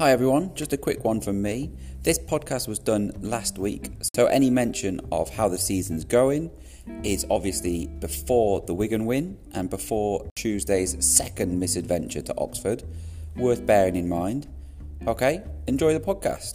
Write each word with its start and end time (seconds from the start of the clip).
Hi 0.00 0.12
everyone, 0.12 0.54
just 0.54 0.72
a 0.72 0.78
quick 0.78 1.04
one 1.04 1.20
from 1.20 1.42
me. 1.42 1.72
This 2.04 2.18
podcast 2.18 2.66
was 2.66 2.78
done 2.78 3.12
last 3.20 3.58
week, 3.58 3.90
so 4.14 4.24
any 4.28 4.48
mention 4.48 4.98
of 5.12 5.28
how 5.28 5.46
the 5.50 5.58
season's 5.58 6.06
going 6.06 6.50
is 7.04 7.26
obviously 7.28 7.86
before 7.86 8.62
the 8.62 8.72
Wigan 8.72 9.04
win 9.04 9.36
and 9.52 9.68
before 9.68 10.26
Tuesday's 10.36 10.96
second 11.04 11.60
misadventure 11.60 12.22
to 12.22 12.34
Oxford. 12.38 12.82
Worth 13.36 13.66
bearing 13.66 13.94
in 13.94 14.08
mind. 14.08 14.46
Okay, 15.06 15.42
enjoy 15.66 15.92
the 15.92 16.00
podcast. 16.00 16.54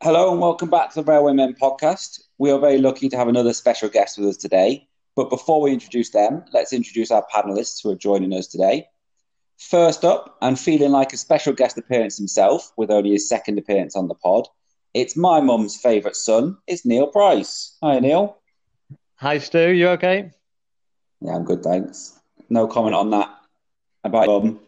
Hello 0.00 0.32
and 0.32 0.40
welcome 0.40 0.70
back 0.70 0.88
to 0.88 1.02
the 1.02 1.04
Railway 1.04 1.34
Men 1.34 1.54
podcast. 1.60 2.22
We 2.38 2.50
are 2.50 2.58
very 2.58 2.78
lucky 2.78 3.10
to 3.10 3.16
have 3.18 3.28
another 3.28 3.52
special 3.52 3.90
guest 3.90 4.16
with 4.16 4.28
us 4.28 4.38
today. 4.38 4.88
But 5.14 5.28
before 5.28 5.60
we 5.60 5.72
introduce 5.72 6.08
them, 6.08 6.42
let's 6.54 6.72
introduce 6.72 7.10
our 7.10 7.26
panelists 7.34 7.82
who 7.82 7.90
are 7.90 7.96
joining 7.96 8.32
us 8.32 8.46
today. 8.46 8.86
First 9.58 10.06
up, 10.06 10.38
and 10.40 10.58
feeling 10.58 10.92
like 10.92 11.12
a 11.12 11.18
special 11.18 11.52
guest 11.52 11.76
appearance 11.76 12.16
himself, 12.16 12.72
with 12.78 12.90
only 12.90 13.10
his 13.10 13.28
second 13.28 13.58
appearance 13.58 13.94
on 13.94 14.08
the 14.08 14.14
pod, 14.14 14.48
it's 14.94 15.16
my 15.16 15.42
mum's 15.42 15.76
favourite 15.76 16.16
son, 16.16 16.56
it's 16.66 16.86
Neil 16.86 17.08
Price. 17.08 17.76
Hi, 17.82 17.98
Neil. 17.98 18.38
Hi, 19.16 19.36
Stu. 19.36 19.70
You 19.70 19.88
okay? 19.88 20.30
Yeah, 21.20 21.34
I'm 21.34 21.44
good, 21.44 21.62
thanks. 21.62 22.18
No 22.48 22.66
comment 22.66 22.94
on 22.94 23.10
that 23.10 23.28
about 24.02 24.28
mum. 24.28 24.60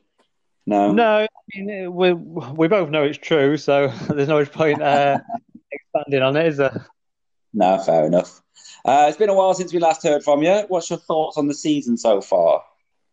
No. 0.67 0.93
No, 0.93 1.27
I 1.27 1.59
mean, 1.59 1.95
we 1.95 2.13
we 2.13 2.69
both 2.69 2.91
know 2.91 3.03
it's 3.03 3.19
true, 3.19 3.57
so 3.57 3.89
there's 4.09 4.29
no 4.29 4.45
point 4.45 4.83
uh, 4.83 5.19
expanding 5.73 6.23
on 6.23 6.37
it, 6.37 6.47
is 6.47 6.59
there? 6.59 6.87
No, 7.53 7.79
fair 7.79 8.07
enough. 8.07 8.41
Uh, 8.85 9.07
it's 9.09 9.19
been 9.19 9.29
a 9.29 9.35
while 9.35 9.55
since 9.55 9.73
we 9.73 9.79
last 9.79 10.03
heard 10.03 10.23
from 10.23 10.43
you. 10.43 10.65
What's 10.69 10.89
your 10.91 10.99
thoughts 10.99 11.37
on 11.37 11.49
the 11.49 11.55
season 11.55 11.97
so 11.97 12.21
far? 12.21 12.63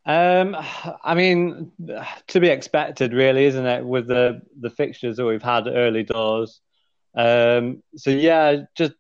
Um, 0.06 0.56
I 1.04 1.16
mean, 1.16 1.72
to 2.28 2.39
be 2.39 2.48
expected, 2.48 3.12
really, 3.12 3.45
isn't 3.45 3.66
it? 3.66 3.86
With 3.86 4.08
the 4.08 4.42
the 4.59 4.70
fixtures 4.70 5.17
that 5.17 5.26
we've 5.26 5.44
had 5.44 5.67
early 5.67 6.04
doors. 6.04 6.61
Um, 7.16 7.84
so 7.95 8.11
yeah, 8.11 8.61
just 8.76 8.94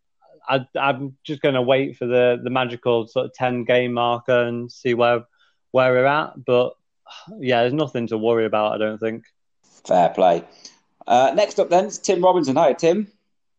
I, 0.49 0.65
I'm 0.77 1.15
just 1.23 1.41
going 1.41 1.55
to 1.55 1.61
wait 1.61 1.95
for 1.97 2.07
the 2.07 2.39
the 2.43 2.49
magical 2.49 3.07
sort 3.07 3.27
of 3.27 3.33
ten 3.33 3.63
game 3.63 3.93
marker 3.93 4.43
and 4.43 4.71
see 4.71 4.93
where 4.93 5.25
where 5.71 5.93
we're 5.93 6.05
at. 6.05 6.43
But 6.43 6.73
yeah, 7.39 7.61
there's 7.61 7.73
nothing 7.73 8.07
to 8.07 8.17
worry 8.17 8.45
about. 8.45 8.73
I 8.73 8.77
don't 8.77 8.99
think. 8.99 9.25
Fair 9.85 10.09
play. 10.09 10.43
Uh, 11.05 11.31
next 11.35 11.59
up, 11.59 11.69
then, 11.69 11.85
is 11.85 11.97
Tim 11.97 12.23
Robinson. 12.23 12.55
Hi, 12.55 12.73
Tim. 12.73 13.07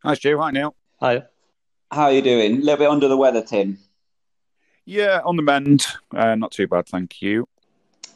Hi, 0.04 0.14
Stu. 0.14 0.38
Hi, 0.38 0.50
Neil. 0.50 0.74
Hi. 1.00 1.22
How 1.90 2.04
are 2.04 2.12
you 2.12 2.22
doing? 2.22 2.56
A 2.56 2.60
little 2.60 2.76
bit 2.76 2.88
under 2.88 3.08
the 3.08 3.16
weather, 3.16 3.42
Tim. 3.42 3.78
Yeah, 4.84 5.20
on 5.24 5.36
the 5.36 5.42
mend. 5.42 5.84
Uh, 6.14 6.34
not 6.34 6.52
too 6.52 6.66
bad, 6.66 6.86
thank 6.86 7.22
you. 7.22 7.48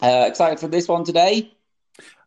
Uh, 0.00 0.24
excited 0.28 0.58
for 0.58 0.68
this 0.68 0.88
one 0.88 1.04
today? 1.04 1.52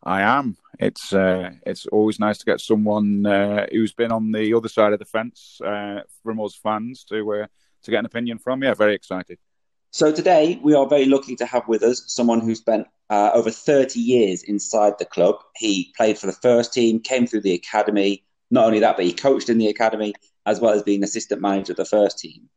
I 0.03 0.21
am. 0.21 0.57
It's 0.79 1.13
uh, 1.13 1.51
it's 1.65 1.85
always 1.87 2.19
nice 2.19 2.37
to 2.39 2.45
get 2.45 2.61
someone 2.61 3.25
uh, 3.25 3.65
who's 3.71 3.93
been 3.93 4.11
on 4.11 4.31
the 4.31 4.53
other 4.53 4.67
side 4.69 4.93
of 4.93 4.99
the 4.99 5.05
fence 5.05 5.59
uh, 5.65 6.01
from 6.23 6.39
us 6.41 6.55
fans 6.55 7.03
to 7.05 7.33
uh, 7.33 7.47
to 7.83 7.91
get 7.91 7.99
an 7.99 8.05
opinion 8.05 8.37
from. 8.37 8.63
Yeah, 8.63 8.73
very 8.73 8.93
excited. 8.93 9.39
So 9.95 10.11
today 10.11 10.59
we 10.61 10.73
are 10.73 10.85
very 10.85 11.05
lucky 11.05 11.37
to 11.37 11.45
have 11.45 11.69
with 11.69 11.81
us 11.81 12.03
someone 12.07 12.41
who 12.41 12.53
spent 12.53 12.85
uh, 13.09 13.31
over 13.33 13.49
30 13.49 13.97
years 13.97 14.43
inside 14.43 14.99
the 14.99 15.05
club. 15.05 15.37
He 15.55 15.93
played 15.95 16.17
for 16.17 16.25
the 16.25 16.33
first 16.33 16.73
team, 16.73 16.99
came 16.99 17.25
through 17.25 17.43
the 17.43 17.53
academy. 17.53 18.21
Not 18.51 18.65
only 18.65 18.81
that, 18.81 18.97
but 18.97 19.05
he 19.05 19.13
coached 19.13 19.47
in 19.47 19.57
the 19.57 19.69
academy 19.69 20.13
as 20.45 20.59
well 20.59 20.73
as 20.73 20.83
being 20.83 21.01
assistant 21.01 21.39
manager 21.39 21.71
of 21.71 21.77
the 21.77 21.85
first 21.85 22.19
team. 22.19 22.49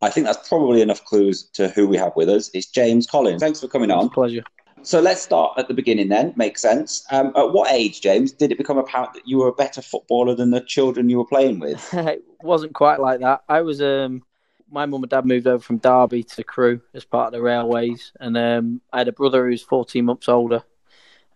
I 0.00 0.08
think 0.08 0.24
that's 0.24 0.48
probably 0.48 0.80
enough 0.80 1.04
clues 1.04 1.50
to 1.52 1.68
who 1.68 1.86
we 1.86 1.98
have 1.98 2.12
with 2.16 2.30
us. 2.30 2.50
It's 2.54 2.64
James 2.64 3.06
Collins. 3.06 3.42
Thanks 3.42 3.60
for 3.60 3.68
coming 3.68 3.90
on. 3.90 4.08
pleasure. 4.08 4.42
So 4.80 4.98
let's 4.98 5.20
start 5.20 5.58
at 5.58 5.68
the 5.68 5.74
beginning 5.74 6.08
then. 6.08 6.32
Makes 6.34 6.62
sense. 6.62 7.04
Um, 7.10 7.30
at 7.36 7.52
what 7.52 7.70
age, 7.70 8.00
James, 8.00 8.32
did 8.32 8.52
it 8.52 8.56
become 8.56 8.78
apparent 8.78 9.12
that 9.12 9.28
you 9.28 9.36
were 9.36 9.48
a 9.48 9.52
better 9.52 9.82
footballer 9.82 10.34
than 10.34 10.50
the 10.50 10.62
children 10.62 11.10
you 11.10 11.18
were 11.18 11.26
playing 11.26 11.58
with? 11.58 11.90
it 11.92 12.24
wasn't 12.40 12.72
quite 12.72 13.00
like 13.00 13.20
that. 13.20 13.42
I 13.50 13.60
was 13.60 13.82
um, 13.82 14.22
my 14.76 14.84
mum 14.84 15.02
and 15.02 15.08
dad 15.08 15.24
moved 15.24 15.46
over 15.46 15.62
from 15.62 15.78
Derby 15.78 16.22
to 16.22 16.44
Crewe 16.44 16.82
as 16.92 17.02
part 17.02 17.28
of 17.28 17.32
the 17.32 17.40
railways, 17.40 18.12
and 18.20 18.36
um, 18.36 18.82
I 18.92 18.98
had 18.98 19.08
a 19.08 19.12
brother 19.12 19.48
who's 19.48 19.62
14 19.62 20.04
months 20.04 20.28
older, 20.28 20.62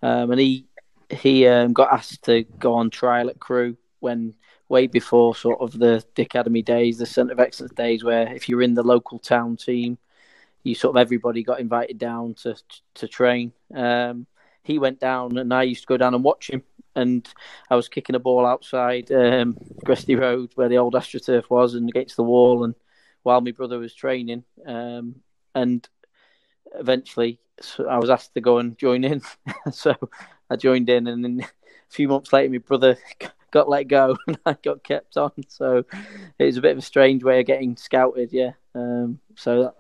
um, 0.03 0.31
and 0.31 0.39
he 0.39 0.67
he 1.09 1.47
um, 1.47 1.73
got 1.73 1.91
asked 1.91 2.23
to 2.25 2.43
go 2.59 2.75
on 2.75 2.91
trial 2.91 3.31
at 3.31 3.41
Crewe 3.41 3.79
when 4.01 4.35
way 4.69 4.87
before 4.87 5.35
sort 5.35 5.59
of 5.63 5.73
the, 5.73 6.05
the 6.17 6.23
academy 6.23 6.61
days, 6.61 6.99
the 6.99 7.07
centre 7.07 7.33
of 7.33 7.41
excellence 7.41 7.73
days, 7.73 8.05
where 8.05 8.31
if 8.31 8.47
you're 8.47 8.61
in 8.61 8.75
the 8.75 8.83
local 8.83 9.19
town 9.19 9.57
team, 9.57 9.97
you 10.63 10.75
sort 10.75 10.95
of 10.95 11.01
everybody 11.01 11.43
got 11.43 11.61
invited 11.61 11.97
down 11.97 12.35
to 12.35 12.55
to 12.93 13.09
train. 13.09 13.55
Um, 13.75 14.27
he 14.63 14.79
went 14.79 15.01
down, 15.01 15.39
and 15.39 15.55
I 15.55 15.63
used 15.63 15.81
to 15.81 15.87
go 15.87 15.97
down 15.97 16.15
and 16.15 16.23
watch 16.23 16.51
him. 16.51 16.63
And 16.95 17.27
I 17.71 17.77
was 17.77 17.89
kicking 17.89 18.17
a 18.17 18.19
ball 18.19 18.45
outside 18.45 19.11
um, 19.11 19.57
Gresty 19.87 20.21
Road, 20.21 20.51
where 20.57 20.69
the 20.69 20.77
old 20.77 20.93
AstroTurf 20.93 21.49
was, 21.49 21.75
and 21.75 21.89
against 21.89 22.17
the 22.17 22.23
wall. 22.23 22.65
And 22.65 22.75
while 23.23 23.41
my 23.41 23.53
brother 23.53 23.79
was 23.79 23.95
training, 23.95 24.45
um, 24.67 25.17
and 25.55 25.89
eventually 26.75 27.41
so 27.61 27.87
I 27.87 27.99
was 27.99 28.11
asked 28.11 28.35
to 28.35 28.41
go 28.41 28.59
and 28.59 28.77
join 28.79 29.05
in. 29.05 29.23
so 29.73 29.95
I 30.49 30.57
joined 30.57 30.89
in, 30.89 31.07
and 31.07 31.25
then 31.25 31.41
a 31.43 31.93
few 31.93 32.09
months 32.09 32.33
later, 32.33 32.51
my 32.51 32.59
brother 32.59 32.97
got 33.51 33.69
let 33.69 33.89
go, 33.89 34.17
and 34.27 34.39
I 34.45 34.57
got 34.63 34.83
kept 34.83 35.17
on. 35.17 35.33
So 35.49 35.85
it 36.39 36.45
was 36.45 36.57
a 36.57 36.63
bit 36.63 36.73
of 36.73 36.79
a 36.79 36.83
strange 36.83 37.23
way 37.23 37.41
of 37.41 37.47
getting 37.47 37.77
scouted. 37.77 38.33
Yeah. 38.33 38.53
Um, 38.75 39.21
so 39.37 39.63
that, 39.65 39.75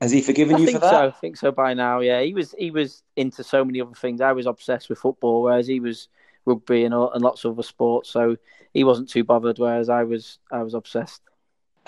Has 0.00 0.12
he 0.12 0.22
forgiven 0.22 0.56
I 0.56 0.58
you 0.58 0.72
for 0.72 0.78
that? 0.78 0.90
so. 0.90 1.06
I 1.08 1.10
think 1.10 1.36
so 1.36 1.52
by 1.52 1.74
now. 1.74 2.00
Yeah, 2.00 2.20
he 2.22 2.34
was 2.34 2.54
he 2.56 2.70
was 2.70 3.02
into 3.16 3.44
so 3.44 3.64
many 3.64 3.80
other 3.80 3.94
things. 3.94 4.20
I 4.20 4.32
was 4.32 4.46
obsessed 4.46 4.88
with 4.88 4.98
football, 4.98 5.42
whereas 5.42 5.66
he 5.66 5.80
was 5.80 6.08
rugby 6.46 6.84
and, 6.84 6.94
all, 6.94 7.12
and 7.12 7.22
lots 7.22 7.44
of 7.44 7.52
other 7.52 7.62
sports. 7.62 8.10
So 8.10 8.36
he 8.72 8.84
wasn't 8.84 9.08
too 9.08 9.24
bothered, 9.24 9.58
whereas 9.58 9.88
I 9.88 10.04
was 10.04 10.38
I 10.52 10.62
was 10.62 10.74
obsessed. 10.74 11.22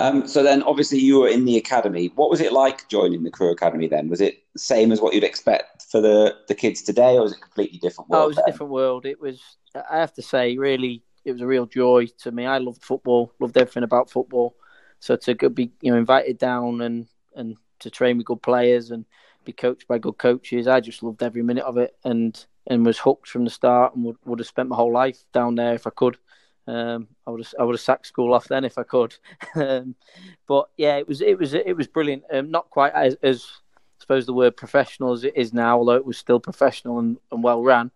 Um, 0.02 0.26
so 0.26 0.42
then, 0.42 0.62
obviously, 0.64 0.98
you 0.98 1.20
were 1.20 1.28
in 1.28 1.44
the 1.44 1.56
academy. 1.56 2.10
What 2.16 2.28
was 2.28 2.40
it 2.40 2.52
like 2.52 2.88
joining 2.88 3.22
the 3.22 3.30
Crewe 3.30 3.52
Academy? 3.52 3.86
Then 3.86 4.08
was 4.08 4.20
it 4.20 4.42
the 4.52 4.58
same 4.58 4.90
as 4.90 5.00
what 5.00 5.14
you'd 5.14 5.22
expect 5.22 5.84
for 5.84 6.00
the, 6.00 6.36
the 6.48 6.56
kids 6.56 6.82
today, 6.82 7.16
or 7.16 7.22
was 7.22 7.32
it 7.32 7.40
completely 7.40 7.78
different 7.78 8.10
world? 8.10 8.22
Oh, 8.22 8.24
it 8.24 8.28
was 8.28 8.38
a 8.38 8.50
different 8.50 8.72
world. 8.72 9.06
It 9.06 9.20
was. 9.20 9.40
I 9.74 9.98
have 9.98 10.12
to 10.14 10.22
say, 10.22 10.58
really, 10.58 11.02
it 11.24 11.30
was 11.32 11.40
a 11.40 11.46
real 11.46 11.66
joy 11.66 12.06
to 12.18 12.32
me. 12.32 12.46
I 12.46 12.58
loved 12.58 12.82
football, 12.82 13.32
loved 13.38 13.56
everything 13.56 13.84
about 13.84 14.10
football. 14.10 14.56
So 14.98 15.16
to 15.16 15.50
be, 15.50 15.70
you 15.80 15.92
know, 15.92 15.98
invited 15.98 16.38
down 16.38 16.80
and 16.80 17.06
and 17.36 17.56
to 17.78 17.90
train 17.90 18.16
with 18.16 18.26
good 18.26 18.42
players 18.42 18.90
and 18.90 19.04
be 19.44 19.52
coached 19.52 19.86
by 19.86 19.98
good 19.98 20.18
coaches, 20.18 20.66
I 20.66 20.80
just 20.80 21.02
loved 21.02 21.22
every 21.22 21.42
minute 21.42 21.64
of 21.64 21.76
it 21.78 21.96
and 22.04 22.44
and 22.66 22.84
was 22.84 22.98
hooked 22.98 23.28
from 23.28 23.44
the 23.44 23.50
start 23.50 23.94
and 23.94 24.04
would, 24.04 24.16
would 24.24 24.38
have 24.40 24.48
spent 24.48 24.68
my 24.68 24.76
whole 24.76 24.92
life 24.92 25.24
down 25.32 25.54
there 25.54 25.74
if 25.74 25.86
I 25.86 25.90
could. 25.90 26.16
Um, 26.66 27.08
I 27.26 27.30
would 27.30 27.40
have 27.40 27.54
I 27.58 27.64
would 27.64 27.74
have 27.74 27.80
sacked 27.80 28.06
school 28.06 28.34
off 28.34 28.48
then 28.48 28.64
if 28.64 28.78
I 28.78 28.82
could. 28.84 29.14
um, 29.54 29.94
but 30.46 30.68
yeah, 30.76 30.96
it 30.96 31.08
was 31.08 31.20
it 31.20 31.38
was 31.38 31.54
it 31.54 31.76
was 31.76 31.86
brilliant. 31.86 32.24
Um, 32.32 32.50
not 32.50 32.70
quite 32.70 32.92
as, 32.92 33.16
as 33.22 33.44
I 33.44 33.78
suppose 34.00 34.26
the 34.26 34.32
word 34.32 34.56
professional 34.56 35.12
as 35.12 35.24
it 35.24 35.36
is 35.36 35.52
now, 35.52 35.78
although 35.78 35.96
it 35.96 36.06
was 36.06 36.18
still 36.18 36.40
professional 36.40 36.98
and, 36.98 37.18
and 37.30 37.42
well 37.42 37.62
ran. 37.62 37.90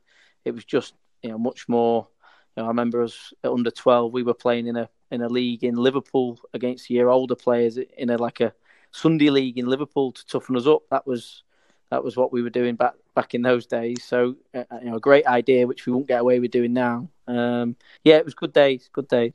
It 0.45 0.53
was 0.53 0.65
just 0.65 0.95
you 1.23 1.31
know 1.31 1.39
much 1.39 1.69
more. 1.69 2.09
You 2.57 2.63
know, 2.63 2.67
I 2.67 2.69
remember 2.69 3.03
us 3.03 3.33
at 3.45 3.51
under 3.51 3.71
twelve, 3.71 4.13
we 4.13 4.23
were 4.23 4.35
playing 4.35 4.67
in 4.67 4.77
a 4.77 4.89
in 5.11 5.23
a 5.23 5.29
league 5.29 5.63
in 5.63 5.77
Liverpool 5.77 6.41
against 6.53 6.91
year 6.91 7.09
older 7.09 7.37
players 7.37 7.79
in 7.79 8.11
a 8.11 8.17
like 8.17 8.41
a 8.41 8.53
Sunday 8.91 9.31
league 9.31 9.59
in 9.59 9.67
Liverpool 9.67 10.13
to 10.13 10.27
toughen 10.27 10.57
us 10.57 10.67
up. 10.67 10.83
That 10.91 11.07
was 11.07 11.45
that 11.91 12.03
was 12.03 12.17
what 12.17 12.33
we 12.33 12.43
were 12.43 12.51
doing 12.51 12.75
back 12.75 12.95
back 13.17 13.35
in 13.35 13.43
those 13.43 13.67
days. 13.67 14.05
So 14.05 14.37
uh, 14.55 14.63
you 14.81 14.91
know, 14.91 14.97
a 14.97 15.01
great 15.01 15.27
idea 15.27 15.67
which 15.67 15.87
we 15.87 15.93
won't 15.93 16.07
get 16.07 16.21
away 16.21 16.39
with 16.39 16.53
doing 16.53 16.73
now. 16.73 17.09
Um, 17.27 17.75
yeah, 18.05 18.19
it 18.19 18.25
was 18.25 18.35
good 18.35 18.53
days, 18.53 18.89
good 18.93 19.09
days. 19.09 19.35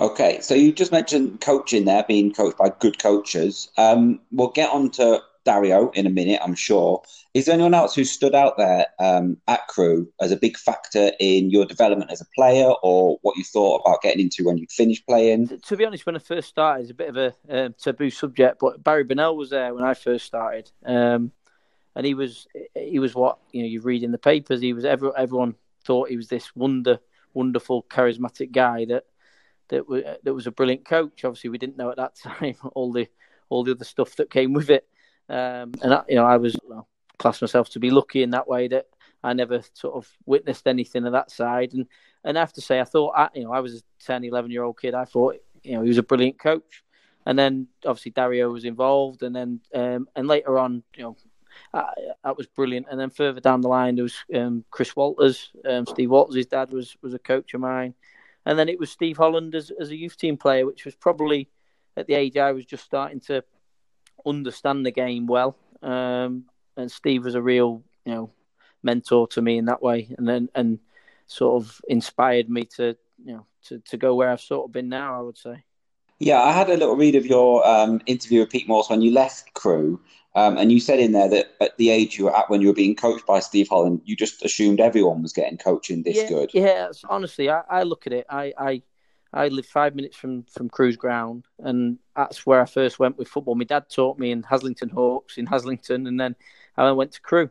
Okay, 0.00 0.38
so 0.40 0.54
you 0.54 0.70
just 0.70 0.92
mentioned 0.92 1.40
coaching 1.40 1.84
there, 1.84 2.04
being 2.06 2.32
coached 2.32 2.56
by 2.56 2.68
good 2.78 3.00
coaches. 3.00 3.68
Um, 3.76 4.20
we'll 4.30 4.50
get 4.50 4.70
on 4.70 4.90
to 4.92 5.20
Dario 5.48 5.90
in 5.92 6.06
a 6.06 6.10
minute, 6.10 6.40
I'm 6.44 6.54
sure. 6.54 7.02
Is 7.32 7.46
there 7.46 7.54
anyone 7.54 7.72
else 7.72 7.94
who 7.94 8.04
stood 8.04 8.34
out 8.34 8.58
there 8.58 8.86
um, 8.98 9.38
at 9.48 9.66
Crewe 9.66 10.06
as 10.20 10.30
a 10.30 10.36
big 10.36 10.58
factor 10.58 11.12
in 11.18 11.50
your 11.50 11.64
development 11.64 12.10
as 12.10 12.20
a 12.20 12.26
player 12.36 12.70
or 12.82 13.18
what 13.22 13.36
you 13.36 13.44
thought 13.44 13.80
about 13.80 14.02
getting 14.02 14.20
into 14.20 14.44
when 14.44 14.58
you 14.58 14.66
finished 14.70 15.06
playing? 15.06 15.48
To 15.48 15.76
be 15.76 15.86
honest, 15.86 16.04
when 16.04 16.16
I 16.16 16.18
first 16.18 16.50
started, 16.50 16.82
it's 16.82 16.90
a 16.90 16.94
bit 16.94 17.08
of 17.08 17.16
a 17.16 17.34
um, 17.48 17.74
taboo 17.80 18.10
subject, 18.10 18.58
but 18.60 18.84
Barry 18.84 19.04
Bennell 19.04 19.36
was 19.36 19.48
there 19.48 19.74
when 19.74 19.84
I 19.84 19.94
first 19.94 20.26
started, 20.26 20.70
um, 20.84 21.32
and 21.98 22.06
he 22.06 22.14
was 22.14 22.46
he 22.76 23.00
was 23.00 23.12
what 23.16 23.38
you 23.50 23.60
know 23.60 23.68
you 23.68 23.80
read 23.80 24.04
in 24.04 24.12
the 24.12 24.18
papers. 24.18 24.60
He 24.60 24.72
was 24.72 24.84
every, 24.84 25.10
everyone 25.16 25.56
thought 25.84 26.08
he 26.08 26.16
was 26.16 26.28
this 26.28 26.54
wonder 26.54 27.00
wonderful 27.34 27.82
charismatic 27.90 28.52
guy 28.52 28.84
that 28.84 29.04
that 29.68 29.88
was 29.88 30.04
that 30.22 30.32
was 30.32 30.46
a 30.46 30.52
brilliant 30.52 30.84
coach. 30.84 31.24
Obviously, 31.24 31.50
we 31.50 31.58
didn't 31.58 31.76
know 31.76 31.90
at 31.90 31.96
that 31.96 32.14
time 32.22 32.54
all 32.72 32.92
the 32.92 33.08
all 33.48 33.64
the 33.64 33.72
other 33.72 33.84
stuff 33.84 34.14
that 34.16 34.30
came 34.30 34.52
with 34.52 34.70
it. 34.70 34.86
Um, 35.28 35.72
and 35.82 35.92
I, 35.92 36.04
you 36.08 36.14
know, 36.14 36.24
I 36.24 36.36
was 36.36 36.56
well, 36.62 36.88
class 37.18 37.42
myself 37.42 37.68
to 37.70 37.80
be 37.80 37.90
lucky 37.90 38.22
in 38.22 38.30
that 38.30 38.46
way 38.46 38.68
that 38.68 38.86
I 39.24 39.32
never 39.32 39.62
sort 39.72 39.96
of 39.96 40.08
witnessed 40.24 40.68
anything 40.68 41.04
of 41.04 41.12
that 41.12 41.32
side. 41.32 41.72
And 41.72 41.88
and 42.22 42.38
I 42.38 42.42
have 42.42 42.52
to 42.52 42.60
say, 42.60 42.78
I 42.78 42.84
thought, 42.84 43.14
I, 43.16 43.28
you 43.34 43.42
know, 43.42 43.52
I 43.52 43.58
was 43.58 43.74
a 43.74 44.04
10, 44.04 44.22
11 44.22 44.52
year 44.52 44.62
old 44.62 44.80
kid. 44.80 44.94
I 44.94 45.04
thought, 45.04 45.34
you 45.64 45.72
know, 45.72 45.82
he 45.82 45.88
was 45.88 45.98
a 45.98 46.04
brilliant 46.04 46.38
coach. 46.38 46.84
And 47.26 47.36
then 47.36 47.66
obviously 47.84 48.12
Dario 48.12 48.50
was 48.50 48.64
involved, 48.64 49.24
and 49.24 49.34
then 49.34 49.60
um, 49.74 50.08
and 50.14 50.28
later 50.28 50.58
on, 50.58 50.84
you 50.96 51.02
know, 51.02 51.16
uh, 51.74 51.84
that 52.24 52.36
was 52.36 52.46
brilliant. 52.46 52.86
And 52.90 52.98
then 52.98 53.10
further 53.10 53.40
down 53.40 53.60
the 53.60 53.68
line, 53.68 53.96
there 53.96 54.04
was 54.04 54.16
um, 54.34 54.64
Chris 54.70 54.94
Walters, 54.96 55.50
um, 55.68 55.86
Steve 55.86 56.10
Walters. 56.10 56.36
His 56.36 56.46
dad 56.46 56.72
was 56.72 56.96
was 57.02 57.14
a 57.14 57.18
coach 57.18 57.54
of 57.54 57.60
mine, 57.60 57.94
and 58.46 58.58
then 58.58 58.68
it 58.68 58.78
was 58.78 58.90
Steve 58.90 59.16
Holland 59.16 59.54
as, 59.54 59.70
as 59.80 59.90
a 59.90 59.96
youth 59.96 60.16
team 60.16 60.36
player, 60.36 60.66
which 60.66 60.84
was 60.84 60.94
probably 60.94 61.48
at 61.96 62.06
the 62.06 62.14
age 62.14 62.36
I 62.36 62.52
was 62.52 62.64
just 62.64 62.84
starting 62.84 63.20
to 63.20 63.44
understand 64.24 64.86
the 64.86 64.90
game 64.90 65.26
well. 65.26 65.56
Um, 65.82 66.44
and 66.76 66.90
Steve 66.90 67.24
was 67.24 67.34
a 67.34 67.42
real, 67.42 67.82
you 68.04 68.14
know, 68.14 68.30
mentor 68.82 69.26
to 69.28 69.42
me 69.42 69.58
in 69.58 69.66
that 69.66 69.82
way, 69.82 70.14
and 70.16 70.28
then 70.28 70.48
and 70.54 70.78
sort 71.26 71.62
of 71.62 71.80
inspired 71.88 72.48
me 72.48 72.64
to, 72.64 72.96
you 73.24 73.34
know, 73.34 73.46
to, 73.64 73.80
to 73.80 73.96
go 73.96 74.14
where 74.14 74.30
I've 74.30 74.40
sort 74.40 74.66
of 74.66 74.72
been 74.72 74.88
now. 74.88 75.18
I 75.18 75.22
would 75.22 75.38
say. 75.38 75.64
Yeah, 76.20 76.42
I 76.42 76.50
had 76.50 76.68
a 76.68 76.76
little 76.76 76.96
read 76.96 77.14
of 77.14 77.26
your 77.26 77.66
um, 77.66 78.00
interview 78.06 78.40
with 78.40 78.50
Pete 78.50 78.66
Morse 78.66 78.90
when 78.90 79.02
you 79.02 79.12
left 79.12 79.54
Crewe, 79.54 80.00
um, 80.38 80.56
and 80.56 80.70
you 80.70 80.78
said 80.78 81.00
in 81.00 81.10
there 81.10 81.28
that 81.28 81.56
at 81.60 81.76
the 81.78 81.90
age 81.90 82.16
you 82.16 82.26
were 82.26 82.36
at 82.36 82.48
when 82.48 82.60
you 82.60 82.68
were 82.68 82.74
being 82.74 82.94
coached 82.94 83.26
by 83.26 83.40
Steve 83.40 83.68
Holland, 83.68 84.00
you 84.04 84.14
just 84.14 84.44
assumed 84.44 84.78
everyone 84.78 85.20
was 85.20 85.32
getting 85.32 85.58
coaching 85.58 86.04
this 86.04 86.16
yeah, 86.16 86.28
good. 86.28 86.50
Yeah, 86.54 86.92
honestly, 87.08 87.50
I, 87.50 87.62
I 87.68 87.82
look 87.82 88.06
at 88.06 88.12
it. 88.12 88.24
I, 88.30 88.52
I 88.56 88.82
I 89.32 89.48
live 89.48 89.66
five 89.66 89.96
minutes 89.96 90.16
from 90.16 90.44
from 90.44 90.68
Crewe's 90.68 90.96
Ground, 90.96 91.44
and 91.58 91.98
that's 92.14 92.46
where 92.46 92.62
I 92.62 92.66
first 92.66 93.00
went 93.00 93.18
with 93.18 93.26
football. 93.26 93.56
My 93.56 93.64
dad 93.64 93.90
taught 93.90 94.20
me 94.20 94.30
in 94.30 94.44
Haslington 94.44 94.92
Hawks 94.92 95.38
in 95.38 95.46
Haslington, 95.46 96.06
and 96.06 96.20
then 96.20 96.36
I 96.76 96.92
went 96.92 97.12
to 97.12 97.20
Crewe, 97.20 97.50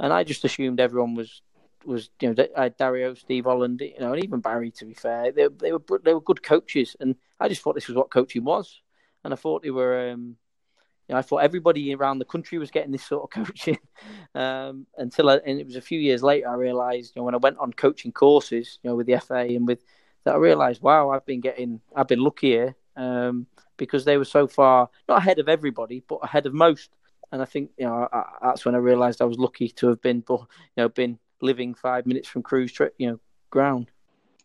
and 0.00 0.12
I 0.12 0.24
just 0.24 0.44
assumed 0.44 0.80
everyone 0.80 1.14
was 1.14 1.42
was 1.84 2.10
you 2.20 2.34
know 2.34 2.46
I 2.56 2.64
had 2.64 2.76
Dario, 2.76 3.14
Steve 3.14 3.44
Holland, 3.44 3.80
you 3.80 4.00
know, 4.00 4.14
and 4.14 4.24
even 4.24 4.40
Barry. 4.40 4.72
To 4.72 4.84
be 4.84 4.94
fair, 4.94 5.30
they 5.30 5.46
they 5.46 5.70
were 5.70 6.00
they 6.02 6.12
were 6.12 6.20
good 6.20 6.42
coaches, 6.42 6.96
and 6.98 7.14
I 7.38 7.48
just 7.48 7.62
thought 7.62 7.76
this 7.76 7.86
was 7.86 7.96
what 7.96 8.10
coaching 8.10 8.42
was, 8.42 8.80
and 9.22 9.32
I 9.32 9.36
thought 9.36 9.62
they 9.62 9.70
were. 9.70 10.10
Um, 10.10 10.38
you 11.08 11.14
know, 11.14 11.18
I 11.18 11.22
thought 11.22 11.38
everybody 11.38 11.94
around 11.94 12.18
the 12.18 12.24
country 12.24 12.58
was 12.58 12.70
getting 12.70 12.92
this 12.92 13.04
sort 13.04 13.24
of 13.24 13.30
coaching 13.46 13.78
um, 14.34 14.86
until 14.96 15.30
I, 15.30 15.36
and 15.46 15.60
it 15.60 15.66
was 15.66 15.76
a 15.76 15.80
few 15.80 16.00
years 16.00 16.22
later 16.22 16.48
I 16.48 16.54
realised, 16.54 17.14
you 17.14 17.20
know, 17.20 17.24
when 17.24 17.34
I 17.34 17.38
went 17.38 17.58
on 17.58 17.72
coaching 17.72 18.12
courses, 18.12 18.78
you 18.82 18.90
know, 18.90 18.96
with 18.96 19.06
the 19.06 19.18
FA 19.20 19.40
and 19.40 19.66
with 19.66 19.84
that, 20.24 20.34
I 20.34 20.38
realised, 20.38 20.82
wow, 20.82 21.10
I've 21.10 21.26
been 21.26 21.40
getting, 21.40 21.80
I've 21.94 22.08
been 22.08 22.20
luckier 22.20 22.74
um, 22.96 23.46
because 23.76 24.04
they 24.04 24.16
were 24.16 24.24
so 24.24 24.46
far 24.46 24.88
not 25.08 25.18
ahead 25.18 25.38
of 25.38 25.48
everybody, 25.48 26.02
but 26.08 26.16
ahead 26.22 26.46
of 26.46 26.54
most. 26.54 26.90
And 27.32 27.42
I 27.42 27.44
think, 27.44 27.70
you 27.76 27.86
know, 27.86 28.08
I, 28.12 28.24
that's 28.42 28.64
when 28.64 28.74
I 28.74 28.78
realised 28.78 29.20
I 29.20 29.26
was 29.26 29.38
lucky 29.38 29.68
to 29.68 29.88
have 29.88 30.00
been, 30.00 30.24
you 30.28 30.46
know, 30.76 30.88
been 30.88 31.18
living 31.40 31.74
five 31.74 32.06
minutes 32.06 32.28
from 32.28 32.42
Crewe's 32.42 32.72
trip, 32.72 32.94
you 32.98 33.10
know, 33.10 33.20
ground. 33.50 33.90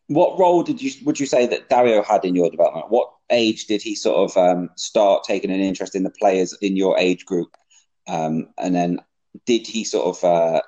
What 0.08 0.38
role 0.38 0.62
did 0.62 0.82
you 0.82 0.92
would 1.06 1.20
you 1.20 1.26
say 1.26 1.48
that 1.48 1.70
Dario 1.70 2.04
had 2.04 2.26
in 2.26 2.36
your 2.36 2.50
development? 2.50 2.88
What 2.90 3.14
age 3.32 3.66
did 3.66 3.82
he 3.82 3.96
sort 3.96 4.30
of 4.30 4.38
um, 4.38 4.70
start 4.76 5.24
taking 5.24 5.52
an 5.52 5.60
interest 5.60 5.96
in 5.96 6.04
the 6.04 6.10
players 6.10 6.56
in 6.62 6.76
your 6.76 6.98
age 6.98 7.26
group? 7.26 7.56
Um, 8.08 8.50
and 8.58 8.76
then 8.76 9.00
did 9.46 9.66
he 9.68 9.84
sort 9.84 10.18
of 10.18 10.24
uh, 10.24 10.62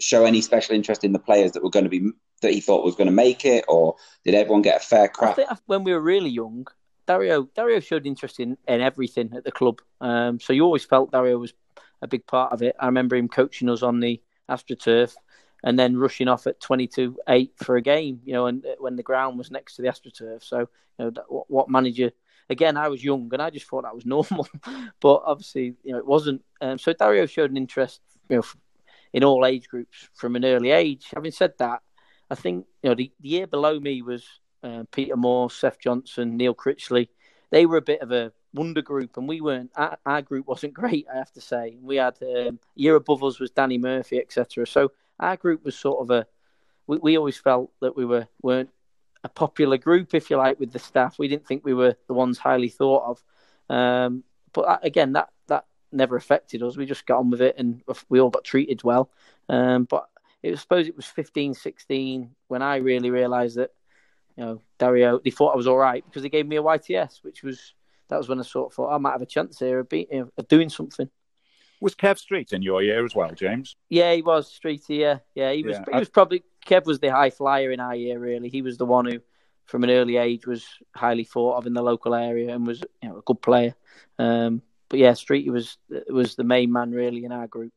show 0.00 0.24
any 0.24 0.40
special 0.40 0.74
interest 0.74 1.04
in 1.04 1.12
the 1.12 1.18
players 1.18 1.52
that 1.52 1.62
were 1.62 1.70
going 1.70 1.84
to 1.84 1.90
be 1.90 2.10
that 2.42 2.52
he 2.52 2.60
thought 2.60 2.84
was 2.84 2.94
going 2.94 3.06
to 3.06 3.12
make 3.12 3.44
it, 3.44 3.64
or 3.68 3.96
did 4.24 4.34
everyone 4.34 4.62
get 4.62 4.82
a 4.82 4.84
fair 4.84 5.08
crack? 5.08 5.38
when 5.66 5.84
we 5.84 5.92
were 5.92 6.00
really 6.00 6.30
young, 6.30 6.66
Dario 7.06 7.48
Dario 7.54 7.80
showed 7.80 8.06
interest 8.06 8.40
in, 8.40 8.56
in 8.68 8.80
everything 8.80 9.32
at 9.34 9.44
the 9.44 9.52
club. 9.52 9.80
Um, 10.00 10.40
so 10.40 10.52
you 10.52 10.62
always 10.62 10.84
felt 10.84 11.12
Dario 11.12 11.38
was 11.38 11.54
a 12.02 12.08
big 12.08 12.26
part 12.26 12.52
of 12.52 12.62
it. 12.62 12.76
I 12.78 12.86
remember 12.86 13.16
him 13.16 13.28
coaching 13.28 13.68
us 13.68 13.82
on 13.82 14.00
the 14.00 14.20
AstroTurf 14.50 15.14
and 15.64 15.78
then 15.78 15.96
rushing 15.96 16.28
off 16.28 16.46
at 16.46 16.60
22 16.60 17.16
8 17.28 17.52
for 17.56 17.76
a 17.76 17.82
game, 17.82 18.20
you 18.24 18.34
know, 18.34 18.46
and 18.46 18.64
uh, 18.64 18.74
when 18.78 18.96
the 18.96 19.02
ground 19.02 19.38
was 19.38 19.50
next 19.50 19.76
to 19.76 19.82
the 19.82 19.88
AstroTurf. 19.88 20.44
So, 20.44 20.60
you 20.60 20.66
know, 20.98 21.12
what, 21.28 21.50
what 21.50 21.70
manager, 21.70 22.12
again, 22.50 22.76
I 22.76 22.88
was 22.88 23.02
young 23.02 23.30
and 23.32 23.40
I 23.40 23.50
just 23.50 23.66
thought 23.66 23.84
that 23.84 23.94
was 23.94 24.06
normal, 24.06 24.46
but 25.00 25.22
obviously, 25.24 25.74
you 25.82 25.92
know, 25.92 25.98
it 25.98 26.06
wasn't. 26.06 26.44
Um, 26.60 26.78
so 26.78 26.92
Dario 26.92 27.26
showed 27.26 27.50
an 27.50 27.56
interest, 27.56 28.02
you 28.28 28.36
know, 28.36 28.42
in 29.14 29.24
all 29.24 29.46
age 29.46 29.68
groups 29.68 30.08
from 30.12 30.36
an 30.36 30.44
early 30.44 30.70
age. 30.70 31.06
Having 31.14 31.32
said 31.32 31.54
that, 31.58 31.80
I 32.30 32.34
think, 32.34 32.66
you 32.82 32.90
know, 32.90 32.94
the, 32.94 33.10
the 33.20 33.28
year 33.28 33.46
below 33.46 33.80
me 33.80 34.02
was 34.02 34.22
uh, 34.62 34.84
Peter 34.92 35.16
Moore, 35.16 35.50
Seth 35.50 35.80
Johnson, 35.80 36.36
Neil 36.36 36.54
Critchley. 36.54 37.08
They 37.50 37.64
were 37.64 37.78
a 37.78 37.82
bit 37.82 38.02
of 38.02 38.12
a 38.12 38.32
wonder 38.52 38.82
group, 38.82 39.16
and 39.16 39.26
we 39.26 39.40
weren't. 39.40 39.70
Our, 39.76 39.96
our 40.04 40.20
group 40.20 40.46
wasn't 40.46 40.74
great, 40.82 41.06
I 41.12 41.16
have 41.16 41.32
to 41.32 41.40
say. 41.40 41.78
We 41.80 41.96
had 41.96 42.18
um, 42.22 42.58
year 42.74 42.96
above 42.96 43.24
us 43.24 43.40
was 43.40 43.50
Danny 43.50 43.78
Murphy, 43.78 44.18
etc. 44.18 44.66
So 44.66 44.92
our 45.20 45.36
group 45.36 45.64
was 45.64 45.76
sort 45.76 46.00
of 46.00 46.10
a 46.10 46.26
we, 46.86 46.98
we 46.98 47.18
always 47.18 47.36
felt 47.36 47.70
that 47.80 47.96
we 47.96 48.04
were 48.04 48.26
weren't 48.42 48.70
a 49.22 49.28
popular 49.28 49.78
group, 49.78 50.14
if 50.14 50.28
you 50.30 50.36
like, 50.36 50.60
with 50.60 50.72
the 50.72 50.78
staff. 50.78 51.18
We 51.18 51.28
didn't 51.28 51.46
think 51.46 51.64
we 51.64 51.74
were 51.74 51.96
the 52.06 52.14
ones 52.14 52.38
highly 52.38 52.68
thought 52.68 53.04
of. 53.04 53.74
Um, 53.74 54.22
but 54.52 54.80
again, 54.82 55.12
that 55.14 55.30
that 55.48 55.64
never 55.90 56.16
affected 56.16 56.62
us. 56.62 56.76
We 56.76 56.86
just 56.86 57.06
got 57.06 57.20
on 57.20 57.30
with 57.30 57.40
it, 57.40 57.56
and 57.58 57.82
we 58.08 58.20
all 58.20 58.30
got 58.30 58.44
treated 58.44 58.84
well. 58.84 59.10
Um, 59.48 59.84
but 59.84 60.08
it 60.42 60.50
was, 60.50 60.60
I 60.60 60.62
suppose 60.62 60.88
it 60.88 60.96
was 60.96 61.06
15, 61.06 61.54
16 61.54 62.30
when 62.48 62.62
I 62.62 62.76
really 62.76 63.10
realised 63.10 63.56
that 63.56 63.70
you 64.36 64.44
know 64.44 64.62
Dario. 64.78 65.18
They 65.18 65.30
thought 65.30 65.54
I 65.54 65.56
was 65.56 65.66
all 65.66 65.78
right 65.78 66.04
because 66.04 66.22
they 66.22 66.28
gave 66.28 66.46
me 66.46 66.56
a 66.56 66.62
YTS, 66.62 67.24
which 67.24 67.42
was 67.42 67.74
that 68.08 68.18
was 68.18 68.28
when 68.28 68.38
I 68.38 68.42
sort 68.42 68.72
of 68.72 68.76
thought 68.76 68.94
I 68.94 68.98
might 68.98 69.12
have 69.12 69.22
a 69.22 69.26
chance 69.26 69.58
here 69.58 69.80
of, 69.80 69.88
be, 69.88 70.06
of 70.12 70.48
doing 70.48 70.68
something. 70.68 71.08
Was 71.84 71.94
Kev 71.94 72.16
Street 72.16 72.54
in 72.54 72.62
your 72.62 72.82
year 72.82 73.04
as 73.04 73.14
well, 73.14 73.30
James? 73.32 73.76
Yeah, 73.90 74.14
he 74.14 74.22
was 74.22 74.50
Streety. 74.50 75.00
Yeah, 75.00 75.18
yeah, 75.34 75.52
he 75.52 75.62
was. 75.62 75.76
Yeah, 75.76 75.84
he 75.92 75.98
was 75.98 76.08
probably 76.08 76.42
Kev 76.64 76.86
was 76.86 76.98
the 76.98 77.08
high 77.08 77.28
flyer 77.28 77.72
in 77.72 77.78
our 77.78 77.94
year. 77.94 78.18
Really, 78.18 78.48
he 78.48 78.62
was 78.62 78.78
the 78.78 78.86
one 78.86 79.04
who, 79.04 79.20
from 79.66 79.84
an 79.84 79.90
early 79.90 80.16
age, 80.16 80.46
was 80.46 80.66
highly 80.96 81.24
thought 81.24 81.58
of 81.58 81.66
in 81.66 81.74
the 81.74 81.82
local 81.82 82.14
area 82.14 82.54
and 82.54 82.66
was 82.66 82.82
you 83.02 83.10
know 83.10 83.18
a 83.18 83.20
good 83.20 83.42
player. 83.42 83.74
Um, 84.18 84.62
but 84.88 84.98
yeah, 84.98 85.10
Streety 85.10 85.50
was 85.50 85.76
was 86.08 86.36
the 86.36 86.42
main 86.42 86.72
man 86.72 86.90
really 86.90 87.26
in 87.26 87.32
our 87.32 87.46
group. 87.46 87.74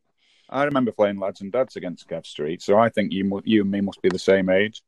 I 0.50 0.63
remember 0.63 0.94
playing 0.94 1.19
lads 1.19 1.42
and 1.42 1.51
dads 1.51 1.75
against 1.75 2.07
Kev 2.07 2.25
Street, 2.25 2.62
so 2.62 2.77
I 2.77 2.88
think 2.88 3.12
you 3.12 3.42
you 3.44 3.63
and 3.63 3.71
me 3.71 3.81
must 3.81 4.01
be 4.01 4.07
the 4.07 4.18
same 4.18 4.48
age 4.48 4.83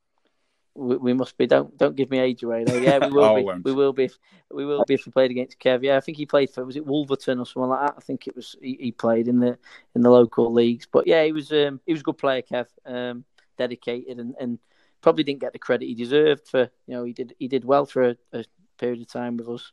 we, 0.80 0.98
we, 0.98 1.14
must 1.14 1.38
be. 1.38 1.48
Don't 1.48 1.78
don't 1.78 1.96
give 1.96 2.10
me 2.10 2.20
age 2.20 2.44
away 2.44 2.64
though. 2.64 2.78
Yeah, 2.78 3.00
we 3.00 3.12
will 3.12 3.24
oh, 3.24 3.36
be. 3.36 3.44
Won't. 3.44 3.66
We 3.66 3.74
will 3.74 3.94
be. 3.94 4.06
If, 4.06 4.18
we 4.52 4.66
will 4.66 4.84
be 4.86 4.96
if 4.96 5.06
we 5.06 5.12
played 5.12 5.32
against 5.32 5.60
Kev. 5.60 5.84
Yeah, 5.84 5.98
I 5.98 6.00
think 6.00 6.18
he 6.18 6.26
played 6.26 6.50
for 6.50 6.66
was 6.66 6.76
it 6.76 6.86
Wolverton 6.86 7.40
or 7.40 7.46
someone 7.46 7.70
like 7.70 7.88
that. 7.88 7.96
I 7.98 8.02
think 8.02 8.28
it 8.28 8.36
was 8.36 8.56
he, 8.62 8.78
he 8.80 8.92
played 8.92 9.28
in 9.28 9.40
the 9.40 9.58
in 9.96 10.02
the 10.02 10.10
local 10.10 10.52
leagues. 10.52 10.88
But 10.92 11.08
yeah, 11.08 11.24
he 11.24 11.32
was 11.32 11.52
um, 11.52 11.80
he 11.86 11.94
was 11.94 12.02
a 12.02 12.06
good 12.06 12.18
player, 12.18 12.42
Kev. 12.42 12.68
Um, 12.86 13.26
dedicated 13.60 14.18
and, 14.18 14.34
and 14.40 14.58
probably 15.02 15.24
didn't 15.24 15.42
get 15.42 15.54
the 15.54 15.60
credit 15.60 15.86
he 15.86 15.94
deserved 15.94 16.48
for 16.48 16.72
you 16.88 16.96
know 16.96 17.04
he 17.04 17.14
did 17.14 17.36
he 17.38 17.48
did 17.48 17.64
well 17.64 17.86
for 17.86 18.10
a, 18.10 18.16
a 18.34 18.44
period 18.80 19.02
of 19.02 19.08
time 19.08 19.38
with 19.38 19.48
us. 19.48 19.72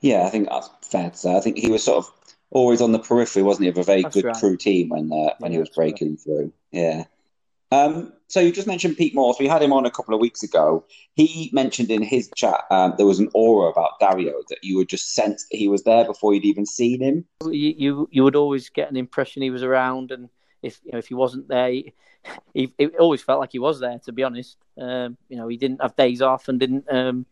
Yeah, 0.00 0.24
I 0.24 0.30
think 0.30 0.48
that's 0.48 0.68
fair 0.82 1.10
to 1.10 1.16
say. 1.16 1.36
I 1.36 1.40
think 1.40 1.58
he 1.58 1.70
was 1.70 1.84
sort 1.84 1.98
of 1.98 2.10
always 2.50 2.80
on 2.80 2.92
the 2.92 2.98
periphery, 2.98 3.42
wasn't 3.42 3.64
he, 3.64 3.70
of 3.70 3.78
a 3.78 3.82
very 3.82 4.02
that's 4.02 4.14
good 4.14 4.24
right. 4.24 4.36
Crewe 4.36 4.56
team 4.56 4.88
when 4.88 5.12
uh, 5.12 5.34
when 5.38 5.52
yeah, 5.52 5.56
he 5.56 5.60
was 5.60 5.70
breaking 5.70 6.10
right. 6.10 6.20
through. 6.20 6.52
Yeah. 6.72 7.04
Um, 7.70 8.12
so 8.28 8.40
you 8.40 8.50
just 8.50 8.66
mentioned 8.66 8.96
Pete 8.96 9.14
Morse. 9.14 9.38
We 9.38 9.46
had 9.46 9.62
him 9.62 9.72
on 9.72 9.86
a 9.86 9.90
couple 9.90 10.14
of 10.14 10.20
weeks 10.20 10.42
ago. 10.42 10.84
He 11.14 11.50
mentioned 11.52 11.90
in 11.90 12.02
his 12.02 12.30
chat 12.34 12.64
um, 12.70 12.94
there 12.96 13.06
was 13.06 13.20
an 13.20 13.30
aura 13.34 13.70
about 13.70 14.00
Dario 14.00 14.42
that 14.48 14.58
you 14.62 14.76
would 14.76 14.88
just 14.88 15.14
sense 15.14 15.46
he 15.50 15.68
was 15.68 15.84
there 15.84 16.04
before 16.04 16.34
you'd 16.34 16.44
even 16.44 16.66
seen 16.66 17.00
him. 17.00 17.24
You, 17.44 17.74
you 17.76 18.08
you 18.10 18.24
would 18.24 18.36
always 18.36 18.68
get 18.68 18.90
an 18.90 18.96
impression 18.96 19.42
he 19.42 19.50
was 19.50 19.62
around, 19.62 20.10
and 20.10 20.28
if 20.62 20.80
you 20.84 20.92
know 20.92 20.98
if 20.98 21.06
he 21.06 21.14
wasn't 21.14 21.48
there, 21.48 21.70
he, 21.70 21.92
he 22.54 22.72
it 22.78 22.96
always 22.96 23.22
felt 23.22 23.40
like 23.40 23.52
he 23.52 23.60
was 23.60 23.78
there. 23.78 23.98
To 24.04 24.12
be 24.12 24.24
honest, 24.24 24.56
um, 24.80 25.16
you 25.28 25.36
know 25.36 25.46
he 25.46 25.56
didn't 25.56 25.80
have 25.80 25.94
days 25.96 26.20
off 26.20 26.48
and 26.48 26.58
didn't. 26.58 26.90
Um, 26.90 27.26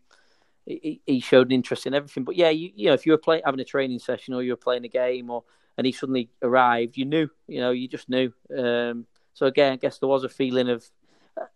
he, 0.65 1.01
he, 1.05 1.19
showed 1.19 1.47
an 1.47 1.51
interest 1.51 1.85
in 1.85 1.93
everything. 1.93 2.23
But 2.23 2.37
yeah, 2.37 2.49
you, 2.49 2.71
you 2.73 2.87
know 2.87 2.93
if 2.93 3.05
you 3.05 3.11
were 3.11 3.19
playing 3.19 3.43
having 3.45 3.59
a 3.59 3.65
training 3.65 3.99
session 3.99 4.33
or 4.33 4.41
you 4.41 4.53
were 4.53 4.57
playing 4.57 4.85
a 4.85 4.89
game 4.89 5.29
or 5.29 5.43
and 5.77 5.85
he 5.85 5.91
suddenly 5.91 6.29
arrived, 6.41 6.97
you 6.97 7.05
knew. 7.05 7.29
You 7.47 7.59
know 7.59 7.71
you 7.71 7.87
just 7.87 8.09
knew. 8.09 8.31
Um, 8.57 9.05
so 9.35 9.45
again, 9.45 9.73
I 9.73 9.75
guess 9.75 9.99
there 9.99 10.09
was 10.09 10.23
a 10.23 10.29
feeling 10.29 10.69
of, 10.69 10.89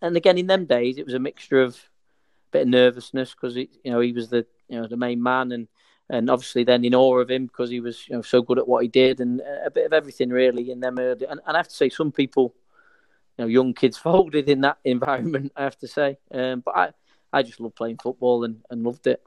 and 0.01 0.15
again 0.15 0.37
in 0.37 0.47
them 0.47 0.65
days 0.65 0.97
it 0.97 1.05
was 1.05 1.15
a 1.15 1.19
mixture 1.19 1.61
of 1.61 1.75
a 1.75 2.51
bit 2.51 2.61
of 2.63 2.67
nervousness 2.67 3.33
because 3.33 3.55
you 3.55 3.67
know 3.85 4.01
he 4.01 4.11
was 4.11 4.27
the 4.29 4.45
you 4.67 4.79
know 4.79 4.87
the 4.87 4.97
main 4.97 5.23
man 5.23 5.53
and 5.53 5.69
and 6.09 6.29
obviously 6.29 6.65
then 6.65 6.83
in 6.83 6.93
awe 6.93 7.19
of 7.19 7.31
him 7.31 7.45
because 7.45 7.69
he 7.69 7.79
was 7.79 8.05
you 8.09 8.15
know 8.15 8.21
so 8.21 8.41
good 8.41 8.59
at 8.59 8.67
what 8.67 8.83
he 8.83 8.89
did 8.89 9.21
and 9.21 9.41
a 9.65 9.71
bit 9.71 9.85
of 9.85 9.93
everything 9.93 10.29
really 10.29 10.71
in 10.71 10.81
them 10.81 10.99
early. 10.99 11.25
And, 11.25 11.39
and 11.45 11.55
I 11.55 11.57
have 11.57 11.69
to 11.69 11.75
say 11.75 11.87
some 11.87 12.11
people, 12.11 12.53
you 13.37 13.45
know, 13.45 13.47
young 13.47 13.73
kids 13.73 13.97
folded 14.07 14.49
in 14.49 14.61
that 14.61 14.77
environment. 14.83 15.53
I 15.55 15.63
have 15.63 15.77
to 15.79 15.87
say, 15.87 16.17
um, 16.33 16.61
but 16.65 16.75
I 16.75 16.89
I 17.31 17.43
just 17.43 17.61
love 17.61 17.75
playing 17.75 17.99
football 18.03 18.43
and, 18.43 18.61
and 18.69 18.83
loved 18.83 19.07
it. 19.07 19.23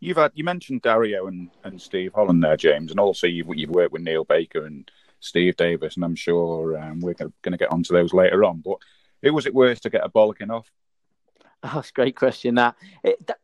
You've 0.00 0.16
had 0.16 0.32
you 0.34 0.42
mentioned 0.42 0.82
Dario 0.82 1.28
and, 1.28 1.50
and 1.62 1.80
Steve 1.80 2.12
Holland 2.14 2.42
there, 2.42 2.56
James, 2.56 2.90
and 2.90 2.98
also 2.98 3.28
you've 3.28 3.54
you've 3.54 3.70
worked 3.70 3.92
with 3.92 4.02
Neil 4.02 4.24
Baker 4.24 4.64
and 4.64 4.90
Steve 5.20 5.56
Davis, 5.56 5.96
and 5.96 6.04
I'm 6.04 6.16
sure 6.16 6.78
um, 6.78 7.00
we're 7.00 7.14
going 7.14 7.32
to 7.44 7.56
get 7.56 7.70
onto 7.70 7.94
those 7.94 8.12
later 8.12 8.44
on. 8.44 8.62
But 8.64 8.78
who 9.22 9.32
was 9.32 9.46
it 9.46 9.54
worth 9.54 9.80
to 9.82 9.90
get 9.90 10.04
a 10.04 10.08
bollocking 10.08 10.50
off? 10.50 10.70
Oh, 11.62 11.72
that's 11.74 11.90
a 11.90 11.92
great 11.92 12.16
question. 12.16 12.54
That, 12.54 12.74
it, 13.04 13.26
that 13.26 13.38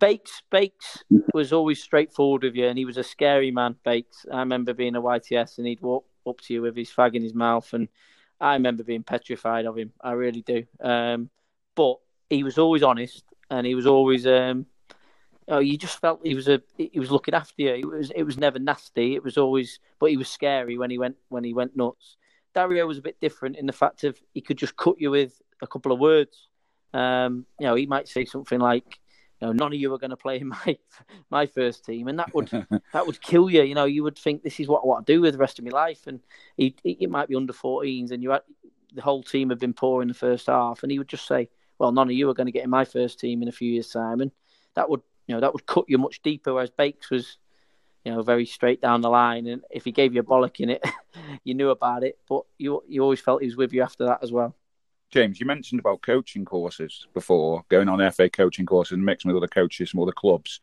Bakes 0.00 0.42
Bakes 0.50 1.04
was 1.34 1.52
always 1.52 1.82
straightforward 1.82 2.42
with 2.42 2.54
you, 2.54 2.66
and 2.66 2.78
he 2.78 2.84
was 2.84 2.96
a 2.96 3.04
scary 3.04 3.50
man. 3.50 3.76
Bakes. 3.84 4.26
I 4.32 4.40
remember 4.40 4.72
being 4.72 4.96
a 4.96 5.02
YTS, 5.02 5.58
and 5.58 5.66
he'd 5.66 5.80
walk 5.80 6.06
up 6.26 6.40
to 6.42 6.54
you 6.54 6.62
with 6.62 6.76
his 6.76 6.90
fag 6.90 7.14
in 7.14 7.22
his 7.22 7.34
mouth, 7.34 7.72
and 7.74 7.88
I 8.40 8.54
remember 8.54 8.84
being 8.84 9.02
petrified 9.02 9.66
of 9.66 9.76
him. 9.76 9.92
I 10.00 10.12
really 10.12 10.42
do. 10.42 10.64
Um, 10.80 11.30
but 11.74 11.96
he 12.30 12.42
was 12.42 12.58
always 12.58 12.82
honest, 12.82 13.24
and 13.50 13.66
he 13.66 13.74
was 13.74 13.86
always. 13.86 14.26
Um, 14.26 14.66
oh, 15.48 15.58
you 15.58 15.76
just 15.76 16.00
felt 16.00 16.20
he 16.22 16.34
was 16.34 16.48
a 16.48 16.60
he 16.76 16.98
was 16.98 17.10
looking 17.10 17.34
after 17.34 17.62
you. 17.62 17.74
It 17.74 17.86
was 17.86 18.10
it 18.14 18.22
was 18.22 18.38
never 18.38 18.58
nasty. 18.58 19.14
It 19.14 19.24
was 19.24 19.38
always, 19.38 19.80
but 19.98 20.10
he 20.10 20.16
was 20.16 20.28
scary 20.28 20.78
when 20.78 20.90
he 20.90 20.98
went 20.98 21.16
when 21.28 21.44
he 21.44 21.54
went 21.54 21.76
nuts. 21.76 22.16
Dario 22.54 22.86
was 22.86 22.98
a 22.98 23.02
bit 23.02 23.20
different 23.20 23.56
in 23.56 23.66
the 23.66 23.72
fact 23.72 24.04
of 24.04 24.18
he 24.34 24.40
could 24.40 24.58
just 24.58 24.76
cut 24.76 25.00
you 25.00 25.10
with 25.10 25.40
a 25.62 25.66
couple 25.66 25.92
of 25.92 25.98
words. 25.98 26.48
Um, 26.94 27.46
you 27.58 27.66
know, 27.66 27.74
he 27.74 27.86
might 27.86 28.08
say 28.08 28.24
something 28.24 28.58
like, 28.58 28.98
you 29.40 29.46
know, 29.46 29.52
none 29.52 29.72
of 29.72 29.78
you 29.78 29.92
are 29.92 29.98
going 29.98 30.10
to 30.10 30.16
play 30.16 30.40
in 30.40 30.48
my 30.66 30.78
my 31.30 31.46
first 31.46 31.84
team, 31.84 32.08
and 32.08 32.18
that 32.18 32.34
would 32.34 32.48
that 32.92 33.06
would 33.06 33.20
kill 33.20 33.50
you. 33.50 33.62
You 33.62 33.74
know, 33.74 33.84
you 33.84 34.02
would 34.02 34.18
think 34.18 34.42
this 34.42 34.60
is 34.60 34.68
what 34.68 34.82
I 34.82 34.86
want 34.86 35.06
to 35.06 35.12
do 35.12 35.20
with 35.20 35.34
the 35.34 35.38
rest 35.38 35.58
of 35.58 35.64
my 35.64 35.70
life, 35.70 36.06
and 36.06 36.20
he, 36.56 36.74
it 36.84 37.10
might 37.10 37.28
be 37.28 37.36
under 37.36 37.52
14s, 37.52 38.10
and 38.10 38.22
you 38.22 38.30
had, 38.30 38.42
the 38.94 39.02
whole 39.02 39.22
team 39.22 39.50
had 39.50 39.58
been 39.58 39.74
poor 39.74 40.02
in 40.02 40.08
the 40.08 40.14
first 40.14 40.46
half, 40.46 40.82
and 40.82 40.92
he 40.92 40.98
would 40.98 41.08
just 41.08 41.26
say, 41.26 41.48
well, 41.78 41.92
none 41.92 42.08
of 42.08 42.14
you 42.14 42.28
are 42.28 42.34
going 42.34 42.46
to 42.46 42.52
get 42.52 42.64
in 42.64 42.70
my 42.70 42.84
first 42.84 43.20
team 43.20 43.42
in 43.42 43.48
a 43.48 43.52
few 43.52 43.70
years' 43.70 43.90
time, 43.90 44.20
and 44.20 44.30
that 44.74 44.88
would 44.88 45.02
you 45.28 45.34
know 45.34 45.40
that 45.40 45.52
would 45.52 45.66
cut 45.66 45.84
you 45.86 45.98
much 45.98 46.20
deeper. 46.22 46.52
Whereas 46.52 46.70
Bakes 46.70 47.10
was, 47.10 47.36
you 48.04 48.12
know, 48.12 48.22
very 48.22 48.46
straight 48.46 48.80
down 48.80 49.02
the 49.02 49.10
line, 49.10 49.46
and 49.46 49.62
if 49.70 49.84
he 49.84 49.92
gave 49.92 50.14
you 50.14 50.20
a 50.20 50.24
bollock 50.24 50.58
in 50.58 50.70
it, 50.70 50.84
you 51.44 51.54
knew 51.54 51.70
about 51.70 52.02
it, 52.02 52.18
but 52.28 52.42
you 52.56 52.82
you 52.88 53.02
always 53.02 53.20
felt 53.20 53.42
he 53.42 53.46
was 53.46 53.56
with 53.56 53.72
you 53.72 53.82
after 53.82 54.06
that 54.06 54.20
as 54.22 54.32
well. 54.32 54.56
James, 55.10 55.38
you 55.40 55.46
mentioned 55.46 55.80
about 55.80 56.02
coaching 56.02 56.44
courses 56.44 57.06
before, 57.14 57.64
going 57.68 57.88
on 57.88 58.10
FA 58.10 58.28
coaching 58.28 58.66
courses 58.66 58.92
and 58.92 59.04
mixing 59.04 59.30
with 59.30 59.38
other 59.38 59.48
coaches 59.48 59.90
from 59.90 60.00
other 60.00 60.12
clubs. 60.12 60.60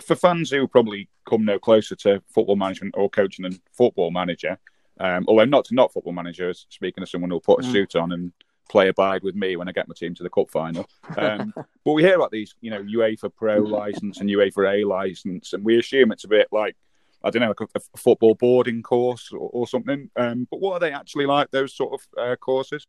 For 0.00 0.16
fans 0.16 0.50
who 0.50 0.66
probably 0.66 1.08
come 1.28 1.44
no 1.44 1.58
closer 1.58 1.94
to 1.96 2.22
football 2.26 2.56
management 2.56 2.94
or 2.96 3.08
coaching 3.08 3.44
than 3.44 3.60
football 3.72 4.10
manager, 4.10 4.58
um, 4.98 5.24
although 5.28 5.44
not 5.44 5.66
not 5.72 5.92
football 5.92 6.12
managers, 6.12 6.66
speaking 6.70 7.02
of 7.02 7.08
someone 7.08 7.30
who'll 7.30 7.40
put 7.40 7.64
a 7.64 7.66
mm. 7.66 7.72
suit 7.72 7.96
on 7.96 8.12
and 8.12 8.32
play 8.72 8.88
abide 8.88 9.22
with 9.22 9.34
me 9.34 9.54
when 9.54 9.68
I 9.68 9.72
get 9.72 9.86
my 9.86 9.94
team 9.94 10.14
to 10.14 10.22
the 10.22 10.30
cup 10.30 10.50
final. 10.50 10.88
Um, 11.18 11.52
but 11.84 11.92
we 11.92 12.02
hear 12.02 12.16
about 12.16 12.30
these, 12.30 12.54
you 12.62 12.70
know, 12.70 12.82
UEFA 12.82 13.30
Pro 13.32 13.58
license 13.58 14.18
and 14.18 14.30
UEFA 14.30 14.80
A 14.80 14.84
license, 14.86 15.52
and 15.52 15.62
we 15.62 15.78
assume 15.78 16.10
it's 16.10 16.24
a 16.24 16.28
bit 16.28 16.48
like 16.50 16.74
I 17.22 17.30
don't 17.30 17.42
know, 17.42 17.48
like 17.48 17.60
a, 17.60 17.78
a 17.78 17.98
football 17.98 18.34
boarding 18.34 18.82
course 18.82 19.30
or, 19.32 19.48
or 19.52 19.66
something. 19.68 20.10
Um, 20.16 20.48
but 20.50 20.60
what 20.60 20.72
are 20.72 20.80
they 20.80 20.90
actually 20.90 21.26
like? 21.26 21.50
Those 21.52 21.72
sort 21.72 22.00
of 22.00 22.18
uh, 22.18 22.36
courses? 22.36 22.86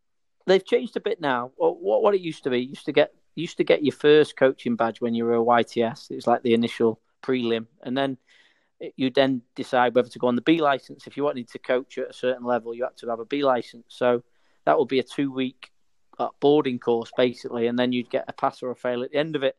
They've 0.47 0.65
changed 0.65 0.97
a 0.97 1.01
bit 1.01 1.21
now. 1.21 1.51
What 1.57 1.81
what 1.81 2.15
it 2.15 2.21
used 2.21 2.45
to 2.45 2.49
be, 2.49 2.61
used 2.61 2.85
to 2.85 2.93
get 2.93 3.13
used 3.35 3.57
to 3.57 3.63
get 3.65 3.83
your 3.83 3.93
first 3.93 4.37
coaching 4.37 4.77
badge 4.77 5.01
when 5.01 5.13
you 5.13 5.25
were 5.25 5.35
a 5.35 5.43
YTS. 5.43 6.09
It 6.09 6.15
was 6.15 6.27
like 6.27 6.43
the 6.43 6.53
initial 6.53 7.01
prelim, 7.21 7.67
and 7.83 7.97
then 7.97 8.17
you 8.95 9.09
then 9.09 9.41
decide 9.55 9.95
whether 9.95 10.09
to 10.09 10.19
go 10.19 10.27
on 10.27 10.35
the 10.35 10.41
B 10.41 10.61
license. 10.61 11.07
If 11.07 11.17
you 11.17 11.25
wanted 11.25 11.49
to 11.49 11.59
coach 11.59 11.97
at 11.97 12.09
a 12.09 12.13
certain 12.13 12.45
level, 12.45 12.73
you 12.73 12.83
had 12.83 12.97
to 12.97 13.09
have 13.09 13.19
a 13.19 13.25
B 13.25 13.43
license. 13.43 13.85
So 13.89 14.23
that 14.65 14.79
would 14.79 14.87
be 14.87 14.99
a 14.99 15.03
two 15.03 15.31
week 15.31 15.71
uh, 16.19 16.29
boarding 16.39 16.79
course 16.79 17.11
basically, 17.15 17.67
and 17.67 17.77
then 17.77 17.91
you'd 17.91 18.09
get 18.09 18.25
a 18.27 18.33
pass 18.33 18.63
or 18.63 18.71
a 18.71 18.75
fail 18.75 19.03
at 19.03 19.11
the 19.11 19.17
end 19.17 19.35
of 19.35 19.43
it. 19.43 19.55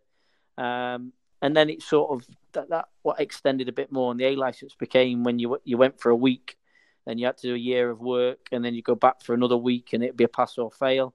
Um, 0.56 1.12
and 1.42 1.56
then 1.56 1.68
it 1.68 1.82
sort 1.82 2.10
of 2.10 2.26
that, 2.52 2.70
that 2.70 2.88
what 3.02 3.20
extended 3.20 3.68
a 3.68 3.72
bit 3.72 3.92
more, 3.92 4.10
and 4.10 4.18
the 4.18 4.26
A 4.26 4.36
license 4.36 4.74
became 4.74 5.24
when 5.24 5.38
you 5.38 5.58
you 5.64 5.76
went 5.76 6.00
for 6.00 6.10
a 6.10 6.16
week, 6.16 6.56
then 7.06 7.18
you 7.18 7.26
had 7.26 7.36
to 7.38 7.48
do 7.48 7.54
a 7.54 7.58
year 7.58 7.90
of 7.90 8.00
work, 8.00 8.48
and 8.52 8.64
then 8.64 8.74
you 8.74 8.82
go 8.82 8.94
back 8.94 9.22
for 9.22 9.34
another 9.34 9.56
week, 9.56 9.92
and 9.92 10.02
it'd 10.02 10.16
be 10.16 10.24
a 10.24 10.28
pass 10.28 10.56
or 10.58 10.70
fail. 10.70 11.14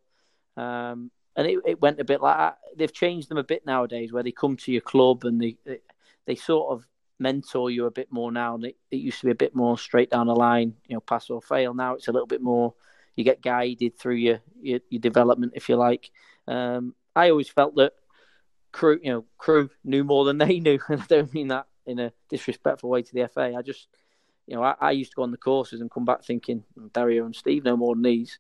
Um, 0.58 1.12
and 1.36 1.48
it, 1.48 1.60
it 1.66 1.82
went 1.82 2.00
a 2.00 2.04
bit 2.04 2.22
like 2.22 2.38
that. 2.38 2.58
They've 2.76 2.94
changed 2.94 3.30
them 3.30 3.38
a 3.38 3.44
bit 3.44 3.66
nowadays, 3.66 4.12
where 4.12 4.24
they 4.24 4.32
come 4.32 4.58
to 4.58 4.72
your 4.72 4.82
club 4.82 5.24
and 5.24 5.42
they 5.42 5.56
they, 5.66 5.80
they 6.26 6.36
sort 6.36 6.74
of 6.74 6.86
mentor 7.18 7.72
you 7.72 7.86
a 7.86 7.92
bit 7.92 8.12
more 8.12 8.32
now. 8.32 8.56
And 8.56 8.66
it, 8.66 8.78
it 8.92 8.98
used 8.98 9.20
to 9.22 9.28
be 9.28 9.32
a 9.32 9.36
bit 9.36 9.56
more 9.56 9.78
straight 9.78 10.10
down 10.12 10.28
the 10.28 10.36
line, 10.36 10.76
you 10.88 10.96
know, 10.96 11.00
pass 11.02 11.30
or 11.30 11.42
fail. 11.42 11.74
Now 11.74 11.96
it's 11.96 12.08
a 12.08 12.12
little 12.12 12.28
bit 12.28 12.42
more 12.42 12.74
you 13.20 13.26
get 13.26 13.42
guided 13.42 14.00
through 14.00 14.16
your 14.16 14.40
your, 14.62 14.80
your 14.90 15.02
development, 15.02 15.52
if 15.56 15.68
you 15.68 15.76
like. 15.76 16.10
Um, 16.48 16.96
I 17.16 17.30
always 17.30 17.50
felt 17.50 17.76
that 17.76 17.92
Crewe, 18.72 19.02
you 19.04 19.12
know, 19.12 19.26
Crewe 19.38 19.70
knew 19.84 20.06
more 20.06 20.24
than 20.24 20.38
they 20.38 20.60
knew, 20.66 20.80
and 20.88 21.02
I 21.02 21.06
don't 21.06 21.34
mean 21.34 21.50
that 21.50 21.68
in 21.86 22.00
a 22.00 22.14
disrespectful 22.30 22.90
way 22.90 23.02
to 23.02 23.14
the 23.14 23.28
FA. 23.28 23.54
I 23.58 23.62
just, 23.62 23.90
you 24.48 24.56
know, 24.56 24.64
I, 24.64 24.76
I 24.80 24.92
used 24.92 25.12
to 25.12 25.16
go 25.16 25.24
on 25.24 25.32
the 25.32 25.38
courses 25.38 25.82
and 25.82 25.92
come 25.92 26.06
back 26.06 26.24
thinking 26.24 26.64
Dario 26.94 27.26
and 27.26 27.36
Steve 27.36 27.66
know 27.66 27.76
more 27.76 27.94
than 27.94 28.04
these, 28.04 28.40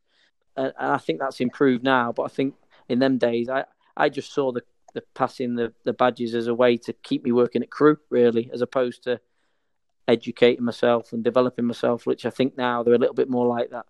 and, 0.56 0.74
and 0.80 0.92
I 0.94 0.98
think 0.98 1.20
that's 1.20 1.42
improved 1.42 1.84
now. 1.84 2.14
But 2.14 2.24
I 2.24 2.30
think 2.30 2.56
in 2.88 3.00
them 3.00 3.18
days, 3.18 3.50
I 3.50 3.66
I 3.98 4.08
just 4.08 4.34
saw 4.34 4.54
the 4.54 4.64
the 4.94 5.04
passing 5.14 5.56
the, 5.56 5.74
the 5.84 5.94
badges 5.94 6.34
as 6.34 6.48
a 6.48 6.56
way 6.56 6.78
to 6.78 6.94
keep 6.94 7.26
me 7.26 7.34
working 7.34 7.62
at 7.62 7.70
Crewe, 7.70 8.00
really, 8.10 8.50
as 8.54 8.62
opposed 8.62 9.04
to 9.04 9.20
educating 10.08 10.64
myself 10.64 11.12
and 11.12 11.22
developing 11.22 11.66
myself, 11.66 12.06
which 12.06 12.26
I 12.26 12.30
think 12.30 12.58
now 12.58 12.82
they're 12.82 12.96
a 12.96 12.98
little 12.98 13.14
bit 13.14 13.30
more 13.30 13.46
like 13.46 13.72
that. 13.72 13.86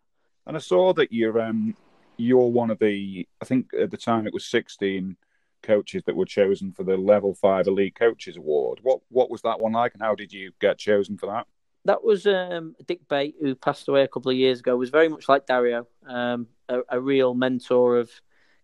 And 0.49 0.57
I 0.57 0.61
saw 0.61 0.93
that 0.93 1.13
you're 1.13 1.39
um, 1.39 1.75
you're 2.17 2.49
one 2.49 2.71
of 2.71 2.79
the 2.79 3.27
I 3.39 3.45
think 3.45 3.69
at 3.79 3.91
the 3.91 3.97
time 3.97 4.25
it 4.25 4.33
was 4.33 4.45
16 4.45 5.15
coaches 5.61 6.01
that 6.07 6.15
were 6.15 6.25
chosen 6.25 6.71
for 6.71 6.83
the 6.83 6.97
Level 6.97 7.35
Five 7.35 7.67
Elite 7.67 7.93
Coaches 7.93 8.35
Award. 8.35 8.79
What 8.81 9.01
what 9.09 9.29
was 9.29 9.43
that 9.43 9.59
one 9.59 9.73
like, 9.73 9.93
and 9.93 10.01
how 10.01 10.15
did 10.15 10.33
you 10.33 10.51
get 10.59 10.79
chosen 10.79 11.19
for 11.19 11.27
that? 11.27 11.45
That 11.85 12.03
was 12.03 12.25
um, 12.25 12.75
Dick 12.87 13.07
Bate, 13.07 13.35
who 13.39 13.53
passed 13.53 13.87
away 13.87 14.01
a 14.01 14.07
couple 14.07 14.31
of 14.31 14.37
years 14.37 14.59
ago. 14.59 14.75
Was 14.75 14.89
very 14.89 15.07
much 15.07 15.29
like 15.29 15.45
Dario, 15.45 15.85
um, 16.07 16.47
a, 16.67 16.79
a, 16.89 16.99
real 16.99 17.35
mentor 17.35 17.97
of 17.97 18.09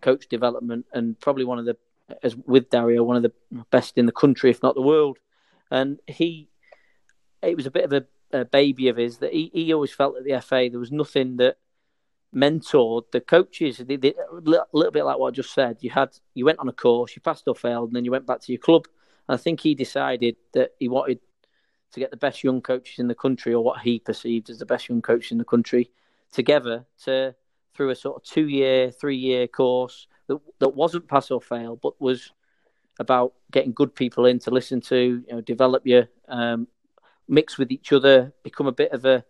coach 0.02 0.28
development, 0.28 0.88
and 0.92 1.20
probably 1.20 1.46
one 1.46 1.60
of 1.60 1.66
the, 1.66 1.78
as 2.24 2.36
with 2.36 2.72
Dario, 2.72 3.04
one 3.04 3.16
of 3.16 3.22
the 3.22 3.64
best 3.70 4.00
in 4.00 4.08
the 4.08 4.12
country, 4.12 4.50
if 4.50 4.64
not 4.64 4.74
the 4.74 4.82
world. 4.82 5.20
And 5.70 6.00
he, 6.08 6.50
it 7.44 7.56
was 7.56 7.68
a 7.68 7.72
bit 7.72 7.86
of 7.86 7.94
a, 7.94 8.06
a 8.32 8.44
baby 8.44 8.88
of 8.88 8.98
his 8.98 9.20
that 9.20 9.34
he, 9.34 9.52
he 9.54 9.72
always 9.72 9.92
felt 9.92 10.18
at 10.18 10.24
the 10.24 10.42
FA 10.42 10.68
there 10.72 10.80
was 10.80 10.92
nothing 10.92 11.38
that 11.38 11.58
mentored 12.36 13.04
the 13.12 13.22
coaches. 13.22 13.80
A 13.80 13.86
little 13.86 14.92
bit 14.92 15.06
like 15.06 15.18
what 15.18 15.30
I 15.30 15.32
just 15.32 15.54
said. 15.54 15.78
You 15.80 15.90
had 15.90 16.10
you 16.34 16.46
went 16.46 16.60
on 16.60 16.68
a 16.68 16.74
course, 16.74 17.16
you 17.16 17.22
passed 17.22 17.48
or 17.48 17.56
failed, 17.56 17.90
and 17.90 17.96
then 17.96 18.06
you 18.06 18.12
went 18.12 18.28
back 18.28 18.42
to 18.42 18.52
your 18.52 18.60
club. 18.60 18.88
And 19.28 19.36
I 19.36 19.38
think 19.38 19.62
he 19.62 19.74
decided 19.74 20.36
that 20.54 20.72
he 20.80 20.88
wanted 20.88 21.20
to 21.94 22.00
get 22.00 22.12
the 22.12 22.18
best 22.18 22.44
young 22.44 22.62
coaches 22.62 23.00
in 23.00 23.08
the 23.08 23.16
country, 23.16 23.54
or 23.54 23.64
what 23.64 23.82
he 23.82 24.00
perceived 24.00 24.50
as 24.50 24.60
the 24.60 24.66
best 24.66 24.90
young 24.90 25.02
coaches 25.02 25.32
in 25.32 25.38
the 25.38 25.46
country, 25.46 25.92
together 26.32 26.86
to 27.06 27.34
through 27.74 27.90
a 27.90 27.96
sort 27.96 28.18
of 28.18 28.24
two 28.24 28.48
year, 28.48 28.92
three 28.92 29.18
year 29.18 29.48
course 29.48 30.08
that 30.28 30.40
that 30.60 30.70
wasn't 30.70 31.08
pass 31.08 31.32
or 31.32 31.42
fail, 31.42 31.76
but 31.76 32.00
was 32.02 32.32
about 33.00 33.34
getting 33.52 33.74
good 33.74 33.94
people 33.94 34.26
in 34.26 34.40
to 34.40 34.52
listen 34.52 34.80
to, 34.80 35.24
you 35.28 35.34
know, 35.34 35.42
develop 35.42 35.86
your 35.86 36.08
um, 36.30 36.68
mix 37.28 37.58
with 37.58 37.72
each 37.72 37.92
other, 37.92 38.34
become 38.44 38.68
a 38.68 38.72
bit 38.72 38.92
of 38.92 39.06
a 39.06 39.24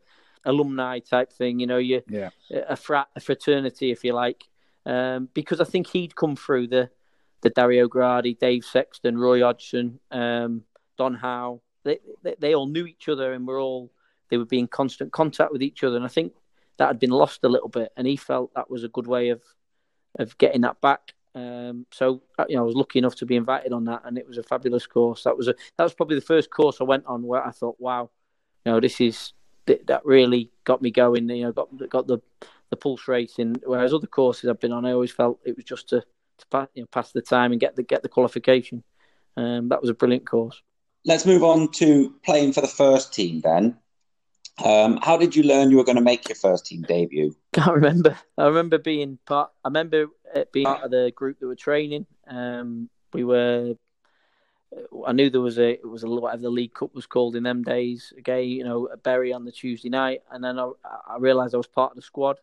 alumni 0.45 0.99
type 0.99 1.31
thing. 1.31 1.59
You 1.59 1.67
know, 1.67 1.77
you 1.77 2.01
yeah. 2.07 2.29
a 2.49 2.75
frat, 2.75 3.07
a 3.15 3.19
fraternity, 3.19 3.91
if 3.91 4.03
you 4.03 4.13
like. 4.13 4.43
Um, 4.85 5.29
because 5.33 5.59
I 5.59 5.63
think 5.63 5.87
he'd 5.87 6.15
come 6.15 6.35
through 6.35 6.67
the 6.67 6.89
the 7.41 7.49
Dario 7.49 7.87
Gradi, 7.87 8.37
Dave 8.37 8.65
Sexton, 8.65 9.17
Roy 9.17 9.41
Hodgson, 9.41 9.99
um, 10.11 10.63
Don 10.97 11.13
Howe. 11.13 11.61
They, 11.83 11.99
they, 12.23 12.35
they 12.39 12.55
all 12.55 12.65
knew 12.65 12.87
each 12.87 13.07
other 13.07 13.33
and 13.33 13.45
were 13.45 13.59
all 13.59 13.91
they 14.29 14.37
would 14.37 14.47
be 14.47 14.59
in 14.59 14.67
constant 14.67 15.11
contact 15.11 15.51
with 15.51 15.61
each 15.61 15.83
other. 15.83 15.95
And 15.95 16.05
I 16.05 16.09
think 16.09 16.33
that 16.77 16.87
had 16.87 16.99
been 16.99 17.11
lost 17.11 17.43
a 17.43 17.49
little 17.49 17.69
bit, 17.69 17.91
and 17.95 18.07
he 18.07 18.15
felt 18.15 18.53
that 18.55 18.69
was 18.69 18.83
a 18.83 18.89
good 18.89 19.07
way 19.07 19.29
of 19.29 19.41
of 20.17 20.37
getting 20.37 20.61
that 20.61 20.81
back. 20.81 21.13
Um, 21.35 21.85
so 21.91 22.21
uh, 22.39 22.45
you 22.47 22.55
know, 22.55 22.63
I 22.63 22.65
was 22.65 22.75
lucky 22.75 22.99
enough 22.99 23.15
to 23.17 23.25
be 23.25 23.35
invited 23.35 23.73
on 23.73 23.85
that, 23.85 24.03
and 24.05 24.17
it 24.17 24.27
was 24.27 24.37
a 24.37 24.43
fabulous 24.43 24.87
course. 24.87 25.23
That 25.23 25.37
was 25.37 25.47
a 25.47 25.55
that 25.77 25.83
was 25.83 25.93
probably 25.93 26.15
the 26.15 26.25
first 26.25 26.49
course 26.49 26.79
I 26.79 26.85
went 26.85 27.05
on 27.05 27.23
where 27.23 27.45
I 27.45 27.51
thought, 27.51 27.75
wow, 27.79 28.09
you 28.65 28.71
know, 28.71 28.79
this 28.79 29.01
is 29.01 29.33
that 29.65 30.01
really 30.05 30.51
got 30.63 30.81
me 30.81 30.91
going. 30.91 31.29
You 31.29 31.45
know, 31.45 31.51
got 31.51 31.89
got 31.89 32.07
the 32.07 32.19
the 32.69 32.77
pulse 32.77 33.07
racing. 33.07 33.57
Whereas 33.63 33.93
other 33.93 34.07
courses 34.07 34.50
I've 34.50 34.60
been 34.60 34.72
on, 34.72 34.86
I 34.86 34.91
always 34.91 35.12
felt 35.12 35.39
it 35.45 35.55
was 35.55 35.65
just 35.65 35.89
to 35.89 36.01
to 36.38 36.45
pass, 36.51 36.67
you 36.74 36.84
know, 36.84 36.88
pass 36.91 37.12
the 37.12 37.22
time 37.22 37.51
and 37.51 37.62
get 37.62 37.75
the 37.75 37.84
get 37.84 38.03
the 38.03 38.10
qualification. 38.10 38.84
Um, 39.38 39.69
that 39.69 39.81
was 39.81 39.89
a 39.89 39.93
brilliant 39.93 40.25
course. 40.25 40.62
Let's 41.05 41.25
move 41.25 41.43
on 41.43 41.72
to 41.74 42.15
playing 42.24 42.53
for 42.53 42.62
the 42.62 42.67
first 42.67 43.13
team 43.13 43.41
then. 43.41 43.77
Um, 44.63 44.98
how 45.01 45.17
did 45.17 45.36
you 45.36 45.43
learn 45.43 45.69
you 45.69 45.77
were 45.77 45.84
going 45.84 45.98
to 45.98 46.01
make 46.01 46.29
your 46.29 46.38
first 46.38 46.65
team 46.65 46.81
debut? 46.84 47.36
Can't 47.53 47.75
remember. 47.75 48.17
I 48.38 48.45
remember 48.45 48.77
being 48.77 49.19
part. 49.25 49.51
I 49.63 49.67
remember 49.67 50.07
being 50.53 50.65
part 50.65 50.84
of 50.84 50.91
the 50.91 51.12
group 51.15 51.39
that 51.39 51.48
were 51.48 51.55
training. 51.55 52.05
Um, 52.27 52.89
we 53.13 53.24
were 53.24 53.75
I 55.05 55.12
knew 55.12 55.29
there 55.29 55.41
was 55.41 55.58
a 55.58 55.72
it 55.72 55.88
was 55.88 56.03
a 56.03 56.08
whatever 56.08 56.44
the 56.44 56.50
League 56.50 56.74
Cup 56.74 56.94
was 56.94 57.05
called 57.05 57.36
in 57.36 57.44
them 57.44 57.63
days. 57.63 58.13
Again, 58.17 58.44
you 58.44 58.63
know, 58.63 58.88
a 58.88 58.98
Bury 58.98 59.34
on 59.34 59.46
the 59.46 59.51
Tuesday 59.51 59.89
night, 59.89 60.22
and 60.32 60.44
then 60.44 60.60
I, 60.60 60.72
I 61.08 61.17
realised 61.20 61.53
I 61.53 61.58
was 61.58 61.67
part 61.67 61.91
of 61.91 61.96
the 61.96 62.01
squad. 62.01 62.39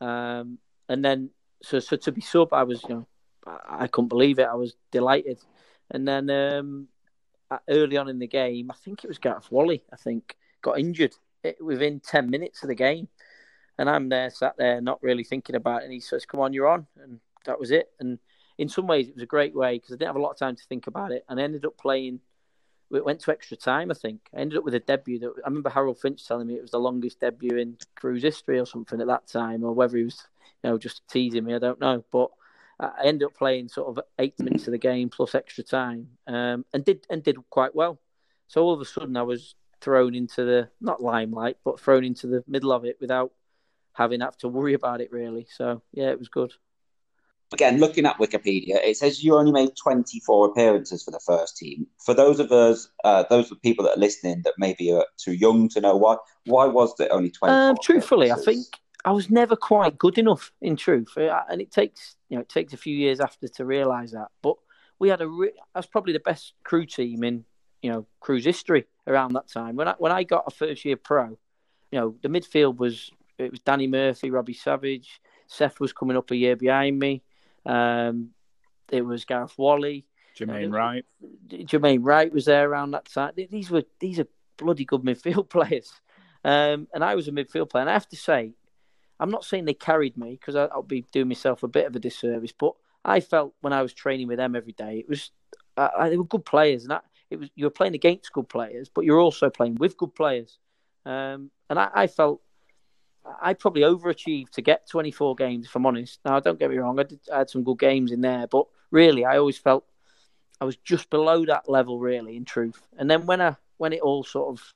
Um, 0.00 0.58
and 0.88 1.04
then 1.04 1.30
so 1.62 1.78
so 1.78 1.96
to 1.96 2.12
be 2.12 2.20
sub, 2.20 2.52
I 2.52 2.64
was 2.64 2.82
you 2.84 2.94
know 2.94 3.06
I, 3.46 3.84
I 3.84 3.86
couldn't 3.86 4.08
believe 4.08 4.38
it. 4.38 4.48
I 4.50 4.54
was 4.54 4.74
delighted. 4.90 5.38
And 5.90 6.06
then 6.06 6.30
um, 6.30 6.88
early 7.68 7.96
on 7.96 8.08
in 8.08 8.18
the 8.18 8.28
game, 8.28 8.70
I 8.70 8.74
think 8.74 9.04
it 9.04 9.08
was 9.08 9.18
Gareth 9.18 9.50
Whalley. 9.50 9.82
I 9.92 9.96
think 9.96 10.36
got 10.62 10.78
injured 10.78 11.14
within 11.60 12.00
ten 12.00 12.30
minutes 12.30 12.62
of 12.62 12.68
the 12.68 12.74
game, 12.74 13.08
and 13.78 13.88
I'm 13.88 14.08
there 14.08 14.30
sat 14.30 14.56
there 14.56 14.80
not 14.80 15.02
really 15.02 15.24
thinking 15.24 15.56
about 15.56 15.82
it. 15.82 15.84
And 15.84 15.92
he 15.92 16.00
says, 16.00 16.26
"Come 16.26 16.40
on, 16.40 16.52
you're 16.52 16.68
on," 16.68 16.86
and 17.02 17.20
that 17.44 17.58
was 17.58 17.70
it. 17.70 17.90
And 18.00 18.18
in 18.60 18.68
some 18.68 18.86
ways, 18.86 19.08
it 19.08 19.14
was 19.14 19.22
a 19.22 19.26
great 19.26 19.54
way 19.54 19.76
because 19.76 19.90
I 19.90 19.94
didn't 19.94 20.08
have 20.08 20.16
a 20.16 20.20
lot 20.20 20.32
of 20.32 20.38
time 20.38 20.54
to 20.54 20.64
think 20.64 20.86
about 20.86 21.12
it, 21.12 21.24
and 21.28 21.40
I 21.40 21.44
ended 21.44 21.64
up 21.64 21.78
playing. 21.78 22.20
It 22.92 23.04
went 23.04 23.20
to 23.20 23.30
extra 23.30 23.56
time, 23.56 23.90
I 23.90 23.94
think. 23.94 24.20
I 24.36 24.40
ended 24.40 24.58
up 24.58 24.64
with 24.64 24.74
a 24.74 24.80
debut 24.80 25.18
that 25.20 25.32
I 25.42 25.48
remember 25.48 25.70
Harold 25.70 25.98
Finch 25.98 26.26
telling 26.26 26.46
me 26.46 26.56
it 26.56 26.62
was 26.62 26.72
the 26.72 26.78
longest 26.78 27.20
debut 27.20 27.56
in 27.56 27.78
Crewe's 27.94 28.22
history 28.22 28.58
or 28.58 28.66
something 28.66 29.00
at 29.00 29.06
that 29.06 29.26
time, 29.26 29.64
or 29.64 29.72
whether 29.72 29.96
he 29.96 30.04
was, 30.04 30.26
you 30.62 30.68
know, 30.68 30.76
just 30.76 31.08
teasing 31.08 31.44
me. 31.44 31.54
I 31.54 31.58
don't 31.58 31.80
know, 31.80 32.04
but 32.12 32.30
I 32.78 33.04
ended 33.04 33.26
up 33.26 33.34
playing 33.34 33.68
sort 33.68 33.96
of 33.96 34.04
eight 34.18 34.38
minutes 34.38 34.66
of 34.66 34.72
the 34.72 34.78
game 34.78 35.08
plus 35.08 35.34
extra 35.34 35.64
time, 35.64 36.08
um, 36.26 36.66
and 36.74 36.84
did 36.84 37.06
and 37.08 37.22
did 37.22 37.38
quite 37.48 37.74
well. 37.74 37.98
So 38.48 38.62
all 38.62 38.74
of 38.74 38.80
a 38.82 38.84
sudden, 38.84 39.16
I 39.16 39.22
was 39.22 39.54
thrown 39.80 40.14
into 40.14 40.44
the 40.44 40.68
not 40.82 41.02
limelight, 41.02 41.56
but 41.64 41.80
thrown 41.80 42.04
into 42.04 42.26
the 42.26 42.44
middle 42.46 42.72
of 42.72 42.84
it 42.84 42.98
without 43.00 43.32
having 43.94 44.18
to 44.18 44.26
have 44.26 44.36
to 44.38 44.48
worry 44.48 44.74
about 44.74 45.00
it 45.00 45.10
really. 45.10 45.46
So 45.50 45.80
yeah, 45.94 46.10
it 46.10 46.18
was 46.18 46.28
good 46.28 46.52
again, 47.52 47.78
looking 47.78 48.06
at 48.06 48.18
Wikipedia, 48.18 48.76
it 48.84 48.96
says 48.96 49.24
you 49.24 49.36
only 49.36 49.52
made 49.52 49.76
24 49.76 50.50
appearances 50.50 51.02
for 51.02 51.10
the 51.10 51.20
first 51.20 51.56
team. 51.56 51.86
For 52.04 52.14
those 52.14 52.40
of 52.40 52.52
us, 52.52 52.88
uh, 53.04 53.24
those 53.28 53.50
of 53.50 53.60
people 53.62 53.84
that 53.84 53.96
are 53.96 54.00
listening 54.00 54.42
that 54.44 54.54
maybe 54.58 54.92
are 54.92 55.06
too 55.16 55.32
young 55.32 55.68
to 55.70 55.80
know 55.80 55.96
why, 55.96 56.16
why 56.46 56.66
was 56.66 56.94
it 57.00 57.08
only 57.10 57.30
24? 57.30 57.70
Um, 57.70 57.76
truthfully, 57.82 58.30
I 58.30 58.36
think 58.36 58.66
I 59.04 59.12
was 59.12 59.30
never 59.30 59.56
quite 59.56 59.98
good 59.98 60.18
enough. 60.18 60.52
In 60.60 60.76
truth, 60.76 61.16
uh, 61.16 61.42
and 61.50 61.60
it 61.60 61.70
takes 61.70 62.16
you 62.28 62.36
know 62.36 62.42
it 62.42 62.48
takes 62.48 62.72
a 62.72 62.76
few 62.76 62.94
years 62.96 63.20
after 63.20 63.48
to 63.48 63.64
realise 63.64 64.12
that. 64.12 64.28
But 64.42 64.56
we 64.98 65.08
had 65.08 65.20
a 65.20 65.28
re- 65.28 65.52
that's 65.74 65.86
probably 65.86 66.12
the 66.12 66.20
best 66.20 66.54
Crewe 66.64 66.86
team 66.86 67.24
in 67.24 67.44
you 67.82 67.90
know 67.90 68.06
Crewe's 68.20 68.44
history 68.44 68.86
around 69.06 69.32
that 69.34 69.48
time. 69.48 69.76
When 69.76 69.88
I 69.88 69.94
when 69.98 70.12
I 70.12 70.22
got 70.22 70.44
a 70.46 70.50
first 70.50 70.84
year 70.84 70.96
pro, 70.96 71.38
you 71.90 71.98
know 71.98 72.14
the 72.22 72.28
midfield 72.28 72.76
was 72.76 73.10
it 73.38 73.50
was 73.50 73.60
Danny 73.60 73.86
Murphy, 73.86 74.30
Robbie 74.30 74.54
Savage. 74.54 75.20
Seth 75.46 75.80
was 75.80 75.92
coming 75.92 76.16
up 76.16 76.30
a 76.30 76.36
year 76.36 76.54
behind 76.54 76.98
me. 76.98 77.22
Um, 77.66 78.30
it 78.90 79.02
was 79.02 79.24
Gareth 79.24 79.54
Whalley. 79.56 80.06
Jermaine 80.36 80.72
Wright. 80.72 81.04
Jermaine 81.48 82.00
Wright 82.02 82.32
was 82.32 82.46
there 82.46 82.68
around 82.68 82.92
that 82.92 83.06
time. 83.06 83.32
These 83.36 83.70
were 83.70 83.84
these 83.98 84.18
are 84.20 84.26
bloody 84.56 84.84
good 84.84 85.02
midfield 85.04 85.48
players. 85.48 85.92
Um, 86.44 86.88
and 86.94 87.04
I 87.04 87.14
was 87.14 87.28
a 87.28 87.32
midfield 87.32 87.70
player. 87.70 87.82
And 87.82 87.90
I 87.90 87.94
have 87.94 88.08
to 88.08 88.16
say, 88.16 88.52
I'm 89.18 89.30
not 89.30 89.44
saying 89.44 89.66
they 89.66 89.74
carried 89.74 90.16
me 90.16 90.32
because 90.32 90.56
I'll 90.56 90.82
be 90.82 91.04
doing 91.12 91.28
myself 91.28 91.62
a 91.62 91.68
bit 91.68 91.86
of 91.86 91.94
a 91.94 91.98
disservice, 91.98 92.52
but 92.52 92.72
I 93.04 93.20
felt 93.20 93.54
when 93.60 93.72
I 93.72 93.82
was 93.82 93.92
training 93.92 94.28
with 94.28 94.38
them 94.38 94.56
every 94.56 94.72
day, 94.72 94.98
it 94.98 95.08
was 95.08 95.30
uh, 95.76 96.08
they 96.08 96.16
were 96.16 96.24
good 96.24 96.44
players, 96.44 96.84
and 96.84 96.98
it 97.30 97.38
was 97.38 97.48
you 97.54 97.64
were 97.64 97.70
playing 97.70 97.94
against 97.94 98.32
good 98.32 98.48
players, 98.48 98.88
but 98.88 99.04
you're 99.04 99.20
also 99.20 99.50
playing 99.50 99.76
with 99.76 99.96
good 99.96 100.14
players. 100.14 100.58
Um, 101.06 101.50
and 101.68 101.78
I, 101.78 101.90
I, 101.94 102.06
felt 102.06 102.42
I 103.40 103.54
probably 103.54 103.82
overachieved 103.82 104.50
to 104.50 104.62
get 104.62 104.88
24 104.88 105.34
games, 105.36 105.66
if 105.66 105.76
I'm 105.76 105.86
honest. 105.86 106.20
Now, 106.24 106.40
don't 106.40 106.58
get 106.58 106.70
me 106.70 106.78
wrong, 106.78 106.98
I, 106.98 107.04
did, 107.04 107.20
I 107.32 107.38
had 107.38 107.50
some 107.50 107.64
good 107.64 107.78
games 107.78 108.12
in 108.12 108.20
there, 108.20 108.46
but 108.46 108.66
really, 108.90 109.24
I 109.24 109.38
always 109.38 109.58
felt 109.58 109.84
I 110.60 110.64
was 110.64 110.76
just 110.76 111.10
below 111.10 111.44
that 111.46 111.68
level, 111.68 111.98
really, 111.98 112.36
in 112.36 112.44
truth. 112.44 112.80
And 112.98 113.10
then 113.10 113.26
when 113.26 113.40
I 113.40 113.56
when 113.78 113.92
it 113.94 114.00
all 114.00 114.22
sort 114.22 114.48
of 114.48 114.74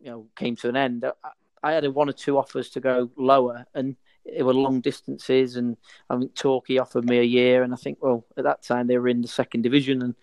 you 0.00 0.10
know 0.10 0.26
came 0.36 0.56
to 0.56 0.68
an 0.68 0.76
end, 0.76 1.04
I, 1.04 1.30
I 1.62 1.72
had 1.72 1.84
a 1.84 1.90
one 1.90 2.08
or 2.08 2.12
two 2.12 2.38
offers 2.38 2.70
to 2.70 2.80
go 2.80 3.10
lower, 3.16 3.66
and 3.74 3.96
it 4.24 4.42
were 4.42 4.54
long 4.54 4.80
distances. 4.80 5.56
And 5.56 5.76
I 6.10 6.18
think 6.18 6.34
Torquay 6.34 6.78
offered 6.78 7.08
me 7.08 7.18
a 7.18 7.24
year, 7.24 7.62
and 7.62 7.72
I 7.72 7.76
think, 7.76 7.98
well, 8.00 8.24
at 8.36 8.44
that 8.44 8.62
time 8.62 8.86
they 8.86 8.98
were 8.98 9.08
in 9.08 9.22
the 9.22 9.28
second 9.28 9.62
division, 9.62 10.02
and 10.02 10.14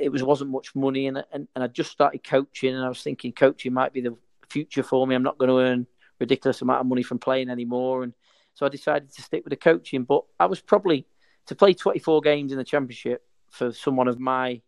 it 0.00 0.10
was 0.10 0.22
wasn't 0.22 0.50
much 0.50 0.74
money, 0.74 1.06
and 1.06 1.22
and, 1.32 1.48
and 1.54 1.64
I 1.64 1.66
just 1.66 1.90
started 1.90 2.24
coaching, 2.24 2.74
and 2.74 2.84
I 2.84 2.88
was 2.88 3.02
thinking 3.02 3.32
coaching 3.32 3.74
might 3.74 3.92
be 3.92 4.00
the 4.00 4.16
future 4.48 4.82
for 4.82 5.06
me. 5.06 5.14
I'm 5.14 5.22
not 5.22 5.38
going 5.38 5.50
to 5.50 5.58
earn 5.58 5.86
ridiculous 6.22 6.62
amount 6.62 6.80
of 6.80 6.86
money 6.86 7.02
from 7.02 7.18
playing 7.18 7.50
anymore. 7.50 8.04
And 8.04 8.14
so 8.54 8.64
I 8.64 8.68
decided 8.68 9.12
to 9.12 9.22
stick 9.22 9.44
with 9.44 9.50
the 9.50 9.56
coaching. 9.56 10.04
But 10.04 10.22
I 10.38 10.46
was 10.46 10.60
probably 10.60 11.06
to 11.46 11.54
play 11.54 11.74
24 11.74 12.20
games 12.20 12.52
in 12.52 12.58
the 12.58 12.64
championship 12.64 13.24
for 13.50 13.72
someone 13.72 14.08
of 14.08 14.18
my 14.18 14.62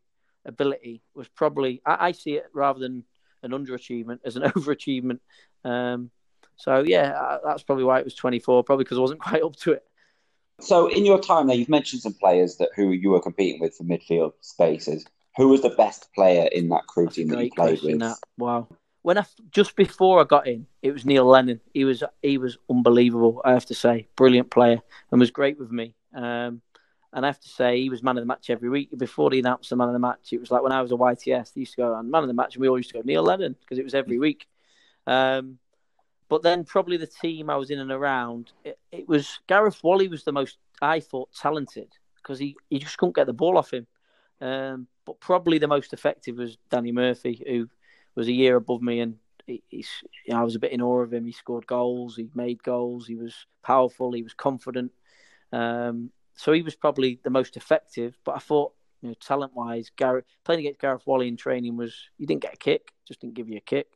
ability 0.45 1.03
was 1.15 1.29
probably 1.29 1.81
I, 1.87 2.09
I 2.09 2.13
see 2.13 2.35
it 2.35 2.47
rather 2.53 2.81
than 2.81 3.05
an 3.43 3.53
underachievement 3.53 4.19
as 4.25 4.37
an 4.37 4.43
overachievement. 4.57 5.21
Um, 5.65 6.11
so 6.57 6.83
yeah, 6.87 7.39
that's 7.45 7.63
probably 7.63 7.85
why 7.85 8.01
it 8.01 8.05
was 8.05 8.15
24. 8.15 8.65
Probably 8.65 8.85
because 8.85 8.99
I 8.99 9.01
wasn't 9.01 9.21
quite 9.21 9.43
up 9.43 9.57
to 9.57 9.73
it. 9.73 9.85
So 10.61 10.89
in 10.89 11.05
your 11.05 11.21
time 11.21 11.47
there, 11.47 11.57
you've 11.57 11.69
mentioned 11.69 12.03
some 12.03 12.15
players 12.15 12.57
that 12.59 12.71
who 12.77 12.91
you 12.91 13.11
were 13.11 13.21
competing 13.21 13.61
with 13.61 13.77
for 13.77 13.85
midfield 13.85 14.33
spaces. 14.41 15.05
Who 15.37 15.49
was 15.49 15.63
the 15.63 15.71
best 15.71 16.13
player 16.15 16.49
in 16.53 16.69
that 16.69 16.87
Crewe 16.87 17.09
team 17.09 17.29
that 17.29 17.43
you 17.43 17.51
played 17.57 17.83
with? 17.83 17.99
That. 17.99 18.19
Wow 18.39 18.69
when 19.05 19.19
I 19.19 19.25
just 19.51 19.77
before 19.77 20.19
I 20.19 20.25
got 20.25 20.47
in, 20.47 20.67
it 20.81 20.91
was 20.91 21.05
Neil 21.05 21.27
Lennon. 21.27 21.61
He 21.75 21.85
was 21.85 22.03
he 22.23 22.39
was 22.39 22.57
unbelievable. 22.71 23.43
I 23.45 23.53
have 23.53 23.67
to 23.67 23.75
say, 23.75 24.09
brilliant 24.17 24.51
player, 24.51 24.81
and 25.11 25.21
was 25.21 25.31
great 25.31 25.59
with 25.59 25.71
me. 25.71 25.95
Um, 26.15 26.63
and 27.13 27.25
I 27.25 27.29
have 27.29 27.39
to 27.41 27.49
say, 27.49 27.83
he 27.83 27.91
was 27.91 28.03
man 28.03 28.17
of 28.17 28.23
the 28.23 28.27
match 28.27 28.49
every 28.49 28.71
week. 28.71 28.89
Before 28.97 29.31
he 29.31 29.41
announced 29.41 29.69
the 29.69 29.77
man 29.77 29.89
of 29.89 29.93
the 29.93 29.99
match, 29.99 30.33
it 30.33 30.41
was 30.41 30.51
like 30.51 30.63
when 30.63 30.73
I 30.73 30.81
was 30.81 30.91
a 30.91 30.97
YTS, 30.97 31.53
they 31.53 31.61
used 31.61 31.75
to 31.75 31.83
go 31.83 31.93
on 31.93 32.11
man 32.11 32.23
of 32.23 32.29
the 32.29 32.35
match, 32.35 32.55
and 32.55 32.63
we 32.63 32.69
all 32.69 32.79
used 32.79 32.91
to 32.93 32.95
go 32.95 33.03
Neil 33.05 33.23
Lennon 33.23 33.55
because 33.61 33.79
it 33.79 33.85
was 33.85 33.95
every 33.95 34.19
week. 34.19 34.49
Um, 35.07 35.59
but 36.31 36.41
then 36.41 36.65
probably 36.65 36.97
the 36.97 37.07
team 37.07 37.51
I 37.51 37.57
was 37.57 37.69
in 37.71 37.81
and 37.81 37.93
around, 37.93 38.53
it, 38.65 38.79
it 38.91 39.07
was 39.07 39.39
Gareth 39.47 39.81
Whalley 39.83 40.09
was 40.09 40.25
the 40.25 40.33
most 40.33 40.57
I 40.81 41.01
thought 41.01 41.29
talented 41.35 41.89
because 42.17 42.39
he, 42.39 42.57
he 42.71 42.79
just 42.79 42.97
couldn't 42.97 43.17
get 43.17 43.27
the 43.27 43.35
ball 43.35 43.59
off 43.59 43.75
him. 43.75 43.87
Um, 44.41 44.87
but 45.05 45.21
probably 45.21 45.59
the 45.59 45.69
most 45.69 45.93
effective 45.93 46.39
was 46.39 46.57
Danny 46.71 46.91
Murphy, 46.91 47.45
who 47.47 47.69
was 48.15 48.29
a 48.29 48.33
year 48.33 48.57
above 48.57 48.83
me, 48.83 49.01
and 49.01 49.17
he, 49.47 49.63
he's, 49.69 49.91
you 50.27 50.35
know, 50.35 50.41
I 50.41 50.45
was 50.45 50.57
a 50.57 50.61
bit 50.61 50.73
in 50.73 50.83
awe 50.83 51.03
of 51.03 51.13
him. 51.13 51.25
He 51.25 51.33
scored 51.33 51.67
goals, 51.67 52.17
he 52.17 52.29
made 52.35 52.63
goals, 52.63 53.07
he 53.07 53.17
was 53.17 53.47
powerful, 53.63 54.13
he 54.13 54.23
was 54.23 54.35
confident. 54.35 54.93
Um, 55.53 56.11
so 56.35 56.53
he 56.53 56.63
was 56.63 56.75
probably 56.75 57.21
the 57.23 57.31
most 57.31 57.57
effective. 57.57 58.17
But 58.25 58.37
I 58.37 58.39
thought, 58.39 58.73
you 59.03 59.09
know, 59.09 59.15
talent 59.21 59.55
wise, 59.55 59.91
Gareth 59.97 60.25
playing 60.45 60.61
against 60.61 60.81
Gareth 60.81 61.03
Whalley 61.05 61.29
in 61.29 61.37
training 61.37 61.77
was 61.77 61.95
you 62.19 62.27
didn't 62.27 62.43
get 62.43 62.55
a 62.55 62.59
kick, 62.59 62.93
just 63.07 63.21
didn't 63.21 63.35
give 63.35 63.49
you 63.49 63.59
a 63.59 63.61
kick. 63.61 63.87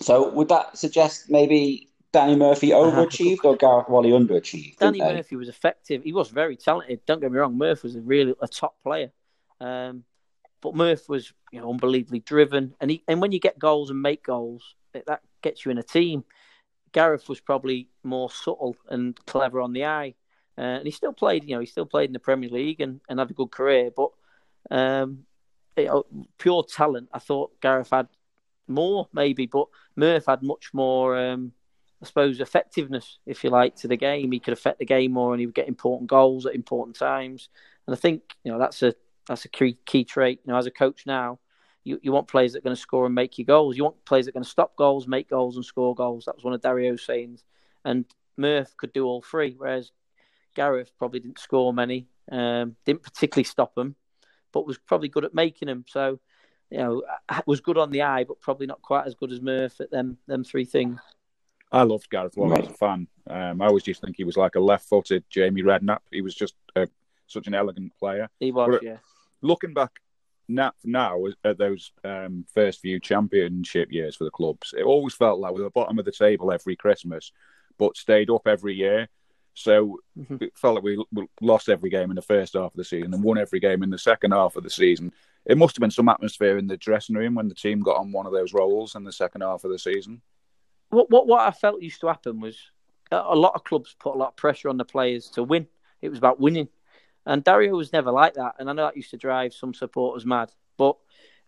So 0.00 0.30
would 0.30 0.48
that 0.48 0.78
suggest 0.78 1.28
maybe 1.28 1.88
Danny 2.12 2.36
Murphy 2.36 2.70
overachieved 2.70 3.44
or 3.44 3.56
Gareth 3.56 3.88
Whalley 3.88 4.10
underachieved? 4.10 4.78
Danny 4.78 5.00
Murphy 5.00 5.36
was 5.36 5.48
effective. 5.48 6.02
He 6.02 6.12
was 6.12 6.28
very 6.28 6.56
talented. 6.56 7.00
Don't 7.06 7.20
get 7.20 7.30
me 7.30 7.38
wrong. 7.38 7.58
Murphy 7.58 7.88
was 7.88 7.96
a 7.96 8.00
really 8.00 8.34
a 8.40 8.48
top 8.48 8.76
player. 8.82 9.12
Um, 9.60 10.04
but 10.60 10.74
Murph 10.74 11.08
was 11.08 11.32
you 11.52 11.60
know 11.60 11.70
unbelievably 11.70 12.20
driven, 12.20 12.74
and 12.80 12.90
he 12.90 13.04
and 13.08 13.20
when 13.20 13.32
you 13.32 13.40
get 13.40 13.58
goals 13.58 13.90
and 13.90 14.00
make 14.00 14.24
goals, 14.24 14.74
that 14.92 15.22
gets 15.42 15.64
you 15.64 15.70
in 15.70 15.78
a 15.78 15.82
team. 15.82 16.24
Gareth 16.92 17.28
was 17.28 17.40
probably 17.40 17.88
more 18.02 18.30
subtle 18.30 18.76
and 18.88 19.16
clever 19.26 19.60
on 19.60 19.72
the 19.72 19.84
eye, 19.84 20.14
uh, 20.58 20.62
and 20.62 20.86
he 20.86 20.90
still 20.90 21.12
played. 21.12 21.44
You 21.44 21.54
know, 21.54 21.60
he 21.60 21.66
still 21.66 21.86
played 21.86 22.08
in 22.08 22.12
the 22.12 22.18
Premier 22.18 22.50
League 22.50 22.80
and, 22.80 23.00
and 23.08 23.18
had 23.18 23.30
a 23.30 23.34
good 23.34 23.50
career. 23.50 23.90
But 23.94 24.10
um, 24.70 25.24
it, 25.76 25.90
pure 26.38 26.64
talent, 26.64 27.08
I 27.12 27.20
thought 27.20 27.60
Gareth 27.60 27.90
had 27.90 28.08
more 28.66 29.08
maybe, 29.12 29.46
but 29.46 29.68
Murph 29.96 30.26
had 30.26 30.42
much 30.42 30.72
more. 30.72 31.16
Um, 31.16 31.52
I 32.02 32.06
suppose 32.06 32.40
effectiveness, 32.40 33.18
if 33.26 33.44
you 33.44 33.50
like, 33.50 33.76
to 33.76 33.88
the 33.88 33.96
game. 33.96 34.32
He 34.32 34.40
could 34.40 34.54
affect 34.54 34.78
the 34.78 34.86
game 34.86 35.12
more, 35.12 35.32
and 35.32 35.40
he 35.40 35.46
would 35.46 35.54
get 35.54 35.68
important 35.68 36.08
goals 36.08 36.46
at 36.46 36.54
important 36.54 36.96
times. 36.96 37.50
And 37.86 37.94
I 37.94 37.98
think 37.98 38.22
you 38.42 38.50
know 38.50 38.58
that's 38.58 38.82
a 38.82 38.94
that's 39.30 39.44
a 39.44 39.48
key 39.48 39.78
key 39.86 40.02
trait. 40.04 40.40
You 40.44 40.52
know, 40.52 40.58
as 40.58 40.66
a 40.66 40.72
coach 40.72 41.06
now, 41.06 41.38
you, 41.84 42.00
you 42.02 42.10
want 42.10 42.26
players 42.26 42.52
that 42.52 42.58
are 42.58 42.62
going 42.62 42.74
to 42.74 42.82
score 42.82 43.06
and 43.06 43.14
make 43.14 43.38
you 43.38 43.44
goals. 43.44 43.76
You 43.76 43.84
want 43.84 44.04
players 44.04 44.26
that 44.26 44.30
are 44.30 44.38
going 44.38 44.44
to 44.44 44.50
stop 44.50 44.74
goals, 44.74 45.06
make 45.06 45.30
goals, 45.30 45.54
and 45.54 45.64
score 45.64 45.94
goals. 45.94 46.24
That 46.24 46.34
was 46.34 46.42
one 46.42 46.52
of 46.52 46.60
Dario's 46.60 47.06
sayings. 47.06 47.44
And 47.84 48.04
Murph 48.36 48.76
could 48.76 48.92
do 48.92 49.06
all 49.06 49.22
three, 49.22 49.54
whereas 49.56 49.92
Gareth 50.56 50.90
probably 50.98 51.20
didn't 51.20 51.38
score 51.38 51.72
many, 51.72 52.08
um, 52.32 52.74
didn't 52.84 53.04
particularly 53.04 53.44
stop 53.44 53.76
them, 53.76 53.94
but 54.52 54.66
was 54.66 54.78
probably 54.78 55.08
good 55.08 55.24
at 55.24 55.32
making 55.32 55.66
them. 55.66 55.84
So, 55.86 56.18
you 56.68 56.78
know, 56.78 57.02
was 57.46 57.60
good 57.60 57.78
on 57.78 57.92
the 57.92 58.02
eye, 58.02 58.24
but 58.24 58.40
probably 58.40 58.66
not 58.66 58.82
quite 58.82 59.06
as 59.06 59.14
good 59.14 59.30
as 59.30 59.40
Murph 59.40 59.80
at 59.80 59.92
them 59.92 60.18
them 60.26 60.42
three 60.42 60.64
things. 60.64 61.00
I 61.70 61.84
loved 61.84 62.10
Gareth 62.10 62.34
Whalley 62.36 62.62
as 62.62 62.68
a 62.68 62.72
fan. 62.72 63.06
Um, 63.28 63.62
I 63.62 63.66
always 63.66 63.84
just 63.84 64.00
think 64.00 64.16
he 64.16 64.24
was 64.24 64.36
like 64.36 64.56
a 64.56 64.60
left-footed 64.60 65.22
Jamie 65.30 65.62
Redknapp. 65.62 66.00
He 66.10 66.20
was 66.20 66.34
just 66.34 66.56
a, 66.74 66.88
such 67.28 67.46
an 67.46 67.54
elegant 67.54 67.92
player. 67.96 68.28
He 68.40 68.50
was, 68.50 68.70
but, 68.72 68.82
yeah 68.82 68.96
looking 69.42 69.74
back 69.74 69.90
now, 70.48 70.72
now 70.84 71.24
at 71.44 71.58
those 71.58 71.92
um, 72.04 72.44
first 72.52 72.80
few 72.80 73.00
championship 73.00 73.92
years 73.92 74.16
for 74.16 74.24
the 74.24 74.30
clubs, 74.30 74.74
it 74.76 74.82
always 74.82 75.14
felt 75.14 75.40
like 75.40 75.54
we 75.54 75.62
were 75.62 75.70
bottom 75.70 75.98
of 75.98 76.04
the 76.04 76.12
table 76.12 76.52
every 76.52 76.76
Christmas, 76.76 77.32
but 77.78 77.96
stayed 77.96 78.30
up 78.30 78.46
every 78.46 78.74
year. 78.74 79.08
So 79.54 79.98
mm-hmm. 80.18 80.36
it 80.40 80.56
felt 80.56 80.76
like 80.76 80.84
we, 80.84 81.04
we 81.12 81.26
lost 81.40 81.68
every 81.68 81.90
game 81.90 82.10
in 82.10 82.16
the 82.16 82.22
first 82.22 82.54
half 82.54 82.72
of 82.72 82.76
the 82.76 82.84
season 82.84 83.12
and 83.14 83.22
won 83.22 83.38
every 83.38 83.60
game 83.60 83.82
in 83.82 83.90
the 83.90 83.98
second 83.98 84.32
half 84.32 84.56
of 84.56 84.64
the 84.64 84.70
season. 84.70 85.12
It 85.44 85.58
must 85.58 85.76
have 85.76 85.80
been 85.80 85.90
some 85.90 86.08
atmosphere 86.08 86.58
in 86.58 86.66
the 86.66 86.76
dressing 86.76 87.16
room 87.16 87.34
when 87.34 87.48
the 87.48 87.54
team 87.54 87.80
got 87.80 87.96
on 87.96 88.12
one 88.12 88.26
of 88.26 88.32
those 88.32 88.52
rolls 88.52 88.94
in 88.94 89.04
the 89.04 89.12
second 89.12 89.40
half 89.40 89.64
of 89.64 89.70
the 89.70 89.78
season. 89.78 90.22
What 90.90 91.10
what 91.10 91.26
what 91.26 91.40
I 91.46 91.52
felt 91.52 91.82
used 91.82 92.00
to 92.00 92.08
happen 92.08 92.40
was 92.40 92.58
a 93.12 93.36
lot 93.36 93.54
of 93.54 93.64
clubs 93.64 93.94
put 93.98 94.14
a 94.14 94.18
lot 94.18 94.30
of 94.30 94.36
pressure 94.36 94.68
on 94.68 94.76
the 94.76 94.84
players 94.84 95.28
to 95.30 95.42
win. 95.42 95.66
It 96.02 96.08
was 96.08 96.18
about 96.18 96.40
winning. 96.40 96.68
And 97.30 97.44
Dario 97.44 97.76
was 97.76 97.92
never 97.92 98.10
like 98.10 98.34
that, 98.34 98.56
and 98.58 98.68
I 98.68 98.72
know 98.72 98.86
that 98.86 98.96
used 98.96 99.12
to 99.12 99.16
drive 99.16 99.54
some 99.54 99.72
supporters 99.72 100.26
mad. 100.26 100.50
But 100.76 100.96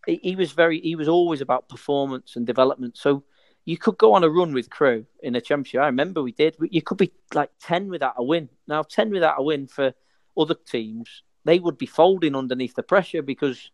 he, 0.07 0.37
was 0.37 0.53
very, 0.53 0.81
he 0.81 0.95
was 0.95 1.09
always 1.09 1.41
about 1.41 1.69
performance 1.69 2.37
and 2.37 2.47
development. 2.47 2.97
So 2.97 3.25
you 3.65 3.77
could 3.77 3.99
go 3.99 4.13
on 4.15 4.23
a 4.23 4.31
run 4.31 4.55
with 4.55 4.71
Crewe 4.71 5.07
in 5.25 5.35
a 5.35 5.41
championship. 5.41 5.81
I 5.81 5.87
remember 5.87 6.23
we 6.23 6.31
did. 6.31 6.57
You 6.61 6.83
could 6.83 6.99
be 6.99 7.13
like 7.35 7.51
ten 7.59 7.89
without 7.89 8.15
a 8.17 8.23
win. 8.23 8.49
Now 8.69 8.85
ten 8.85 9.11
without 9.11 9.41
a 9.41 9.43
win 9.43 9.67
for 9.67 9.93
other 10.39 10.55
teams, 10.55 11.25
they 11.45 11.59
would 11.59 11.79
be 11.79 11.87
folding 11.87 12.37
underneath 12.37 12.77
the 12.77 12.85
pressure 12.85 13.21
because 13.21 13.73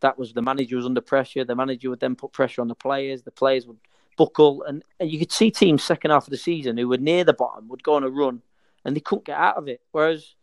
that 0.00 0.18
was 0.18 0.34
the 0.34 0.42
manager 0.42 0.76
was 0.76 0.84
under 0.84 1.00
pressure. 1.00 1.44
The 1.44 1.56
manager 1.56 1.88
would 1.88 2.00
then 2.00 2.14
put 2.14 2.32
pressure 2.32 2.60
on 2.60 2.68
the 2.68 2.74
players. 2.74 3.22
The 3.22 3.30
players 3.30 3.66
would 3.66 3.78
buckle, 4.18 4.64
and, 4.64 4.84
and 5.00 5.10
you 5.10 5.18
could 5.18 5.32
see 5.32 5.50
teams 5.50 5.82
second 5.82 6.10
half 6.10 6.26
of 6.26 6.30
the 6.30 6.36
season 6.36 6.76
who 6.76 6.88
were 6.88 6.98
near 6.98 7.24
the 7.24 7.32
bottom 7.32 7.68
would 7.68 7.82
go 7.82 7.94
on 7.94 8.04
a 8.04 8.10
run, 8.10 8.42
and 8.84 8.94
they 8.94 9.00
couldn't 9.00 9.24
get 9.24 9.38
out 9.38 9.56
of 9.56 9.66
it. 9.66 9.80
Whereas 9.92 10.34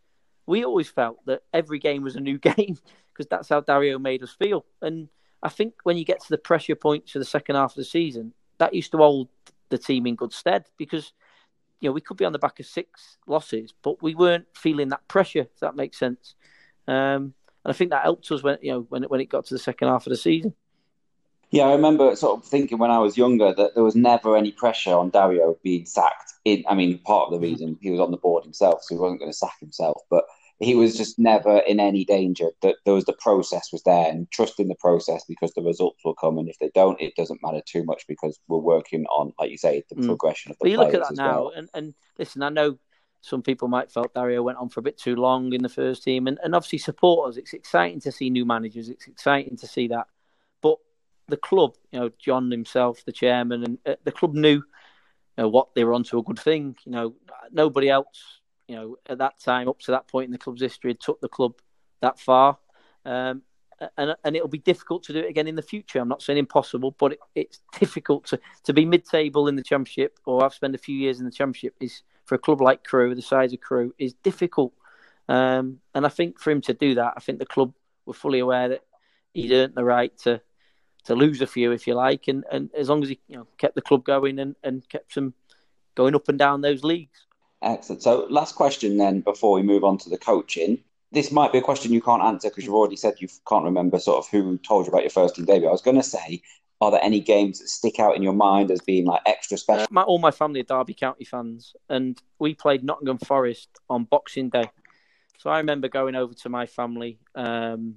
we 0.46 0.64
always 0.64 0.88
felt 0.88 1.24
that 1.26 1.42
every 1.52 1.78
game 1.78 2.02
was 2.02 2.16
a 2.16 2.20
new 2.20 2.38
game 2.56 2.78
because 3.12 3.28
that's 3.28 3.48
how 3.48 3.60
Dario 3.60 3.98
made 3.98 4.22
us 4.22 4.34
feel. 4.38 4.64
And 4.80 5.08
I 5.42 5.48
think 5.48 5.74
when 5.82 5.96
you 5.96 6.04
get 6.04 6.20
to 6.20 6.28
the 6.28 6.38
pressure 6.38 6.74
points 6.74 7.12
for 7.12 7.18
the 7.18 7.24
second 7.24 7.56
half 7.56 7.72
of 7.72 7.76
the 7.76 7.84
season, 7.84 8.32
that 8.58 8.74
used 8.74 8.92
to 8.92 8.98
hold 8.98 9.28
the 9.68 9.78
team 9.78 10.06
in 10.06 10.14
good 10.14 10.32
stead 10.32 10.64
because 10.78 11.12
you 11.80 11.88
know 11.88 11.92
we 11.92 12.00
could 12.00 12.16
be 12.16 12.24
on 12.24 12.32
the 12.32 12.38
back 12.38 12.60
of 12.60 12.66
six 12.66 13.18
losses, 13.26 13.74
but 13.82 14.02
we 14.02 14.14
weren't 14.14 14.46
feeling 14.54 14.88
that 14.88 15.06
pressure. 15.08 15.40
If 15.40 15.60
that 15.60 15.76
makes 15.76 15.98
sense. 15.98 16.34
Um, 16.88 17.34
and 17.64 17.72
I 17.72 17.72
think 17.72 17.90
that 17.90 18.04
helped 18.04 18.30
us 18.30 18.42
when 18.42 18.58
you 18.62 18.72
know 18.72 18.86
when 18.88 19.04
it, 19.04 19.10
when 19.10 19.20
it 19.20 19.28
got 19.28 19.46
to 19.46 19.54
the 19.54 19.58
second 19.58 19.88
half 19.88 20.06
of 20.06 20.10
the 20.10 20.16
season. 20.16 20.54
Yeah, 21.50 21.64
I 21.64 21.72
remember 21.72 22.14
sort 22.16 22.40
of 22.40 22.44
thinking 22.44 22.78
when 22.78 22.90
I 22.90 22.98
was 22.98 23.16
younger 23.16 23.54
that 23.54 23.74
there 23.74 23.84
was 23.84 23.94
never 23.94 24.36
any 24.36 24.50
pressure 24.50 24.94
on 24.94 25.10
Dario 25.10 25.56
being 25.62 25.86
sacked. 25.86 26.32
In, 26.44 26.64
I 26.68 26.74
mean, 26.74 26.98
part 26.98 27.26
of 27.26 27.32
the 27.32 27.46
reason 27.46 27.78
he 27.80 27.90
was 27.90 28.00
on 28.00 28.10
the 28.10 28.16
board 28.16 28.42
himself, 28.42 28.82
so 28.82 28.94
he 28.94 29.00
wasn't 29.00 29.20
going 29.20 29.30
to 29.30 29.36
sack 29.36 29.58
himself, 29.60 30.02
but 30.10 30.24
he 30.58 30.74
was 30.74 30.96
just 30.96 31.18
never 31.18 31.58
in 31.58 31.80
any 31.80 32.04
danger. 32.04 32.50
That 32.62 32.76
there 32.84 32.94
was 32.94 33.04
the 33.04 33.12
process 33.14 33.70
was 33.72 33.82
there 33.82 34.10
and 34.10 34.30
trusting 34.30 34.68
the 34.68 34.74
process 34.76 35.24
because 35.28 35.52
the 35.54 35.62
results 35.62 36.04
will 36.04 36.14
come, 36.14 36.38
and 36.38 36.48
if 36.48 36.58
they 36.58 36.70
don't, 36.74 37.00
it 37.00 37.14
doesn't 37.16 37.42
matter 37.42 37.60
too 37.66 37.84
much 37.84 38.06
because 38.06 38.38
we're 38.48 38.58
working 38.58 39.04
on, 39.06 39.32
like 39.38 39.50
you 39.50 39.58
say, 39.58 39.82
the 39.88 39.96
mm. 39.96 40.06
progression 40.06 40.50
of 40.50 40.56
the. 40.58 40.64
But 40.64 40.70
you 40.70 40.78
look 40.78 40.94
at 40.94 41.02
that 41.02 41.16
now, 41.16 41.44
well. 41.44 41.52
and, 41.56 41.68
and 41.74 41.94
listen, 42.18 42.42
I 42.42 42.48
know 42.48 42.78
some 43.20 43.42
people 43.42 43.68
might 43.68 43.90
felt 43.90 44.14
Dario 44.14 44.42
went 44.42 44.58
on 44.58 44.68
for 44.68 44.80
a 44.80 44.84
bit 44.84 44.98
too 44.98 45.16
long 45.16 45.52
in 45.52 45.62
the 45.62 45.68
first 45.68 46.02
team, 46.02 46.26
and, 46.26 46.38
and 46.42 46.54
obviously 46.54 46.78
supporters. 46.78 47.36
It's 47.36 47.52
exciting 47.52 48.00
to 48.00 48.12
see 48.12 48.30
new 48.30 48.46
managers. 48.46 48.88
It's 48.88 49.06
exciting 49.06 49.56
to 49.58 49.66
see 49.66 49.88
that, 49.88 50.06
but 50.62 50.78
the 51.28 51.36
club, 51.36 51.74
you 51.92 52.00
know, 52.00 52.10
John 52.18 52.50
himself, 52.50 53.04
the 53.04 53.12
chairman, 53.12 53.64
and 53.64 53.78
uh, 53.84 53.96
the 54.04 54.12
club 54.12 54.34
knew, 54.34 54.54
you 54.56 54.62
know, 55.36 55.48
what 55.48 55.74
they 55.74 55.84
were 55.84 55.92
onto 55.92 56.18
a 56.18 56.22
good 56.22 56.38
thing. 56.38 56.76
You 56.84 56.92
know, 56.92 57.14
nobody 57.52 57.90
else, 57.90 58.35
you 58.68 58.76
know, 58.76 58.96
at 59.06 59.18
that 59.18 59.38
time, 59.38 59.68
up 59.68 59.80
to 59.80 59.92
that 59.92 60.08
point 60.08 60.26
in 60.26 60.32
the 60.32 60.38
club's 60.38 60.62
history, 60.62 60.90
had 60.90 61.00
took 61.00 61.20
the 61.20 61.28
club 61.28 61.54
that 62.00 62.18
far. 62.18 62.58
Um, 63.04 63.42
and 63.98 64.16
and 64.24 64.34
it'll 64.34 64.48
be 64.48 64.58
difficult 64.58 65.02
to 65.04 65.12
do 65.12 65.18
it 65.18 65.28
again 65.28 65.46
in 65.46 65.54
the 65.54 65.62
future. 65.62 65.98
I'm 65.98 66.08
not 66.08 66.22
saying 66.22 66.38
impossible, 66.38 66.96
but 66.98 67.12
it, 67.12 67.18
it's 67.34 67.60
difficult 67.78 68.24
to, 68.26 68.40
to 68.64 68.72
be 68.72 68.84
mid-table 68.84 69.48
in 69.48 69.56
the 69.56 69.62
championship, 69.62 70.18
or 70.24 70.44
I've 70.44 70.54
spent 70.54 70.74
a 70.74 70.78
few 70.78 70.96
years 70.96 71.18
in 71.18 71.26
the 71.26 71.30
championship. 71.30 71.74
Is 71.80 72.02
for 72.24 72.34
a 72.34 72.38
club 72.38 72.60
like 72.60 72.84
Crewe, 72.84 73.14
the 73.14 73.22
size 73.22 73.52
of 73.52 73.60
Crewe, 73.60 73.94
is 73.98 74.14
difficult. 74.14 74.72
Um, 75.28 75.80
and 75.94 76.06
I 76.06 76.08
think 76.08 76.40
for 76.40 76.50
him 76.50 76.60
to 76.62 76.74
do 76.74 76.94
that, 76.94 77.14
I 77.16 77.20
think 77.20 77.38
the 77.38 77.46
club 77.46 77.74
were 78.06 78.14
fully 78.14 78.38
aware 78.38 78.68
that 78.68 78.82
he'd 79.34 79.52
earned 79.52 79.74
the 79.74 79.84
right 79.84 80.16
to 80.18 80.40
to 81.04 81.14
lose 81.14 81.40
a 81.40 81.46
few, 81.46 81.70
if 81.70 81.86
you 81.86 81.94
like, 81.94 82.26
and, 82.26 82.44
and 82.50 82.68
as 82.76 82.88
long 82.88 83.02
as 83.02 83.10
he 83.10 83.20
you 83.28 83.36
know 83.36 83.46
kept 83.58 83.74
the 83.74 83.82
club 83.82 84.04
going 84.04 84.38
and, 84.38 84.56
and 84.64 84.88
kept 84.88 85.14
them 85.14 85.34
going 85.94 86.14
up 86.14 86.28
and 86.28 86.38
down 86.38 86.60
those 86.62 86.82
leagues. 86.82 87.25
Excellent. 87.62 88.02
So, 88.02 88.26
last 88.30 88.54
question 88.54 88.96
then 88.96 89.20
before 89.20 89.52
we 89.52 89.62
move 89.62 89.84
on 89.84 89.98
to 89.98 90.10
the 90.10 90.18
coaching. 90.18 90.78
This 91.12 91.30
might 91.30 91.52
be 91.52 91.58
a 91.58 91.62
question 91.62 91.92
you 91.92 92.02
can't 92.02 92.22
answer 92.22 92.48
because 92.48 92.64
you've 92.64 92.74
already 92.74 92.96
said 92.96 93.14
you 93.20 93.28
can't 93.48 93.64
remember 93.64 93.98
sort 93.98 94.18
of 94.18 94.28
who 94.28 94.58
told 94.58 94.86
you 94.86 94.90
about 94.90 95.02
your 95.02 95.10
first 95.10 95.36
team 95.36 95.44
debut. 95.44 95.68
I 95.68 95.72
was 95.72 95.80
going 95.80 95.96
to 95.96 96.02
say, 96.02 96.42
are 96.80 96.90
there 96.90 97.02
any 97.02 97.20
games 97.20 97.60
that 97.60 97.68
stick 97.68 97.98
out 97.98 98.16
in 98.16 98.22
your 98.22 98.32
mind 98.32 98.70
as 98.70 98.80
being 98.80 99.06
like 99.06 99.22
extra 99.24 99.56
special? 99.56 99.86
My, 99.90 100.02
all 100.02 100.18
my 100.18 100.32
family 100.32 100.60
are 100.60 100.64
Derby 100.64 100.94
County 100.94 101.24
fans, 101.24 101.74
and 101.88 102.20
we 102.38 102.54
played 102.54 102.84
Nottingham 102.84 103.18
Forest 103.18 103.68
on 103.88 104.04
Boxing 104.04 104.50
Day. 104.50 104.70
So 105.38 105.48
I 105.48 105.58
remember 105.58 105.88
going 105.88 106.16
over 106.16 106.34
to 106.34 106.48
my 106.48 106.66
family 106.66 107.18
um, 107.34 107.96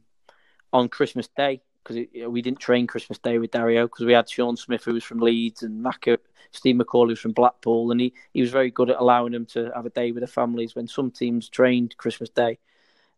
on 0.71 0.87
Christmas 0.87 1.27
Day 1.35 1.61
because 1.83 2.05
we 2.27 2.41
didn't 2.41 2.59
train 2.59 2.87
Christmas 2.87 3.17
Day 3.17 3.37
with 3.37 3.51
Dario 3.51 3.87
because 3.87 4.05
we 4.05 4.13
had 4.13 4.29
Shaun 4.29 4.57
Smith 4.57 4.83
who 4.83 4.93
was 4.93 5.03
from 5.03 5.19
Leeds 5.19 5.63
and 5.63 5.83
Macca, 5.83 6.17
Steve 6.51 6.75
Macauley 6.75 7.09
was 7.09 7.19
from 7.19 7.31
Blackpool, 7.31 7.91
and 7.91 8.01
he, 8.01 8.13
he 8.33 8.41
was 8.41 8.51
very 8.51 8.71
good 8.71 8.89
at 8.89 8.99
allowing 8.99 9.31
them 9.31 9.45
to 9.47 9.71
have 9.75 9.85
a 9.85 9.91
day 9.91 10.11
with 10.11 10.21
their 10.21 10.27
families 10.27 10.75
when 10.75 10.87
some 10.87 11.11
teams 11.11 11.49
trained 11.49 11.97
Christmas 11.97 12.29
Day. 12.29 12.59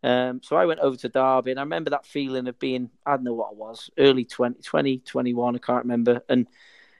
Um, 0.04 0.40
so 0.42 0.56
I 0.56 0.66
went 0.66 0.80
over 0.80 0.96
to 0.96 1.08
Derby, 1.08 1.52
and 1.52 1.60
I 1.60 1.62
remember 1.62 1.90
that 1.90 2.06
feeling 2.06 2.48
of 2.48 2.58
being 2.58 2.90
I 3.06 3.12
don't 3.12 3.24
know 3.24 3.34
what 3.34 3.50
I 3.50 3.54
was, 3.54 3.90
early 3.98 4.24
20, 4.24 4.60
20 4.62 4.98
21, 4.98 5.54
I 5.54 5.58
can't 5.58 5.84
remember, 5.84 6.22
and 6.28 6.46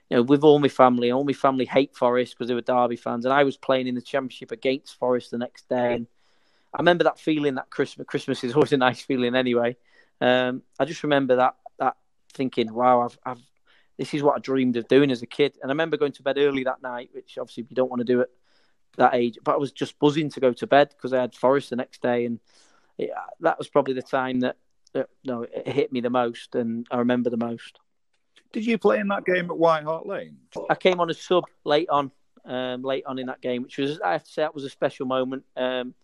you 0.08 0.16
know, 0.16 0.22
with 0.22 0.44
all 0.44 0.58
my 0.58 0.68
family, 0.68 1.10
all 1.10 1.24
my 1.24 1.32
family 1.32 1.64
hate 1.64 1.96
Forest 1.96 2.34
because 2.34 2.48
they 2.48 2.54
were 2.54 2.60
Derby 2.60 2.96
fans, 2.96 3.24
and 3.24 3.34
I 3.34 3.44
was 3.44 3.56
playing 3.56 3.88
in 3.88 3.94
the 3.94 4.02
Championship 4.02 4.52
against 4.52 4.98
Forest 4.98 5.30
the 5.30 5.38
next 5.38 5.68
day. 5.68 5.94
And 5.94 6.06
I 6.74 6.78
remember 6.78 7.04
that 7.04 7.18
feeling 7.18 7.56
that 7.56 7.70
Christmas. 7.70 8.06
Christmas 8.06 8.44
is 8.44 8.54
always 8.54 8.72
a 8.72 8.76
nice 8.76 9.00
feeling 9.02 9.34
anyway. 9.34 9.76
Um, 10.20 10.62
I 10.78 10.84
just 10.84 11.02
remember 11.02 11.36
that 11.36 11.56
that 11.78 11.96
thinking, 12.32 12.72
wow, 12.72 13.02
I've, 13.02 13.18
I've 13.24 13.42
this 13.98 14.14
is 14.14 14.22
what 14.22 14.36
I 14.36 14.38
dreamed 14.40 14.76
of 14.76 14.88
doing 14.88 15.10
as 15.10 15.22
a 15.22 15.26
kid. 15.26 15.56
And 15.62 15.70
I 15.70 15.72
remember 15.72 15.96
going 15.96 16.12
to 16.12 16.22
bed 16.22 16.38
early 16.38 16.64
that 16.64 16.82
night, 16.82 17.10
which 17.12 17.38
obviously 17.38 17.66
you 17.68 17.76
don't 17.76 17.90
want 17.90 18.00
to 18.00 18.04
do 18.04 18.20
at 18.22 18.28
that 18.96 19.14
age, 19.14 19.38
but 19.44 19.54
I 19.54 19.58
was 19.58 19.72
just 19.72 19.98
buzzing 19.98 20.30
to 20.30 20.40
go 20.40 20.52
to 20.52 20.66
bed 20.66 20.90
because 20.90 21.12
I 21.12 21.20
had 21.20 21.34
Forest 21.34 21.70
the 21.70 21.76
next 21.76 22.02
day, 22.02 22.24
and 22.26 22.40
it, 22.98 23.10
that 23.40 23.58
was 23.58 23.68
probably 23.68 23.94
the 23.94 24.02
time 24.02 24.40
that, 24.40 24.56
that 24.92 25.08
no, 25.24 25.42
it 25.42 25.68
hit 25.68 25.92
me 25.92 26.00
the 26.00 26.10
most, 26.10 26.54
and 26.54 26.86
I 26.90 26.98
remember 26.98 27.30
the 27.30 27.36
most. 27.36 27.78
Did 28.52 28.66
you 28.66 28.76
play 28.76 28.98
in 28.98 29.08
that 29.08 29.24
game 29.24 29.50
at 29.50 29.56
White 29.56 29.84
Hart 29.84 30.06
Lane? 30.06 30.36
I 30.68 30.74
came 30.74 31.00
on 31.00 31.08
a 31.08 31.14
sub 31.14 31.44
late 31.64 31.88
on, 31.88 32.10
um, 32.44 32.82
late 32.82 33.04
on 33.06 33.18
in 33.18 33.26
that 33.26 33.40
game, 33.40 33.62
which 33.62 33.78
was 33.78 33.98
I 34.00 34.12
have 34.12 34.24
to 34.24 34.30
say 34.30 34.42
that 34.42 34.54
was 34.54 34.64
a 34.64 34.70
special 34.70 35.06
moment. 35.06 35.44
Um, 35.56 35.94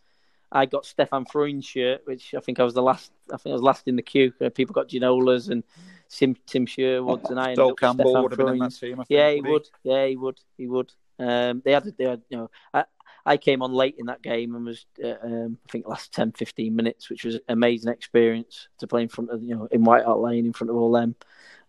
I 0.51 0.67
got 0.67 0.87
Stefan 0.87 1.27
Freund's 1.27 1.67
shirt, 1.67 2.03
which 2.05 2.35
I 2.35 2.41
think 2.41 2.59
I 2.59 2.65
was 2.65 2.75
the 2.75 2.83
last. 2.83 3.13
I 3.33 3.37
think 3.37 3.53
I 3.53 3.55
was 3.55 3.63
last 3.63 3.87
in 3.87 3.97
the 3.97 4.03
queue. 4.03 4.33
Uh, 4.41 4.49
people 4.49 4.73
got 4.73 4.89
Ginolas 4.89 5.51
and 5.51 5.63
Tim, 6.09 6.37
Tim 6.47 6.67
Sherwoods, 6.67 7.29
and 7.31 7.39
I. 7.39 7.55
Sol 7.55 7.75
Campbell 7.75 8.23
would 8.23 8.33
have 8.33 8.39
been 8.39 8.49
in 8.49 8.59
that 8.59 8.75
team. 8.75 8.97
Think, 8.97 9.07
yeah, 9.11 9.31
he 9.31 9.41
would. 9.43 9.69
He? 9.83 9.91
Yeah, 9.91 10.07
he 10.07 10.17
would. 10.17 10.41
He 10.57 10.67
would. 10.67 10.93
Um, 11.19 11.63
they 11.65 11.73
had, 11.73 11.85
they 11.99 12.05
had, 12.05 12.23
you 12.29 12.39
know, 12.39 12.51
I, 12.73 12.85
I 13.27 13.37
came 13.37 13.63
on 13.63 13.73
late 13.73 13.97
in 13.99 14.07
that 14.07 14.23
game 14.23 14.55
and 14.55 14.65
was, 14.65 14.87
uh, 15.03 15.17
um, 15.23 15.59
I 15.69 15.73
think, 15.73 15.87
last 15.87 16.13
10, 16.13 16.33
15 16.33 16.75
minutes, 16.75 17.11
which 17.11 17.25
was 17.25 17.35
an 17.35 17.41
amazing 17.49 17.93
experience 17.93 18.69
to 18.79 18.87
play 18.87 19.03
in 19.03 19.09
front 19.09 19.31
of, 19.31 19.43
you 19.43 19.55
know, 19.55 19.69
in 19.71 19.85
White 19.85 20.05
Hart 20.05 20.21
Lane 20.21 20.47
in 20.47 20.53
front 20.53 20.71
of 20.71 20.77
all 20.77 20.93
them. 20.93 21.17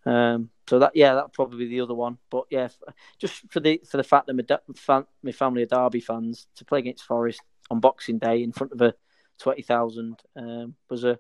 Um, 0.06 0.50
so 0.68 0.80
that, 0.80 0.92
yeah, 0.96 1.16
that 1.16 1.34
probably 1.34 1.66
be 1.66 1.68
the 1.68 1.82
other 1.82 1.96
one. 1.96 2.20
But 2.30 2.46
yeah, 2.50 2.70
just 3.18 3.42
for 3.50 3.60
the 3.60 3.82
for 3.90 3.98
the 3.98 4.04
fact 4.04 4.28
that 4.28 4.36
my, 4.36 5.04
my 5.24 5.32
family 5.32 5.64
are 5.64 5.66
Derby 5.66 6.00
fans 6.00 6.48
to 6.56 6.64
play 6.64 6.80
against 6.80 7.04
Forest 7.04 7.42
on 7.70 7.80
Boxing 7.80 8.18
Day 8.18 8.44
in 8.44 8.52
front 8.52 8.74
of 8.74 8.82
a 8.82 8.94
twenty 9.38 9.62
thousand 9.62 10.20
um, 10.36 10.76
was 10.90 11.04
a 11.04 11.18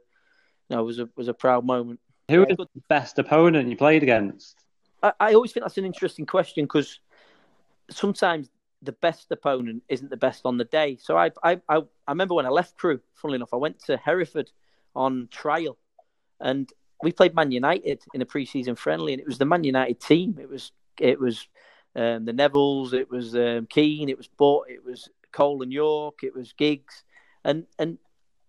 you 0.69 0.75
know, 0.75 0.83
was 0.83 0.99
a 0.99 1.09
was 1.15 1.27
a 1.27 1.33
proud 1.33 1.65
moment. 1.65 1.99
Who 2.29 2.41
was 2.41 2.57
the 2.57 2.67
best 2.88 3.17
opponent 3.17 3.69
you 3.69 3.75
played 3.75 4.03
against? 4.03 4.63
I, 5.01 5.13
I 5.19 5.33
always 5.33 5.51
think 5.51 5.63
that's 5.63 5.77
an 5.77 5.85
interesting 5.85 6.25
question 6.25 6.65
because 6.65 6.99
sometimes 7.89 8.49
the 8.81 8.91
best 8.91 9.31
opponent 9.31 9.83
isn't 9.89 10.09
the 10.09 10.17
best 10.17 10.45
on 10.45 10.57
the 10.57 10.65
day. 10.65 10.97
So 11.01 11.17
I, 11.17 11.31
I, 11.43 11.59
I, 11.67 11.77
I 11.77 12.12
remember 12.12 12.35
when 12.35 12.45
I 12.45 12.49
left 12.49 12.77
Crewe, 12.77 13.01
funnily 13.15 13.38
enough, 13.38 13.53
I 13.53 13.57
went 13.57 13.79
to 13.85 13.97
Hereford 13.97 14.51
on 14.95 15.27
trial, 15.31 15.77
and 16.39 16.69
we 17.01 17.12
played 17.12 17.35
Man 17.35 17.51
United 17.51 18.03
in 18.13 18.21
a 18.21 18.25
pre-season 18.25 18.75
friendly, 18.75 19.13
and 19.13 19.19
it 19.19 19.27
was 19.27 19.38
the 19.38 19.45
Man 19.45 19.63
United 19.63 19.99
team. 19.99 20.38
It 20.39 20.49
was 20.49 20.71
it 20.99 21.19
was 21.19 21.47
um, 21.95 22.25
the 22.25 22.33
Nevilles, 22.33 22.93
it 22.93 23.09
was 23.09 23.35
um, 23.35 23.65
Keane, 23.65 24.09
it 24.09 24.17
was 24.17 24.27
Butt, 24.27 24.69
it 24.69 24.85
was 24.85 25.09
Cole 25.31 25.61
and 25.61 25.71
Yorke, 25.71 26.23
it 26.23 26.35
was 26.35 26.53
Giggs, 26.53 27.03
and 27.43 27.65
and 27.77 27.97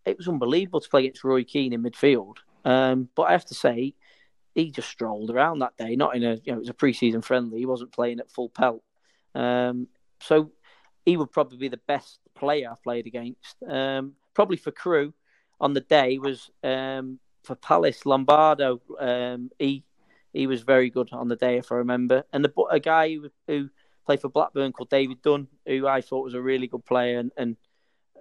it 0.04 0.16
was 0.16 0.28
unbelievable 0.28 0.80
to 0.80 0.88
play 0.88 1.02
against 1.02 1.24
Roy 1.24 1.44
Keane 1.44 1.72
in 1.72 1.82
midfield. 1.82 2.36
Um, 2.64 3.08
but 3.14 3.24
I 3.24 3.32
have 3.32 3.46
to 3.46 3.54
say, 3.54 3.94
he 4.54 4.70
just 4.70 4.88
strolled 4.88 5.30
around 5.30 5.60
that 5.60 5.76
day. 5.76 5.96
Not 5.96 6.16
in 6.16 6.24
a 6.24 6.34
you 6.44 6.52
know 6.52 6.56
it 6.56 6.60
was 6.60 6.68
a 6.68 6.74
preseason 6.74 7.24
friendly. 7.24 7.58
He 7.58 7.66
wasn't 7.66 7.92
playing 7.92 8.20
at 8.20 8.30
full 8.30 8.48
pelt. 8.48 8.82
Um, 9.34 9.88
so 10.20 10.52
he 11.04 11.16
would 11.16 11.32
probably 11.32 11.58
be 11.58 11.68
the 11.68 11.80
best 11.86 12.18
player 12.34 12.70
I've 12.70 12.82
played 12.82 13.06
against. 13.06 13.56
Um, 13.68 14.14
probably 14.34 14.56
for 14.56 14.70
Crewe 14.70 15.14
on 15.60 15.74
the 15.74 15.80
day 15.80 16.18
was 16.18 16.50
um, 16.62 17.18
for 17.42 17.54
Palace 17.54 18.06
Lombardo. 18.06 18.80
Um, 18.98 19.50
he 19.58 19.84
he 20.32 20.46
was 20.46 20.62
very 20.62 20.90
good 20.90 21.12
on 21.12 21.28
the 21.28 21.36
day 21.36 21.58
if 21.58 21.72
I 21.72 21.76
remember. 21.76 22.24
And 22.32 22.44
the 22.44 22.52
a 22.70 22.80
guy 22.80 23.14
who, 23.14 23.30
who 23.46 23.70
played 24.06 24.20
for 24.20 24.28
Blackburn 24.28 24.72
called 24.72 24.90
David 24.90 25.22
Dunn, 25.22 25.48
who 25.66 25.86
I 25.86 26.00
thought 26.00 26.24
was 26.24 26.34
a 26.34 26.40
really 26.40 26.66
good 26.66 26.84
player 26.84 27.18
and, 27.18 27.32
and 27.36 27.56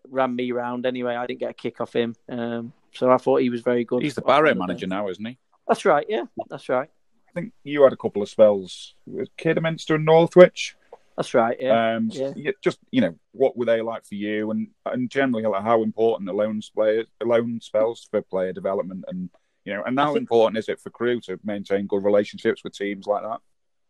ran 0.07 0.35
me 0.35 0.51
round 0.51 0.85
anyway. 0.85 1.15
I 1.15 1.25
didn't 1.27 1.39
get 1.39 1.51
a 1.51 1.53
kick 1.53 1.81
off 1.81 1.93
him. 1.93 2.15
Um, 2.27 2.73
so 2.93 3.11
I 3.11 3.17
thought 3.17 3.41
he 3.41 3.49
was 3.49 3.61
very 3.61 3.83
good. 3.83 4.01
He's 4.01 4.15
the 4.15 4.21
Barrow 4.21 4.53
manager 4.55 4.87
now, 4.87 5.09
isn't 5.09 5.25
he? 5.25 5.37
That's 5.67 5.85
right, 5.85 6.05
yeah. 6.09 6.23
That's 6.49 6.69
right. 6.69 6.89
I 7.27 7.31
think 7.33 7.53
you 7.63 7.83
had 7.83 7.93
a 7.93 7.97
couple 7.97 8.23
of 8.23 8.29
spells 8.29 8.95
with 9.05 9.29
Kidderminster 9.37 9.95
and 9.95 10.05
Northwich. 10.05 10.75
That's 11.15 11.33
right, 11.33 11.57
yeah. 11.59 11.95
Um, 11.95 12.09
yeah. 12.11 12.51
Just, 12.63 12.79
you 12.91 13.01
know, 13.01 13.13
what 13.33 13.55
were 13.55 13.65
they 13.65 13.81
like 13.81 14.05
for 14.05 14.15
you 14.15 14.51
and, 14.51 14.69
and 14.85 15.11
generally 15.11 15.45
like 15.45 15.61
how 15.61 15.83
important 15.83 16.27
the 16.27 16.33
loan, 16.33 16.61
players, 16.73 17.07
loan 17.23 17.59
spells 17.61 18.07
for 18.09 18.21
player 18.21 18.53
development 18.53 19.05
and, 19.07 19.29
you 19.65 19.73
know, 19.73 19.83
and 19.83 19.99
how 19.99 20.13
think... 20.13 20.21
important 20.21 20.57
is 20.57 20.69
it 20.69 20.79
for 20.79 20.89
Crewe 20.89 21.21
to 21.21 21.37
maintain 21.43 21.87
good 21.87 22.03
relationships 22.03 22.63
with 22.63 22.73
teams 22.73 23.05
like 23.05 23.21
that? 23.23 23.41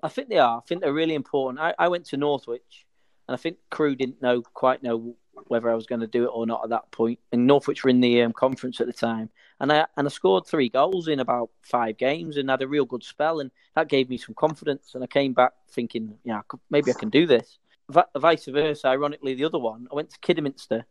I 0.01 0.09
think 0.09 0.29
they 0.29 0.37
are. 0.37 0.57
I 0.57 0.61
think 0.67 0.81
they're 0.81 0.93
really 0.93 1.15
important. 1.15 1.59
I, 1.59 1.73
I 1.77 1.87
went 1.89 2.05
to 2.07 2.17
Northwich, 2.17 2.85
and 3.27 3.33
I 3.33 3.37
think 3.37 3.57
Crewe 3.69 3.95
didn't 3.95 4.21
know 4.21 4.41
quite 4.41 4.83
know 4.83 5.15
whether 5.47 5.69
I 5.69 5.75
was 5.75 5.85
going 5.85 6.01
to 6.01 6.07
do 6.07 6.25
it 6.25 6.31
or 6.33 6.45
not 6.45 6.63
at 6.63 6.69
that 6.69 6.91
point. 6.91 7.19
And 7.31 7.47
Northwich 7.47 7.83
were 7.83 7.89
in 7.89 8.01
the 8.01 8.21
um, 8.21 8.33
conference 8.33 8.81
at 8.81 8.87
the 8.87 8.93
time, 8.93 9.29
and 9.59 9.71
I 9.71 9.85
and 9.97 10.07
I 10.07 10.09
scored 10.09 10.45
three 10.45 10.69
goals 10.69 11.07
in 11.07 11.19
about 11.19 11.49
five 11.61 11.97
games 11.97 12.37
and 12.37 12.49
had 12.49 12.61
a 12.61 12.67
real 12.67 12.85
good 12.85 13.03
spell, 13.03 13.39
and 13.39 13.51
that 13.75 13.89
gave 13.89 14.09
me 14.09 14.17
some 14.17 14.35
confidence. 14.35 14.95
And 14.95 15.03
I 15.03 15.07
came 15.07 15.33
back 15.33 15.53
thinking, 15.71 16.17
yeah, 16.23 16.41
maybe 16.69 16.91
I 16.91 16.95
can 16.95 17.09
do 17.09 17.25
this. 17.25 17.59
V- 17.89 18.01
vice 18.17 18.45
versa, 18.45 18.87
ironically, 18.87 19.33
the 19.33 19.45
other 19.45 19.59
one, 19.59 19.87
I 19.91 19.95
went 19.95 20.11
to 20.11 20.19
Kidderminster 20.19 20.85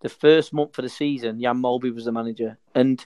the 0.00 0.08
first 0.08 0.52
month 0.52 0.78
of 0.78 0.82
the 0.82 0.88
season. 0.88 1.40
Jan 1.40 1.62
Molby 1.62 1.94
was 1.94 2.04
the 2.04 2.12
manager, 2.12 2.58
and 2.74 3.04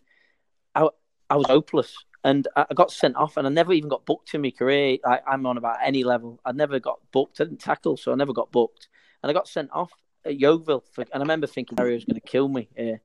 I 0.74 0.88
I 1.30 1.36
was 1.36 1.46
hopeless. 1.46 1.94
And 2.28 2.46
I 2.54 2.66
got 2.74 2.90
sent 2.90 3.16
off, 3.16 3.38
and 3.38 3.46
I 3.46 3.50
never 3.50 3.72
even 3.72 3.88
got 3.88 4.04
booked 4.04 4.34
in 4.34 4.42
my 4.42 4.50
career. 4.50 4.98
I, 5.02 5.20
I'm 5.26 5.46
on 5.46 5.56
about 5.56 5.78
any 5.82 6.04
level. 6.04 6.38
I 6.44 6.52
never 6.52 6.78
got 6.78 6.98
booked. 7.10 7.40
I 7.40 7.44
didn't 7.44 7.60
tackle, 7.60 7.96
so 7.96 8.12
I 8.12 8.16
never 8.16 8.34
got 8.34 8.52
booked. 8.52 8.88
And 9.22 9.30
I 9.30 9.32
got 9.32 9.48
sent 9.48 9.70
off 9.72 9.90
at 10.26 10.38
Yeovil, 10.38 10.84
for, 10.92 11.00
and 11.00 11.14
I 11.14 11.18
remember 11.20 11.46
thinking 11.46 11.78
Harry 11.78 11.94
was 11.94 12.04
going 12.04 12.20
to 12.20 12.26
kill 12.26 12.48
me 12.48 12.68
here. 12.76 13.00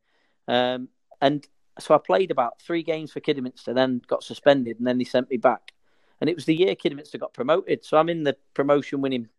Um, 0.49 0.89
and 1.21 1.47
so 1.79 1.95
I 1.95 1.99
played 1.99 2.31
about 2.31 2.61
three 2.61 2.83
games 2.83 3.13
for 3.13 3.21
Kidderminster, 3.21 3.73
then 3.73 4.01
got 4.07 4.23
suspended, 4.23 4.77
and 4.79 4.85
then 4.85 4.97
they 4.97 5.05
sent 5.05 5.29
me 5.29 5.37
back. 5.37 5.71
And 6.19 6.29
it 6.29 6.35
was 6.35 6.43
the 6.43 6.55
year 6.55 6.75
Kidderminster 6.75 7.17
got 7.17 7.33
promoted, 7.33 7.85
so 7.85 7.97
I'm 7.97 8.09
in 8.09 8.23
the 8.23 8.35
promotion-winning 8.53 9.29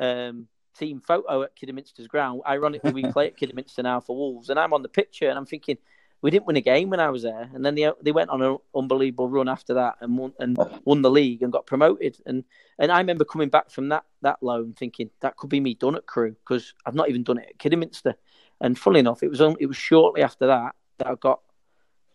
um, 0.00 0.48
team 0.74 1.02
photo 1.02 1.42
at 1.42 1.54
Kidderminster's 1.54 2.06
ground. 2.06 2.40
Ironically, 2.48 2.92
we 2.92 3.02
play 3.12 3.26
at 3.26 3.36
Kidderminster 3.36 3.82
now 3.82 4.00
for 4.00 4.16
Wolves, 4.16 4.48
and 4.48 4.58
I'm 4.58 4.72
on 4.72 4.80
the 4.80 4.88
picture, 4.88 5.28
and 5.28 5.36
I'm 5.36 5.44
thinking 5.44 5.76
we 6.20 6.30
didn't 6.30 6.46
win 6.46 6.56
a 6.56 6.60
game 6.60 6.90
when 6.90 7.00
I 7.00 7.10
was 7.10 7.22
there, 7.22 7.48
and 7.54 7.64
then 7.64 7.74
they 7.74 7.90
they 8.02 8.12
went 8.12 8.30
on 8.30 8.42
an 8.42 8.58
unbelievable 8.74 9.28
run 9.28 9.48
after 9.48 9.74
that 9.74 9.96
and 10.00 10.18
won 10.18 10.32
and 10.38 10.58
won 10.84 11.02
the 11.02 11.10
league 11.10 11.42
and 11.42 11.52
got 11.52 11.66
promoted. 11.66 12.18
And 12.26 12.44
and 12.78 12.90
I 12.90 12.98
remember 12.98 13.24
coming 13.24 13.48
back 13.48 13.70
from 13.70 13.88
that 13.90 14.04
that 14.22 14.42
loan 14.42 14.74
thinking 14.74 15.10
that 15.20 15.36
could 15.36 15.50
be 15.50 15.60
me 15.60 15.74
done 15.74 15.96
at 15.96 16.06
Crewe 16.06 16.36
because 16.44 16.74
I've 16.84 16.94
not 16.94 17.08
even 17.08 17.22
done 17.22 17.38
it 17.38 17.48
at 17.50 17.58
Kidderminster. 17.58 18.14
And 18.60 18.76
funnily 18.76 19.00
enough, 19.00 19.22
it 19.22 19.28
was 19.28 19.40
it 19.60 19.66
was 19.66 19.76
shortly 19.76 20.22
after 20.22 20.48
that 20.48 20.74
that 20.98 21.06
I 21.06 21.14
got 21.14 21.40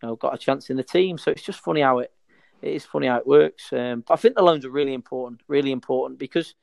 you 0.01 0.09
know 0.09 0.15
got 0.15 0.33
a 0.33 0.37
chance 0.37 0.69
in 0.69 0.77
the 0.77 0.83
team. 0.83 1.17
So 1.17 1.31
it's 1.31 1.43
just 1.43 1.61
funny 1.61 1.81
how 1.81 1.99
it 1.99 2.11
it 2.61 2.73
is 2.73 2.85
funny 2.85 3.07
how 3.07 3.17
it 3.17 3.27
works. 3.27 3.71
Um, 3.71 4.03
I 4.09 4.15
think 4.17 4.35
the 4.35 4.43
loans 4.43 4.65
are 4.65 4.69
really 4.69 4.93
important, 4.93 5.41
really 5.47 5.71
important 5.71 6.19
because 6.19 6.55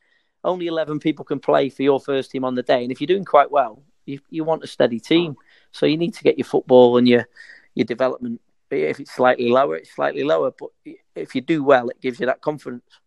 only 0.45 0.67
eleven 0.67 0.99
people 0.99 1.25
can 1.25 1.41
play 1.41 1.71
for 1.71 1.83
your 1.83 2.01
first 2.01 2.31
team 2.31 2.45
on 2.45 2.55
the 2.55 2.63
day, 2.63 2.83
and 2.83 2.93
if 2.93 3.01
you're 3.01 3.07
doing 3.07 3.25
quite 3.25 3.51
well, 3.51 3.83
you 4.05 4.21
you 4.29 4.45
want 4.45 4.65
a 4.65 4.67
steady 4.67 5.01
team. 5.01 5.37
So 5.73 5.87
you 5.87 5.97
need 5.97 6.15
to 6.15 6.23
get 6.23 6.39
your 6.39 6.45
football 6.45 6.97
and 6.97 7.09
your 7.09 7.29
your 7.75 7.87
development. 7.87 8.41
If 8.71 9.01
it's 9.01 9.13
slightly 9.13 9.49
lower, 9.49 9.77
it's 9.77 9.95
slightly 9.95 10.23
lower. 10.23 10.53
But 10.53 10.71
if 11.15 11.35
you 11.35 11.41
do 11.41 11.65
well, 11.65 11.89
it 11.89 12.01
gives 12.01 12.21
you 12.21 12.27
that 12.27 12.41
confidence. 12.41 13.01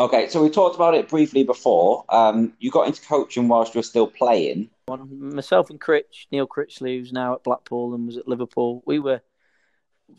Okay, 0.00 0.28
so 0.28 0.42
we 0.42 0.50
talked 0.50 0.74
about 0.74 0.94
it 0.94 1.08
briefly 1.08 1.44
before. 1.44 2.04
Um, 2.08 2.54
you 2.58 2.70
got 2.70 2.88
into 2.88 3.00
coaching 3.02 3.46
whilst 3.46 3.74
you 3.74 3.78
were 3.78 3.84
still 3.84 4.08
playing. 4.08 4.68
Myself 4.88 5.70
and 5.70 5.80
Critch, 5.80 6.26
Neil 6.32 6.48
Critchley, 6.48 6.98
who's 6.98 7.12
now 7.12 7.34
at 7.34 7.44
Blackpool 7.44 7.94
and 7.94 8.06
was 8.06 8.16
at 8.16 8.26
Liverpool, 8.26 8.82
we 8.86 8.98
were 8.98 9.22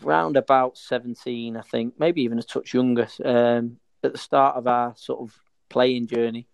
round 0.02 0.38
about 0.38 0.78
17, 0.78 1.58
I 1.58 1.62
think, 1.62 1.96
maybe 2.00 2.22
even 2.22 2.40
a 2.40 2.44
touch 2.44 2.74
younger, 2.74 3.08
um, 3.24 3.78
at 4.02 4.14
the 4.14 4.18
start 4.18 4.56
of 4.56 4.66
our 4.66 4.94
sort 4.96 5.20
of 5.20 5.38
playing 5.70 6.08
journey. 6.08 6.48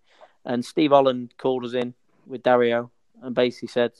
And 0.44 0.64
Steve 0.64 0.90
Holland 0.90 1.34
called 1.38 1.64
us 1.64 1.74
in 1.74 1.94
with 2.26 2.42
Dario 2.42 2.90
and 3.22 3.36
basically 3.36 3.68
said, 3.68 3.92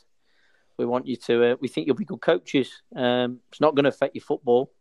we 0.78 0.86
want 0.86 1.06
you 1.06 1.16
to. 1.16 1.52
Uh, 1.52 1.56
we 1.60 1.68
think 1.68 1.86
you'll 1.86 1.96
be 1.96 2.04
good 2.04 2.20
coaches. 2.20 2.82
Um, 2.94 3.40
it's 3.50 3.60
not 3.60 3.74
going 3.74 3.84
to 3.84 3.90
affect 3.90 4.14
your 4.14 4.22
football, 4.22 4.72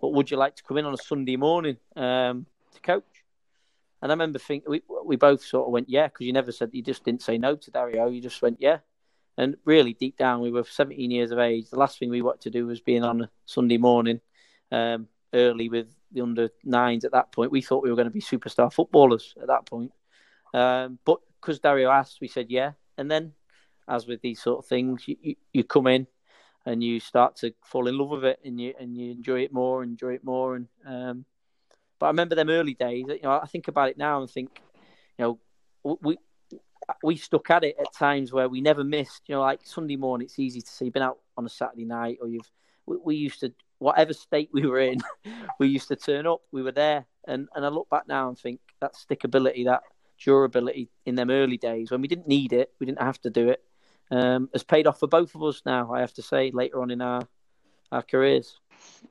but 0.00 0.12
would 0.12 0.30
you 0.30 0.36
like 0.36 0.56
to 0.56 0.62
come 0.62 0.78
in 0.78 0.84
on 0.84 0.94
a 0.94 0.98
Sunday 0.98 1.36
morning 1.36 1.76
um, 1.94 2.46
to 2.74 2.80
coach? 2.80 3.04
And 4.02 4.12
I 4.12 4.14
remember 4.14 4.38
thinking 4.38 4.70
we 4.70 4.82
we 5.04 5.16
both 5.16 5.42
sort 5.42 5.66
of 5.66 5.72
went 5.72 5.88
yeah 5.88 6.06
because 6.06 6.26
you 6.26 6.32
never 6.32 6.52
said 6.52 6.70
you 6.72 6.82
just 6.82 7.04
didn't 7.04 7.22
say 7.22 7.38
no 7.38 7.56
to 7.56 7.70
Dario. 7.70 8.08
You 8.08 8.20
just 8.20 8.42
went 8.42 8.58
yeah. 8.60 8.78
And 9.38 9.56
really 9.64 9.92
deep 9.92 10.16
down, 10.16 10.40
we 10.40 10.50
were 10.50 10.64
17 10.64 11.10
years 11.10 11.30
of 11.30 11.38
age. 11.38 11.68
The 11.68 11.78
last 11.78 11.98
thing 11.98 12.08
we 12.08 12.22
wanted 12.22 12.40
to 12.42 12.50
do 12.50 12.66
was 12.66 12.80
being 12.80 13.04
on 13.04 13.22
a 13.22 13.30
Sunday 13.44 13.76
morning 13.76 14.20
um, 14.72 15.08
early 15.34 15.68
with 15.68 15.88
the 16.10 16.22
under 16.22 16.48
nines. 16.64 17.04
At 17.04 17.12
that 17.12 17.32
point, 17.32 17.50
we 17.50 17.60
thought 17.60 17.82
we 17.82 17.90
were 17.90 17.96
going 17.96 18.08
to 18.08 18.10
be 18.10 18.22
superstar 18.22 18.72
footballers. 18.72 19.34
At 19.40 19.48
that 19.48 19.66
point, 19.66 19.92
um, 20.54 20.98
but 21.04 21.18
because 21.40 21.58
Dario 21.58 21.90
asked, 21.90 22.18
we 22.20 22.28
said 22.28 22.46
yeah. 22.48 22.72
And 22.96 23.10
then 23.10 23.32
as 23.88 24.06
with 24.06 24.20
these 24.20 24.40
sort 24.40 24.58
of 24.58 24.66
things, 24.66 25.06
you, 25.06 25.16
you, 25.20 25.34
you, 25.52 25.64
come 25.64 25.86
in 25.86 26.06
and 26.64 26.82
you 26.82 27.00
start 27.00 27.36
to 27.36 27.52
fall 27.64 27.86
in 27.86 27.96
love 27.96 28.10
with 28.10 28.24
it 28.24 28.40
and 28.44 28.60
you 28.60 28.74
and 28.78 28.96
you 28.96 29.12
enjoy 29.12 29.40
it 29.40 29.52
more, 29.52 29.82
enjoy 29.82 30.14
it 30.14 30.24
more. 30.24 30.56
And 30.56 30.68
um, 30.84 31.24
but 31.98 32.06
I 32.06 32.08
remember 32.10 32.34
them 32.34 32.50
early 32.50 32.74
days. 32.74 33.04
You 33.08 33.20
know, 33.22 33.40
I 33.42 33.46
think 33.46 33.68
about 33.68 33.90
it 33.90 33.98
now 33.98 34.20
and 34.20 34.30
think, 34.30 34.60
you 35.18 35.38
know, 35.84 35.98
we 36.02 36.18
we 37.02 37.16
stuck 37.16 37.50
at 37.50 37.64
it 37.64 37.76
at 37.80 37.92
times 37.92 38.32
where 38.32 38.48
we 38.48 38.60
never 38.60 38.84
missed. 38.84 39.22
You 39.26 39.36
know, 39.36 39.42
like 39.42 39.60
Sunday 39.64 39.96
morning, 39.96 40.26
it's 40.26 40.38
easy 40.38 40.60
to 40.60 40.70
see. 40.70 40.86
You've 40.86 40.94
been 40.94 41.02
out 41.02 41.18
on 41.36 41.46
a 41.46 41.48
Saturday 41.48 41.84
night, 41.84 42.18
or 42.20 42.28
you've 42.28 42.50
we, 42.86 42.96
we 43.04 43.16
used 43.16 43.40
to 43.40 43.52
whatever 43.78 44.14
state 44.14 44.48
we 44.52 44.66
were 44.66 44.80
in, 44.80 44.98
we 45.58 45.68
used 45.68 45.88
to 45.88 45.96
turn 45.96 46.26
up. 46.26 46.40
We 46.52 46.62
were 46.62 46.72
there, 46.72 47.06
and 47.26 47.48
and 47.54 47.64
I 47.64 47.68
look 47.68 47.88
back 47.90 48.08
now 48.08 48.28
and 48.28 48.38
think 48.38 48.60
that 48.80 48.94
stickability, 48.94 49.64
that 49.66 49.82
durability 50.22 50.88
in 51.04 51.14
them 51.14 51.30
early 51.30 51.58
days 51.58 51.90
when 51.90 52.00
we 52.00 52.08
didn't 52.08 52.28
need 52.28 52.52
it, 52.52 52.72
we 52.80 52.86
didn't 52.86 53.02
have 53.02 53.20
to 53.20 53.30
do 53.30 53.48
it 53.50 53.62
um, 54.10 54.48
has 54.52 54.62
paid 54.62 54.86
off 54.86 55.00
for 55.00 55.08
both 55.08 55.34
of 55.34 55.42
us 55.42 55.62
now. 55.66 55.92
I 55.92 56.00
have 56.00 56.14
to 56.14 56.22
say 56.22 56.50
later 56.52 56.82
on 56.82 56.90
in 56.90 57.00
our 57.00 57.22
our 57.92 58.02
careers. 58.02 58.58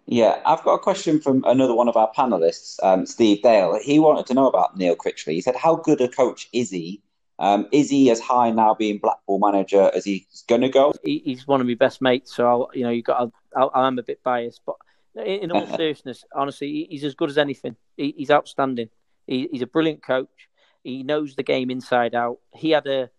Yeah, 0.06 0.40
I've 0.46 0.64
got 0.64 0.76
a 0.76 0.80
question 0.80 1.20
from 1.20 1.44
another 1.46 1.74
one 1.74 1.88
of 1.88 1.98
our 1.98 2.12
panelists, 2.16 2.78
um, 2.84 3.06
Steve 3.06 3.42
Dale. 3.42 3.80
He 3.82 4.00
wanted 4.00 4.28
to 4.28 4.34
know 4.34 4.48
about 4.48 4.78
Neil 4.78 4.96
Critchley. 4.96 5.34
He 5.34 5.42
said, 5.42 5.56
"How 5.56 5.76
good 5.76 6.02
a 6.02 6.08
coach 6.08 6.50
is 6.54 6.70
he? 6.70 7.02
Um, 7.40 7.68
is 7.72 7.90
he 7.90 8.10
as 8.12 8.20
high 8.20 8.52
now 8.52 8.74
being 8.76 8.98
Blackpool 8.98 9.40
manager 9.40 9.92
as 9.94 10.06
he's 10.06 10.44
going 10.48 10.62
to 10.62 10.70
go?" 10.70 10.94
He, 11.04 11.22
he's 11.26 11.48
one 11.48 11.62
of 11.62 11.68
my 11.68 11.74
best 11.76 12.02
mates, 12.02 12.36
so 12.36 12.48
I'll, 12.48 12.70
you 12.74 12.84
know 12.84 12.92
you 12.92 13.02
got. 13.02 13.32
I'll, 13.56 13.72
I'm 13.74 13.98
a 13.98 14.04
bit 14.04 14.22
biased, 14.24 14.62
but 14.66 14.76
in, 15.16 15.52
all 15.52 15.68
seriousness, 15.78 16.24
honestly, 16.34 16.88
he's 16.90 17.04
as 17.04 17.16
good 17.16 17.30
as 17.30 17.38
anything. 17.38 17.76
He, 17.98 18.14
he's 18.18 18.32
outstanding. 18.32 18.90
He, 19.28 19.48
he's 19.52 19.62
a 19.62 19.68
brilliant 19.68 20.04
coach. 20.04 20.50
He 20.84 21.04
knows 21.04 21.36
the 21.36 21.44
game 21.44 21.72
inside 21.72 22.14
out. 22.14 22.40
He 22.54 22.72
had 22.72 22.86
a 22.86 23.10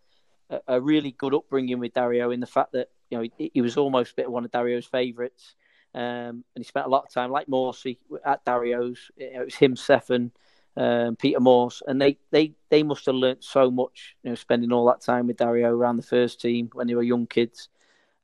a, 0.67 0.81
really 0.81 1.13
good 1.13 1.35
upbringing 1.35 1.79
with 1.79 1.95
Dario 1.95 2.31
in 2.31 2.41
the 2.41 2.47
fact 2.47 2.73
that 2.73 2.89
you 3.11 3.19
know 3.19 3.29
he, 3.37 3.51
he 3.53 3.61
was 3.61 3.77
almost 3.77 4.13
a 4.13 4.15
bit 4.17 4.27
of 4.27 4.33
one 4.33 4.45
of 4.45 4.51
Dario's 4.51 4.87
favourites, 4.87 5.55
um, 5.95 6.45
and 6.55 6.59
he 6.59 6.65
spent 6.65 6.87
a 6.87 6.91
lot 6.91 7.05
of 7.05 7.13
time 7.13 7.31
like 7.31 7.49
Morsey 7.49 7.99
at 8.25 8.45
Dario's. 8.45 9.11
It 9.17 9.45
was 9.45 9.55
him, 9.55 9.77
Stefan, 9.77 10.33
um, 10.77 11.17
Peter 11.17 11.41
Morse, 11.41 11.83
and 11.87 12.01
they, 12.01 12.19
they, 12.31 12.53
they 12.69 12.83
must 12.83 13.07
have 13.07 13.15
learnt 13.15 13.43
so 13.43 13.71
much, 13.71 14.17
you 14.23 14.31
know, 14.31 14.35
spending 14.35 14.73
all 14.73 14.87
that 14.87 15.01
time 15.01 15.27
with 15.27 15.39
Dario 15.39 15.71
around 15.71 15.97
the 15.97 16.03
first 16.03 16.41
team 16.41 16.69
when 16.75 16.87
they 16.87 16.95
were 16.95 17.03
young 17.03 17.27
kids. 17.27 17.69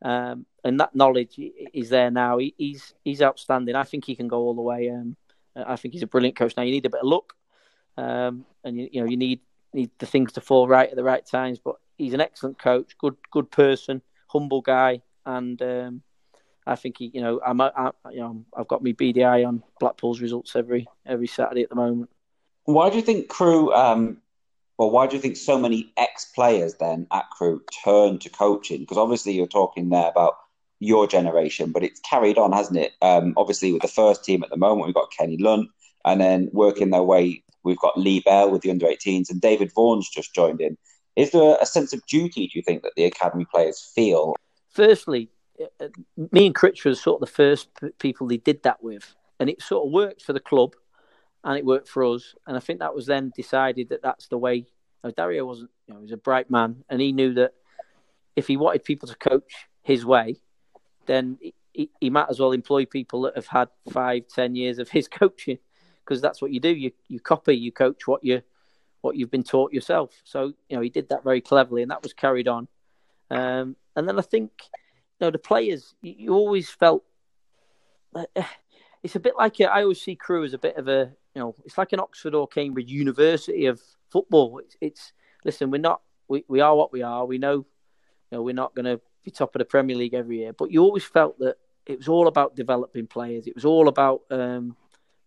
Um, 0.03 0.47
and 0.65 0.79
that 0.81 0.95
knowledge 0.95 1.41
is 1.73 1.89
there 1.89 2.11
now. 2.11 2.39
He, 2.39 2.55
he's 2.59 2.95
he's 3.05 3.23
outstanding. 3.23 3.75
I 3.75 3.85
think 3.85 4.05
he 4.05 4.17
can 4.17 4.29
go 4.29 4.39
all 4.39 4.55
the 4.55 4.63
way. 4.63 4.91
Um, 4.91 5.17
I 5.55 5.77
think 5.77 5.95
he's 5.95 6.03
a 6.03 6.09
brilliant 6.09 6.37
coach. 6.37 6.57
Now 6.57 6.63
you 6.63 6.73
need 6.73 6.87
a 6.87 6.91
bit 6.91 7.03
of 7.03 7.07
luck, 7.07 7.35
um, 7.97 8.45
and 8.65 8.77
you, 8.77 8.89
you 8.93 9.01
know 9.01 9.09
you 9.09 9.17
need 9.17 9.41
need 9.73 9.91
the 9.99 10.07
things 10.07 10.33
to 10.33 10.41
fall 10.41 10.69
right 10.69 10.91
at 10.91 10.97
the 10.97 11.05
right 11.05 11.25
times. 11.25 11.59
But 11.59 11.77
he's 11.97 12.15
an 12.15 12.21
excellent 12.21 12.59
coach, 12.59 12.97
good 12.99 13.17
good 13.31 13.51
person, 13.51 14.03
humble 14.29 14.61
guy, 14.61 15.03
and 15.27 15.61
um, 15.63 16.03
I 16.67 16.77
think 16.77 16.99
he, 16.99 17.11
you 17.13 17.21
know, 17.21 17.41
I'm, 17.45 17.61
I, 17.61 17.91
you 18.11 18.21
know, 18.21 18.45
I've 18.57 18.69
got 18.69 18.85
my 18.85 18.93
BDI 18.93 19.47
on 19.47 19.63
Blackpool's 19.81 20.21
results 20.21 20.57
every 20.57 20.87
every 21.07 21.27
Saturday 21.27 21.63
at 21.63 21.69
the 21.69 21.77
moment. 21.77 22.11
Why 22.65 22.91
do 22.91 22.97
you 22.97 23.03
think 23.03 23.29
Crewe? 23.29 23.73
Um, 23.73 24.19
well, 24.79 24.91
why 24.91 25.07
do 25.07 25.17
you 25.17 25.23
think 25.23 25.37
so 25.37 25.59
many 25.59 25.93
ex-players 25.97 26.75
then 26.75 27.07
at 27.13 27.29
Crewe 27.31 27.63
turn 27.85 28.19
to 28.21 28.31
coaching? 28.31 28.81
Because 28.81 28.97
obviously 28.97 29.33
you're 29.33 29.47
talking 29.47 29.91
there 29.91 30.09
about 30.09 30.35
your 30.81 31.07
generation, 31.07 31.71
but 31.71 31.85
it's 31.85 32.01
carried 32.01 32.39
on, 32.39 32.53
hasn't 32.53 32.79
it? 32.79 32.93
Um, 33.03 33.35
obviously 33.37 33.73
with 33.73 33.83
the 33.83 33.89
first 33.89 34.25
team 34.25 34.43
at 34.43 34.51
the 34.51 34.57
moment, 34.57 34.87
we've 34.87 34.95
got 34.95 35.13
Kenny 35.17 35.37
Lunt, 35.37 35.69
and 36.05 36.21
then 36.21 36.51
working 36.53 36.91
their 36.91 37.03
way, 37.03 37.45
we've 37.65 37.79
got 37.79 37.99
Lee 37.99 38.21
Bell 38.21 38.51
with 38.51 38.63
the 38.63 38.71
under 38.71 38.87
18s, 38.87 39.31
and 39.31 39.41
David 39.41 39.73
Vaughan's 39.75 40.09
just 40.09 40.35
joined 40.35 40.61
in. 40.61 40.77
Is 41.17 41.31
there 41.31 41.57
a 41.61 41.67
sense 41.67 41.93
of 41.93 42.05
duty, 42.07 42.47
do 42.47 42.59
you 42.59 42.63
think, 42.63 42.83
that 42.83 42.93
the 42.97 43.05
academy 43.05 43.47
players 43.53 43.93
feel? 43.95 44.35
Firstly, 44.71 45.31
uh, 45.81 45.89
me 46.31 46.47
and 46.47 46.55
Critch 46.55 46.85
were 46.85 46.95
sort 46.95 47.23
of 47.23 47.29
the 47.29 47.35
first 47.35 47.69
people 47.99 48.27
they 48.27 48.39
did 48.39 48.63
that 48.63 48.83
with, 48.83 49.15
and 49.39 49.51
it 49.51 49.63
sort 49.63 49.87
of 49.87 49.93
worked 49.93 50.23
for 50.23 50.33
the 50.33 50.41
club, 50.41 50.75
and 51.45 51.59
it 51.59 51.65
worked 51.65 51.89
for 51.89 52.05
us. 52.05 52.35
And 52.47 52.57
I 52.57 52.61
think 52.61 52.79
that 52.79 52.95
was 52.95 53.07
then 53.07 53.33
decided 53.37 53.91
that 53.91 54.03
that's 54.03 54.29
the 54.29 54.39
way. 54.39 54.67
Know, 55.05 55.11
Dario 55.11 55.45
wasn't, 55.45 55.71
you 55.87 55.95
know, 55.95 56.01
he 56.01 56.05
was 56.05 56.13
a 56.13 56.17
bright 56.17 56.51
man, 56.51 56.85
and 56.89 57.01
he 57.01 57.13
knew 57.13 57.35
that 57.35 57.55
if 58.37 58.47
he 58.47 58.57
wanted 58.57 58.85
people 58.85 59.09
to 59.09 59.17
coach 59.17 59.67
his 59.83 60.07
way, 60.07 60.37
then 61.07 61.39
he, 61.73 61.91
he 62.01 62.11
might 62.11 62.29
as 62.31 62.39
well 62.39 62.53
employ 62.53 62.87
people 62.87 63.23
that 63.23 63.35
have 63.35 63.49
had 63.49 63.69
five, 63.91 64.29
ten 64.29 64.55
years 64.55 64.79
of 64.79 64.89
his 64.89 65.09
coaching, 65.21 65.59
because 66.13 66.21
that's 66.21 66.43
what 66.43 66.53
you 66.53 66.61
do. 66.61 66.69
You 66.69 66.93
you 67.09 67.21
copy, 67.21 67.57
you 67.57 67.73
coach 67.73 68.07
what 68.07 68.23
you 68.23 68.43
what 69.01 69.17
you've 69.17 69.31
been 69.31 69.43
taught 69.43 69.73
yourself. 69.73 70.21
So 70.25 70.53
you 70.69 70.77
know 70.77 70.83
he 70.83 70.91
did 70.91 71.09
that 71.09 71.25
very 71.25 71.41
cleverly, 71.41 71.81
and 71.81 71.91
that 71.91 72.03
was 72.03 72.13
carried 72.13 72.49
on. 72.49 72.69
Um, 73.31 73.77
and 73.97 74.07
then 74.07 74.19
I 74.19 74.23
think 74.23 74.51
you 75.19 75.27
know 75.27 75.31
the 75.31 75.39
players. 75.39 75.95
You, 76.03 76.15
you 76.19 76.35
always 76.35 76.69
felt 76.69 77.03
uh, 78.15 78.25
it's 79.03 79.17
a 79.17 79.21
bit 79.21 79.35
like 79.39 79.59
a, 79.61 79.73
I 79.73 79.83
always 79.83 80.03
see 80.03 80.17
Crewe 80.17 80.45
as 80.45 80.53
a 80.53 80.59
bit 80.59 80.77
of 80.77 80.87
a 80.87 81.13
you 81.35 81.41
know 81.41 81.55
it's 81.65 81.79
like 81.79 81.95
an 81.95 82.01
Oxford 82.01 82.35
or 82.35 82.47
Cambridge 82.47 82.91
University 82.91 83.65
of 83.67 83.81
football. 84.11 84.59
It's, 84.59 84.77
it's 84.83 85.13
listen, 85.47 85.71
we're 85.71 85.79
not 85.79 86.03
we, 86.29 86.45
we 86.47 86.61
are 86.61 86.77
what 86.77 86.93
we 86.93 87.03
are. 87.03 87.25
We 87.25 87.39
know, 87.39 87.55
you 87.55 87.65
know, 88.33 88.43
we're 88.43 88.55
not 88.55 88.75
going 88.75 88.85
to 88.85 89.01
be 89.25 89.31
top 89.31 89.55
of 89.55 89.61
the 89.61 89.65
Premier 89.65 89.97
League 89.97 90.15
every 90.15 90.41
year, 90.41 90.53
but 90.53 90.71
you 90.71 90.83
always 90.83 91.05
felt 91.05 91.39
that 91.39 91.57
it 91.87 91.99
was 91.99 92.09
all 92.09 92.29
about 92.29 92.55
developing 92.55 93.07
players. 93.07 93.47
It 93.47 93.55
was 93.55 93.65
all 93.65 93.89
about 93.89 94.23
um, 94.31 94.77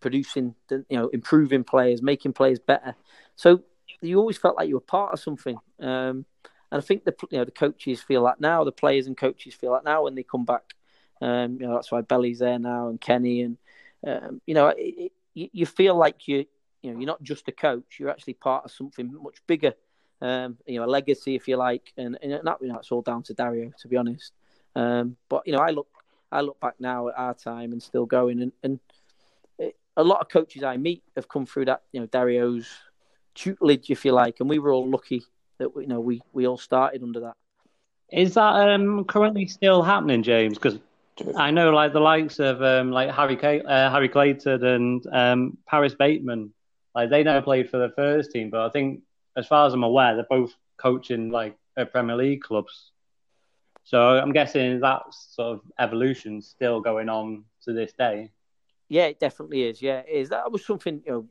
producing, 0.06 0.54
you 0.70 0.86
know, 0.92 1.08
improving 1.08 1.64
players, 1.64 2.00
making 2.00 2.32
players 2.32 2.60
better. 2.60 2.94
So 3.36 3.64
you 4.02 4.20
always 4.20 4.38
felt 4.38 4.56
like 4.56 4.70
you 4.70 4.76
were 4.76 4.82
part 4.82 5.14
of 5.14 5.20
something. 5.20 5.58
Um, 5.80 6.26
and 6.72 6.80
I 6.80 6.80
think 6.80 7.06
the 7.06 7.16
you 7.32 7.40
know 7.40 7.46
the 7.46 7.50
coaches 7.50 8.04
feel 8.04 8.24
that 8.26 8.40
now, 8.40 8.64
the 8.64 8.72
players 8.72 9.08
and 9.08 9.18
coaches 9.18 9.56
feel 9.56 9.74
that 9.74 9.84
now 9.84 10.04
when 10.04 10.14
they 10.14 10.22
come 10.22 10.46
back. 10.46 10.76
Um, 11.22 11.58
you 11.60 11.66
know 11.66 11.74
that's 11.74 11.92
why 11.92 12.02
Belly's 12.02 12.38
there 12.38 12.60
now 12.60 12.90
and 12.90 13.02
Kenny 13.02 13.42
and 13.42 13.58
um, 14.06 14.42
you 14.46 14.54
know 14.54 14.68
it, 14.68 15.12
it, 15.34 15.50
you 15.54 15.66
feel 15.66 15.96
like 15.96 16.28
you 16.28 16.46
you 16.84 16.92
know 16.92 17.00
you're 17.00 17.08
not 17.08 17.24
just 17.24 17.48
a 17.48 17.52
coach, 17.52 17.98
you're 18.00 18.12
actually 18.12 18.36
part 18.36 18.66
of 18.66 18.72
something 18.72 19.12
much 19.24 19.42
bigger. 19.48 19.74
Um, 20.22 20.58
you 20.68 20.78
know 20.78 20.86
a 20.86 20.92
legacy 20.98 21.34
if 21.34 21.48
you 21.48 21.58
like, 21.58 21.94
and, 21.98 22.16
and 22.22 22.34
that 22.44 22.58
you 22.62 22.68
know 22.68 22.78
it's 22.78 22.92
all 22.92 23.02
down 23.02 23.24
to 23.24 23.34
Dario 23.34 23.72
to 23.82 23.88
be 23.88 23.98
honest. 23.98 24.34
Um, 24.76 25.18
but 25.30 25.48
you 25.48 25.54
know 25.54 25.64
I 25.64 25.72
look 25.72 25.88
I 26.32 26.42
look 26.42 26.60
back 26.60 26.76
now 26.80 27.08
at 27.08 27.18
our 27.18 27.34
time 27.34 27.72
and 27.72 27.82
still 27.82 28.06
going 28.06 28.40
and, 28.42 28.52
and 28.62 28.80
a 29.98 30.04
lot 30.04 30.22
of 30.22 30.30
coaches 30.30 30.64
I 30.64 30.78
meet 30.78 31.04
have 31.16 31.28
come 31.28 31.46
through 31.46 31.66
that 31.66 31.84
you 31.92 32.00
know 32.00 32.08
Dario's 32.08 32.68
tutelage 33.34 33.90
if 33.90 34.06
you 34.06 34.12
like, 34.12 34.40
and 34.40 34.50
we 34.50 34.60
were 34.60 34.72
all 34.72 34.90
lucky 34.90 35.24
that 35.58 35.70
you 35.76 35.88
know 35.88 36.00
we 36.00 36.22
we 36.34 36.48
all 36.48 36.58
started 36.58 37.04
under 37.04 37.22
that. 37.22 37.36
Is 38.12 38.36
that 38.36 38.70
um, 38.70 39.04
currently 39.06 39.48
still 39.48 39.82
happening, 39.82 40.24
James? 40.24 40.58
Because 40.58 40.80
I 41.36 41.52
know, 41.52 41.72
like 41.72 41.94
the 41.94 42.00
likes 42.00 42.40
of 42.40 42.62
um, 42.62 42.92
like 42.92 43.12
Harry 43.12 43.38
uh, 43.64 43.90
Harry 43.90 44.10
Clayton 44.10 44.64
and 44.64 45.08
um, 45.12 45.58
Paris 45.68 45.96
Bateman, 45.96 46.54
like 46.94 47.10
they 47.10 47.24
never 47.24 47.42
played 47.42 47.70
for 47.70 47.78
the 47.78 47.94
first 47.96 48.32
team, 48.32 48.50
but 48.50 48.62
I 48.62 48.70
think, 48.70 49.02
as 49.36 49.48
far 49.48 49.68
as 49.68 49.74
I'm 49.74 49.84
aware, 49.84 50.16
they're 50.16 50.26
both 50.30 50.54
coaching 50.78 51.30
like 51.30 51.58
Premier 51.92 52.16
League 52.16 52.42
clubs. 52.42 52.92
So 53.84 54.00
I'm 54.02 54.32
guessing 54.32 54.80
that 54.80 55.04
sort 55.12 55.60
of 55.60 55.62
evolution 55.80 56.42
still 56.42 56.82
going 56.82 57.08
on 57.08 57.44
to 57.64 57.74
this 57.74 57.94
day. 57.94 58.32
Yeah, 58.90 59.06
it 59.06 59.20
definitely 59.20 59.64
is. 59.64 59.82
Yeah, 59.82 60.00
it 60.00 60.10
is. 60.10 60.30
That 60.30 60.52
was 60.52 60.66
something 60.66 61.02
you 61.06 61.12
know. 61.12 61.26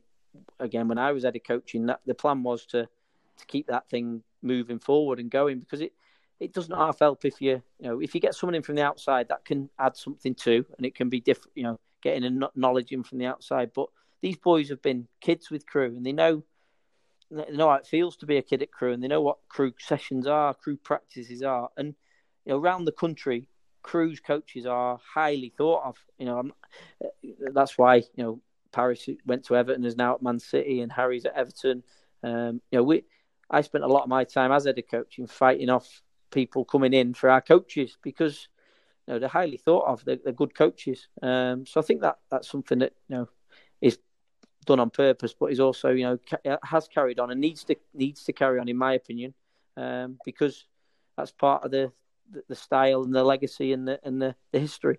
Again, 0.59 0.89
when 0.89 0.97
I 0.97 1.13
was 1.13 1.23
head 1.23 1.35
of 1.35 1.43
coaching, 1.47 1.85
that 1.85 2.01
the 2.05 2.13
plan 2.13 2.43
was 2.43 2.65
to 2.67 2.89
to 3.37 3.45
keep 3.45 3.67
that 3.67 3.89
thing 3.89 4.21
moving 4.41 4.79
forward 4.79 5.19
and 5.19 5.29
going 5.31 5.59
because 5.59 5.81
it 5.81 5.93
it 6.39 6.53
doesn't 6.53 6.75
half 6.75 6.99
help 6.99 7.25
if 7.25 7.41
you 7.41 7.61
you 7.79 7.87
know 7.87 7.99
if 7.99 8.13
you 8.13 8.21
get 8.21 8.35
someone 8.35 8.55
in 8.55 8.61
from 8.61 8.75
the 8.75 8.81
outside 8.83 9.27
that 9.29 9.45
can 9.45 9.69
add 9.79 9.95
something 9.95 10.35
too 10.35 10.65
and 10.77 10.85
it 10.85 10.95
can 10.95 11.09
be 11.09 11.19
different 11.19 11.51
you 11.55 11.63
know 11.63 11.79
getting 12.01 12.23
a 12.23 12.49
knowledge 12.55 12.91
in 12.91 13.03
from 13.03 13.17
the 13.17 13.25
outside 13.25 13.71
but 13.73 13.87
these 14.21 14.37
boys 14.37 14.69
have 14.69 14.81
been 14.81 15.07
kids 15.21 15.49
with 15.49 15.65
Crewe 15.65 15.95
and 15.95 16.05
they 16.05 16.11
know 16.11 16.43
they 17.31 17.45
know 17.51 17.69
how 17.69 17.75
it 17.75 17.87
feels 17.87 18.15
to 18.17 18.25
be 18.25 18.37
a 18.37 18.41
kid 18.41 18.61
at 18.61 18.71
Crewe 18.71 18.93
and 18.93 19.03
they 19.03 19.07
know 19.07 19.21
what 19.21 19.37
Crewe 19.49 19.73
sessions 19.79 20.27
are 20.27 20.53
Crewe 20.53 20.77
practices 20.77 21.41
are 21.41 21.69
and 21.77 21.95
you 22.45 22.53
know 22.53 22.59
around 22.59 22.85
the 22.85 22.91
country 22.91 23.47
Crewe's 23.85 24.19
coaches 24.19 24.65
are 24.65 24.99
highly 25.13 25.53
thought 25.57 25.83
of 25.83 25.97
you 26.17 26.25
know 26.25 26.39
I'm, 26.39 26.53
that's 27.53 27.77
why 27.77 27.97
you 27.97 28.23
know 28.23 28.41
Paris 28.71 29.07
went 29.25 29.45
to 29.45 29.55
Everton 29.55 29.85
is 29.85 29.95
now 29.95 30.15
at 30.15 30.21
Man 30.21 30.39
City 30.39 30.81
and 30.81 30.91
Harry's 30.91 31.25
at 31.25 31.35
Everton 31.35 31.83
um, 32.23 32.61
you 32.71 32.79
know 32.79 32.83
we 32.83 33.03
I 33.49 33.61
spent 33.61 33.83
a 33.83 33.87
lot 33.87 34.03
of 34.03 34.09
my 34.09 34.23
time 34.23 34.51
as 34.51 34.65
head 34.65 34.79
of 34.79 34.87
coaching 34.89 35.27
fighting 35.27 35.69
off 35.69 36.01
people 36.31 36.65
coming 36.65 36.93
in 36.93 37.13
for 37.13 37.29
our 37.29 37.41
coaches 37.41 37.97
because 38.01 38.47
you 39.07 39.13
know 39.13 39.19
they're 39.19 39.29
highly 39.29 39.57
thought 39.57 39.87
of. 39.87 40.03
They're, 40.03 40.17
they're 40.23 40.33
good 40.33 40.55
coaches. 40.55 41.07
Um, 41.21 41.65
so 41.65 41.79
I 41.79 41.83
think 41.83 42.01
that 42.01 42.17
that's 42.29 42.49
something 42.49 42.79
that 42.79 42.93
you 43.07 43.17
know 43.17 43.29
is 43.81 43.99
done 44.65 44.79
on 44.79 44.89
purpose, 44.89 45.33
but 45.39 45.51
is 45.51 45.59
also 45.59 45.91
you 45.91 46.03
know 46.03 46.17
ca- 46.29 46.57
has 46.63 46.87
carried 46.87 47.19
on 47.19 47.31
and 47.31 47.39
needs 47.39 47.63
to 47.65 47.75
needs 47.93 48.23
to 48.23 48.33
carry 48.33 48.59
on, 48.59 48.67
in 48.67 48.77
my 48.77 48.93
opinion, 48.93 49.33
um, 49.77 50.17
because 50.25 50.65
that's 51.17 51.31
part 51.31 51.63
of 51.63 51.71
the, 51.71 51.91
the, 52.31 52.43
the 52.47 52.55
style 52.55 53.03
and 53.03 53.13
the 53.13 53.23
legacy 53.23 53.71
and 53.73 53.87
the 53.87 53.99
and 54.03 54.21
the, 54.21 54.35
the 54.51 54.59
history 54.59 54.97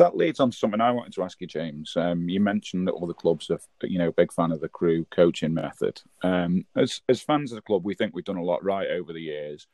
that 0.00 0.16
leads 0.16 0.40
on 0.40 0.50
to 0.50 0.56
something 0.56 0.80
I 0.80 0.92
wanted 0.92 1.12
to 1.12 1.22
ask 1.22 1.38
you, 1.42 1.46
James. 1.46 1.94
Um, 1.94 2.26
you 2.26 2.40
mentioned 2.40 2.88
that 2.88 2.92
all 2.92 3.06
the 3.06 3.12
clubs 3.12 3.50
are, 3.50 3.60
you 3.82 3.98
know, 3.98 4.10
big 4.10 4.32
fan 4.32 4.50
of 4.50 4.62
the 4.62 4.68
Crewe 4.68 5.04
coaching 5.10 5.52
method. 5.52 6.00
Um, 6.22 6.64
as 6.74 7.02
as 7.06 7.20
fans 7.20 7.52
of 7.52 7.56
the 7.56 7.62
club, 7.62 7.84
we 7.84 7.94
think 7.94 8.14
we've 8.14 8.24
done 8.24 8.38
a 8.38 8.42
lot 8.42 8.64
right 8.64 8.88
over 8.88 9.12
the 9.12 9.20
years, 9.20 9.66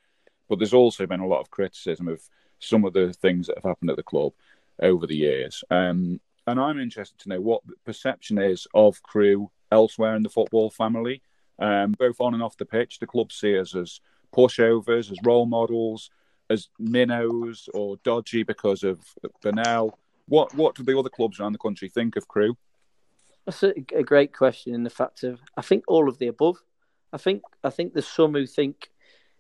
but 0.49 0.59
there's 0.59 0.75
also 0.75 1.07
been 1.07 1.21
a 1.21 1.27
lot 1.29 1.41
of 1.41 1.53
criticism 1.53 2.09
of 2.09 2.21
some 2.59 2.85
of 2.85 2.93
the 2.93 3.13
things 3.13 3.47
that 3.47 3.57
have 3.57 3.65
happened 3.65 3.91
at 3.91 3.97
the 3.97 4.03
club 4.03 4.33
over 4.83 5.07
the 5.07 5.17
years. 5.17 5.63
Um, 5.71 6.21
and 6.49 6.59
I'm 6.59 6.81
interested 6.81 7.19
to 7.21 7.29
know 7.29 7.41
what 7.41 7.65
the 7.65 7.75
perception 7.85 8.39
is 8.39 8.67
of 8.75 9.01
Crewe 9.05 9.51
elsewhere 9.71 10.17
in 10.17 10.25
the 10.25 10.29
football 10.29 10.71
family, 10.71 11.23
um, 11.61 11.93
both 11.93 12.21
on 12.21 12.35
and 12.35 12.43
off 12.43 12.57
the 12.57 12.65
pitch. 12.67 12.99
The 12.99 13.07
club 13.07 13.31
see 13.31 13.57
us 13.57 13.77
as 13.77 14.01
pushovers, 14.35 15.13
as 15.13 15.19
role 15.23 15.47
models, 15.47 16.11
as 16.51 16.69
minnows, 16.79 17.69
or 17.75 17.97
dodgy 18.05 18.43
because 18.43 18.83
of 18.83 19.01
Bennell. 19.43 19.99
What 20.29 20.55
what 20.55 20.75
do 20.75 20.83
the 20.83 20.99
other 20.99 21.09
clubs 21.09 21.39
around 21.39 21.53
the 21.53 21.59
country 21.59 21.89
think 21.89 22.17
of 22.17 22.29
Crewe? 22.29 22.57
That's 23.45 23.63
a, 23.63 23.73
a 23.95 24.03
great 24.03 24.35
question. 24.35 24.75
In 24.75 24.83
the 24.83 24.91
fact 24.91 25.23
of, 25.23 25.41
I 25.57 25.63
think 25.63 25.85
all 25.87 26.09
of 26.09 26.19
the 26.19 26.27
above. 26.27 26.57
I 27.13 27.19
think 27.19 27.43
I 27.63 27.71
think 27.71 27.93
there's 27.93 28.09
some 28.09 28.33
who 28.33 28.47
think, 28.47 28.91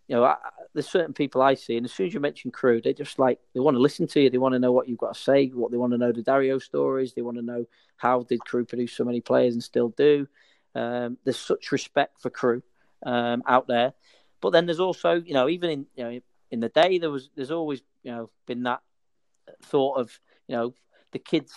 you 0.06 0.14
know, 0.14 0.24
I, 0.24 0.36
there's 0.72 0.88
certain 0.88 1.12
people 1.12 1.42
I 1.42 1.54
see, 1.54 1.76
and 1.76 1.84
as 1.84 1.92
soon 1.92 2.06
as 2.06 2.14
you 2.14 2.20
mention 2.20 2.52
Crewe, 2.52 2.80
they 2.80 2.92
just 2.92 3.18
like 3.18 3.40
they 3.52 3.60
want 3.60 3.74
to 3.74 3.80
listen 3.80 4.06
to 4.08 4.20
you. 4.20 4.30
They 4.30 4.38
want 4.38 4.54
to 4.54 4.60
know 4.60 4.72
what 4.72 4.88
you've 4.88 4.98
got 4.98 5.14
to 5.14 5.20
say. 5.20 5.48
What 5.48 5.72
they 5.72 5.76
want 5.76 5.92
to 5.92 5.98
know 5.98 6.12
the 6.12 6.22
Dario 6.22 6.58
stories. 6.58 7.12
They 7.12 7.22
want 7.22 7.36
to 7.38 7.42
know 7.42 7.66
how 7.96 8.22
did 8.22 8.40
Crewe 8.40 8.64
produce 8.64 8.92
so 8.92 9.04
many 9.04 9.20
players 9.20 9.54
and 9.54 9.62
still 9.62 9.88
do. 9.90 10.28
Um, 10.74 11.18
there's 11.24 11.38
such 11.38 11.72
respect 11.72 12.20
for 12.20 12.30
Crewe 12.30 12.62
um, 13.04 13.42
out 13.46 13.66
there, 13.66 13.94
but 14.40 14.50
then 14.50 14.66
there's 14.66 14.80
also, 14.80 15.14
you 15.14 15.34
know, 15.34 15.48
even 15.48 15.70
in 15.70 15.86
you 15.96 16.04
know 16.04 16.20
in 16.50 16.60
the 16.60 16.68
day 16.68 16.98
there 16.98 17.10
was 17.10 17.30
there's 17.34 17.50
always 17.50 17.82
you 18.02 18.12
know 18.12 18.30
been 18.46 18.62
that 18.64 18.80
thought 19.62 19.98
of 19.98 20.18
you 20.46 20.56
know, 20.56 20.74
the 21.12 21.18
kids. 21.18 21.52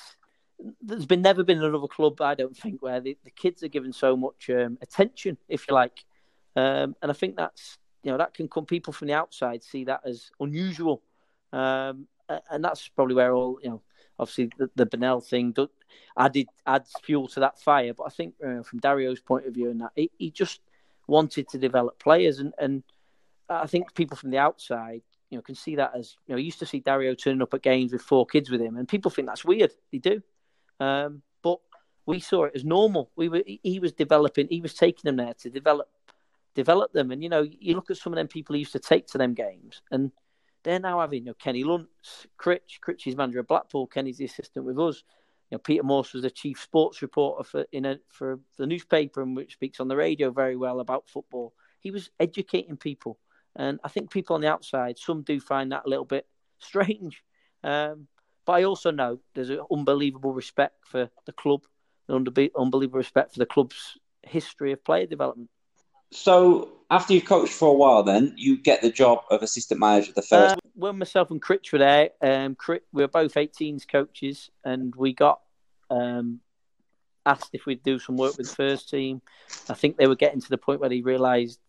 There's 0.82 1.06
been 1.06 1.22
never 1.22 1.44
been 1.44 1.64
another 1.64 1.88
club, 1.88 2.20
I 2.22 2.36
don't 2.36 2.56
think, 2.56 2.82
where 2.82 3.00
the, 3.00 3.18
the 3.24 3.32
kids 3.32 3.64
are 3.64 3.70
given 3.70 3.94
so 3.94 4.18
much 4.18 4.50
um, 4.50 4.78
attention, 4.82 5.38
if 5.48 5.68
you 5.68 5.74
like, 5.74 6.04
um, 6.56 6.96
and 7.02 7.10
I 7.10 7.14
think 7.14 7.38
that's 7.38 7.78
you 8.04 8.12
know 8.12 8.18
that 8.18 8.34
can 8.34 8.48
come 8.48 8.66
people 8.66 8.94
from 8.94 9.08
the 9.08 9.14
outside 9.14 9.64
see 9.64 9.86
that 9.86 10.02
as 10.06 10.32
unusual, 10.40 11.02
um, 11.54 12.08
and 12.50 12.64
that's 12.64 12.88
probably 12.90 13.16
where 13.16 13.34
all 13.34 13.60
you 13.64 13.70
know. 13.70 13.82
Obviously, 14.18 14.50
the, 14.58 14.70
the 14.76 14.86
Bennell 14.86 15.22
thing 15.22 15.56
added 16.18 16.48
adds 16.66 16.92
fuel 17.04 17.30
to 17.30 17.40
that 17.40 17.58
fire. 17.58 17.94
But 17.94 18.04
I 18.04 18.10
think 18.10 18.34
uh, 18.46 18.64
from 18.64 18.82
Dario's 18.82 19.22
point 19.22 19.48
of 19.48 19.54
view, 19.54 19.70
and 19.70 19.80
that 19.80 19.94
he, 19.96 20.12
he 20.18 20.30
just 20.30 20.60
wanted 21.08 21.48
to 21.48 21.58
develop 21.58 21.98
players, 22.00 22.40
and, 22.40 22.54
and 22.60 22.84
I 23.50 23.68
think 23.68 23.96
people 23.96 24.16
from 24.18 24.30
the 24.30 24.38
outside 24.38 25.02
you 25.30 25.38
know, 25.38 25.42
can 25.42 25.56
see 25.56 25.76
that 25.76 25.92
as 25.96 26.16
you 26.28 26.34
know, 26.34 26.40
used 26.40 26.60
to 26.60 26.66
see 26.66 26.80
Dario 26.80 27.14
turning 27.14 27.42
up 27.42 27.54
at 27.54 27.62
games 27.62 27.92
with 27.92 28.02
four 28.02 28.26
kids 28.26 28.50
with 28.50 28.62
him, 28.62 28.78
and 28.78 28.88
people 28.88 29.12
think 29.12 29.28
that's 29.28 29.46
weird. 29.46 29.72
They 29.92 30.00
do, 30.00 30.22
um, 30.80 31.22
but 31.44 31.60
we 32.06 32.20
saw 32.20 32.46
it 32.46 32.54
as 32.56 32.66
normal. 32.66 33.12
We 33.16 33.30
were 33.30 33.44
he 33.46 33.80
was 33.80 33.94
developing, 33.94 34.48
he 34.50 34.62
was 34.62 34.74
taking 34.74 35.04
them 35.04 35.18
there 35.18 35.36
to 35.36 35.50
develop 35.50 35.88
develop 36.56 36.94
them, 36.94 37.12
and 37.12 37.22
you 37.22 37.30
know, 37.30 37.44
you 37.44 37.76
look 37.76 37.92
at 37.92 37.98
some 37.98 38.12
of 38.14 38.18
them 38.18 38.28
people 38.28 38.56
he 38.56 38.60
used 38.60 38.72
to 38.74 38.80
take 38.80 39.08
to 39.08 39.18
them 39.18 39.34
games, 39.34 39.82
and 39.92 40.12
they're 40.64 40.80
now 40.80 41.00
having 41.00 41.20
you 41.20 41.26
know 41.26 41.34
Kenny 41.36 41.64
Luntz, 41.64 42.26
Critch, 42.38 42.80
Critch 42.82 43.06
is 43.06 43.16
manager 43.16 43.40
of 43.40 43.48
Blackpool, 43.48 43.88
Kenny's 43.88 44.18
the 44.18 44.26
assistant 44.26 44.66
with 44.66 44.80
us. 44.80 45.04
You 45.52 45.56
know, 45.56 45.60
Peter 45.60 45.84
Morse 45.84 46.14
was 46.14 46.22
the 46.24 46.30
chief 46.30 46.62
sports 46.62 47.02
reporter 47.02 47.44
for 47.44 47.66
in 47.72 47.86
a, 47.86 48.00
for 48.08 48.40
the 48.58 48.68
newspaper 48.68 49.22
and 49.22 49.36
which 49.36 49.54
speaks 49.54 49.80
on 49.80 49.88
the 49.88 49.96
radio 49.96 50.30
very 50.30 50.56
well 50.56 50.80
about 50.80 51.10
football. 51.10 51.54
He 51.80 51.90
was 51.90 52.12
educating 52.20 52.78
people 52.78 53.18
and 53.56 53.80
I 53.84 53.90
think 53.90 54.12
people 54.12 54.36
on 54.36 54.42
the 54.42 54.52
outside, 54.52 54.98
some 54.98 55.22
do 55.22 55.40
find 55.40 55.72
that 55.72 55.84
a 55.86 55.90
little 55.90 56.06
bit 56.06 56.28
strange. 56.60 57.24
Um, 57.64 58.08
but 58.46 58.54
I 58.54 58.64
also 58.64 58.92
know 58.92 59.20
there's 59.36 59.50
an 59.50 59.62
unbelievable 59.72 60.34
respect 60.34 60.88
for 60.88 61.10
the 61.26 61.34
club, 61.34 61.62
an 62.08 62.16
unbelievable 62.16 62.98
respect 62.98 63.34
for 63.34 63.40
the 63.40 63.46
club's 63.46 63.98
history 64.24 64.72
of 64.72 64.84
player 64.84 65.06
development. 65.06 65.50
So 66.12 66.70
after 66.90 67.14
you've 67.14 67.26
coached 67.26 67.54
for 67.54 67.70
a 67.70 67.74
while, 67.74 68.02
then 68.04 68.34
you 68.36 68.58
get 68.58 68.82
the 68.82 68.90
job 68.90 69.20
of 69.30 69.44
assistant 69.44 69.80
manager 69.80 70.10
of 70.10 70.16
the 70.16 70.22
first. 70.24 70.56
Uh, 70.56 70.60
when 70.74 70.98
myself 70.98 71.30
and 71.30 71.42
Critch 71.42 71.72
were 71.72 71.80
there, 71.80 72.10
um, 72.22 72.56
Critch, 72.56 72.84
we 72.92 73.04
were 73.04 73.08
both 73.08 73.36
18s 73.36 73.88
coaches, 73.88 74.50
and 74.64 74.96
we 74.96 75.14
got 75.14 75.42
um, 75.92 76.40
asked 77.26 77.52
if 77.54 77.66
we'd 77.66 77.84
do 77.84 78.00
some 78.00 78.18
work 78.18 78.38
with 78.38 78.50
the 78.50 78.56
first 78.56 78.90
team. 78.90 79.22
I 79.70 79.76
think 79.76 79.98
they 79.98 80.08
were 80.08 80.16
getting 80.16 80.42
to 80.42 80.50
the 80.50 80.58
point 80.58 80.80
where 80.80 80.90
they 80.90 81.02
realised 81.02 81.60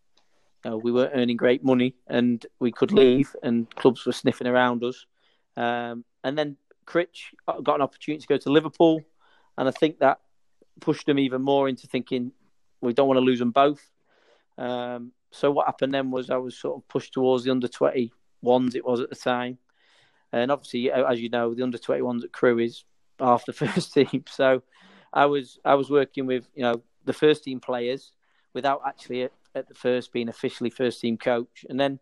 you 0.64 0.70
know, 0.70 0.76
we 0.76 0.92
weren't 0.92 1.12
earning 1.14 1.36
great 1.36 1.64
money 1.64 1.94
and 2.06 2.44
we 2.58 2.70
could 2.70 2.92
leave, 2.92 3.34
and 3.42 3.74
clubs 3.76 4.04
were 4.04 4.12
sniffing 4.12 4.46
around 4.46 4.84
us. 4.84 5.06
Um, 5.56 6.04
and 6.22 6.36
then 6.36 6.56
Critch 6.86 7.34
got 7.46 7.76
an 7.76 7.82
opportunity 7.82 8.20
to 8.20 8.26
go 8.26 8.36
to 8.36 8.50
Liverpool, 8.50 9.02
and 9.56 9.68
I 9.68 9.70
think 9.70 9.98
that 9.98 10.20
pushed 10.80 11.06
them 11.06 11.18
even 11.18 11.42
more 11.42 11.68
into 11.68 11.86
thinking 11.86 12.32
we 12.80 12.92
don't 12.92 13.08
want 13.08 13.18
to 13.18 13.24
lose 13.24 13.38
them 13.38 13.50
both. 13.50 13.90
Um, 14.58 15.12
so 15.30 15.50
what 15.50 15.66
happened 15.66 15.94
then 15.94 16.10
was 16.10 16.30
I 16.30 16.36
was 16.36 16.58
sort 16.58 16.76
of 16.76 16.88
pushed 16.88 17.12
towards 17.12 17.44
the 17.44 17.50
under 17.50 17.68
twenty 17.68 18.12
ones 18.42 18.74
it 18.74 18.84
was 18.84 19.00
at 19.00 19.10
the 19.10 19.16
time, 19.16 19.58
and 20.32 20.50
obviously 20.50 20.90
as 20.90 21.20
you 21.20 21.30
know 21.30 21.54
the 21.54 21.62
under 21.62 21.78
twenty 21.78 22.02
ones 22.02 22.24
at 22.24 22.32
Crewe 22.32 22.58
is 22.58 22.84
half 23.18 23.46
the 23.46 23.52
first 23.64 23.94
team. 23.94 24.24
So 24.28 24.62
I 25.12 25.26
was 25.26 25.58
I 25.64 25.74
was 25.74 25.90
working 25.90 26.26
with 26.26 26.48
you 26.54 26.62
know 26.62 26.82
the 27.04 27.12
first 27.12 27.44
team 27.44 27.60
players 27.60 28.12
without 28.52 28.82
actually 28.86 29.28
at 29.54 29.68
the 29.68 29.74
first 29.74 30.12
being 30.12 30.28
officially 30.28 30.70
first 30.70 31.00
team 31.00 31.16
coach, 31.16 31.64
and 31.68 31.78
then 31.78 31.98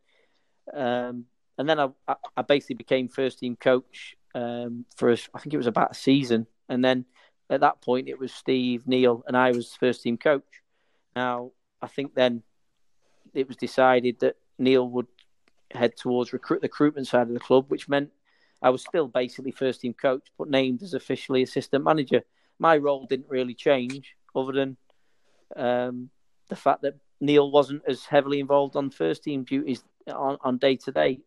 um, 0.74 1.24
and 1.56 1.68
then 1.68 1.80
I, 1.80 1.88
I 2.36 2.42
basically 2.42 2.76
became 2.76 3.08
first 3.08 3.40
team 3.40 3.56
coach 3.56 4.16
um, 4.34 4.84
for 4.96 5.12
I 5.12 5.38
think 5.38 5.54
it 5.54 5.58
was 5.58 5.66
about 5.66 5.92
a 5.92 5.94
season, 5.94 6.46
and 6.68 6.84
then 6.84 7.04
at 7.50 7.60
that 7.60 7.80
point 7.80 8.08
it 8.08 8.18
was 8.18 8.32
Steve, 8.32 8.86
Neil, 8.86 9.24
and 9.26 9.36
I 9.36 9.50
was 9.52 9.74
first 9.74 10.02
team 10.02 10.18
coach. 10.18 10.62
Now 11.16 11.52
I 11.80 11.86
think 11.86 12.14
then 12.14 12.42
it 13.34 13.48
was 13.48 13.56
decided 13.56 14.20
that 14.20 14.36
Neil 14.58 14.88
would 14.88 15.06
head 15.70 15.96
towards 15.96 16.32
recruit 16.32 16.60
the 16.60 16.68
recruitment 16.68 17.06
side 17.06 17.28
of 17.28 17.34
the 17.34 17.40
club, 17.40 17.66
which 17.68 17.88
meant 17.88 18.10
I 18.60 18.70
was 18.70 18.82
still 18.82 19.06
basically 19.06 19.52
first 19.52 19.80
team 19.80 19.94
coach, 19.94 20.28
but 20.36 20.48
named 20.48 20.82
as 20.82 20.94
officially 20.94 21.42
assistant 21.42 21.84
manager. 21.84 22.22
My 22.58 22.76
role 22.76 23.06
didn't 23.06 23.28
really 23.28 23.54
change, 23.54 24.16
other 24.34 24.52
than 24.52 24.76
um, 25.56 26.10
the 26.48 26.56
fact 26.56 26.82
that 26.82 26.96
Neil 27.20 27.50
wasn't 27.50 27.82
as 27.86 28.04
heavily 28.04 28.40
involved 28.40 28.76
on 28.76 28.90
first 28.90 29.24
team 29.24 29.44
duties 29.44 29.82
on 30.06 30.58
day 30.58 30.76
to 30.76 30.92
day, 30.92 31.20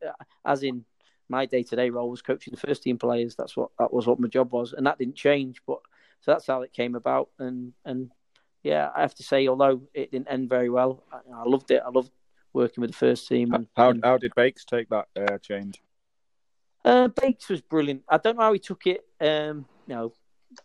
as 0.46 0.64
in 0.64 0.86
my 1.30 1.46
day 1.46 1.64
to 1.64 1.76
day 1.76 1.90
role 1.90 2.10
was 2.10 2.22
coaching 2.22 2.52
the 2.52 2.60
first 2.60 2.84
team 2.84 2.98
players. 2.98 3.36
That's 3.36 3.56
what 3.56 3.70
that 3.80 3.94
was 3.94 4.08
what 4.08 4.20
my 4.20 4.28
job 4.28 4.52
was, 4.52 4.74
and 4.74 4.86
that 4.88 4.98
didn't 4.98 5.16
change. 5.16 5.62
But 5.66 5.80
so 6.22 6.32
that's 6.32 6.48
how 6.48 6.62
it 6.62 6.74
came 6.74 6.96
about, 6.96 7.30
and 7.40 7.74
and 7.86 8.12
yeah, 8.64 8.90
I 8.96 9.02
have 9.02 9.16
to 9.16 9.24
say, 9.24 9.48
although 9.48 9.82
it 9.94 10.12
didn't 10.12 10.28
end 10.28 10.50
very 10.50 10.70
well, 10.70 11.04
I, 11.12 11.18
I 11.34 11.44
loved 11.46 11.72
it. 11.72 11.82
I 11.86 11.90
loved 11.90 12.12
working 12.54 12.82
with 12.82 12.92
the 12.92 12.98
first 12.98 13.28
team. 13.28 13.54
And, 13.54 13.68
how 13.76 13.90
and, 13.90 14.04
how 14.04 14.18
did 14.18 14.34
Bakes 14.36 14.66
take 14.66 14.90
that 14.90 15.08
uh, 15.16 15.38
change? 15.40 15.82
Uh, 16.84 17.08
Bakes 17.08 17.50
was 17.50 17.62
brilliant. 17.62 18.04
I 18.10 18.18
don't 18.18 18.38
know 18.38 18.44
how 18.44 18.54
he 18.54 18.60
took 18.60 18.86
it, 18.88 19.06
um, 19.20 19.66
you 19.88 19.96
know, 19.96 20.14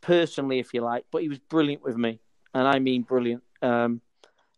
personally, 0.01 0.59
if 0.59 0.75
you 0.75 0.81
like, 0.81 1.05
but 1.11 1.23
he 1.23 1.29
was 1.29 1.39
brilliant 1.39 1.83
with 1.83 1.97
me, 1.97 2.21
and 2.55 2.67
I 2.67 2.79
mean 2.79 3.03
brilliant. 3.03 3.43
Um, 3.63 4.01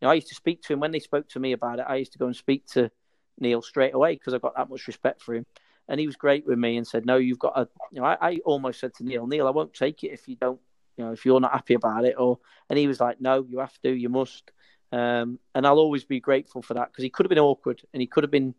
you 0.00 0.06
know, 0.06 0.10
I 0.10 0.14
used 0.14 0.28
to 0.28 0.34
speak 0.34 0.62
to 0.62 0.72
him 0.72 0.80
when 0.80 0.92
they 0.92 1.00
spoke 1.00 1.28
to 1.30 1.40
me 1.40 1.52
about 1.52 1.78
it. 1.80 1.86
I 1.88 1.96
used 1.96 2.12
to 2.12 2.18
go 2.18 2.26
and 2.26 2.36
speak 2.36 2.66
to 2.68 2.90
Neil 3.38 3.62
straight 3.62 3.94
away 3.94 4.14
because 4.14 4.34
I've 4.34 4.42
got 4.42 4.56
that 4.56 4.70
much 4.70 4.86
respect 4.86 5.22
for 5.22 5.34
him, 5.34 5.46
and 5.88 5.98
he 6.00 6.06
was 6.06 6.16
great 6.16 6.46
with 6.46 6.58
me 6.58 6.76
and 6.76 6.86
said, 6.86 7.06
"No, 7.06 7.16
you've 7.16 7.38
got 7.38 7.58
a." 7.58 7.68
You 7.92 8.00
know, 8.00 8.06
I, 8.06 8.16
I 8.20 8.38
almost 8.44 8.80
said 8.80 8.94
to 8.94 9.04
Neil, 9.04 9.26
"Neil, 9.26 9.46
I 9.46 9.50
won't 9.50 9.74
take 9.74 10.04
it 10.04 10.12
if 10.12 10.28
you 10.28 10.36
don't, 10.36 10.60
you 10.96 11.04
know, 11.04 11.12
if 11.12 11.24
you're 11.24 11.40
not 11.40 11.52
happy 11.52 11.74
about 11.74 12.04
it." 12.04 12.14
Or, 12.18 12.38
and 12.68 12.78
he 12.78 12.86
was 12.86 13.00
like, 13.00 13.20
"No, 13.20 13.44
you 13.48 13.58
have 13.58 13.78
to, 13.82 13.90
you 13.90 14.08
must." 14.08 14.50
Um, 14.90 15.38
and 15.54 15.66
I'll 15.66 15.78
always 15.78 16.04
be 16.04 16.20
grateful 16.20 16.62
for 16.62 16.74
that 16.74 16.90
because 16.90 17.04
he 17.04 17.10
could 17.10 17.26
have 17.26 17.30
been 17.30 17.38
awkward 17.38 17.82
and 17.92 18.00
he 18.00 18.06
could 18.06 18.24
have 18.24 18.30
been, 18.30 18.46
you 18.46 18.54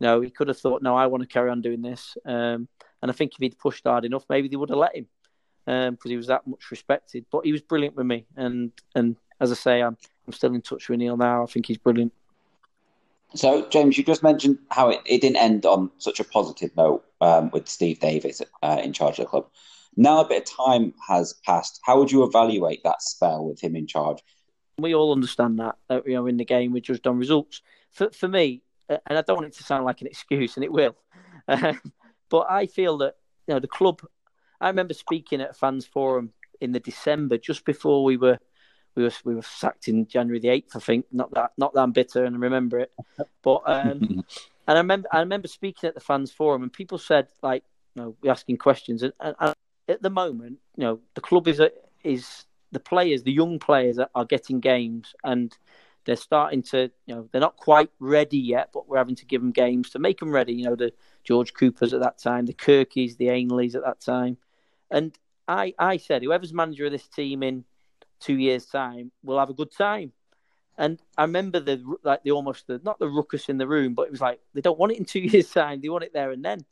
know, 0.00 0.20
he 0.22 0.30
could 0.30 0.48
have 0.48 0.58
thought, 0.58 0.82
no, 0.82 0.96
I 0.96 1.06
want 1.08 1.22
to 1.22 1.28
carry 1.28 1.50
on 1.50 1.60
doing 1.60 1.82
this. 1.82 2.16
Um, 2.24 2.68
and 3.02 3.10
I 3.10 3.12
think 3.12 3.32
if 3.32 3.38
he'd 3.40 3.58
pushed 3.58 3.84
hard 3.84 4.06
enough, 4.06 4.24
maybe 4.30 4.48
they 4.48 4.56
would 4.56 4.70
have 4.70 4.78
let 4.78 4.96
him 4.96 5.06
because 5.66 5.88
um, 5.88 6.10
he 6.10 6.16
was 6.16 6.28
that 6.28 6.46
much 6.46 6.70
respected. 6.70 7.26
But 7.30 7.44
he 7.44 7.52
was 7.52 7.62
brilliant 7.62 7.96
with 7.96 8.06
me, 8.06 8.26
and 8.36 8.72
and 8.94 9.16
as 9.40 9.50
I 9.52 9.54
say, 9.54 9.82
I'm 9.82 9.96
I'm 10.26 10.32
still 10.32 10.54
in 10.54 10.62
touch 10.62 10.88
with 10.88 10.98
Neil 10.98 11.16
now. 11.16 11.42
I 11.42 11.46
think 11.46 11.66
he's 11.66 11.78
brilliant. 11.78 12.12
So, 13.34 13.66
James, 13.68 13.98
you 13.98 14.04
just 14.04 14.22
mentioned 14.22 14.58
how 14.70 14.90
it, 14.90 15.00
it 15.04 15.20
didn't 15.20 15.38
end 15.38 15.66
on 15.66 15.90
such 15.98 16.20
a 16.20 16.24
positive 16.24 16.70
note 16.76 17.04
um, 17.20 17.50
with 17.50 17.68
Steve 17.68 17.98
Davis 17.98 18.40
uh, 18.62 18.80
in 18.82 18.92
charge 18.92 19.18
of 19.18 19.24
the 19.24 19.30
club. 19.30 19.46
Now 19.96 20.20
a 20.20 20.28
bit 20.28 20.48
of 20.48 20.56
time 20.56 20.94
has 21.06 21.34
passed. 21.44 21.80
How 21.84 21.98
would 21.98 22.10
you 22.10 22.24
evaluate 22.24 22.82
that 22.84 23.02
spell 23.02 23.44
with 23.44 23.60
him 23.60 23.76
in 23.76 23.86
charge? 23.86 24.18
We 24.78 24.94
all 24.94 25.12
understand 25.12 25.58
that, 25.60 25.76
that 25.88 26.06
you 26.06 26.14
know, 26.14 26.26
in 26.26 26.36
the 26.36 26.44
game 26.44 26.72
we're 26.72 26.80
judged 26.80 27.06
on 27.06 27.18
results. 27.18 27.60
For 27.92 28.10
for 28.10 28.26
me, 28.26 28.62
uh, 28.88 28.98
and 29.06 29.16
I 29.16 29.22
don't 29.22 29.36
want 29.36 29.46
it 29.46 29.56
to 29.58 29.62
sound 29.62 29.84
like 29.84 30.00
an 30.00 30.08
excuse, 30.08 30.56
and 30.56 30.64
it 30.64 30.72
will, 30.72 30.96
uh, 31.46 31.74
but 32.28 32.46
I 32.50 32.66
feel 32.66 32.98
that 32.98 33.14
you 33.46 33.54
know 33.54 33.60
the 33.60 33.68
club. 33.68 34.00
I 34.60 34.68
remember 34.68 34.94
speaking 34.94 35.40
at 35.40 35.50
a 35.50 35.54
fans 35.54 35.86
forum 35.86 36.32
in 36.60 36.72
the 36.72 36.80
December 36.80 37.38
just 37.38 37.64
before 37.64 38.02
we 38.02 38.16
were 38.16 38.38
we 38.94 39.02
were 39.02 39.12
we 39.24 39.34
were 39.34 39.42
sacked 39.42 39.88
in 39.88 40.06
January 40.06 40.40
the 40.40 40.48
eighth, 40.48 40.76
I 40.76 40.80
think. 40.80 41.06
Not 41.12 41.32
that 41.34 41.52
not 41.56 41.74
that 41.74 41.80
I'm 41.80 41.92
bitter 41.92 42.24
and 42.24 42.36
I 42.36 42.38
remember 42.38 42.80
it, 42.80 42.92
but 43.42 43.62
um, 43.66 44.24
and 44.66 44.78
I 44.78 44.78
remember 44.78 45.08
I 45.12 45.20
remember 45.20 45.48
speaking 45.48 45.88
at 45.88 45.94
the 45.94 46.00
fans 46.00 46.32
forum 46.32 46.62
and 46.62 46.72
people 46.72 46.98
said 46.98 47.28
like 47.42 47.64
you 47.94 48.02
know 48.02 48.16
we 48.22 48.28
asking 48.28 48.58
questions 48.58 49.02
and, 49.02 49.12
and, 49.20 49.34
and 49.40 49.54
at 49.88 50.02
the 50.02 50.10
moment 50.10 50.58
you 50.76 50.84
know 50.84 51.00
the 51.14 51.20
club 51.20 51.48
is 51.48 51.60
a, 51.60 51.70
is 52.02 52.46
the 52.74 52.80
players, 52.80 53.22
the 53.22 53.32
young 53.32 53.58
players 53.58 53.98
are, 53.98 54.10
are 54.14 54.26
getting 54.26 54.60
games 54.60 55.14
and 55.24 55.56
they're 56.04 56.16
starting 56.16 56.62
to, 56.62 56.90
you 57.06 57.14
know, 57.14 57.28
they're 57.32 57.40
not 57.40 57.56
quite 57.56 57.88
ready 57.98 58.36
yet, 58.36 58.68
but 58.74 58.86
we're 58.86 58.98
having 58.98 59.14
to 59.14 59.24
give 59.24 59.40
them 59.40 59.52
games 59.52 59.88
to 59.90 59.98
make 59.98 60.20
them 60.20 60.30
ready. 60.30 60.52
You 60.52 60.64
know, 60.64 60.76
the 60.76 60.92
George 61.22 61.54
Coopers 61.54 61.94
at 61.94 62.00
that 62.00 62.18
time, 62.18 62.44
the 62.44 62.52
Kirkies, 62.52 63.16
the 63.16 63.28
Ainleys 63.28 63.74
at 63.74 63.84
that 63.84 64.00
time. 64.00 64.36
And 64.90 65.16
I, 65.48 65.72
I 65.78 65.96
said, 65.96 66.22
whoever's 66.22 66.52
manager 66.52 66.86
of 66.86 66.92
this 66.92 67.08
team 67.08 67.42
in 67.42 67.64
two 68.20 68.38
years' 68.38 68.66
time 68.66 69.12
we'll 69.22 69.38
have 69.38 69.50
a 69.50 69.54
good 69.54 69.72
time. 69.72 70.12
And 70.76 71.00
I 71.16 71.22
remember 71.22 71.60
the 71.60 71.82
like 72.02 72.22
the 72.24 72.32
almost 72.32 72.66
the 72.66 72.80
not 72.82 72.98
the 72.98 73.08
ruckus 73.08 73.48
in 73.48 73.58
the 73.58 73.68
room, 73.68 73.94
but 73.94 74.06
it 74.06 74.10
was 74.10 74.20
like 74.20 74.40
they 74.54 74.60
don't 74.60 74.78
want 74.78 74.92
it 74.92 74.98
in 74.98 75.04
two 75.04 75.20
years' 75.32 75.50
time; 75.50 75.80
they 75.80 75.88
want 75.88 76.04
it 76.04 76.12
there 76.12 76.30
and 76.30 76.44
then. 76.44 76.64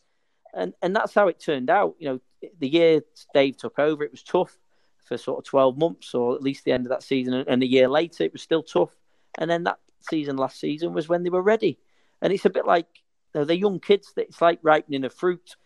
And 0.55 0.75
and 0.83 0.95
that's 0.95 1.15
how 1.15 1.29
it 1.29 1.41
turned 1.41 1.71
out. 1.71 1.95
You 1.99 2.09
know, 2.09 2.21
the 2.59 2.69
year 2.69 3.03
Dave 3.33 3.57
took 3.57 3.79
over, 3.79 4.05
it 4.05 4.11
was 4.11 4.23
tough 4.23 4.59
for 5.05 5.17
sort 5.17 5.39
of 5.39 5.45
12 5.45 5.79
months 5.79 6.15
or 6.15 6.35
at 6.35 6.43
least 6.43 6.65
the 6.65 6.73
end 6.73 6.87
of 6.87 6.91
that 6.91 7.03
season. 7.03 7.35
And 7.35 7.63
a 7.63 7.67
year 7.67 7.89
later, 7.89 8.25
it 8.25 8.33
was 8.33 8.43
still 8.43 8.63
tough. 8.63 8.95
And 9.39 9.51
then 9.51 9.65
that 9.65 9.79
season, 10.09 10.37
last 10.37 10.61
season, 10.61 10.93
was 10.93 11.09
when 11.09 11.23
they 11.23 11.31
were 11.31 11.43
ready. 11.43 11.79
And 12.21 12.33
it's 12.33 12.45
a 12.45 12.51
bit 12.51 12.67
like 12.67 12.87
you 13.35 13.41
know, 13.41 13.45
they're 13.45 13.57
young 13.57 13.81
kids. 13.81 14.13
It's 14.17 14.41
like 14.41 14.59
ripening 14.63 15.05
a 15.05 15.11
fruit. 15.11 15.57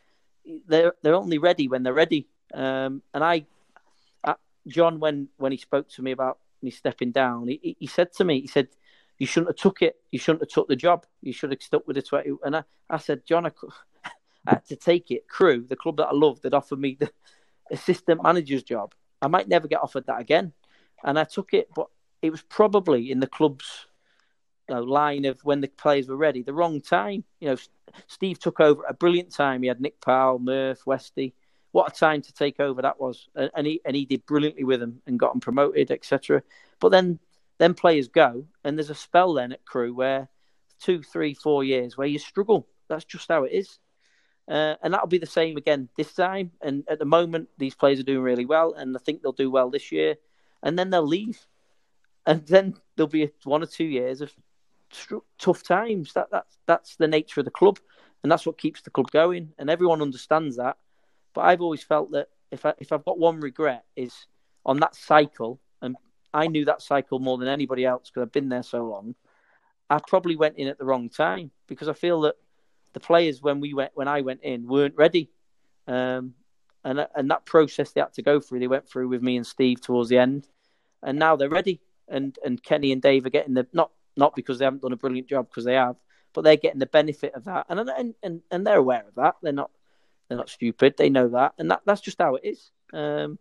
They're 0.67 0.95
they're 1.03 1.15
only 1.15 1.39
ready 1.39 1.69
when 1.69 1.83
they're 1.83 1.93
ready. 1.93 2.29
Um, 2.55 3.03
and 3.13 3.25
I, 3.25 3.47
John, 4.67 5.01
when 5.01 5.29
when 5.37 5.53
he 5.53 5.59
spoke 5.59 5.89
to 5.91 6.03
me 6.03 6.13
about 6.13 6.39
me 6.63 6.71
stepping 6.71 7.13
down, 7.13 7.49
he, 7.49 7.77
he 7.79 7.87
said 7.87 8.13
to 8.15 8.25
me, 8.25 8.41
he 8.41 8.47
said, 8.47 8.69
"You 9.19 9.27
shouldn't 9.27 9.51
have 9.51 9.57
took 9.57 9.83
it. 9.83 9.97
You 10.11 10.19
shouldn't 10.19 10.43
have 10.43 10.49
took 10.49 10.69
the 10.69 10.77
job. 10.77 11.07
You 11.23 11.33
should 11.33 11.51
have 11.51 11.63
stuck 11.63 11.87
with 11.87 11.97
the 11.97 12.03
20. 12.03 12.31
And 12.45 12.57
I, 12.57 12.65
I 12.89 12.99
said, 12.99 13.25
John, 13.27 13.47
I, 13.47 13.51
I 14.47 14.51
had 14.51 14.67
to 14.67 14.77
take 14.77 15.11
it. 15.11 15.29
Crewe, 15.29 15.67
the 15.69 15.77
club 15.77 15.99
that 15.99 16.09
I 16.09 16.15
loved, 16.15 16.43
that 16.43 16.55
offered 16.55 16.79
me 16.79 16.97
the 16.99 17.11
assistant 17.71 18.23
manager's 18.23 18.63
job. 18.63 18.95
I 19.23 19.29
might 19.29 19.49
never 19.49 19.69
get 19.69 19.83
offered 19.83 20.07
that 20.07 20.21
again. 20.21 20.53
And 21.05 21.19
I 21.19 21.25
took 21.25 21.53
it, 21.55 21.69
but 21.75 21.89
it 22.23 22.31
was 22.31 22.43
probably 22.43 23.11
in 23.11 23.21
the 23.21 23.27
club's 23.27 23.87
you 24.69 24.75
know, 24.75 24.83
line 24.83 25.25
of 25.25 25.41
when 25.45 25.61
the 25.61 25.69
players 25.69 26.09
were 26.09 26.17
ready, 26.17 26.43
the 26.43 26.53
wrong 26.53 26.81
time. 26.81 27.25
You 27.41 27.51
know, 27.51 27.57
Steve 28.07 28.39
took 28.39 28.61
over 28.61 28.85
at 28.85 28.91
a 28.91 28.95
brilliant 28.95 29.33
time. 29.33 29.63
He 29.63 29.69
had 29.69 29.81
Nick 29.81 30.01
Powell, 30.01 30.39
Murph, 30.39 30.87
Westy. 30.87 31.35
What 31.73 31.93
a 31.93 31.95
time 31.95 32.23
to 32.23 32.33
take 32.33 32.59
over 32.61 32.83
that 32.83 33.01
was, 33.01 33.29
and 33.35 33.67
he 33.67 33.81
and 33.85 33.95
he 33.95 34.07
did 34.07 34.25
brilliantly 34.27 34.65
with 34.65 34.81
them 34.81 35.03
and 35.07 35.19
got 35.19 35.33
them 35.33 35.41
promoted, 35.41 35.91
etc. 35.91 36.43
But 36.81 36.91
then 36.91 37.19
then 37.59 37.75
players 37.75 38.09
go, 38.09 38.47
and 38.65 38.79
there's 38.79 38.91
a 38.91 38.95
spell 38.95 39.35
then 39.35 39.53
at 39.53 39.65
Crewe 39.65 39.95
where 39.95 40.29
two, 40.81 41.03
three, 41.03 41.35
four 41.35 41.65
years 41.65 41.97
where 41.97 42.07
you 42.07 42.19
struggle. 42.19 42.67
That's 42.89 43.05
just 43.05 43.29
how 43.29 43.45
it 43.45 43.53
is. 43.53 43.79
Uh, 44.49 44.77
and 44.83 44.95
that'll 44.95 45.09
be 45.09 45.19
the 45.19 45.27
same 45.27 45.57
again 45.57 45.89
this 45.97 46.13
time. 46.13 46.53
And 46.63 46.85
at 46.89 46.99
the 46.99 47.05
moment, 47.05 47.49
these 47.59 47.75
players 47.75 47.99
are 47.99 48.05
doing 48.05 48.23
really 48.23 48.47
well, 48.47 48.75
and 48.75 48.97
I 48.97 49.01
think 49.01 49.23
they'll 49.23 49.33
do 49.33 49.51
well 49.51 49.71
this 49.71 49.91
year. 49.91 50.17
And 50.63 50.79
then 50.79 50.91
they'll 50.91 51.07
leave, 51.07 51.47
and 52.27 52.47
then 52.47 52.75
there'll 52.97 53.09
be 53.09 53.31
one 53.45 53.63
or 53.63 53.67
two 53.67 53.85
years 53.85 54.21
of 54.21 54.33
tough 55.39 55.63
times. 55.63 56.13
That 56.15 56.29
that's 56.31 56.59
that's 56.67 56.97
the 56.97 57.09
nature 57.09 57.41
of 57.41 57.45
the 57.45 57.51
club, 57.51 57.79
and 58.23 58.31
that's 58.31 58.47
what 58.47 58.59
keeps 58.59 58.83
the 58.83 58.91
club 58.91 59.11
going. 59.11 59.53
And 59.59 59.69
everyone 59.69 60.03
understands 60.03 60.57
that. 60.57 60.77
But 61.37 61.43
I've 61.43 61.61
always 61.61 61.83
felt 61.83 62.13
that 62.13 62.29
if 62.51 62.65
I 62.65 62.73
if 62.79 62.93
I've 62.93 63.05
got 63.05 63.19
one 63.19 63.41
regret 63.41 63.85
is 63.95 64.27
on 64.65 64.81
that 64.81 64.97
cycle, 64.97 65.61
and 65.83 65.95
I 66.33 66.47
knew 66.47 66.65
that 66.65 66.81
cycle 66.81 67.19
more 67.19 67.37
than 67.37 67.47
anybody 67.47 67.85
else 67.85 68.09
because 68.09 68.23
I've 68.23 68.33
been 68.33 68.49
there 68.49 68.63
so 68.63 68.87
long. 68.87 69.15
I 69.91 70.01
probably 70.09 70.35
went 70.35 70.57
in 70.57 70.67
at 70.67 70.79
the 70.79 70.87
wrong 70.87 71.11
time 71.11 71.51
because 71.69 71.91
I 71.91 71.93
feel 71.93 72.23
that 72.23 72.37
the 72.95 73.01
players 73.01 73.43
when 73.43 73.61
we 73.61 73.75
went 73.75 73.93
when 73.95 74.09
I 74.09 74.23
went 74.23 74.45
in 74.45 74.67
weren't 74.67 74.97
ready, 74.97 75.31
um, 75.87 76.33
and 76.83 77.07
and 77.15 77.31
that 77.31 77.45
process 77.45 77.93
they 77.93 78.01
had 78.01 78.15
to 78.15 78.23
go 78.23 78.41
through, 78.41 78.61
they 78.61 78.67
went 78.67 78.89
through 78.89 79.09
with 79.09 79.21
me 79.21 79.37
and 79.37 79.47
Steve 79.47 79.83
towards 79.83 80.09
the 80.09 80.17
end, 80.17 80.49
and 81.03 81.19
now 81.19 81.37
they're 81.37 81.51
ready. 81.51 81.83
And 82.09 82.35
and 82.47 82.63
Kenny 82.63 82.93
and 82.93 83.03
Dave 83.03 83.27
are 83.27 83.31
getting 83.31 83.53
the 83.53 83.67
not 83.75 83.91
not 84.17 84.35
because 84.35 84.59
they 84.59 84.65
haven't 84.65 84.81
done 84.81 84.95
a 84.95 84.97
brilliant 84.97 85.29
job 85.29 85.49
because 85.51 85.67
they 85.67 85.75
have, 85.75 85.97
but 86.33 86.45
they're 86.45 86.57
getting 86.57 86.81
the 86.81 86.87
benefit 86.87 87.35
of 87.35 87.45
that, 87.45 87.67
and 87.69 87.79
and 87.79 88.15
and, 88.23 88.41
and 88.51 88.67
they're 88.67 88.79
aware 88.79 89.05
of 89.07 89.15
that. 89.17 89.35
They're 89.43 89.53
not 89.53 89.71
they're 90.29 90.39
not 90.39 90.51
stupid. 90.51 90.95
They 90.97 91.11
know 91.11 91.29
that, 91.29 91.55
and 91.59 91.71
that 91.71 91.83
that's 91.85 92.01
just 92.01 92.21
how 92.21 92.37
it 92.37 92.45
is. 92.45 92.71
Um, 92.93 93.39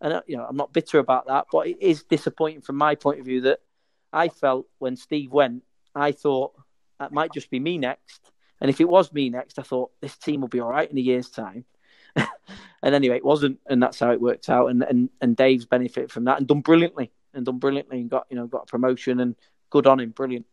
and 0.00 0.22
you 0.26 0.36
know, 0.36 0.46
I'm 0.48 0.56
not 0.56 0.72
bitter 0.72 0.98
about 0.98 1.26
that, 1.26 1.46
but 1.52 1.66
it 1.66 1.78
is 1.80 2.04
disappointing 2.04 2.62
from 2.62 2.76
my 2.76 2.94
point 2.94 3.20
of 3.20 3.26
view 3.26 3.42
that 3.42 3.60
I 4.12 4.28
felt 4.28 4.66
when 4.78 4.96
Steve 4.96 5.30
went, 5.30 5.62
I 5.94 6.12
thought 6.12 6.52
that 6.98 7.12
might 7.12 7.32
just 7.32 7.50
be 7.50 7.60
me 7.60 7.78
next, 7.78 8.32
and 8.60 8.70
if 8.70 8.80
it 8.80 8.88
was 8.88 9.12
me 9.12 9.30
next, 9.30 9.58
I 9.58 9.62
thought 9.62 9.90
this 10.00 10.16
team 10.16 10.40
will 10.40 10.48
be 10.48 10.60
all 10.60 10.70
right 10.70 10.90
in 10.90 10.98
a 10.98 11.02
year's 11.02 11.30
time. 11.30 11.64
and 12.16 12.94
anyway, 12.94 13.16
it 13.16 13.24
wasn't, 13.24 13.58
and 13.68 13.82
that's 13.82 14.00
how 14.00 14.10
it 14.10 14.20
worked 14.20 14.48
out. 14.48 14.68
And 14.68 14.82
and 14.82 15.10
and 15.20 15.36
Dave's 15.36 15.66
benefited 15.66 16.10
from 16.10 16.24
that 16.24 16.38
and 16.38 16.46
done 16.46 16.60
brilliantly, 16.60 17.10
and 17.34 17.44
done 17.44 17.58
brilliantly, 17.58 18.00
and 18.00 18.10
got 18.10 18.26
you 18.30 18.36
know 18.36 18.46
got 18.46 18.64
a 18.64 18.66
promotion 18.66 19.20
and 19.20 19.36
good 19.70 19.86
on 19.86 20.00
him, 20.00 20.10
brilliant. 20.10 20.46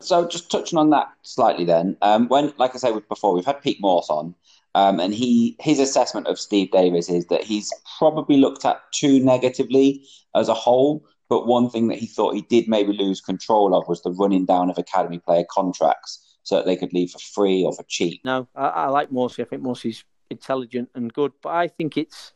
So 0.00 0.28
just 0.28 0.50
touching 0.50 0.78
on 0.78 0.90
that 0.90 1.10
slightly, 1.22 1.64
then, 1.64 1.96
um, 2.02 2.28
when 2.28 2.52
like 2.58 2.74
I 2.74 2.78
said 2.78 3.08
before, 3.08 3.32
we've 3.32 3.46
had 3.46 3.62
Pete 3.62 3.80
Morse 3.80 4.10
on, 4.10 4.34
um, 4.76 5.00
and 5.00 5.14
he 5.14 5.56
his 5.58 5.80
assessment 5.80 6.26
of 6.26 6.38
Steve 6.38 6.70
Davis 6.70 7.08
is 7.08 7.26
that 7.26 7.42
he's 7.42 7.72
probably 7.98 8.36
looked 8.36 8.64
at 8.64 8.78
too 8.92 9.18
negatively 9.24 9.88
as 10.34 10.48
a 10.48 10.54
whole 10.54 11.02
But 11.28 11.46
one 11.46 11.70
thing 11.70 11.88
that 11.88 11.98
he 11.98 12.06
thought 12.06 12.34
he 12.34 12.42
did 12.42 12.68
maybe 12.68 12.92
lose 12.92 13.20
control 13.20 13.74
of 13.74 13.88
was 13.88 14.02
the 14.02 14.12
running 14.12 14.44
down 14.46 14.70
of 14.70 14.78
academy 14.78 15.18
player 15.18 15.44
contracts 15.50 16.38
so 16.42 16.56
that 16.56 16.66
they 16.66 16.76
could 16.76 16.92
leave 16.92 17.10
for 17.10 17.18
free 17.18 17.64
or 17.64 17.72
for 17.72 17.84
cheap. 17.88 18.20
No, 18.24 18.46
I, 18.54 18.66
I 18.66 18.86
like 18.88 19.10
Morsy. 19.10 19.42
I 19.42 19.44
think 19.44 19.62
Morsy's 19.62 20.04
intelligent 20.30 20.88
and 20.94 21.12
good, 21.12 21.32
but 21.42 21.50
I 21.50 21.66
think 21.66 21.96
it's, 21.96 22.32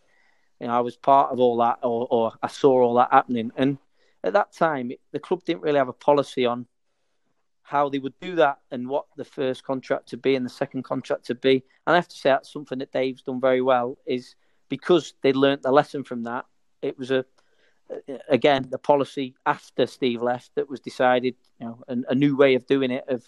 you 0.58 0.66
know, 0.66 0.72
I 0.72 0.80
was 0.80 0.96
part 0.96 1.30
of 1.30 1.38
all 1.38 1.56
that 1.58 1.78
or, 1.82 2.08
or 2.10 2.32
I 2.42 2.48
saw 2.48 2.82
all 2.82 2.94
that 2.94 3.12
happening. 3.12 3.52
And 3.56 3.78
at 4.24 4.32
that 4.32 4.52
time, 4.52 4.90
the 5.12 5.20
club 5.20 5.44
didn't 5.44 5.62
really 5.62 5.78
have 5.78 5.88
a 5.88 5.92
policy 5.92 6.44
on 6.44 6.66
how 7.70 7.88
they 7.88 8.00
would 8.00 8.18
do 8.20 8.34
that 8.34 8.58
and 8.72 8.88
what 8.88 9.06
the 9.16 9.24
first 9.24 9.62
contract 9.62 10.08
to 10.08 10.16
be 10.16 10.34
and 10.34 10.44
the 10.44 10.50
second 10.50 10.82
contract 10.82 11.24
to 11.26 11.36
be. 11.36 11.62
And 11.86 11.94
I 11.94 11.94
have 11.94 12.08
to 12.08 12.16
say 12.16 12.30
that's 12.30 12.52
something 12.52 12.80
that 12.80 12.90
Dave's 12.90 13.22
done 13.22 13.40
very 13.40 13.62
well 13.62 13.96
is 14.06 14.34
because 14.68 15.14
they 15.22 15.32
learnt 15.32 15.62
the 15.62 15.70
lesson 15.70 16.02
from 16.02 16.24
that. 16.24 16.46
It 16.82 16.98
was 16.98 17.12
a 17.12 17.24
again 18.28 18.66
the 18.70 18.78
policy 18.78 19.34
after 19.46 19.86
Steve 19.86 20.20
left 20.20 20.50
that 20.56 20.68
was 20.68 20.80
decided, 20.80 21.36
you 21.60 21.66
know, 21.66 21.82
a, 21.86 21.96
a 22.10 22.14
new 22.14 22.36
way 22.36 22.56
of 22.56 22.66
doing 22.66 22.90
it 22.90 23.04
of 23.06 23.22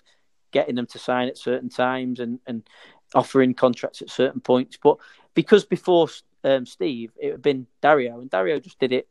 getting 0.50 0.74
them 0.74 0.86
to 0.86 0.98
sign 0.98 1.28
at 1.28 1.38
certain 1.38 1.68
times 1.68 2.18
and 2.18 2.40
and 2.48 2.68
offering 3.14 3.54
contracts 3.54 4.02
at 4.02 4.10
certain 4.10 4.40
points. 4.40 4.76
But 4.82 4.96
because 5.34 5.64
before 5.64 6.08
um, 6.42 6.66
Steve, 6.66 7.12
it 7.20 7.30
had 7.30 7.42
been 7.42 7.68
Dario, 7.80 8.20
and 8.20 8.28
Dario 8.28 8.58
just 8.58 8.80
did 8.80 8.90
it 8.90 9.06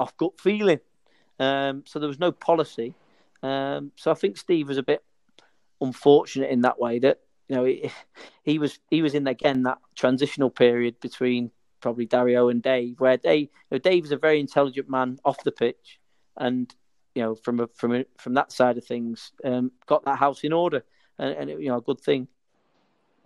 off 0.00 0.16
gut 0.16 0.40
feeling. 0.40 0.80
Um, 1.38 1.84
so 1.86 2.00
there 2.00 2.08
was 2.08 2.18
no 2.18 2.32
policy. 2.32 2.94
Um, 3.44 3.92
so 3.96 4.10
I 4.10 4.14
think 4.14 4.38
Steve 4.38 4.68
was 4.68 4.78
a 4.78 4.82
bit 4.82 5.04
unfortunate 5.80 6.50
in 6.50 6.62
that 6.62 6.80
way 6.80 6.98
that 7.00 7.18
you 7.48 7.56
know 7.56 7.64
he, 7.64 7.90
he 8.42 8.58
was 8.58 8.78
he 8.90 9.02
was 9.02 9.14
in 9.14 9.26
again 9.26 9.64
that 9.64 9.78
transitional 9.94 10.48
period 10.48 10.98
between 11.00 11.50
probably 11.80 12.06
Dario 12.06 12.48
and 12.48 12.62
Dave, 12.62 12.98
where 12.98 13.18
Dave 13.18 13.50
you 13.70 13.78
know, 13.78 14.16
a 14.16 14.18
very 14.18 14.40
intelligent 14.40 14.88
man 14.88 15.18
off 15.26 15.44
the 15.44 15.52
pitch, 15.52 16.00
and 16.38 16.74
you 17.14 17.22
know 17.22 17.34
from 17.34 17.60
a, 17.60 17.66
from 17.74 17.94
a, 17.94 18.04
from 18.16 18.32
that 18.34 18.50
side 18.50 18.78
of 18.78 18.84
things, 18.86 19.32
um, 19.44 19.70
got 19.86 20.06
that 20.06 20.18
house 20.18 20.42
in 20.42 20.54
order, 20.54 20.82
and, 21.18 21.36
and 21.36 21.62
you 21.62 21.68
know 21.68 21.76
a 21.76 21.82
good 21.82 22.00
thing. 22.00 22.26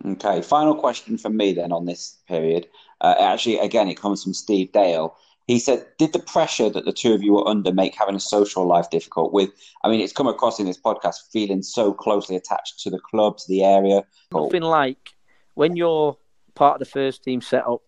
Okay, 0.05 0.41
final 0.41 0.75
question 0.75 1.17
from 1.17 1.37
me 1.37 1.53
then 1.53 1.71
on 1.71 1.85
this 1.85 2.17
period. 2.27 2.67
Uh, 2.99 3.15
actually, 3.19 3.59
again, 3.59 3.87
it 3.87 3.99
comes 3.99 4.21
from 4.21 4.33
Steve 4.33 4.73
Dale. 4.73 5.15
He 5.49 5.57
said, 5.57 5.87
"Did 5.97 6.13
the 6.13 6.19
pressure 6.19 6.69
that 6.69 6.85
the 6.85 6.93
two 6.93 7.11
of 7.11 7.23
you 7.23 7.33
were 7.33 7.47
under 7.47 7.73
make 7.73 7.95
having 7.95 8.13
a 8.13 8.19
social 8.19 8.67
life 8.67 8.91
difficult?" 8.91 9.33
With, 9.33 9.49
I 9.83 9.89
mean, 9.89 9.99
it's 9.99 10.13
come 10.13 10.27
across 10.27 10.59
in 10.59 10.67
this 10.67 10.79
podcast 10.79 11.31
feeling 11.31 11.63
so 11.63 11.91
closely 11.91 12.35
attached 12.35 12.79
to 12.81 12.91
the 12.91 12.99
club, 12.99 13.39
to 13.39 13.47
the 13.47 13.63
area. 13.63 14.03
Nothing 14.31 14.61
like 14.61 15.15
when 15.55 15.75
you're 15.75 16.15
part 16.53 16.75
of 16.75 16.79
the 16.79 16.85
first 16.85 17.23
team 17.23 17.41
setup, 17.41 17.81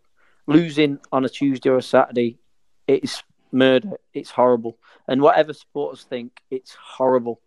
losing 0.47 0.97
on 1.11 1.23
a 1.23 1.29
Tuesday 1.29 1.69
or 1.69 1.77
a 1.77 1.83
Saturday. 1.83 2.39
It's 2.87 3.21
murder. 3.51 3.91
It's 4.11 4.31
horrible. 4.31 4.79
And 5.07 5.21
whatever 5.21 5.53
supporters 5.53 6.01
think, 6.01 6.41
it's 6.49 6.73
horrible. 6.73 7.41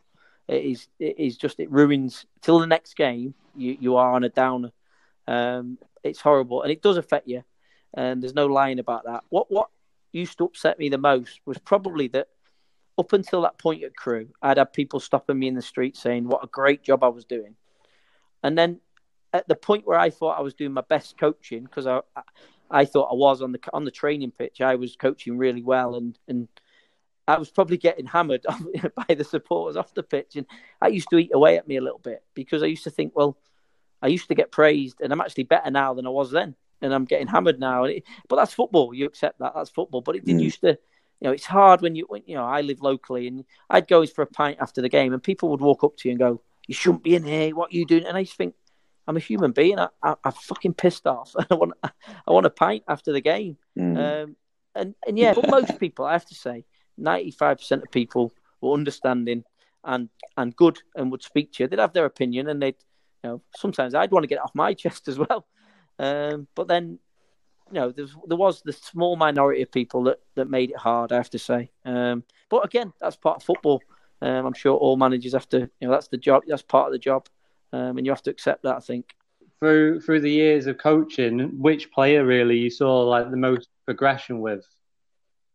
It 0.46 0.64
is. 0.64 0.86
It 1.00 1.18
is 1.18 1.36
just. 1.36 1.58
It 1.58 1.72
ruins 1.72 2.24
till 2.40 2.60
the 2.60 2.68
next 2.68 2.94
game. 2.94 3.34
You 3.56 3.76
you 3.80 3.96
are 3.96 4.12
on 4.12 4.22
a 4.22 4.28
downer. 4.28 4.70
Um, 5.26 5.76
it's 6.04 6.20
horrible, 6.20 6.62
and 6.62 6.70
it 6.70 6.82
does 6.82 6.98
affect 6.98 7.26
you. 7.26 7.42
And 7.94 8.22
there's 8.22 8.34
no 8.34 8.46
lying 8.46 8.78
about 8.78 9.06
that. 9.06 9.24
What 9.28 9.50
what 9.50 9.70
used 10.14 10.38
to 10.38 10.44
upset 10.44 10.78
me 10.78 10.88
the 10.88 10.98
most 10.98 11.40
was 11.44 11.58
probably 11.58 12.08
that 12.08 12.28
up 12.96 13.12
until 13.12 13.42
that 13.42 13.58
point 13.58 13.82
at 13.82 13.96
Crewe, 13.96 14.28
I'd 14.40 14.58
have 14.58 14.72
people 14.72 15.00
stopping 15.00 15.38
me 15.38 15.48
in 15.48 15.54
the 15.54 15.62
street 15.62 15.96
saying 15.96 16.28
what 16.28 16.44
a 16.44 16.48
great 16.48 16.82
job 16.82 17.02
I 17.02 17.08
was 17.08 17.24
doing. 17.24 17.56
And 18.42 18.56
then 18.56 18.80
at 19.32 19.48
the 19.48 19.56
point 19.56 19.86
where 19.86 19.98
I 19.98 20.10
thought 20.10 20.38
I 20.38 20.42
was 20.42 20.54
doing 20.54 20.72
my 20.72 20.84
best 20.88 21.18
coaching, 21.18 21.64
because 21.64 21.86
I, 21.86 22.00
I 22.70 22.84
thought 22.84 23.10
I 23.10 23.16
was 23.16 23.42
on 23.42 23.52
the 23.52 23.58
on 23.72 23.84
the 23.84 23.90
training 23.90 24.30
pitch, 24.30 24.60
I 24.60 24.76
was 24.76 24.94
coaching 24.96 25.36
really 25.36 25.62
well, 25.62 25.96
and 25.96 26.16
and 26.28 26.48
I 27.26 27.38
was 27.38 27.50
probably 27.50 27.78
getting 27.78 28.06
hammered 28.06 28.46
by 29.08 29.14
the 29.14 29.24
supporters 29.24 29.76
off 29.76 29.94
the 29.94 30.02
pitch, 30.04 30.36
and 30.36 30.46
that 30.80 30.94
used 30.94 31.10
to 31.10 31.18
eat 31.18 31.32
away 31.34 31.58
at 31.58 31.66
me 31.66 31.76
a 31.76 31.82
little 31.82 31.98
bit 31.98 32.22
because 32.34 32.62
I 32.62 32.66
used 32.66 32.84
to 32.84 32.90
think, 32.90 33.16
well, 33.16 33.36
I 34.00 34.06
used 34.06 34.28
to 34.28 34.34
get 34.36 34.52
praised, 34.52 35.00
and 35.00 35.12
I'm 35.12 35.20
actually 35.20 35.44
better 35.44 35.70
now 35.70 35.94
than 35.94 36.06
I 36.06 36.10
was 36.10 36.30
then 36.30 36.54
and 36.84 36.94
I'm 36.94 37.04
getting 37.04 37.26
hammered 37.26 37.58
now. 37.58 37.84
It, 37.84 38.04
but 38.28 38.36
that's 38.36 38.52
football. 38.52 38.94
You 38.94 39.06
accept 39.06 39.38
that. 39.40 39.52
That's 39.54 39.70
football. 39.70 40.02
But 40.02 40.16
it 40.16 40.24
did 40.24 40.36
mm. 40.36 40.42
used 40.42 40.60
to, 40.60 40.68
you 40.68 41.28
know, 41.28 41.32
it's 41.32 41.46
hard 41.46 41.80
when 41.80 41.96
you, 41.96 42.04
when, 42.08 42.22
you 42.26 42.34
know, 42.34 42.44
I 42.44 42.60
live 42.60 42.82
locally 42.82 43.26
and 43.26 43.44
I'd 43.70 43.88
go 43.88 44.06
for 44.06 44.22
a 44.22 44.26
pint 44.26 44.58
after 44.60 44.82
the 44.82 44.88
game 44.88 45.12
and 45.12 45.22
people 45.22 45.48
would 45.50 45.60
walk 45.60 45.82
up 45.82 45.96
to 45.96 46.08
you 46.08 46.12
and 46.12 46.18
go, 46.18 46.42
you 46.66 46.74
shouldn't 46.74 47.02
be 47.02 47.14
in 47.14 47.24
here. 47.24 47.54
What 47.54 47.72
are 47.72 47.76
you 47.76 47.86
doing? 47.86 48.06
And 48.06 48.16
I 48.16 48.24
just 48.24 48.36
think, 48.36 48.54
I'm 49.06 49.16
a 49.16 49.20
human 49.20 49.52
being. 49.52 49.78
I, 49.78 49.88
I, 50.02 50.14
am 50.24 50.32
fucking 50.32 50.74
pissed 50.74 51.06
off. 51.06 51.34
I 51.50 51.54
want, 51.54 51.72
I 51.82 52.30
want 52.30 52.46
a 52.46 52.50
pint 52.50 52.84
after 52.88 53.12
the 53.12 53.20
game. 53.20 53.56
Mm. 53.78 53.96
Um, 53.96 54.36
and, 54.74 54.94
and 55.06 55.18
yeah, 55.18 55.34
but 55.34 55.50
most 55.50 55.78
people, 55.78 56.04
I 56.04 56.12
have 56.12 56.26
to 56.26 56.34
say, 56.34 56.64
95% 56.98 57.82
of 57.82 57.90
people 57.90 58.32
were 58.60 58.72
understanding 58.72 59.44
and, 59.84 60.08
and 60.36 60.56
good 60.56 60.78
and 60.96 61.10
would 61.10 61.22
speak 61.22 61.52
to 61.52 61.64
you. 61.64 61.68
They'd 61.68 61.78
have 61.78 61.92
their 61.92 62.06
opinion 62.06 62.48
and 62.48 62.62
they'd, 62.62 62.76
you 63.22 63.30
know, 63.30 63.42
sometimes 63.56 63.94
I'd 63.94 64.10
want 64.10 64.24
to 64.24 64.28
get 64.28 64.42
off 64.42 64.52
my 64.54 64.72
chest 64.82 65.08
as 65.08 65.18
well. 65.18 65.46
Um, 65.98 66.48
but 66.54 66.68
then, 66.68 66.98
you 67.70 67.80
know, 67.80 67.90
there 67.90 68.04
was, 68.04 68.16
there 68.26 68.36
was 68.36 68.62
the 68.62 68.72
small 68.72 69.16
minority 69.16 69.62
of 69.62 69.70
people 69.70 70.04
that, 70.04 70.20
that 70.34 70.50
made 70.50 70.70
it 70.70 70.76
hard, 70.76 71.12
I 71.12 71.16
have 71.16 71.30
to 71.30 71.38
say. 71.38 71.70
Um, 71.84 72.24
but 72.48 72.64
again, 72.64 72.92
that's 73.00 73.16
part 73.16 73.36
of 73.36 73.42
football. 73.42 73.82
Um, 74.20 74.46
I'm 74.46 74.54
sure 74.54 74.76
all 74.76 74.96
managers 74.96 75.32
have 75.32 75.48
to, 75.50 75.60
you 75.60 75.88
know, 75.88 75.90
that's 75.90 76.08
the 76.08 76.16
job, 76.16 76.44
that's 76.46 76.62
part 76.62 76.86
of 76.86 76.92
the 76.92 76.98
job. 76.98 77.26
Um, 77.72 77.98
and 77.98 78.06
you 78.06 78.12
have 78.12 78.22
to 78.22 78.30
accept 78.30 78.62
that, 78.62 78.76
I 78.76 78.80
think. 78.80 79.14
Through 79.60 80.00
through 80.00 80.20
the 80.20 80.30
years 80.30 80.66
of 80.66 80.78
coaching, 80.78 81.58
which 81.58 81.90
player 81.90 82.24
really 82.24 82.58
you 82.58 82.70
saw 82.70 83.00
like 83.02 83.30
the 83.30 83.36
most 83.36 83.68
progression 83.86 84.40
with? 84.40 84.66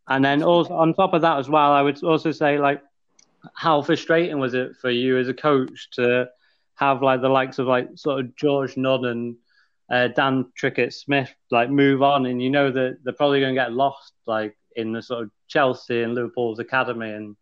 And 0.08 0.26
then 0.26 0.42
also 0.42 0.74
on 0.74 0.94
top 0.94 1.14
of 1.14 1.22
that 1.22 1.38
as 1.38 1.50
well, 1.50 1.72
I 1.72 1.82
would 1.82 2.04
also 2.04 2.32
say 2.32 2.58
like 2.58 2.82
how 3.54 3.82
frustrating 3.82 4.40
was 4.40 4.54
it 4.54 4.76
for 4.78 4.90
you 4.90 5.18
as 5.18 5.28
a 5.28 5.34
coach 5.34 5.90
to 5.92 6.30
have 6.76 7.02
like 7.02 7.22
the 7.22 7.30
likes 7.30 7.60
of 7.60 7.68
like 7.68 7.90
sort 7.96 8.20
of 8.20 8.36
George 8.36 8.78
Nunn 8.78 9.06
and 9.06 9.36
uh, 9.90 10.10
Dan 10.10 10.46
Trickett 10.60 10.94
Smith 10.94 11.34
like 11.52 11.70
move 11.70 12.02
on, 12.02 12.26
and 12.26 12.42
you 12.42 12.50
know 12.50 12.72
that 12.72 12.98
they're 13.04 13.14
probably 13.14 13.40
going 13.40 13.56
to 13.56 13.60
get 13.60 13.74
lost 13.74 14.14
like 14.26 14.56
in 14.76 14.92
the 14.94 15.02
sort 15.02 15.24
of 15.24 15.32
Chelsea 15.48 16.04
and 16.04 16.14
Liverpool's 16.14 16.60
academy 16.60 17.12
and 17.12 17.36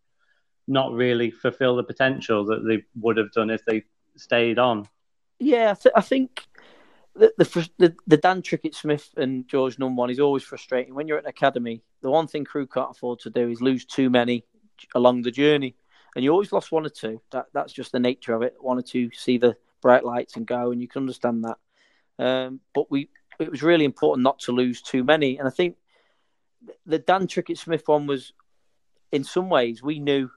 not 0.67 0.91
really 0.91 1.31
fulfill 1.31 1.75
the 1.75 1.83
potential 1.83 2.45
that 2.45 2.65
they 2.67 2.83
would 2.99 3.17
have 3.17 3.31
done 3.31 3.49
if 3.49 3.63
they 3.65 3.83
stayed 4.15 4.59
on. 4.59 4.87
Yeah, 5.39 5.71
I, 5.71 5.73
th- 5.75 5.93
I 5.95 6.01
think 6.01 6.45
the, 7.15 7.33
the, 7.37 7.69
the 7.77 7.95
the 8.07 8.17
Dan 8.17 8.41
Trickett 8.41 8.75
Smith 8.75 9.09
and 9.17 9.47
George 9.47 9.77
Nunn 9.79 9.95
one 9.95 10.09
is 10.09 10.19
always 10.19 10.43
frustrating. 10.43 10.95
When 10.95 11.07
you're 11.07 11.17
at 11.17 11.25
an 11.25 11.29
academy, 11.29 11.83
the 12.01 12.09
one 12.09 12.27
thing 12.27 12.45
Crewe 12.45 12.67
can't 12.67 12.91
afford 12.91 13.19
to 13.19 13.29
do 13.29 13.49
is 13.49 13.61
lose 13.61 13.85
too 13.85 14.09
many 14.09 14.45
along 14.95 15.23
the 15.23 15.31
journey, 15.31 15.75
and 16.15 16.23
you 16.23 16.31
always 16.31 16.51
lost 16.51 16.71
one 16.71 16.85
or 16.85 16.89
two. 16.89 17.21
That 17.31 17.47
that's 17.53 17.73
just 17.73 17.91
the 17.91 17.99
nature 17.99 18.33
of 18.33 18.41
it. 18.41 18.55
One 18.59 18.77
or 18.77 18.83
two 18.83 19.09
see 19.13 19.37
the 19.37 19.55
bright 19.81 20.05
lights 20.05 20.35
and 20.35 20.45
go, 20.45 20.71
and 20.71 20.81
you 20.81 20.87
can 20.87 21.03
understand 21.03 21.43
that. 21.43 21.57
Um, 22.19 22.59
but 22.73 22.89
we 22.89 23.09
it 23.39 23.51
was 23.51 23.61
really 23.61 23.85
important 23.85 24.23
not 24.23 24.39
to 24.39 24.51
lose 24.51 24.81
too 24.81 25.03
many. 25.03 25.37
And 25.37 25.47
I 25.47 25.51
think 25.51 25.77
the 26.85 26.99
Dan 26.99 27.27
Trickett 27.27 27.57
Smith 27.57 27.87
one 27.87 28.07
was, 28.07 28.33
in 29.11 29.23
some 29.23 29.49
ways, 29.49 29.83
we 29.83 29.99
knew 29.99 30.29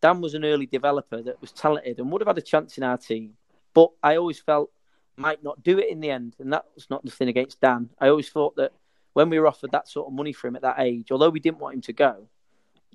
Dan 0.00 0.20
was 0.20 0.34
an 0.34 0.44
early 0.44 0.66
developer 0.66 1.22
that 1.22 1.40
was 1.40 1.52
talented 1.52 1.98
and 1.98 2.10
would 2.10 2.20
have 2.20 2.28
had 2.28 2.38
a 2.38 2.42
chance 2.42 2.76
in 2.76 2.84
our 2.84 2.96
team. 2.96 3.34
But 3.72 3.90
I 4.02 4.16
always 4.16 4.40
felt 4.40 4.70
might 5.16 5.44
not 5.44 5.62
do 5.62 5.78
it 5.78 5.90
in 5.90 6.00
the 6.00 6.10
end, 6.10 6.34
and 6.38 6.52
that 6.52 6.64
was 6.74 6.88
not 6.90 7.04
nothing 7.04 7.28
against 7.28 7.60
Dan. 7.60 7.90
I 8.00 8.08
always 8.08 8.30
thought 8.30 8.56
that 8.56 8.72
when 9.12 9.28
we 9.28 9.38
were 9.38 9.46
offered 9.46 9.72
that 9.72 9.88
sort 9.88 10.08
of 10.08 10.14
money 10.14 10.32
for 10.32 10.48
him 10.48 10.56
at 10.56 10.62
that 10.62 10.78
age, 10.78 11.12
although 11.12 11.28
we 11.28 11.40
didn't 11.40 11.58
want 11.58 11.74
him 11.74 11.82
to 11.82 11.92
go, 11.92 12.26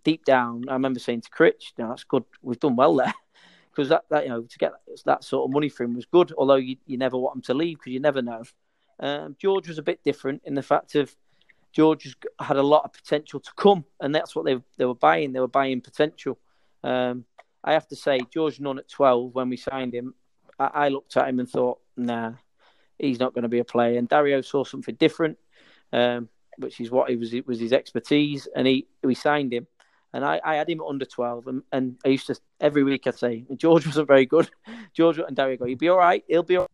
deep 0.03 0.25
down, 0.25 0.63
I 0.67 0.73
remember 0.73 0.99
saying 0.99 1.21
to 1.21 1.29
Critch, 1.29 1.73
"No, 1.77 1.89
that's 1.89 2.03
good. 2.03 2.23
We've 2.41 2.59
done 2.59 2.75
well 2.75 2.95
there." 2.95 3.13
Because 3.75 3.89
that, 3.89 4.05
that 4.09 4.23
you 4.23 4.29
know 4.29 4.41
to 4.43 4.57
get 4.57 4.71
that 5.05 5.23
sort 5.23 5.47
of 5.47 5.53
money 5.53 5.69
for 5.69 5.83
him 5.83 5.95
was 5.95 6.05
good. 6.05 6.31
Although 6.37 6.55
you, 6.55 6.77
you 6.85 6.97
never 6.97 7.17
want 7.17 7.37
him 7.37 7.41
to 7.43 7.53
leave 7.53 7.77
because 7.77 7.93
you 7.93 7.99
never 7.99 8.21
know. 8.21 8.43
Um, 8.99 9.35
George 9.39 9.67
was 9.67 9.77
a 9.77 9.83
bit 9.83 10.03
different 10.03 10.41
in 10.45 10.55
the 10.55 10.63
fact 10.63 10.95
of 10.95 11.15
George 11.73 12.15
had 12.39 12.55
a 12.55 12.63
lot 12.63 12.85
of 12.85 12.93
potential 12.93 13.41
to 13.41 13.51
come, 13.57 13.83
and 13.99 14.15
that's 14.15 14.35
what 14.35 14.45
they 14.45 14.57
they 14.77 14.85
were 14.85 14.95
buying. 14.95 15.33
They 15.33 15.41
were 15.41 15.47
buying 15.47 15.81
potential. 15.81 16.39
Um, 16.83 17.25
I 17.63 17.73
have 17.73 17.87
to 17.89 17.95
say, 17.95 18.19
George 18.33 18.61
Nunn 18.61 18.79
at 18.79 18.87
twelve 18.87 19.35
when 19.35 19.49
we 19.49 19.57
signed 19.57 19.93
him, 19.93 20.13
I, 20.57 20.69
I 20.73 20.89
looked 20.89 21.17
at 21.17 21.27
him 21.27 21.39
and 21.39 21.49
thought, 21.49 21.79
nah, 21.97 22.33
he's 22.97 23.19
not 23.19 23.33
going 23.33 23.43
to 23.43 23.49
be 23.49 23.59
a 23.59 23.65
player. 23.65 23.97
And 23.97 24.07
Dario 24.07 24.39
saw 24.39 24.63
something 24.63 24.95
different, 24.95 25.37
um, 25.91 26.29
which 26.57 26.79
is 26.79 26.91
what 26.91 27.09
he 27.09 27.17
was 27.17 27.33
it 27.33 27.45
was 27.45 27.59
his 27.59 27.73
expertise, 27.73 28.47
and 28.55 28.65
he 28.65 28.87
we 29.03 29.13
signed 29.13 29.51
him. 29.51 29.67
And 30.15 30.23
I, 30.23 30.39
I 30.45 30.55
had 30.55 30.69
him 30.69 30.81
under 30.81 31.03
12, 31.03 31.47
and, 31.47 31.61
and 31.73 31.97
I 32.05 32.07
used 32.07 32.27
to, 32.27 32.39
every 32.61 32.85
week 32.85 33.05
I'd 33.05 33.19
say, 33.19 33.43
George 33.57 33.85
wasn't 33.85 34.07
very 34.07 34.25
good. 34.25 34.49
George 34.93 35.19
and 35.19 35.35
Derry 35.35 35.57
go, 35.57 35.65
he'll 35.65 35.77
be 35.77 35.89
all 35.89 35.97
right, 35.97 36.23
he'll 36.29 36.41
be 36.41 36.55
all 36.55 36.61
right. 36.61 36.69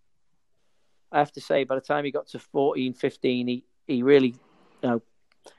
I 1.11 1.17
have 1.17 1.31
to 1.31 1.41
say, 1.41 1.63
by 1.63 1.73
the 1.73 1.81
time 1.81 2.05
he 2.05 2.11
got 2.11 2.27
to 2.27 2.39
14, 2.39 2.93
15, 2.93 3.47
he, 3.47 3.65
he 3.87 4.03
really, 4.03 4.35
you 4.83 4.89
know, 4.89 5.01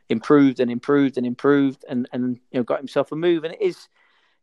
improved 0.09 0.61
and 0.61 0.71
improved 0.71 1.19
and 1.19 1.27
improved 1.27 1.85
and, 1.89 2.09
and, 2.13 2.39
you 2.53 2.61
know, 2.61 2.63
got 2.63 2.79
himself 2.79 3.11
a 3.11 3.17
move. 3.17 3.43
And 3.43 3.55
it 3.55 3.61
is, 3.61 3.89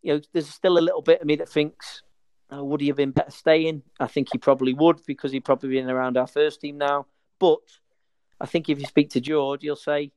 you 0.01 0.15
know, 0.15 0.21
there's 0.33 0.49
still 0.49 0.77
a 0.77 0.79
little 0.79 1.01
bit 1.01 1.21
of 1.21 1.25
me 1.25 1.37
that 1.37 1.47
thinks, 1.47 2.03
oh, 2.51 2.65
would 2.65 2.81
he 2.81 2.87
have 2.87 2.97
been 2.97 3.11
better 3.11 3.31
staying? 3.31 3.83
I 4.01 4.07
think 4.07 4.27
he 4.33 4.37
probably 4.37 4.73
would 4.73 4.99
because 5.05 5.31
he'd 5.31 5.45
probably 5.45 5.69
been 5.69 5.89
around 5.89 6.17
our 6.17 6.27
first 6.27 6.59
team 6.59 6.77
now. 6.77 7.05
But 7.39 7.59
I 8.41 8.47
think 8.47 8.67
if 8.67 8.81
you 8.81 8.85
speak 8.85 9.11
to 9.11 9.21
George, 9.21 9.61
he'll 9.61 9.77
say, 9.77 10.11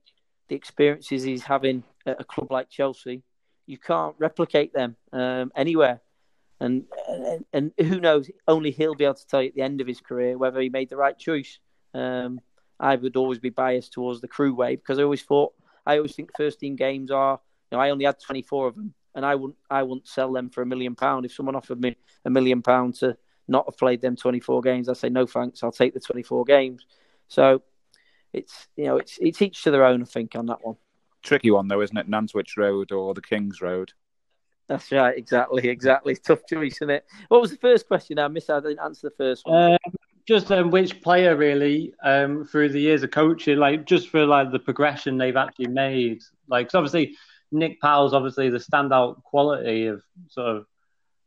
the 0.48 0.54
experiences 0.54 1.22
he's 1.22 1.42
having 1.42 1.84
at 2.06 2.20
a 2.20 2.24
club 2.24 2.50
like 2.50 2.68
Chelsea, 2.70 3.22
you 3.66 3.78
can't 3.78 4.14
replicate 4.18 4.72
them 4.72 4.96
um, 5.12 5.52
anywhere. 5.54 6.00
And, 6.60 6.84
and, 7.08 7.44
and 7.52 7.72
who 7.78 8.00
knows? 8.00 8.30
Only 8.46 8.70
he'll 8.70 8.94
be 8.94 9.04
able 9.04 9.14
to 9.14 9.26
tell 9.26 9.42
you 9.42 9.48
at 9.48 9.54
the 9.54 9.62
end 9.62 9.80
of 9.80 9.86
his 9.86 10.00
career 10.00 10.38
whether 10.38 10.60
he 10.60 10.68
made 10.68 10.90
the 10.90 10.96
right 10.96 11.18
choice. 11.18 11.58
Um, 11.94 12.40
I 12.78 12.96
would 12.96 13.16
always 13.16 13.38
be 13.38 13.50
biased 13.50 13.92
towards 13.92 14.20
the 14.20 14.28
Crewe 14.28 14.54
way 14.54 14.76
because 14.76 14.98
I 14.98 15.02
always 15.02 15.22
thought 15.22 15.52
I 15.86 15.96
always 15.96 16.14
think 16.14 16.30
first 16.36 16.60
team 16.60 16.76
games 16.76 17.10
are. 17.10 17.40
You 17.70 17.76
know, 17.78 17.82
I 17.82 17.90
only 17.90 18.04
had 18.04 18.20
24 18.20 18.68
of 18.68 18.74
them, 18.76 18.94
and 19.14 19.24
I 19.24 19.34
wouldn't 19.34 19.58
I 19.70 19.82
wouldn't 19.82 20.08
sell 20.08 20.32
them 20.32 20.50
for 20.50 20.62
a 20.62 20.66
million 20.66 20.94
pound. 20.94 21.24
If 21.24 21.32
someone 21.32 21.56
offered 21.56 21.80
me 21.80 21.96
a 22.24 22.30
million 22.30 22.62
pound 22.62 22.94
to 22.96 23.16
not 23.48 23.66
have 23.66 23.78
played 23.78 24.00
them 24.00 24.16
24 24.16 24.62
games, 24.62 24.88
I'd 24.88 24.96
say 24.96 25.08
no 25.08 25.26
thanks. 25.26 25.62
I'll 25.62 25.72
take 25.72 25.94
the 25.94 26.00
24 26.00 26.44
games. 26.44 26.86
So 27.28 27.62
it's 28.32 28.68
you 28.76 28.84
know 28.84 28.96
it's 28.96 29.18
it's 29.20 29.42
each 29.42 29.62
to 29.64 29.70
their 29.70 29.84
own. 29.84 30.02
I 30.02 30.06
think 30.06 30.34
on 30.36 30.46
that 30.46 30.64
one. 30.64 30.76
Tricky 31.22 31.50
one 31.50 31.68
though, 31.68 31.82
isn't 31.82 31.96
it? 31.96 32.08
Nantwich 32.08 32.56
Road 32.56 32.92
or 32.92 33.14
the 33.14 33.22
King's 33.22 33.60
Road? 33.60 33.92
That's 34.68 34.90
right, 34.90 35.16
exactly, 35.16 35.68
exactly. 35.68 36.16
Tough 36.16 36.46
choice, 36.48 36.76
isn't 36.76 36.90
it? 36.90 37.04
What 37.28 37.40
was 37.40 37.50
the 37.50 37.58
first 37.58 37.86
question? 37.86 38.18
I 38.18 38.28
missed. 38.28 38.50
I 38.50 38.60
didn't 38.60 38.80
answer 38.80 39.08
the 39.08 39.16
first 39.16 39.46
one. 39.46 39.72
Um, 39.72 39.94
just 40.26 40.50
um, 40.52 40.70
which 40.70 41.02
player 41.02 41.36
really 41.36 41.92
um, 42.02 42.44
through 42.44 42.70
the 42.70 42.80
years 42.80 43.02
of 43.02 43.10
coaching, 43.10 43.58
like 43.58 43.84
just 43.86 44.08
for 44.08 44.24
like 44.24 44.52
the 44.52 44.58
progression 44.58 45.18
they've 45.18 45.36
actually 45.36 45.68
made. 45.68 46.22
Like, 46.48 46.68
cause 46.68 46.74
obviously 46.76 47.16
Nick 47.50 47.80
Powell's 47.80 48.14
obviously 48.14 48.48
the 48.48 48.58
standout 48.58 49.22
quality 49.24 49.86
of 49.86 50.02
sort 50.28 50.56
of 50.56 50.66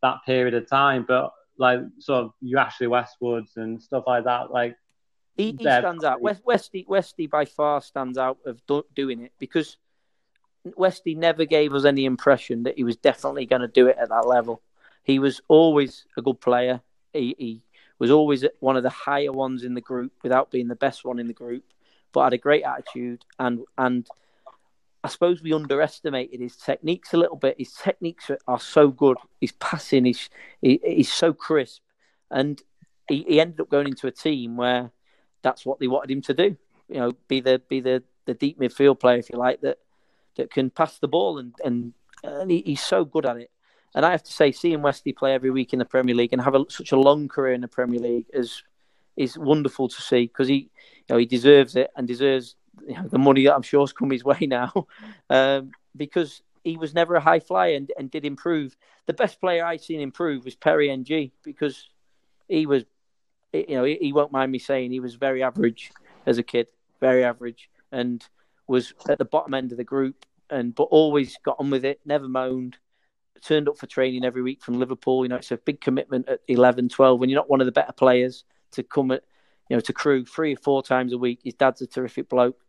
that 0.02 0.18
period 0.26 0.54
of 0.54 0.70
time, 0.70 1.06
but 1.08 1.32
like 1.58 1.82
sort 2.00 2.26
of 2.26 2.32
you 2.42 2.58
Ashley 2.58 2.88
Westwoods 2.88 3.58
and 3.58 3.82
stuff 3.82 4.06
like 4.08 4.24
that, 4.24 4.52
like 4.52 4.76
he, 5.36 5.56
he 5.58 5.64
stands 5.64 6.04
out. 6.04 6.22
West, 6.22 6.42
Westy, 6.46 6.86
Westy 6.88 7.28
by 7.28 7.46
far 7.46 7.82
stands 7.82 8.18
out 8.18 8.38
of 8.46 8.66
do, 8.68 8.84
doing 8.96 9.22
it 9.22 9.34
because 9.40 9.78
Westy 10.76 11.16
never 11.16 11.46
gave 11.46 11.74
us 11.74 11.86
any 11.86 12.06
impression 12.06 12.64
that 12.64 12.76
he 12.78 12.84
was 12.84 12.96
definitely 12.96 13.46
going 13.46 13.62
to 13.62 13.68
do 13.68 13.88
it 13.88 13.98
at 14.00 14.10
that 14.10 14.28
level. 14.28 14.62
He 15.04 15.20
was 15.20 15.42
always 15.48 16.06
a 16.18 16.22
good 16.22 16.40
player. 16.40 16.82
He, 17.14 17.36
he 17.38 17.62
was 18.00 18.12
always 18.12 18.46
one 18.60 18.78
of 18.78 18.84
the 18.84 18.90
higher 18.90 19.32
ones 19.32 19.64
in 19.64 19.74
the 19.74 19.82
group 19.82 20.14
without 20.24 20.52
being 20.52 20.68
the 20.68 20.76
best 20.76 21.06
one 21.06 21.20
in 21.20 21.28
the 21.28 21.34
group, 21.34 21.64
but 22.12 22.24
had 22.24 22.34
a 22.34 22.38
great 22.38 22.64
attitude 22.64 23.24
and 23.38 23.62
and 23.78 24.08
I 25.06 25.08
suppose 25.08 25.44
we 25.44 25.54
underestimated 25.54 26.40
his 26.40 26.56
techniques 26.56 27.14
a 27.14 27.18
little 27.18 27.36
bit. 27.36 27.60
His 27.60 27.72
techniques 27.74 28.32
are, 28.32 28.40
are 28.48 28.60
so 28.60 28.88
good. 28.88 29.18
His 29.40 29.52
passing 29.52 30.08
is 30.08 30.30
he, 30.62 30.82
he's 30.84 31.14
so 31.14 31.32
crisp, 31.32 31.84
and 32.32 32.60
he, 33.08 33.24
he 33.28 33.40
ended 33.40 33.62
up 33.62 33.70
going 33.70 33.86
into 33.86 34.08
a 34.08 34.12
team 34.12 34.58
where 34.58 34.90
that's 35.46 35.66
what 35.66 35.80
they 35.80 35.88
wanted 35.88 36.12
him 36.12 36.22
to 36.24 36.34
do. 36.34 36.58
You 36.90 37.00
know, 37.00 37.12
be 37.28 37.40
the 37.40 37.62
be 37.70 37.80
the, 37.80 38.04
the 38.26 38.34
deep 38.34 38.60
midfield 38.60 39.00
player, 39.00 39.18
if 39.18 39.30
you 39.30 39.38
like, 39.38 39.62
that 39.62 39.78
that 40.36 40.52
can 40.52 40.70
pass 40.70 40.98
the 40.98 41.08
ball 41.08 41.38
and 41.38 41.54
and, 41.64 41.94
and 42.24 42.52
he, 42.52 42.64
he's 42.66 42.84
so 42.84 43.06
good 43.06 43.26
at 43.26 43.38
it. 43.38 43.52
And 43.94 44.06
I 44.06 44.12
have 44.12 44.24
to 44.24 44.34
say, 44.34 44.52
seeing 44.52 44.82
Westy 44.82 45.14
play 45.14 45.34
every 45.34 45.52
week 45.52 45.72
in 45.72 45.80
the 45.80 45.86
Premier 45.86 46.16
League 46.16 46.34
and 46.34 46.42
have 46.42 46.56
a, 46.56 46.66
such 46.68 46.92
a 46.92 46.98
long 46.98 47.30
career 47.30 47.54
in 47.54 47.62
the 47.62 47.70
Premier 47.70 48.00
League 48.00 48.26
is 48.34 48.64
is 49.16 49.38
wonderful 49.38 49.88
to 49.88 50.02
see 50.02 50.26
because 50.26 50.50
he, 50.50 50.56
you 50.56 51.10
know, 51.10 51.18
he 51.18 51.26
deserves 51.26 51.76
it 51.78 51.90
and 51.96 52.06
deserves 52.06 52.56
you 52.86 52.96
know, 52.96 53.08
the 53.08 53.20
money 53.20 53.46
that 53.46 53.56
I'm 53.56 53.62
sure 53.62 53.84
has 53.84 53.94
come 53.94 54.10
his 54.10 54.26
way 54.26 54.40
now, 54.42 54.88
um, 55.30 55.72
because 55.96 56.42
he 56.64 56.76
was 56.78 56.94
never 56.94 57.16
a 57.16 57.22
high 57.22 57.40
flyer 57.40 57.76
and, 57.76 57.92
and 57.98 58.12
did 58.12 58.26
improve. 58.26 58.76
The 59.06 59.14
best 59.14 59.40
player 59.40 59.64
I've 59.64 59.82
seen 59.82 60.02
improve 60.02 60.44
was 60.44 60.56
Perry 60.56 60.90
Ng 60.90 61.32
because 61.44 61.88
he 62.50 62.66
was, 62.66 62.84
you 63.68 63.76
know, 63.76 63.84
he, 63.84 63.98
he 64.02 64.14
won't 64.14 64.32
mind 64.32 64.52
me 64.52 64.60
saying 64.60 64.92
he 64.92 65.00
was 65.00 65.16
very 65.16 65.44
average 65.44 65.92
as 66.26 66.38
a 66.38 66.44
kid, 66.44 66.68
very 67.00 67.24
average, 67.24 67.70
and 67.92 68.26
was 68.68 68.94
at 69.08 69.18
the 69.18 69.26
bottom 69.26 69.54
end 69.54 69.72
of 69.72 69.78
the 69.78 69.84
group, 69.84 70.26
and 70.50 70.74
but 70.74 70.84
always 70.84 71.38
got 71.44 71.58
on 71.60 71.70
with 71.70 71.86
it, 71.86 72.00
never 72.06 72.28
moaned, 72.28 72.78
turned 73.42 73.70
up 73.70 73.78
for 73.78 73.88
training 73.88 74.26
every 74.26 74.42
week 74.42 74.64
from 74.64 74.80
Liverpool. 74.80 75.24
You 75.24 75.30
know, 75.30 75.36
it's 75.36 75.52
a 75.52 75.58
big 75.58 75.82
commitment 75.82 76.28
at 76.28 76.42
11, 76.48 76.90
12 76.90 77.20
when 77.20 77.30
you're 77.30 77.40
not 77.40 77.50
one 77.50 77.62
of 77.62 77.66
the 77.66 77.72
better 77.72 77.94
players 77.94 78.44
to 78.72 78.84
come 78.84 79.12
at, 79.12 79.24
you 79.70 79.76
know, 79.76 79.82
to 79.82 79.94
Crewe 79.94 80.26
three 80.26 80.54
or 80.54 80.58
four 80.58 80.82
times 80.84 81.14
a 81.14 81.18
week. 81.18 81.40
His 81.44 81.54
dad's 81.54 81.82
a 81.82 81.88
terrific 81.88 82.30
bloke. 82.30 82.60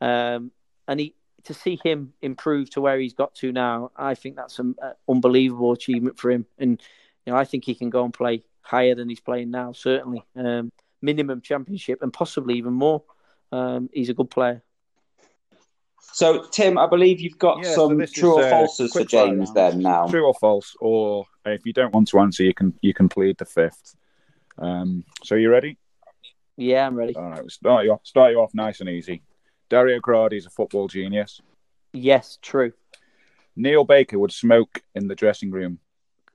Um, 0.00 0.52
and 0.86 1.00
he, 1.00 1.14
to 1.44 1.54
see 1.54 1.78
him 1.82 2.12
improve 2.20 2.70
to 2.70 2.80
where 2.80 2.98
he's 2.98 3.14
got 3.14 3.34
to 3.36 3.52
now, 3.52 3.90
I 3.96 4.14
think 4.14 4.36
that's 4.36 4.58
an 4.58 4.74
unbelievable 5.08 5.72
achievement 5.72 6.18
for 6.18 6.30
him. 6.30 6.46
And, 6.58 6.80
you 7.24 7.32
know, 7.32 7.38
I 7.38 7.44
think 7.44 7.64
he 7.64 7.74
can 7.74 7.90
go 7.90 8.04
and 8.04 8.12
play 8.12 8.44
higher 8.68 8.94
than 8.94 9.08
he's 9.08 9.20
playing 9.20 9.50
now, 9.50 9.72
certainly. 9.72 10.22
Um, 10.36 10.70
minimum 11.00 11.40
championship 11.40 12.02
and 12.02 12.12
possibly 12.12 12.56
even 12.56 12.74
more. 12.74 13.02
Um, 13.50 13.88
he's 13.92 14.10
a 14.10 14.14
good 14.14 14.30
player. 14.30 14.62
So, 16.12 16.44
Tim, 16.50 16.76
I 16.76 16.86
believe 16.86 17.20
you've 17.20 17.38
got 17.38 17.64
yeah, 17.64 17.74
some 17.74 18.06
so 18.06 18.12
true 18.12 18.38
is, 18.38 18.44
or 18.44 18.48
uh, 18.48 18.52
falses 18.52 18.92
for 18.92 19.04
James 19.04 19.52
then 19.54 19.80
now. 19.80 20.06
True 20.06 20.26
or 20.26 20.34
false, 20.34 20.74
or 20.80 21.26
if 21.46 21.64
you 21.64 21.72
don't 21.72 21.94
want 21.94 22.08
to 22.08 22.18
answer, 22.18 22.42
you 22.42 22.54
can 22.54 22.74
you 22.80 22.92
can 22.92 23.08
plead 23.08 23.38
the 23.38 23.44
fifth. 23.44 23.96
Um, 24.58 25.04
so, 25.24 25.34
you 25.34 25.50
ready? 25.50 25.78
Yeah, 26.56 26.86
I'm 26.86 26.94
ready. 26.94 27.14
All 27.14 27.22
right, 27.22 27.40
we'll 27.40 27.50
start 27.50 27.84
you 27.84 27.92
off. 27.92 28.00
Start 28.04 28.32
you 28.32 28.40
off 28.40 28.52
nice 28.52 28.80
and 28.80 28.88
easy. 28.88 29.22
Dario 29.68 30.00
Gradi 30.00 30.34
is 30.34 30.46
a 30.46 30.50
football 30.50 30.88
genius. 30.88 31.40
Yes, 31.92 32.38
true. 32.42 32.72
Neil 33.54 33.84
Baker 33.84 34.18
would 34.18 34.32
smoke 34.32 34.82
in 34.94 35.08
the 35.08 35.14
dressing 35.14 35.50
room. 35.50 35.78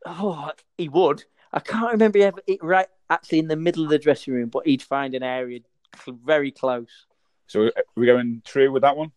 Oh, 0.05 0.51
he 0.77 0.89
would. 0.89 1.23
I 1.53 1.59
can't 1.59 1.91
remember 1.91 2.17
ever 2.17 2.41
it 2.47 2.63
right 2.63 2.87
actually 3.09 3.39
in 3.39 3.47
the 3.47 3.55
middle 3.55 3.83
of 3.83 3.89
the 3.91 3.99
dressing 3.99 4.33
room, 4.33 4.49
but 4.49 4.65
he'd 4.65 4.81
find 4.81 5.13
an 5.13 5.21
area 5.21 5.59
very 6.07 6.51
close. 6.51 7.05
So 7.45 7.69
we're 7.95 8.07
going 8.11 8.41
true 8.43 8.71
with 8.71 8.81
that 8.81 8.97
one. 8.97 9.11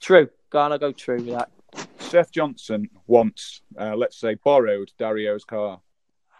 True. 0.00 0.30
Go 0.50 0.60
on, 0.60 0.78
go 0.78 0.92
true 0.92 1.16
with 1.16 1.34
that. 1.34 1.50
Seth 1.98 2.30
Johnson 2.30 2.88
once, 3.06 3.62
uh, 3.78 3.96
let's 3.96 4.16
say, 4.16 4.34
borrowed 4.34 4.92
Dario's 4.98 5.44
car. 5.44 5.80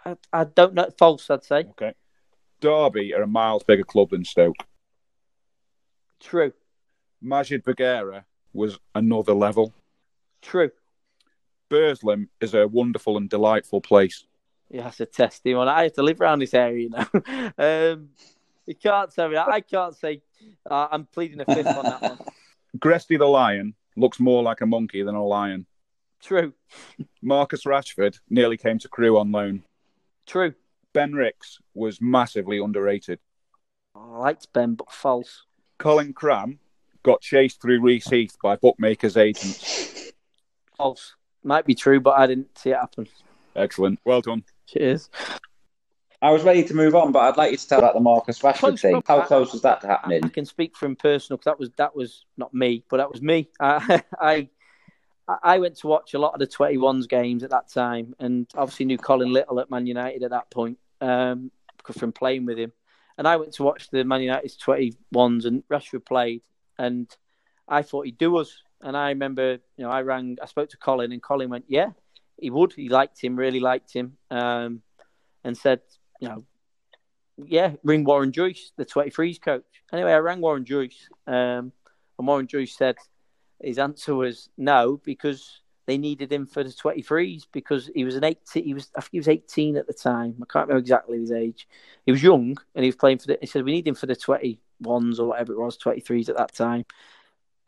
I, 0.05 0.17
I, 0.33 0.45
don't 0.45 0.75
know. 0.75 0.89
False, 0.99 1.29
I'd 1.31 1.43
say. 1.43 1.65
Okay. 1.71 1.95
Derby 2.61 3.15
are 3.15 3.23
a 3.23 3.27
miles 3.27 3.65
bigger 3.65 3.85
club 3.85 4.11
than 4.11 4.25
Stoke. 4.25 4.57
True. 6.21 6.53
Majid 7.21 7.65
Bagheera 7.65 8.25
was 8.53 8.79
another 8.95 9.33
level. 9.33 9.73
True. 10.43 10.71
Burslem 11.69 12.29
is 12.41 12.55
a 12.55 12.69
wonderful 12.69 13.17
and 13.17 13.31
delightful 13.31 13.81
place. 13.81 14.27
Yeah, 14.73 14.85
that's 14.85 15.01
a 15.01 15.07
testimony. 15.07 15.71
I 15.71 15.85
have 15.85 15.93
to 15.95 16.03
live 16.03 16.19
around 16.21 16.39
this 16.39 16.55
area 16.55 16.89
now. 16.89 17.07
um, 17.59 18.09
you 18.67 18.75
can't 18.75 19.15
tell 19.15 19.29
me 19.29 19.35
that. 19.35 19.49
I 19.49 19.61
can't 19.61 19.95
say. 19.95 20.23
Uh, 20.69 20.89
I'm 20.91 21.05
pleading 21.05 21.41
a 21.41 21.45
fifth 21.45 21.67
on 21.67 21.85
that 21.85 22.03
one. 22.03 22.19
Gresty 22.79 23.19
the 23.19 23.27
lion 23.27 23.75
looks 23.99 24.19
more 24.19 24.43
like 24.43 24.63
a 24.63 24.67
monkey 24.67 25.03
than 25.03 25.15
a 25.15 25.23
lion. 25.23 25.67
True. 26.23 26.55
Marcus 27.21 27.65
Rashford 27.65 28.19
nearly 28.31 28.57
came 28.57 28.79
to 28.79 28.89
Crewe 28.89 29.19
on 29.19 29.31
loan. 29.31 29.63
True. 30.27 30.55
Ben 30.95 31.13
Rix 31.13 31.59
was 31.75 32.01
massively 32.01 32.59
underrated. 32.59 33.19
I 33.95 34.17
liked 34.17 34.51
Ben, 34.55 34.75
but 34.75 34.91
false. 34.91 35.45
Colin 35.79 36.15
Cramb 36.15 36.59
got 37.03 37.21
chased 37.21 37.61
through 37.61 37.81
Reaseheath 37.81 38.37
by 38.43 38.57
bookmakers' 38.57 39.19
agents. 39.19 40.13
False. 40.79 41.15
Might 41.45 41.67
be 41.67 41.75
true, 41.75 42.01
but 42.01 42.19
I 42.19 42.27
didn't 42.27 42.57
see 42.57 42.71
it 42.71 42.77
happen. 42.77 43.07
Excellent. 43.55 43.99
Well 44.05 44.23
done. 44.23 44.45
Cheers. 44.67 45.11
I 46.23 46.31
was 46.31 46.45
ready 46.45 46.63
to 46.63 46.75
move 46.75 46.95
on, 46.95 47.11
but 47.11 47.21
I'd 47.21 47.37
like 47.37 47.51
you 47.51 47.57
to 47.57 47.69
tell 47.69 47.81
about 47.81 47.95
the 47.95 48.01
Marcus 48.01 48.39
Rashford 48.41 48.59
close, 48.59 48.81
thing. 48.81 49.03
How 49.07 49.23
close 49.23 49.53
was 49.53 49.63
that 49.63 49.81
to 49.81 49.89
happening? 49.89 50.25
I, 50.25 50.29
can 50.29 50.47
speak 50.47 50.77
from 50.77 50.95
personal 50.95 51.37
because 51.37 51.47
that 51.47 51.59
was 51.59 51.71
that 51.77 51.97
was 51.97 52.25
not 52.37 52.55
me, 52.55 52.85
but 52.89 52.99
that 52.99 53.11
was 53.11 53.21
me. 53.21 53.51
I, 53.59 54.03
I 54.21 54.49
I 55.43 55.59
went 55.59 55.77
to 55.79 55.89
watch 55.89 56.15
a 56.15 56.21
lot 56.21 56.35
of 56.35 56.39
the 56.39 56.47
21s 56.47 57.09
games 57.09 57.43
at 57.43 57.51
that 57.51 57.69
time, 57.69 58.15
and 58.21 58.49
obviously 58.55 58.87
knew 58.87 58.99
Colin 58.99 59.33
Little 59.33 59.59
at 59.59 59.71
Man 59.71 59.87
United 59.87 60.23
at 60.23 60.31
that 60.31 60.49
point 60.51 60.79
um, 61.01 61.51
from 61.91 62.13
playing 62.13 62.47
with 62.47 62.59
him. 62.59 62.73
And 63.19 63.27
I 63.27 63.37
went 63.37 63.53
to 63.55 63.65
watch 63.65 63.91
the 63.91 64.05
Man 64.05 64.23
United's 64.23 64.57
21s, 64.57 65.45
and 65.45 65.65
Rashford 65.69 66.07
played, 66.07 66.43
and 66.79 67.15
I 67.69 67.83
thought 67.83 68.07
he'd 68.07 68.19
do 68.19 68.37
us. 68.37 68.63
And 68.81 68.97
I 68.97 69.11
remember, 69.11 69.59
you 69.77 69.85
know, 69.85 69.91
I 69.91 70.03
rang, 70.03 70.39
I 70.41 70.47
spoke 70.47 70.71
to 70.71 70.77
Colin, 70.77 71.13
and 71.13 71.23
Colin 71.23 71.51
went, 71.51 71.65
"Yeah, 71.69 71.91
he 72.43 72.51
would. 72.51 72.73
He 72.73 72.89
liked 72.89 73.23
him, 73.23 73.37
really 73.37 73.61
liked 73.61 73.93
him, 73.93 74.17
um, 74.31 74.83
and 75.45 75.57
said, 75.57 75.81
you 76.21 76.29
know, 76.29 76.45
yeah, 77.39 77.75
ring 77.83 78.05
Warren 78.05 78.33
Joyce, 78.33 78.73
the 78.77 78.85
23s 78.85 79.41
coach. 79.41 79.65
Anyway, 79.93 80.13
I 80.13 80.19
rang 80.19 80.41
Warren 80.41 80.65
Joyce, 80.65 81.09
um, 81.27 81.73
and 82.19 82.27
Warren 82.27 82.47
Joyce 82.47 82.77
said 82.77 82.97
his 83.63 83.79
answer 83.79 84.15
was 84.15 84.51
no 84.59 85.01
because 85.05 85.61
they 85.87 85.99
needed 85.99 86.33
him 86.33 86.47
for 86.47 86.63
the 86.63 86.71
23s 86.71 87.47
because 87.53 87.91
he 87.95 88.05
was 88.05 88.17
an 88.17 88.25
18. 88.25 88.65
He 88.65 88.75
was 88.75 88.91
I 88.97 89.01
think 89.01 89.11
he 89.13 89.19
was 89.19 89.29
18 89.29 89.77
at 89.77 89.87
the 89.87 89.93
time. 89.93 90.37
I 90.41 90.47
can't 90.53 90.69
remember 90.69 90.79
exactly 90.81 91.19
his 91.19 91.33
age. 91.33 91.69
He 92.07 92.13
was 92.13 92.23
young 92.23 92.57
and 92.75 92.85
he 92.85 92.89
was 92.89 92.97
playing 92.97 93.19
for 93.19 93.29
the. 93.29 93.39
He 93.41 93.47
said 93.47 93.65
we 93.65 93.73
need 93.73 93.87
him 93.87 93.95
for 93.95 94.07
the 94.07 94.17
21s 94.17 95.19
or 95.19 95.27
whatever 95.27 95.53
it 95.53 95.59
was, 95.59 95.79
23s 95.79 96.29
at 96.29 96.37
that 96.37 96.55
time. 96.55 96.85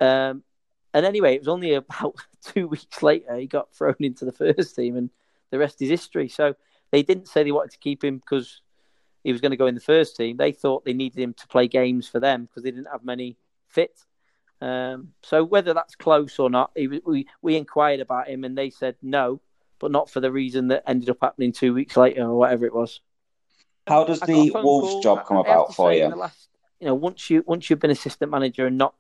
Um, 0.01 0.43
and 0.95 1.05
anyway, 1.05 1.35
it 1.35 1.41
was 1.41 1.49
only 1.49 1.75
about 1.75 2.15
two 2.45 2.69
weeks 2.69 3.03
later 3.03 3.37
he 3.37 3.47
got 3.47 3.75
thrown 3.75 3.97
into 4.01 4.25
the 4.25 4.33
first 4.33 4.77
team, 4.77 4.97
and 4.97 5.11
the 5.51 5.59
rest 5.59 5.83
is 5.83 5.91
history. 5.91 6.29
So 6.29 6.55
they 6.93 7.03
didn't 7.03 7.29
say 7.29 7.43
they 7.43 7.53
wanted 7.53 7.73
to 7.73 7.79
keep 7.79 8.03
him 8.03 8.19
because 8.19 8.63
he 9.25 9.33
was 9.33 9.41
going 9.41 9.51
to 9.51 9.57
go 9.57 9.67
in 9.67 9.75
the 9.75 9.81
first 9.81 10.17
team. 10.17 10.37
They 10.37 10.53
thought 10.53 10.85
they 10.85 10.93
needed 10.93 11.21
him 11.21 11.35
to 11.35 11.49
play 11.49 11.67
games 11.67 12.09
for 12.09 12.21
them 12.21 12.45
because 12.45 12.63
they 12.63 12.71
didn't 12.71 12.93
have 12.93 13.05
many 13.05 13.37
fit. 13.69 14.05
Um, 14.61 15.09
so 15.23 15.43
whether 15.43 15.75
that's 15.75 15.97
close 15.97 16.39
or 16.39 16.49
not, 16.49 16.71
he, 16.77 16.87
we 16.87 17.27
we 17.43 17.57
inquired 17.57 18.01
about 18.01 18.29
him 18.29 18.45
and 18.45 18.57
they 18.57 18.71
said 18.71 18.97
no, 19.03 19.41
but 19.81 19.91
not 19.91 20.09
for 20.09 20.21
the 20.21 20.31
reason 20.31 20.69
that 20.69 20.85
ended 20.87 21.11
up 21.11 21.19
happening 21.21 21.53
two 21.53 21.75
weeks 21.75 21.97
later 21.97 22.23
or 22.23 22.37
whatever 22.37 22.65
it 22.65 22.75
was. 22.75 23.01
How 23.87 24.05
does 24.05 24.21
the 24.21 24.53
Wolves 24.55 24.93
call, 24.93 25.03
job 25.03 25.27
come 25.27 25.39
about 25.39 25.75
for 25.75 25.93
you? 25.93 26.07
Last, 26.07 26.49
you 26.81 26.87
know, 26.87 26.95
once 26.95 27.29
you 27.29 27.43
once 27.47 27.69
you've 27.69 27.81
been 27.81 27.91
assistant 27.91 28.31
manager 28.31 28.67
and 28.67 28.79
not 28.79 28.95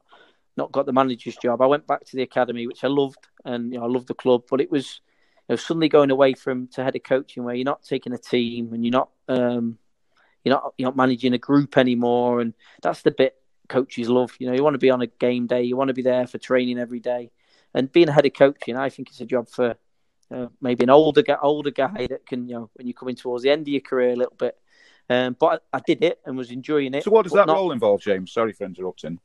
not 0.57 0.73
got 0.73 0.87
the 0.87 0.93
manager's 0.93 1.37
job, 1.37 1.61
I 1.61 1.67
went 1.67 1.87
back 1.87 2.05
to 2.05 2.17
the 2.17 2.23
academy, 2.23 2.67
which 2.67 2.85
I 2.85 2.89
loved, 2.89 3.27
and 3.45 3.73
you 3.73 3.79
know 3.79 3.85
I 3.85 3.89
loved 3.89 4.09
the 4.09 4.15
club, 4.15 4.45
but 4.49 4.61
it 4.61 4.71
was 4.71 5.01
you 5.49 5.53
know 5.53 5.57
suddenly 5.57 5.89
going 5.89 6.11
away 6.11 6.35
from 6.35 6.69
to 6.69 6.85
head 6.85 6.97
of 6.97 7.03
coaching 7.03 7.45
where 7.45 7.55
you're 7.55 7.65
not 7.65 7.83
taking 7.83 8.13
a 8.13 8.19
team 8.19 8.73
and 8.73 8.85
you're 8.85 8.93
not 8.93 9.11
um, 9.29 9.79
you're 10.45 10.55
not 10.55 10.75
you're 10.77 10.89
not 10.89 10.97
managing 10.97 11.35
a 11.35 11.39
group 11.39 11.77
anymore, 11.77 12.41
and 12.41 12.55
that's 12.83 13.03
the 13.03 13.11
bit 13.11 13.37
coaches 13.69 14.09
love. 14.09 14.33
You 14.39 14.49
know, 14.49 14.55
you 14.55 14.63
want 14.63 14.75
to 14.75 14.79
be 14.79 14.91
on 14.91 15.03
a 15.03 15.07
game 15.07 15.47
day, 15.47 15.63
you 15.63 15.77
want 15.77 15.89
to 15.89 15.95
be 15.95 16.03
there 16.03 16.27
for 16.27 16.39
training 16.39 16.79
every 16.79 17.01
day, 17.01 17.31
and 17.73 17.91
being 17.91 18.09
a 18.09 18.13
head 18.13 18.27
of 18.27 18.35
coaching, 18.35 18.77
I 18.77 18.91
think 18.91 19.09
it's 19.09 19.21
a 19.21 19.27
job 19.27 19.49
for 19.49 19.77
uh, 20.31 20.47
maybe 20.61 20.85
an 20.85 20.91
older 20.91 21.23
guy, 21.23 21.37
older 21.43 21.71
guy 21.71 22.07
that 22.09 22.27
can, 22.27 22.49
you 22.49 22.55
know, 22.55 22.71
when 22.75 22.87
you're 22.87 22.95
coming 22.95 23.17
towards 23.17 23.43
the 23.43 23.51
end 23.51 23.63
of 23.63 23.69
your 23.69 23.81
career 23.81 24.11
a 24.11 24.17
little 24.17 24.37
bit. 24.39 24.57
Um, 25.09 25.37
but 25.39 25.63
I, 25.73 25.77
I, 25.77 25.81
did 25.87 26.03
it 26.03 26.19
and 26.25 26.37
was 26.37 26.51
enjoying 26.51 26.95
it. 26.95 27.05
So, 27.05 27.11
what 27.11 27.25
does 27.25 27.33
that 27.33 27.47
not... 27.47 27.57
role 27.57 27.73
involve, 27.73 28.01
James? 28.01 28.33
Sorry 28.33 28.53
for 28.53 28.65
interrupting. 28.65 29.21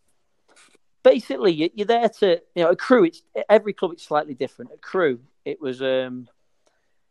Basically, 1.03 1.71
you're 1.73 1.85
there 1.85 2.09
to, 2.09 2.41
you 2.55 2.63
know, 2.63 2.69
a 2.69 2.75
Crewe. 2.75 3.05
It's 3.05 3.21
every 3.49 3.73
club. 3.73 3.93
It's 3.93 4.03
slightly 4.03 4.33
different. 4.33 4.71
A 4.73 4.77
Crewe. 4.77 5.19
It 5.45 5.61
was, 5.61 5.81
um, 5.81 6.27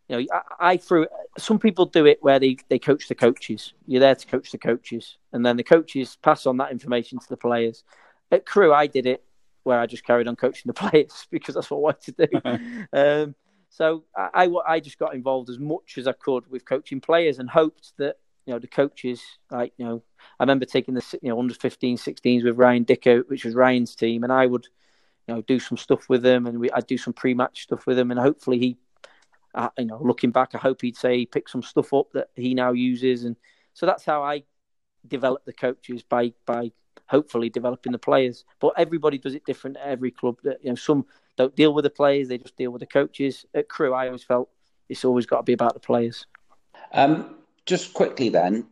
you 0.09 0.17
know, 0.17 0.27
I, 0.33 0.73
I 0.73 0.77
threw. 0.77 1.07
Some 1.39 1.59
people 1.59 1.87
do 1.87 2.07
it 2.07 2.19
where 2.21 2.39
they 2.39 2.59
they 2.69 2.79
coach 2.79 3.09
the 3.09 3.15
coaches. 3.15 3.73
You're 3.87 4.01
there 4.01 4.15
to 4.15 4.27
coach 4.27 4.51
the 4.51 4.59
coaches, 4.59 5.17
and 5.33 5.45
then 5.45 5.57
the 5.57 5.65
coaches 5.65 6.19
pass 6.23 6.47
on 6.47 6.59
that 6.59 6.71
information 6.71 7.19
to 7.19 7.29
the 7.29 7.37
players. 7.37 7.83
At 8.31 8.45
Crewe, 8.45 8.75
I 8.75 8.87
did 8.87 9.07
it 9.07 9.25
where 9.63 9.81
I 9.81 9.87
just 9.87 10.05
carried 10.05 10.29
on 10.29 10.37
coaching 10.37 10.65
the 10.67 10.73
players 10.91 11.27
because 11.31 11.55
that's 11.55 11.71
what 11.71 11.79
I 11.79 11.81
wanted 11.81 12.17
to 12.17 12.27
do. 12.27 12.87
um, 12.93 13.35
so 13.71 14.05
I, 14.17 14.45
I, 14.45 14.75
I 14.75 14.81
just 14.81 14.99
got 14.99 15.15
involved 15.15 15.51
as 15.51 15.59
much 15.59 15.99
as 15.99 16.07
I 16.07 16.13
could 16.13 16.51
with 16.51 16.65
coaching 16.65 17.01
players 17.01 17.39
and 17.39 17.49
hoped 17.49 17.93
that 17.99 18.17
you 18.47 18.55
know 18.55 18.59
the 18.59 18.67
coaches 18.67 19.23
like 19.51 19.73
you 19.77 19.85
know 19.85 20.03
I 20.39 20.43
remember 20.43 20.65
taking 20.65 20.95
the 20.95 21.19
you 21.23 21.29
know 21.29 21.39
under 21.39 21.55
15 21.55 21.97
16s 21.97 22.45
with 22.45 22.57
Ryan 22.57 22.85
Dicker 22.85 23.21
which 23.29 23.45
was 23.45 23.55
Ryan's 23.55 23.95
team 23.95 24.25
and 24.25 24.33
I 24.33 24.47
would 24.47 24.67
you 25.27 25.35
know 25.35 25.43
do 25.43 25.59
some 25.59 25.77
stuff 25.77 26.09
with 26.09 26.23
them 26.23 26.47
and 26.47 26.59
we, 26.59 26.71
I'd 26.71 26.87
do 26.87 26.99
some 26.99 27.13
pre-match 27.13 27.63
stuff 27.63 27.87
with 27.87 27.97
them, 27.97 28.11
and 28.11 28.19
hopefully 28.19 28.59
he 28.59 28.77
uh, 29.55 29.71
you 29.79 29.87
know 29.87 30.01
looking 30.01 30.31
back 30.31 30.55
I 30.55 30.59
hope 30.59 30.83
he'd 30.83 30.97
say 30.97 31.19
he 31.19 31.27
picked 31.27 31.51
some 31.51 31.63
stuff 31.63 31.93
up 31.93 32.13
that 32.13 32.29
he 32.37 32.55
now 32.55 32.73
uses 32.73 33.25
and 33.25 33.37
so 33.75 33.87
that's 33.87 34.05
how 34.05 34.23
I 34.23 34.45
develop 35.07 35.45
the 35.45 35.53
coaches 35.53 36.03
by 36.03 36.33
by 36.47 36.73
hopefully 37.07 37.49
developing 37.49 37.93
the 37.93 37.99
players 37.99 38.45
but 38.61 38.75
everybody 38.77 39.17
does 39.17 39.35
it 39.35 39.45
different 39.47 39.77
at 39.79 39.89
every 39.89 40.11
club 40.11 40.37
that 40.45 40.59
you 40.63 40.71
know 40.71 40.77
some 40.77 41.07
don't 41.39 41.55
deal 41.55 41.73
with 41.73 41.85
the 41.85 41.91
players; 41.91 42.29
they 42.29 42.37
just 42.37 42.57
deal 42.57 42.73
with 42.73 42.81
the 42.81 42.87
coaches. 42.87 43.47
At 43.55 43.69
Crewe, 43.69 43.95
I 43.95 44.09
always 44.09 44.25
felt 44.25 44.51
it's 44.89 45.05
always 45.05 45.25
got 45.25 45.39
to 45.39 45.43
be 45.45 45.53
about 45.53 45.73
the 45.73 45.81
players. 45.81 46.27
Um, 46.93 47.37
just 47.65 47.95
quickly, 47.95 48.29
then, 48.29 48.67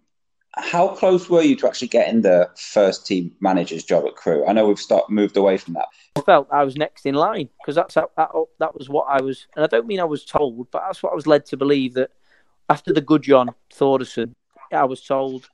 how 0.56 0.88
close 0.88 1.28
were 1.28 1.42
you 1.42 1.54
to 1.56 1.66
actually 1.66 1.88
getting 1.88 2.22
the 2.22 2.48
first 2.56 3.06
team 3.06 3.32
manager's 3.40 3.84
job 3.84 4.04
at 4.06 4.16
Crewe? 4.16 4.44
I 4.46 4.52
know 4.52 4.66
we've 4.66 4.78
start, 4.78 5.10
moved 5.10 5.36
away 5.36 5.58
from 5.58 5.74
that. 5.74 5.86
I 6.16 6.20
felt 6.22 6.48
I 6.50 6.64
was 6.64 6.76
next 6.76 7.04
in 7.04 7.14
line 7.14 7.48
because 7.60 7.74
that's 7.74 7.94
how, 7.94 8.10
that, 8.16 8.30
that 8.58 8.74
was 8.74 8.88
what 8.88 9.06
I 9.08 9.20
was, 9.20 9.46
and 9.54 9.64
I 9.64 9.68
don't 9.68 9.86
mean 9.86 10.00
I 10.00 10.04
was 10.04 10.24
told, 10.24 10.70
but 10.70 10.82
that's 10.86 11.02
what 11.02 11.12
I 11.12 11.14
was 11.14 11.26
led 11.26 11.44
to 11.46 11.56
believe 11.56 11.94
that 11.94 12.10
after 12.70 12.92
the 12.92 13.02
Gudjon 13.02 13.54
Thordarson, 13.72 14.34
I 14.72 14.84
was 14.84 15.02
told 15.02 15.48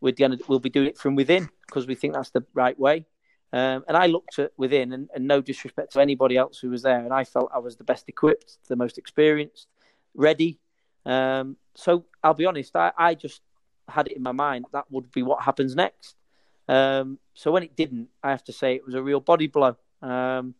we're 0.00 0.12
gonna 0.12 0.38
we'll 0.48 0.60
be 0.60 0.70
doing 0.70 0.88
it 0.88 0.98
from 0.98 1.14
within 1.14 1.48
because 1.66 1.86
we 1.86 1.94
think 1.94 2.14
that's 2.14 2.30
the 2.30 2.44
right 2.54 2.78
way. 2.78 3.04
Um, 3.52 3.84
and 3.88 3.96
I 3.96 4.06
looked 4.06 4.38
at 4.38 4.52
within, 4.56 4.92
and, 4.92 5.08
and, 5.14 5.26
no 5.26 5.40
disrespect 5.40 5.94
to 5.94 6.00
anybody 6.00 6.36
else 6.36 6.58
who 6.58 6.68
was 6.68 6.82
there, 6.82 6.98
and 6.98 7.14
I 7.14 7.24
felt 7.24 7.50
I 7.54 7.58
was 7.58 7.76
the 7.76 7.84
best 7.84 8.06
equipped, 8.06 8.58
the 8.68 8.76
most 8.76 8.98
experienced, 8.98 9.68
ready. 10.14 10.58
Um, 11.06 11.56
so 11.74 12.04
I'll 12.22 12.34
be 12.34 12.44
honest, 12.44 12.76
I, 12.76 12.92
I, 12.98 13.14
just 13.14 13.40
had 13.88 14.08
it 14.08 14.16
in 14.16 14.22
my 14.22 14.32
mind 14.32 14.66
that 14.72 14.84
would 14.90 15.10
be 15.12 15.22
what 15.22 15.42
happens 15.42 15.74
next. 15.74 16.16
Um, 16.68 17.18
so 17.34 17.50
when 17.50 17.62
it 17.62 17.76
didn't, 17.76 18.08
I 18.22 18.30
have 18.30 18.44
to 18.44 18.52
say 18.52 18.74
it 18.74 18.84
was 18.84 18.94
a 18.94 19.02
real 19.02 19.20
body 19.20 19.46
blow. 19.46 19.76
Um, 20.02 20.54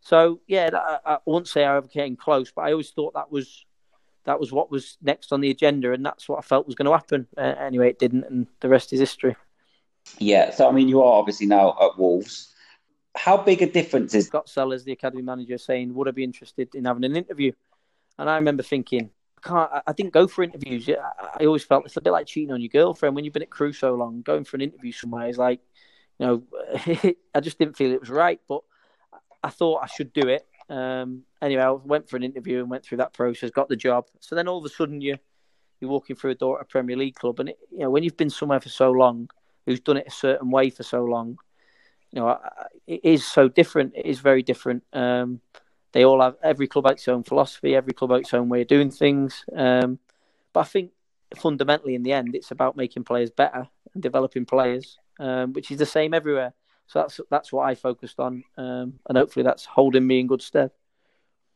so 0.00 0.40
yeah, 0.46 0.70
I, 0.72 1.14
I 1.14 1.18
won't 1.24 1.48
say 1.48 1.64
I 1.64 1.76
ever 1.76 1.88
came 1.88 2.16
close, 2.16 2.50
but 2.50 2.62
I 2.62 2.72
always 2.72 2.90
thought 2.90 3.14
that 3.14 3.30
was 3.30 3.64
that 4.24 4.40
was 4.40 4.52
what 4.52 4.70
was 4.70 4.98
next 5.02 5.32
on 5.32 5.40
the 5.40 5.50
agenda, 5.50 5.92
and 5.92 6.04
that's 6.04 6.28
what 6.28 6.38
I 6.38 6.42
felt 6.42 6.66
was 6.66 6.74
going 6.74 6.86
to 6.86 6.92
happen. 6.92 7.26
Uh, 7.36 7.54
anyway, 7.58 7.90
it 7.90 7.98
didn't, 7.98 8.24
and 8.24 8.46
the 8.60 8.68
rest 8.68 8.92
is 8.92 9.00
history. 9.00 9.36
Yeah, 10.18 10.50
so 10.50 10.68
I 10.68 10.72
mean, 10.72 10.88
you 10.88 11.02
are 11.02 11.12
obviously 11.12 11.46
now 11.46 11.76
at 11.80 11.98
Wolves. 11.98 12.52
How 13.16 13.36
big 13.36 13.62
a 13.62 13.66
difference 13.66 14.14
is 14.14 14.26
Scott 14.26 14.48
Sellars, 14.48 14.84
the 14.84 14.92
academy 14.92 15.22
manager, 15.22 15.58
saying, 15.58 15.94
"Would 15.94 16.08
I 16.08 16.10
be 16.10 16.24
interested 16.24 16.74
in 16.74 16.84
having 16.84 17.04
an 17.04 17.16
interview?" 17.16 17.52
And 18.18 18.28
I 18.28 18.36
remember 18.36 18.62
thinking, 18.62 19.10
can't. 19.46 19.70
I 19.86 19.92
didn't 19.92 20.12
go 20.12 20.26
for 20.26 20.42
interviews. 20.42 20.88
I 20.88 21.44
always 21.44 21.64
felt 21.64 21.86
it's 21.86 21.96
a 21.96 22.00
bit 22.00 22.10
like 22.10 22.26
cheating 22.26 22.52
on 22.52 22.60
your 22.60 22.68
girlfriend 22.68 23.14
when 23.14 23.24
you've 23.24 23.34
been 23.34 23.42
at 23.42 23.50
Crewe 23.50 23.72
so 23.72 23.94
long. 23.94 24.22
Going 24.22 24.44
for 24.44 24.56
an 24.56 24.62
interview 24.62 24.92
somewhere 24.92 25.28
is 25.28 25.38
like, 25.38 25.60
you 26.18 26.26
know, 26.26 26.42
I 27.34 27.40
just 27.40 27.58
didn't 27.58 27.76
feel 27.76 27.92
it 27.92 28.00
was 28.00 28.10
right. 28.10 28.40
But 28.48 28.62
I 29.42 29.50
thought 29.50 29.82
I 29.82 29.86
should 29.86 30.12
do 30.12 30.28
it. 30.28 30.46
Um, 30.68 31.22
anyway, 31.40 31.62
I 31.62 31.70
went 31.70 32.08
for 32.08 32.16
an 32.16 32.24
interview 32.24 32.60
and 32.60 32.70
went 32.70 32.84
through 32.84 32.98
that 32.98 33.12
process, 33.12 33.50
got 33.50 33.68
the 33.68 33.76
job. 33.76 34.06
So 34.20 34.34
then 34.34 34.48
all 34.48 34.58
of 34.58 34.64
a 34.64 34.68
sudden 34.68 35.00
you 35.00 35.16
you're 35.80 35.90
walking 35.90 36.16
through 36.16 36.30
a 36.30 36.34
door 36.34 36.58
at 36.58 36.62
a 36.62 36.68
Premier 36.68 36.96
League 36.96 37.14
club, 37.14 37.38
and 37.38 37.50
it, 37.50 37.58
you 37.70 37.80
know 37.80 37.90
when 37.90 38.02
you've 38.02 38.16
been 38.16 38.30
somewhere 38.30 38.60
for 38.60 38.70
so 38.70 38.90
long, 38.90 39.28
who's 39.66 39.80
done 39.80 39.98
it 39.98 40.06
a 40.06 40.10
certain 40.10 40.50
way 40.50 40.70
for 40.70 40.82
so 40.82 41.04
long. 41.04 41.38
You 42.12 42.20
know, 42.20 42.38
it 42.86 43.00
is 43.04 43.26
so 43.26 43.48
different. 43.48 43.94
It 43.94 44.06
is 44.06 44.20
very 44.20 44.42
different. 44.42 44.84
Um, 44.92 45.40
they 45.92 46.04
all 46.04 46.20
have 46.20 46.36
every 46.42 46.66
club 46.66 46.86
has 46.86 46.94
its 46.94 47.08
own 47.08 47.22
philosophy, 47.22 47.74
every 47.74 47.92
club 47.92 48.10
has 48.10 48.20
its 48.20 48.34
own 48.34 48.48
way 48.48 48.62
of 48.62 48.68
doing 48.68 48.90
things. 48.90 49.44
Um, 49.54 49.98
but 50.52 50.60
I 50.60 50.64
think 50.64 50.90
fundamentally, 51.34 51.94
in 51.94 52.02
the 52.02 52.12
end, 52.12 52.34
it's 52.34 52.50
about 52.50 52.76
making 52.76 53.04
players 53.04 53.30
better 53.30 53.68
and 53.94 54.02
developing 54.02 54.46
players, 54.46 54.98
um, 55.18 55.52
which 55.52 55.70
is 55.70 55.78
the 55.78 55.86
same 55.86 56.14
everywhere. 56.14 56.54
So 56.86 57.00
that's 57.00 57.20
that's 57.30 57.52
what 57.52 57.66
I 57.66 57.74
focused 57.74 58.20
on, 58.20 58.44
um, 58.56 59.00
and 59.08 59.18
hopefully 59.18 59.42
that's 59.42 59.64
holding 59.64 60.06
me 60.06 60.20
in 60.20 60.26
good 60.28 60.42
stead. 60.42 60.70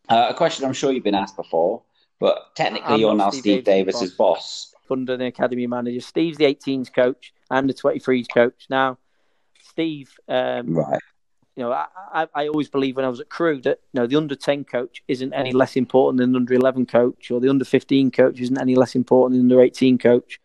Uh, 0.09 0.27
a 0.31 0.35
question 0.35 0.65
I'm 0.65 0.73
sure 0.73 0.91
you've 0.91 1.05
been 1.05 1.15
asked 1.15 1.37
before, 1.37 1.83
but 2.19 2.55
technically 2.57 2.95
I'm 2.95 3.01
you're 3.01 3.15
now 3.15 3.31
Steve, 3.31 3.43
Steve 3.43 3.65
Davis's 3.65 4.13
boss. 4.13 4.73
boss. 4.73 4.75
Under 4.91 5.17
the 5.17 5.27
academy 5.27 5.69
manager, 5.69 6.01
Steve's 6.01 6.37
the 6.37 6.53
18s 6.53 6.93
coach. 6.93 7.33
I'm 7.49 7.69
the 7.69 7.75
23s 7.75 8.27
coach 8.35 8.67
now. 8.69 8.99
Steve, 9.63 10.13
um, 10.29 10.75
right. 10.75 11.01
You 11.61 11.67
know, 11.67 11.73
I, 11.73 11.89
I, 12.11 12.27
I, 12.35 12.49
always 12.49 12.71
believe 12.71 12.97
when 12.97 13.05
I 13.05 13.11
was 13.11 13.21
at 13.21 13.29
Crewe 13.29 13.61
that 13.61 13.81
you 13.93 14.01
know 14.01 14.07
the 14.07 14.17
under 14.17 14.35
10 14.35 14.65
coach 14.65 15.03
isn't 15.09 15.35
any 15.35 15.53
less 15.53 15.77
important 15.77 16.19
than 16.19 16.33
the 16.33 16.39
under 16.39 16.55
11 16.55 16.87
coach, 16.87 17.31
or 17.31 17.39
the 17.39 17.51
under 17.51 17.67
15 17.67 18.11
coach 18.13 18.41
isn't 18.41 18.59
any 18.59 18.77
less 18.77 18.95
important 18.95 19.39
than 19.39 19.47
the 19.47 19.57
under 19.57 19.65
18 19.67 19.99
coach. 19.99 20.41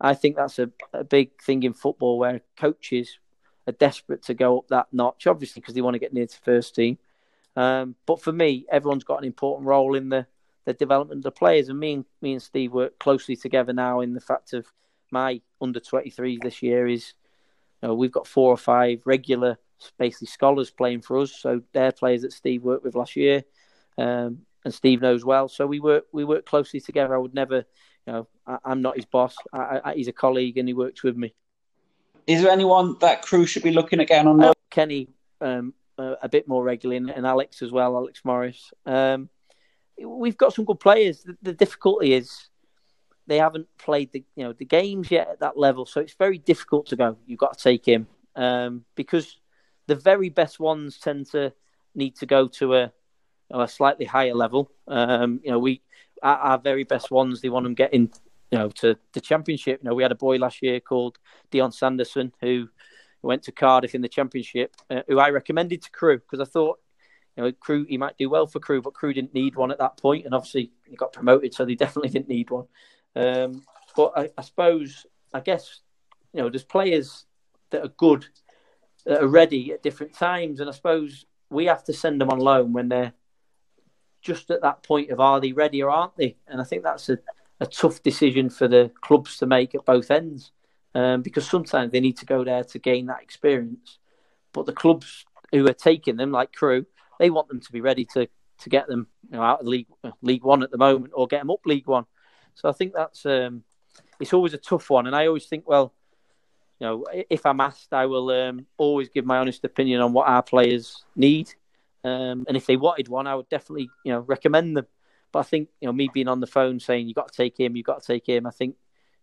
I 0.00 0.14
think 0.14 0.36
that's 0.36 0.58
a, 0.58 0.70
a 0.94 1.04
big 1.04 1.38
thing 1.42 1.64
in 1.64 1.74
football 1.74 2.18
where 2.18 2.40
coaches 2.56 3.18
are 3.68 3.74
desperate 3.74 4.22
to 4.22 4.32
go 4.32 4.56
up 4.56 4.68
that 4.68 4.86
notch, 4.90 5.26
obviously 5.26 5.60
because 5.60 5.74
they 5.74 5.82
want 5.82 5.96
to 5.96 5.98
get 5.98 6.14
near 6.14 6.26
to 6.26 6.38
first 6.38 6.74
team. 6.74 6.96
Um, 7.56 7.94
but 8.06 8.22
for 8.22 8.32
me, 8.32 8.64
everyone's 8.72 9.04
got 9.04 9.18
an 9.18 9.26
important 9.26 9.68
role 9.68 9.94
in 9.94 10.08
the, 10.08 10.26
the 10.64 10.72
development 10.72 11.18
of 11.18 11.24
the 11.24 11.30
players, 11.30 11.68
and 11.68 11.78
me 11.78 11.92
and 11.92 12.04
me 12.22 12.32
and 12.32 12.42
Steve 12.42 12.72
work 12.72 12.98
closely 12.98 13.36
together 13.36 13.74
now 13.74 14.00
in 14.00 14.14
the 14.14 14.20
fact 14.20 14.54
of 14.54 14.64
my 15.10 15.42
under 15.60 15.78
23 15.78 16.38
this 16.40 16.62
year 16.62 16.88
is 16.88 17.12
you 17.82 17.88
know, 17.88 17.94
we've 17.94 18.10
got 18.10 18.26
four 18.26 18.50
or 18.50 18.56
five 18.56 19.02
regular, 19.04 19.58
basically 19.98 20.26
scholars 20.26 20.70
playing 20.70 21.02
for 21.02 21.18
us. 21.18 21.32
So 21.32 21.62
they're 21.72 21.92
players 21.92 22.22
that 22.22 22.32
Steve 22.32 22.62
worked 22.62 22.84
with 22.84 22.94
last 22.94 23.16
year, 23.16 23.44
um, 23.98 24.40
and 24.64 24.72
Steve 24.72 25.00
knows 25.00 25.24
well. 25.24 25.48
So 25.48 25.66
we 25.66 25.80
work 25.80 26.04
we 26.12 26.24
work 26.24 26.46
closely 26.46 26.80
together. 26.80 27.14
I 27.14 27.18
would 27.18 27.34
never, 27.34 27.64
you 28.06 28.12
know, 28.12 28.28
I, 28.46 28.58
am 28.72 28.82
not 28.82 28.96
his 28.96 29.04
boss. 29.04 29.36
I, 29.52 29.80
I, 29.84 29.94
he's 29.94 30.08
a 30.08 30.12
colleague 30.12 30.58
and 30.58 30.68
he 30.68 30.74
works 30.74 31.02
with 31.02 31.16
me. 31.16 31.34
Is 32.26 32.42
there 32.42 32.50
anyone 32.50 32.96
that 33.00 33.22
Crewe 33.22 33.46
should 33.46 33.62
be 33.62 33.72
looking 33.72 34.00
again 34.00 34.26
on? 34.26 34.42
Uh, 34.42 34.52
Kenny, 34.70 35.08
um, 35.40 35.74
uh, 35.98 36.14
a 36.22 36.28
bit 36.28 36.48
more 36.48 36.64
regularly, 36.64 36.96
and, 36.96 37.10
and, 37.10 37.26
Alex 37.26 37.60
as 37.60 37.70
well, 37.70 37.96
Alex 37.96 38.22
Morris. 38.24 38.72
Um, 38.86 39.28
we've 40.02 40.36
got 40.36 40.54
some 40.54 40.64
good 40.64 40.80
players. 40.80 41.22
The, 41.22 41.36
the 41.42 41.52
difficulty 41.52 42.14
is 42.14 42.48
they 43.26 43.38
haven't 43.38 43.66
played 43.78 44.12
the 44.12 44.24
you 44.36 44.44
know 44.44 44.52
the 44.52 44.64
games 44.64 45.10
yet 45.10 45.28
at 45.28 45.40
that 45.40 45.58
level, 45.58 45.86
so 45.86 46.00
it's 46.00 46.14
very 46.14 46.38
difficult 46.38 46.86
to 46.86 46.96
go. 46.96 47.16
You've 47.26 47.38
got 47.38 47.58
to 47.58 47.62
take 47.62 47.86
him 47.86 48.06
um, 48.36 48.84
because 48.94 49.38
the 49.86 49.94
very 49.94 50.28
best 50.28 50.60
ones 50.60 50.98
tend 50.98 51.26
to 51.32 51.52
need 51.94 52.16
to 52.16 52.26
go 52.26 52.48
to 52.48 52.74
a 52.74 52.92
a 53.50 53.68
slightly 53.68 54.06
higher 54.06 54.34
level. 54.34 54.70
Um, 54.88 55.40
you 55.44 55.50
know, 55.50 55.58
we 55.58 55.82
our, 56.22 56.36
our, 56.36 56.58
very 56.58 56.84
best 56.84 57.10
ones 57.10 57.40
they 57.40 57.50
want 57.50 57.64
them 57.64 57.74
getting 57.74 58.10
you 58.50 58.58
know 58.58 58.68
to 58.70 58.96
the 59.12 59.20
championship. 59.20 59.80
You 59.82 59.90
know, 59.90 59.94
we 59.94 60.02
had 60.02 60.12
a 60.12 60.16
boy 60.16 60.36
last 60.36 60.62
year 60.62 60.80
called 60.80 61.18
Dion 61.50 61.72
Sanderson 61.72 62.32
who 62.40 62.68
went 63.22 63.42
to 63.44 63.52
Cardiff 63.52 63.94
in 63.94 64.02
the 64.02 64.08
championship, 64.08 64.74
uh, 64.90 65.02
who 65.08 65.18
I 65.18 65.30
recommended 65.30 65.82
to 65.82 65.90
Crewe 65.90 66.18
because 66.18 66.40
I 66.40 66.50
thought 66.50 66.78
you 67.36 67.42
know, 67.42 67.52
Crewe, 67.52 67.84
he 67.88 67.98
might 67.98 68.16
do 68.16 68.30
well 68.30 68.46
for 68.46 68.60
Crewe, 68.60 68.82
but 68.82 68.94
Crewe 68.94 69.12
didn't 69.12 69.34
need 69.34 69.56
one 69.56 69.70
at 69.70 69.78
that 69.78 69.96
point, 69.96 70.24
and 70.24 70.34
obviously 70.34 70.70
he 70.86 70.96
got 70.96 71.12
promoted, 71.12 71.54
so 71.54 71.64
they 71.64 71.74
definitely 71.74 72.10
didn't 72.10 72.28
need 72.28 72.50
one. 72.50 72.66
Um, 73.16 73.62
but 73.96 74.12
I, 74.16 74.30
I, 74.38 74.42
suppose, 74.42 75.06
I 75.32 75.40
guess, 75.40 75.80
you 76.32 76.42
know, 76.42 76.48
there's 76.48 76.64
players 76.64 77.26
that 77.70 77.84
are 77.84 77.92
good 77.96 78.26
that 79.04 79.22
are 79.22 79.28
ready 79.28 79.72
at 79.72 79.82
different 79.82 80.14
times, 80.14 80.60
and 80.60 80.68
I 80.68 80.72
suppose 80.72 81.26
we 81.50 81.66
have 81.66 81.84
to 81.84 81.92
send 81.92 82.20
them 82.20 82.30
on 82.30 82.38
loan 82.38 82.72
when 82.72 82.88
they're 82.88 83.12
just 84.22 84.50
at 84.50 84.62
that 84.62 84.82
point 84.82 85.10
of 85.10 85.20
are 85.20 85.40
they 85.40 85.52
ready 85.52 85.82
or 85.82 85.90
aren't 85.90 86.16
they? 86.16 86.36
And 86.48 86.60
I 86.60 86.64
think 86.64 86.82
that's 86.82 87.08
a, 87.10 87.18
a 87.60 87.66
tough 87.66 88.02
decision 88.02 88.48
for 88.48 88.66
the 88.66 88.90
clubs 89.02 89.36
to 89.38 89.46
make 89.46 89.74
at 89.74 89.84
both 89.84 90.10
ends 90.10 90.50
um, 90.94 91.22
because 91.22 91.46
sometimes 91.48 91.92
they 91.92 92.00
need 92.00 92.16
to 92.18 92.26
go 92.26 92.42
there 92.42 92.64
to 92.64 92.78
gain 92.78 93.06
that 93.06 93.22
experience. 93.22 93.98
But 94.52 94.66
the 94.66 94.72
clubs 94.72 95.24
who 95.52 95.68
are 95.68 95.74
taking 95.74 96.16
them, 96.16 96.32
like 96.32 96.52
Crewe, 96.52 96.86
they 97.18 97.30
want 97.30 97.48
them 97.48 97.60
to 97.60 97.72
be 97.72 97.80
ready 97.80 98.06
to, 98.14 98.28
to 98.60 98.68
get 98.70 98.88
them 98.88 99.08
you 99.30 99.36
know, 99.36 99.42
out 99.42 99.60
of 99.60 99.66
League 99.66 99.88
League 100.22 100.44
One 100.44 100.62
at 100.62 100.70
the 100.70 100.78
moment 100.78 101.12
or 101.14 101.26
get 101.26 101.40
them 101.40 101.50
up 101.50 101.60
League 101.66 101.86
One. 101.86 102.06
So 102.54 102.68
I 102.68 102.72
think 102.72 102.94
that's 102.94 103.26
um, 103.26 103.64
it's 104.20 104.32
always 104.32 104.54
a 104.54 104.58
tough 104.58 104.90
one, 104.90 105.06
and 105.06 105.14
I 105.14 105.26
always 105.26 105.46
think, 105.46 105.68
well, 105.68 105.92
you 106.80 106.86
know, 106.86 107.04
if 107.30 107.46
I'm 107.46 107.60
asked, 107.60 107.92
I 107.92 108.06
will 108.06 108.30
um, 108.30 108.66
always 108.76 109.08
give 109.08 109.24
my 109.24 109.38
honest 109.38 109.64
opinion 109.64 110.00
on 110.00 110.12
what 110.12 110.28
our 110.28 110.42
players 110.42 111.04
need. 111.14 111.52
Um, 112.02 112.44
and 112.48 112.56
if 112.56 112.66
they 112.66 112.76
wanted 112.76 113.08
one, 113.08 113.26
I 113.26 113.34
would 113.34 113.48
definitely, 113.48 113.90
you 114.04 114.12
know, 114.12 114.20
recommend 114.20 114.76
them. 114.76 114.86
But 115.32 115.40
I 115.40 115.42
think, 115.44 115.68
you 115.80 115.86
know, 115.86 115.92
me 115.92 116.10
being 116.12 116.28
on 116.28 116.40
the 116.40 116.46
phone 116.46 116.80
saying 116.80 117.06
you've 117.06 117.16
got 117.16 117.32
to 117.32 117.36
take 117.36 117.58
him, 117.58 117.76
you've 117.76 117.86
got 117.86 118.02
to 118.02 118.06
take 118.06 118.28
him. 118.28 118.46
I 118.46 118.50
think 118.50 118.76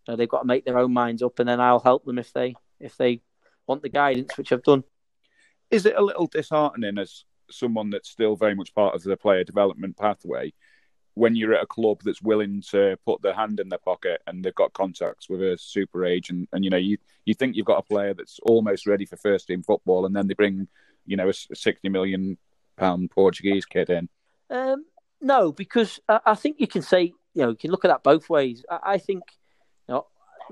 you 0.08 0.14
know, 0.14 0.18
they've 0.18 0.30
got 0.30 0.42
to 0.42 0.48
make 0.48 0.66
their 0.66 0.80
own 0.80 0.94
minds 0.94 1.22
up, 1.22 1.40
and 1.40 1.48
then 1.48 1.62
I'll 1.62 1.80
help 1.80 2.06
them 2.06 2.18
if 2.18 2.34
they 2.34 2.56
if 2.80 2.98
they 2.98 3.22
want 3.68 3.82
the 3.82 3.90
guidance, 3.90 4.38
which 4.38 4.52
I've 4.52 4.64
done. 4.64 4.84
Is 5.70 5.86
it 5.86 5.96
a 5.96 6.02
little 6.02 6.28
disheartening 6.28 6.98
as 6.98 7.24
someone 7.50 7.90
that's 7.92 8.10
still 8.10 8.36
very 8.36 8.56
much 8.56 8.74
part 8.74 8.96
of 8.96 9.04
the 9.04 9.16
player 9.16 9.44
development 9.44 9.98
pathway 9.98 10.54
when 11.16 11.36
you're 11.36 11.54
at 11.54 11.64
a 11.64 11.68
club 11.68 12.02
that's 12.04 12.22
willing 12.22 12.62
to 12.62 12.98
put 13.06 13.22
their 13.22 13.34
hand 13.34 13.60
in 13.60 13.70
their 13.70 13.80
pocket 13.80 14.22
and 14.28 14.44
they've 14.44 14.56
got 14.56 14.74
contacts 14.74 15.30
with 15.30 15.42
a 15.42 15.58
super 15.58 16.06
agent 16.06 16.48
and 16.54 16.64
you 16.64 16.70
know 16.70 16.78
you 16.78 16.98
you 17.26 17.34
think 17.34 17.56
you've 17.56 17.66
got 17.66 17.80
a 17.80 17.84
player 17.84 18.14
that's 18.14 18.40
almost 18.44 18.88
ready 18.88 19.06
for 19.06 19.18
first 19.18 19.48
team 19.48 19.62
football 19.62 20.06
and 20.06 20.16
then 20.16 20.28
they 20.28 20.34
bring 20.34 20.68
you 21.06 21.18
know 21.18 21.30
a 21.30 21.34
60 21.34 21.90
million 21.90 22.38
pound 22.78 23.12
Portuguese 23.12 23.66
kid 23.66 23.90
in 23.90 24.10
um, 24.50 24.86
no 25.20 25.52
because 25.52 26.00
I, 26.08 26.20
I, 26.26 26.36
think 26.36 26.60
you 26.60 26.68
can 26.68 26.82
say 26.82 27.14
you 27.34 27.44
know 27.44 27.50
you 27.50 27.56
can 27.56 27.72
look 27.72 27.86
at 27.86 27.90
that 27.90 28.04
both 28.04 28.30
ways 28.30 28.64
I, 28.70 28.80
I 28.84 28.98
think 28.98 29.24
you 29.88 29.96
know 29.96 30.06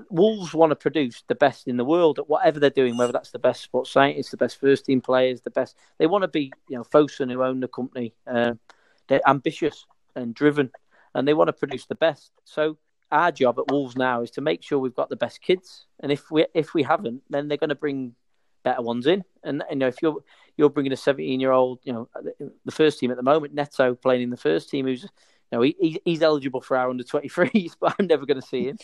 Wolves 0.08 0.54
want 0.54 0.70
to 0.70 0.76
produce 0.76 1.22
the 1.26 1.34
best 1.34 1.68
in 1.68 1.76
the 1.76 1.84
world 1.84 2.18
at 2.18 2.28
whatever 2.28 2.58
they're 2.58 2.70
doing, 2.70 2.96
whether 2.96 3.12
that's 3.12 3.32
the 3.32 3.38
best 3.38 3.62
sports 3.62 3.90
scientists, 3.90 4.30
the 4.30 4.36
best 4.36 4.58
first 4.58 4.86
team 4.86 5.00
players, 5.00 5.42
the 5.42 5.50
best. 5.50 5.76
They 5.98 6.06
want 6.06 6.22
to 6.22 6.28
be, 6.28 6.52
you 6.68 6.76
know, 6.76 6.84
Fosun 6.84 7.30
who 7.30 7.42
own 7.42 7.60
the 7.60 7.68
company. 7.68 8.14
Uh, 8.26 8.54
they're 9.08 9.28
ambitious, 9.28 9.84
and 10.14 10.34
driven, 10.34 10.70
and 11.14 11.26
they 11.26 11.34
want 11.34 11.48
to 11.48 11.52
produce 11.52 11.86
the 11.86 11.94
best. 11.94 12.32
So 12.44 12.78
our 13.10 13.32
job 13.32 13.58
at 13.58 13.70
Wolves 13.70 13.96
now 13.96 14.22
is 14.22 14.30
to 14.32 14.40
make 14.40 14.62
sure 14.62 14.78
we've 14.78 14.94
got 14.94 15.08
the 15.08 15.16
best 15.16 15.40
kids, 15.40 15.86
and 16.00 16.12
if 16.12 16.30
we 16.30 16.46
if 16.54 16.74
we 16.74 16.82
haven't, 16.82 17.22
then 17.30 17.48
they're 17.48 17.58
going 17.58 17.70
to 17.70 17.74
bring 17.74 18.14
better 18.62 18.82
ones 18.82 19.06
in. 19.06 19.24
And 19.42 19.62
you 19.70 19.76
know, 19.76 19.88
if 19.88 19.96
you're 20.02 20.22
you're 20.56 20.70
bringing 20.70 20.92
a 20.92 20.96
17 20.96 21.40
year 21.40 21.52
old, 21.52 21.80
you 21.84 21.92
know, 21.92 22.08
the 22.64 22.72
first 22.72 22.98
team 22.98 23.10
at 23.10 23.16
the 23.16 23.22
moment, 23.22 23.54
Neto 23.54 23.94
playing 23.94 24.22
in 24.22 24.30
the 24.30 24.36
first 24.36 24.70
team, 24.70 24.86
who's 24.86 25.02
you 25.02 25.08
know 25.52 25.62
he, 25.62 26.00
he's 26.04 26.22
eligible 26.22 26.60
for 26.60 26.76
our 26.76 26.90
under 26.90 27.04
23s, 27.04 27.72
but 27.80 27.94
I'm 27.98 28.06
never 28.06 28.26
going 28.26 28.40
to 28.40 28.46
see 28.46 28.68
him. 28.68 28.78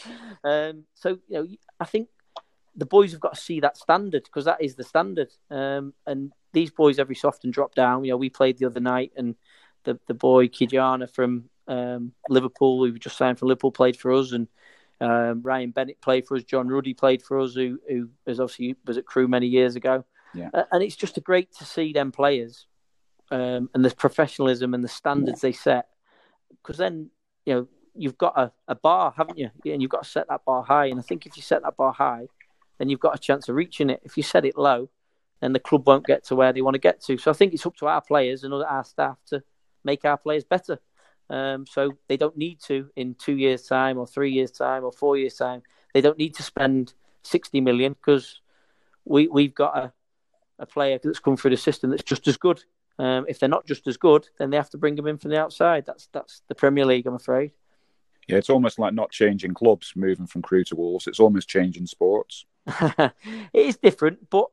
Um, 0.45 0.85
so 0.95 1.19
you 1.29 1.39
know, 1.39 1.47
I 1.79 1.85
think 1.85 2.09
the 2.77 2.87
boys 2.87 3.13
have 3.13 3.21
got 3.21 3.35
to 3.35 3.41
see 3.41 3.61
that 3.61 3.77
standard 3.77 4.25
because 4.25 4.45
that 4.45 4.63
is 4.63 4.75
the 4.75 4.85
standard. 4.85 5.33
Um, 5.51 5.95
and 6.07 6.33
these 6.53 6.71
boys 6.71 6.99
every 6.99 7.15
so 7.15 7.29
often 7.29 7.51
drop 7.51 7.75
down. 7.75 8.05
You 8.05 8.13
know, 8.13 8.17
we 8.17 8.31
played 8.31 8.59
the 8.59 8.67
other 8.67 8.81
night 8.81 9.13
and 9.17 9.35
the 9.87 9.99
the 10.07 10.15
boy 10.15 10.49
Kijana 10.49 11.11
from 11.11 11.49
um, 11.67 12.13
Liverpool, 12.29 12.85
who 12.85 12.99
just 12.99 13.17
signed 13.17 13.39
for 13.39 13.47
Liverpool, 13.47 13.73
played 13.73 13.97
for 13.97 14.13
us, 14.13 14.33
and 14.33 14.49
um, 15.01 15.41
Ryan 15.43 15.71
Bennett 15.71 16.03
played 16.03 16.27
for 16.27 16.37
us. 16.37 16.45
John 16.45 16.69
Ruddy 16.69 16.93
played 16.93 17.23
for 17.23 17.41
us, 17.41 17.55
who 17.55 17.81
who 17.89 18.11
was 18.27 18.39
obviously 18.39 18.77
was 18.85 18.99
at 18.99 19.07
Crewe 19.07 19.29
many 19.29 19.47
years 19.47 19.77
ago. 19.77 20.05
Yeah. 20.35 20.51
Uh, 20.53 20.65
and 20.73 20.83
it's 20.83 20.97
just 20.97 21.17
a 21.17 21.23
great 21.23 21.55
to 21.55 21.65
see 21.65 21.95
them 21.95 22.13
players 22.13 22.67
um, 23.31 23.71
and 23.73 23.83
the 23.83 23.91
professionalism 23.91 24.75
and 24.75 24.85
the 24.85 24.89
standards 24.89 25.43
yeah. 25.43 25.49
they 25.49 25.53
set, 25.53 25.87
because 26.63 26.77
then 26.77 27.11
you 27.47 27.55
know 27.55 27.69
you've 27.95 28.19
got 28.19 28.39
a, 28.39 28.53
a 28.69 28.75
bar, 28.75 29.15
haven't 29.17 29.39
you? 29.39 29.51
And 29.65 29.81
you've 29.81 29.91
got 29.91 30.03
to 30.03 30.11
set 30.11 30.29
that 30.29 30.45
bar 30.45 30.63
high. 30.63 30.87
And 30.87 30.99
I 30.99 31.03
think 31.03 31.25
if 31.25 31.37
you 31.37 31.43
set 31.43 31.63
that 31.63 31.77
bar 31.77 31.93
high, 31.93 32.27
then 32.79 32.91
you've 32.91 33.01
got 33.01 33.15
a 33.15 33.19
chance 33.19 33.49
of 33.49 33.55
reaching 33.55 33.89
it. 33.89 34.01
If 34.05 34.19
you 34.19 34.23
set 34.23 34.45
it 34.45 34.59
low, 34.59 34.91
then 35.41 35.55
the 35.55 35.61
club 35.61 35.87
won't 35.87 36.07
get 36.07 36.25
to 36.25 36.37
where 36.37 36.53
they 36.53 36.61
want 36.61 36.75
to 36.75 36.79
get 36.89 37.01
to. 37.05 37.17
So 37.17 37.31
I 37.31 37.35
think 37.35 37.55
it's 37.55 37.65
up 37.65 37.77
to 37.77 37.87
our 37.87 38.03
players 38.03 38.45
and 38.45 38.53
our 38.53 38.85
staff 38.85 39.19
to 39.29 39.43
make 39.87 40.05
our 40.05 40.19
players 40.19 40.45
better. 40.45 40.79
Um, 41.31 41.67
so 41.67 41.97
they 42.09 42.19
don't 42.19 42.37
need 42.37 42.61
to 42.65 42.91
in 42.95 43.15
two 43.15 43.37
years' 43.37 43.67
time 43.67 43.99
or 43.99 44.07
three 44.07 44.33
years' 44.33 44.51
time 44.51 44.85
or 44.85 44.93
four 44.93 45.17
years' 45.17 45.37
time. 45.37 45.63
They 45.95 46.03
don't 46.03 46.19
need 46.19 46.35
to 46.35 46.43
spend 46.43 46.93
sixty 47.23 47.61
million 47.61 47.95
because 47.95 48.41
we 49.05 49.27
we've 49.29 49.55
got 49.55 49.77
a, 49.77 49.93
a 50.59 50.67
player 50.67 50.99
that's 51.03 51.19
come 51.19 51.37
through 51.37 51.53
the 51.53 51.57
system 51.57 51.91
that's 51.91 52.03
just 52.03 52.29
as 52.29 52.37
good. 52.37 52.63
Um, 52.99 53.27
if 53.29 53.39
they're 53.39 53.49
not 53.49 53.67
just 53.67 53.87
as 53.87 53.97
good, 53.97 54.29
then 54.39 54.51
they 54.51 54.57
have 54.57 54.71
to 54.71 54.79
bring 54.79 54.95
them 54.97 55.07
in 55.07 55.19
from 55.19 55.31
the 55.31 55.41
outside. 55.41 55.85
That's 55.87 56.09
that's 56.13 56.43
the 56.49 56.55
Premier 56.55 56.85
League, 56.85 57.07
I'm 57.07 57.15
afraid. 57.15 57.53
Yeah, 58.29 58.39
it's 58.39 58.51
almost 58.51 58.79
like 58.79 58.93
not 58.93 59.13
changing 59.13 59.55
clubs, 59.55 59.93
moving 59.95 60.27
from 60.27 60.43
Crewe 60.43 60.65
to 60.65 60.77
Wolves. 60.77 61.07
It's 61.07 61.21
almost 61.21 61.49
changing 61.49 61.87
sports. 61.87 62.45
it 62.67 63.13
is 63.53 63.77
different, 63.77 64.29
but 64.31 64.47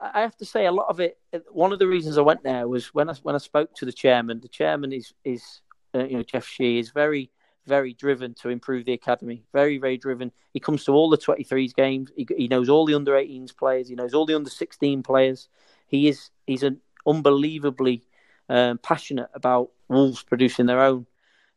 I 0.00 0.20
have 0.20 0.36
to 0.36 0.44
say 0.44 0.66
a 0.66 0.72
lot 0.72 0.86
of 0.88 1.00
it. 1.00 1.18
One 1.50 1.72
of 1.72 1.78
the 1.78 1.88
reasons 1.88 2.18
I 2.18 2.22
went 2.22 2.44
there 2.44 2.68
was 2.68 2.94
when 2.94 3.10
I 3.10 3.14
when 3.22 3.34
I 3.34 3.38
spoke 3.38 3.74
to 3.76 3.84
the 3.84 3.92
chairman. 3.92 4.40
The 4.40 4.48
chairman 4.48 4.92
is 4.92 5.12
is 5.24 5.60
uh, 5.94 6.04
you 6.04 6.18
know 6.18 6.22
Jeff 6.22 6.46
Shi 6.46 6.78
is 6.78 6.90
very 6.90 7.30
very 7.66 7.94
driven 7.94 8.34
to 8.34 8.48
improve 8.48 8.86
the 8.86 8.92
academy. 8.92 9.44
Very 9.52 9.78
very 9.78 9.98
driven. 9.98 10.30
He 10.52 10.60
comes 10.60 10.84
to 10.84 10.92
all 10.92 11.10
the 11.10 11.18
23s 11.18 11.74
games. 11.74 12.10
He, 12.16 12.26
he 12.36 12.48
knows 12.48 12.68
all 12.68 12.86
the 12.86 12.94
under 12.94 13.12
18s 13.12 13.56
players. 13.56 13.88
He 13.88 13.96
knows 13.96 14.14
all 14.14 14.24
the 14.24 14.34
under 14.34 14.50
16 14.50 15.02
players. 15.02 15.48
He 15.88 16.08
is 16.08 16.30
he's 16.46 16.62
an 16.62 16.80
unbelievably 17.06 18.02
um, 18.48 18.78
passionate 18.78 19.30
about 19.34 19.70
Wolves 19.88 20.22
producing 20.22 20.66
their 20.66 20.80
own. 20.80 21.06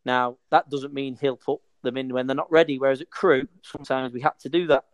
Now 0.03 0.37
that 0.49 0.69
doesn't 0.69 0.93
mean 0.93 1.15
he'll 1.21 1.37
put 1.37 1.61
them 1.83 1.97
in 1.97 2.11
when 2.11 2.25
they're 2.25 2.35
not 2.35 2.51
ready. 2.51 2.79
Whereas 2.79 3.01
at 3.01 3.11
Crewe, 3.11 3.47
sometimes 3.61 4.13
we 4.13 4.21
had 4.21 4.39
to 4.39 4.49
do 4.49 4.65
that 4.67 4.85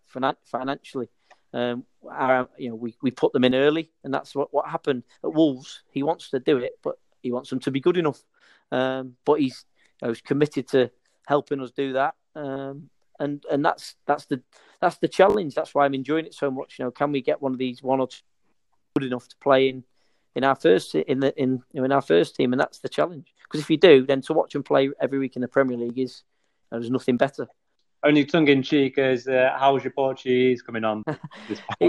financially. 0.45 1.09
Um, 1.53 1.85
our, 2.09 2.49
you 2.57 2.69
know, 2.69 2.75
we, 2.75 2.95
we 3.01 3.11
put 3.11 3.33
them 3.33 3.43
in 3.43 3.55
early, 3.55 3.91
and 4.03 4.13
that's 4.13 4.35
what, 4.35 4.53
what 4.53 4.69
happened 4.69 5.03
at 5.23 5.33
Wolves. 5.33 5.83
He 5.91 6.03
wants 6.03 6.29
to 6.31 6.39
do 6.39 6.57
it, 6.57 6.73
but 6.83 6.99
he 7.21 7.31
wants 7.31 7.49
them 7.49 7.59
to 7.61 7.71
be 7.71 7.79
good 7.79 7.97
enough. 7.97 8.21
Um, 8.71 9.15
but 9.25 9.39
he's, 9.39 9.65
you 10.01 10.07
know, 10.07 10.13
he's 10.13 10.21
committed 10.21 10.67
to 10.69 10.91
helping 11.25 11.61
us 11.61 11.71
do 11.71 11.93
that, 11.93 12.15
um, 12.35 12.89
and 13.19 13.43
and 13.49 13.63
that's 13.63 13.95
that's 14.05 14.25
the 14.25 14.41
that's 14.81 14.97
the 14.97 15.07
challenge. 15.07 15.55
That's 15.55 15.73
why 15.73 15.85
I'm 15.85 15.93
enjoying 15.93 16.25
it 16.25 16.33
so 16.33 16.51
much. 16.51 16.77
You 16.77 16.85
know, 16.85 16.91
can 16.91 17.11
we 17.11 17.21
get 17.21 17.41
one 17.41 17.53
of 17.53 17.57
these 17.57 17.81
one 17.81 17.99
or 17.99 18.07
two 18.07 18.17
good 18.97 19.07
enough 19.07 19.27
to 19.27 19.35
play 19.37 19.69
in 19.69 19.83
in 20.35 20.43
our 20.43 20.55
first 20.55 20.95
in 20.95 21.19
the 21.19 21.35
in 21.41 21.61
you 21.71 21.79
know, 21.81 21.85
in 21.85 21.91
our 21.91 22.01
first 22.01 22.35
team, 22.35 22.53
and 22.53 22.59
that's 22.59 22.79
the 22.79 22.89
challenge. 22.89 23.33
Because 23.43 23.61
if 23.61 23.69
you 23.69 23.77
do, 23.77 24.05
then 24.05 24.21
to 24.21 24.33
watch 24.33 24.53
them 24.53 24.63
play 24.63 24.89
every 24.99 25.19
week 25.19 25.35
in 25.35 25.41
the 25.41 25.47
Premier 25.47 25.77
League 25.77 25.97
is 25.97 26.23
you 26.71 26.75
know, 26.75 26.79
there's 26.79 26.91
nothing 26.91 27.17
better 27.17 27.47
only 28.03 28.25
tongue 28.25 28.47
in 28.47 28.63
cheek 28.63 28.97
is 28.97 29.27
uh, 29.27 29.55
how's 29.57 29.83
your 29.83 29.93
Portuguese 29.93 30.61
coming 30.61 30.83
on? 30.83 31.03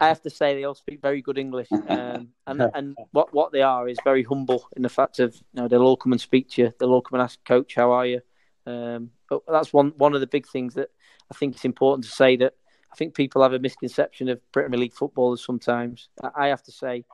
I 0.00 0.08
have 0.08 0.22
to 0.22 0.30
say 0.30 0.54
they 0.54 0.64
all 0.64 0.74
speak 0.74 1.02
very 1.02 1.20
good 1.20 1.36
English, 1.36 1.68
um, 1.88 2.28
and 2.46 2.62
and 2.74 2.96
what 3.12 3.32
what 3.34 3.52
they 3.52 3.62
are 3.62 3.88
is 3.88 3.98
very 4.02 4.22
humble 4.22 4.66
in 4.74 4.82
the 4.82 4.88
fact 4.88 5.18
of 5.20 5.34
you 5.34 5.62
know 5.62 5.68
they'll 5.68 5.82
all 5.82 5.96
come 5.96 6.12
and 6.12 6.20
speak 6.20 6.50
to 6.50 6.62
you, 6.62 6.72
they'll 6.78 6.92
all 6.92 7.02
come 7.02 7.20
and 7.20 7.24
ask 7.24 7.42
coach 7.44 7.74
how 7.74 7.92
are 7.92 8.06
you. 8.06 8.20
Um, 8.66 9.10
but 9.28 9.42
that's 9.46 9.72
one 9.72 9.92
one 9.96 10.14
of 10.14 10.20
the 10.20 10.26
big 10.26 10.46
things 10.46 10.74
that 10.74 10.88
I 11.30 11.34
think 11.34 11.54
it's 11.54 11.64
important 11.64 12.04
to 12.06 12.10
say 12.10 12.36
that 12.36 12.54
I 12.90 12.96
think 12.96 13.14
people 13.14 13.42
have 13.42 13.52
a 13.52 13.58
misconception 13.58 14.28
of 14.28 14.40
Premier 14.52 14.78
League 14.78 14.94
footballers 14.94 15.44
sometimes. 15.44 16.08
I 16.34 16.48
have 16.48 16.62
to 16.64 16.72
say. 16.72 17.04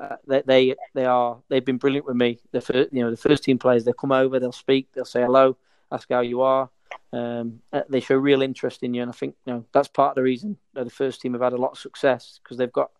Uh, 0.00 0.14
that 0.28 0.46
they 0.46 0.76
they 0.94 1.04
are 1.06 1.38
they've 1.48 1.64
been 1.64 1.76
brilliant 1.76 2.06
with 2.06 2.14
me. 2.14 2.38
The 2.52 2.60
first, 2.60 2.92
you 2.92 3.02
know 3.02 3.10
the 3.10 3.16
first 3.16 3.42
team 3.42 3.58
players 3.58 3.84
they 3.84 3.92
come 3.98 4.12
over, 4.12 4.38
they'll 4.38 4.52
speak, 4.52 4.86
they'll 4.92 5.04
say 5.04 5.22
hello, 5.22 5.56
ask 5.90 6.08
how 6.08 6.20
you 6.20 6.40
are, 6.42 6.70
um, 7.12 7.60
uh, 7.72 7.82
they 7.88 8.00
show 8.00 8.16
real 8.16 8.42
interest 8.42 8.82
in 8.82 8.94
you, 8.94 9.02
and 9.02 9.10
I 9.10 9.14
think 9.14 9.34
you 9.46 9.52
know 9.52 9.64
that's 9.72 9.88
part 9.88 10.10
of 10.10 10.16
the 10.16 10.22
reason 10.22 10.56
the 10.74 10.90
first 10.90 11.20
team 11.20 11.32
have 11.32 11.42
had 11.42 11.52
a 11.52 11.56
lot 11.56 11.72
of 11.72 11.78
success 11.78 12.40
because 12.42 12.58
they've 12.58 12.72
got 12.72 12.90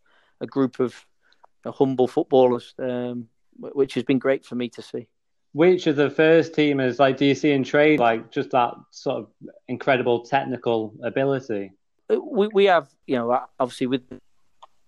a 0.40 0.46
group 0.46 0.80
of 0.80 0.94
uh, 1.64 1.72
humble 1.72 2.08
footballers, 2.08 2.74
um, 2.78 3.28
which 3.58 3.94
has 3.94 4.04
been 4.04 4.18
great 4.18 4.44
for 4.44 4.54
me 4.54 4.68
to 4.70 4.82
see. 4.82 5.08
Which 5.52 5.86
of 5.86 5.96
the 5.96 6.10
first 6.10 6.52
teamers 6.52 6.98
like 6.98 7.16
do 7.16 7.24
you 7.26 7.34
see 7.34 7.52
in 7.52 7.64
trade 7.64 8.00
like 8.00 8.30
just 8.30 8.50
that 8.50 8.74
sort 8.90 9.18
of 9.18 9.28
incredible 9.66 10.20
technical 10.20 10.94
ability? 11.02 11.72
Uh, 12.10 12.20
we 12.20 12.48
we 12.48 12.64
have 12.64 12.88
you 13.06 13.16
know 13.16 13.46
obviously 13.60 13.86
with 13.86 14.02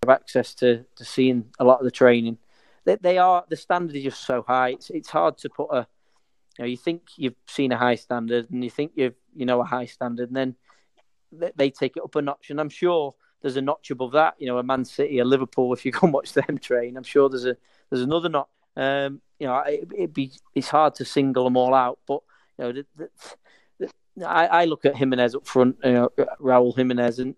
access 0.08 0.54
to 0.54 0.84
to 0.96 1.04
seeing 1.04 1.46
a 1.58 1.64
lot 1.64 1.78
of 1.78 1.84
the 1.84 1.90
training, 1.90 2.38
they, 2.84 2.96
they 2.96 3.18
are 3.18 3.44
the 3.48 3.56
standard 3.56 3.96
is 3.96 4.04
just 4.04 4.24
so 4.24 4.44
high. 4.46 4.70
It's 4.70 4.90
it's 4.90 5.10
hard 5.10 5.36
to 5.38 5.48
put 5.50 5.68
a 5.70 5.86
you 6.58 6.64
know, 6.64 6.68
you 6.68 6.76
think 6.76 7.02
you've 7.16 7.36
seen 7.46 7.72
a 7.72 7.76
high 7.76 7.94
standard, 7.94 8.50
and 8.50 8.62
you 8.62 8.70
think 8.70 8.92
you've 8.94 9.14
you 9.34 9.46
know 9.46 9.60
a 9.60 9.64
high 9.64 9.86
standard, 9.86 10.28
and 10.28 10.36
then 10.36 10.56
they, 11.32 11.52
they 11.56 11.70
take 11.70 11.96
it 11.96 12.02
up 12.02 12.14
a 12.16 12.22
notch. 12.22 12.50
And 12.50 12.60
I'm 12.60 12.68
sure 12.68 13.14
there's 13.42 13.56
a 13.56 13.62
notch 13.62 13.90
above 13.90 14.12
that. 14.12 14.34
You 14.38 14.46
know, 14.46 14.58
a 14.58 14.62
Man 14.62 14.84
City, 14.84 15.18
a 15.18 15.24
Liverpool. 15.24 15.72
If 15.72 15.84
you 15.84 15.92
go 15.92 16.00
and 16.02 16.12
watch 16.12 16.32
them 16.32 16.58
train, 16.58 16.96
I'm 16.96 17.02
sure 17.02 17.28
there's 17.28 17.46
a 17.46 17.56
there's 17.88 18.02
another 18.02 18.28
notch. 18.28 18.48
Um, 18.76 19.20
you 19.38 19.46
know, 19.46 19.58
it, 19.66 19.88
would 19.98 20.14
be 20.14 20.32
it's 20.54 20.68
hard 20.68 20.94
to 20.96 21.04
single 21.04 21.44
them 21.44 21.56
all 21.56 21.74
out, 21.74 21.98
but 22.06 22.20
you 22.58 22.64
know, 22.64 22.72
the, 22.72 22.86
the, 22.96 24.28
I, 24.28 24.46
I, 24.46 24.64
look 24.66 24.84
at 24.84 24.96
Jimenez 24.96 25.34
up 25.34 25.46
front, 25.46 25.76
you 25.82 25.92
know, 25.92 26.10
Raul 26.40 26.76
Jimenez, 26.76 27.18
and 27.18 27.34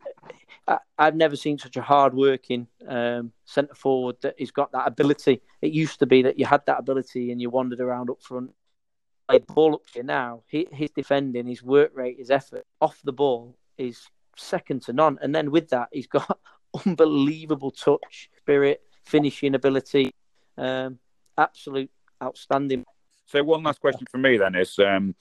I, 0.66 0.78
have 0.98 1.16
never 1.16 1.36
seen 1.36 1.58
such 1.58 1.76
a 1.76 1.82
hard-working 1.82 2.66
um, 2.88 3.32
centre 3.44 3.74
forward 3.74 4.16
that 4.22 4.34
he's 4.38 4.50
got 4.50 4.72
that 4.72 4.86
ability. 4.86 5.42
It 5.60 5.72
used 5.72 5.98
to 6.00 6.06
be 6.06 6.22
that 6.22 6.38
you 6.38 6.46
had 6.46 6.64
that 6.66 6.78
ability 6.78 7.32
and 7.32 7.40
you 7.40 7.50
wandered 7.50 7.80
around 7.80 8.10
up 8.10 8.22
front. 8.22 8.52
Ball 9.38 9.74
up 9.74 9.82
here 9.92 10.02
now. 10.02 10.42
his 10.48 10.90
defending, 10.90 11.46
his 11.46 11.62
work 11.62 11.92
rate, 11.94 12.18
his 12.18 12.30
effort 12.30 12.66
off 12.80 13.00
the 13.04 13.12
ball 13.12 13.56
is 13.78 14.08
second 14.36 14.82
to 14.82 14.92
none. 14.92 15.18
And 15.20 15.34
then 15.34 15.50
with 15.50 15.68
that, 15.70 15.88
he's 15.92 16.06
got 16.06 16.38
unbelievable 16.86 17.70
touch, 17.70 18.30
spirit, 18.38 18.82
finishing 19.04 19.54
ability. 19.54 20.14
Um, 20.56 20.98
absolute 21.38 21.90
outstanding. 22.22 22.84
So 23.26 23.42
one 23.42 23.62
last 23.62 23.80
question 23.80 24.06
for 24.10 24.18
me 24.18 24.36
then 24.36 24.54
is, 24.54 24.78
um, 24.78 25.14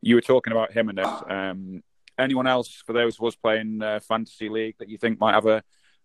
you 0.00 0.14
were 0.14 0.22
talking 0.22 0.52
about 0.52 0.72
Jimenez. 0.72 1.22
Um, 1.28 1.82
anyone 2.18 2.46
else 2.46 2.82
for 2.86 2.92
those 2.92 3.18
of 3.18 3.26
us 3.26 3.36
playing 3.36 3.82
uh, 3.82 4.00
fantasy 4.00 4.48
league 4.48 4.76
that 4.78 4.88
you 4.88 4.98
think 4.98 5.20
might 5.20 5.34
have 5.34 5.46
a 5.46 5.62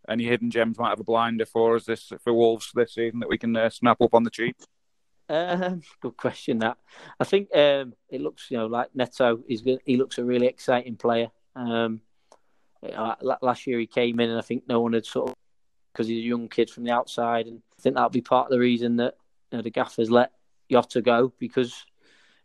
any 0.08 0.24
hidden 0.24 0.52
gems 0.52 0.78
might 0.78 0.90
have 0.90 1.00
a 1.00 1.04
blinder 1.04 1.46
for 1.46 1.76
us 1.76 1.86
this 1.86 2.12
for 2.24 2.34
Wolves 2.34 2.72
this 2.76 2.94
season 2.94 3.20
that 3.20 3.30
we 3.30 3.38
can 3.38 3.56
uh, 3.56 3.70
snap 3.70 4.02
up 4.02 4.14
on 4.14 4.24
the 4.24 4.30
cheap? 4.30 4.56
Um, 5.30 5.82
good 6.02 6.18
question. 6.18 6.60
That 6.60 6.78
I 7.20 7.24
think 7.24 7.50
um, 7.56 7.94
it 8.10 8.22
looks, 8.22 8.50
you 8.50 8.58
know, 8.58 8.68
like 8.68 8.96
Neto. 8.96 9.40
He's 9.48 9.64
he 9.86 9.98
looks 9.98 10.18
a 10.18 10.24
really 10.24 10.48
exciting 10.48 10.96
player. 10.96 11.28
Um, 11.56 12.02
last 13.42 13.68
year 13.68 13.80
he 13.80 13.88
came 13.88 14.20
in, 14.20 14.30
and 14.30 14.40
I 14.40 14.44
think 14.44 14.64
no 14.68 14.82
one 14.82 14.94
had 14.94 15.06
sort 15.06 15.30
of 15.30 15.36
because 15.94 16.08
he's 16.08 16.24
a 16.24 16.28
young 16.28 16.50
kid 16.50 16.70
from 16.70 16.84
the 16.84 16.92
outside, 16.92 17.48
and 17.48 17.62
I 17.78 17.82
think 17.82 17.96
that'll 17.96 18.10
be 18.10 18.22
part 18.22 18.48
of 18.48 18.52
the 18.52 18.60
reason 18.60 18.98
that 18.98 19.16
you 19.52 19.58
know, 19.58 19.62
the 19.62 19.72
gaffers 19.72 20.12
let 20.12 20.32
Jota 20.70 21.02
go 21.02 21.34
because 21.40 21.86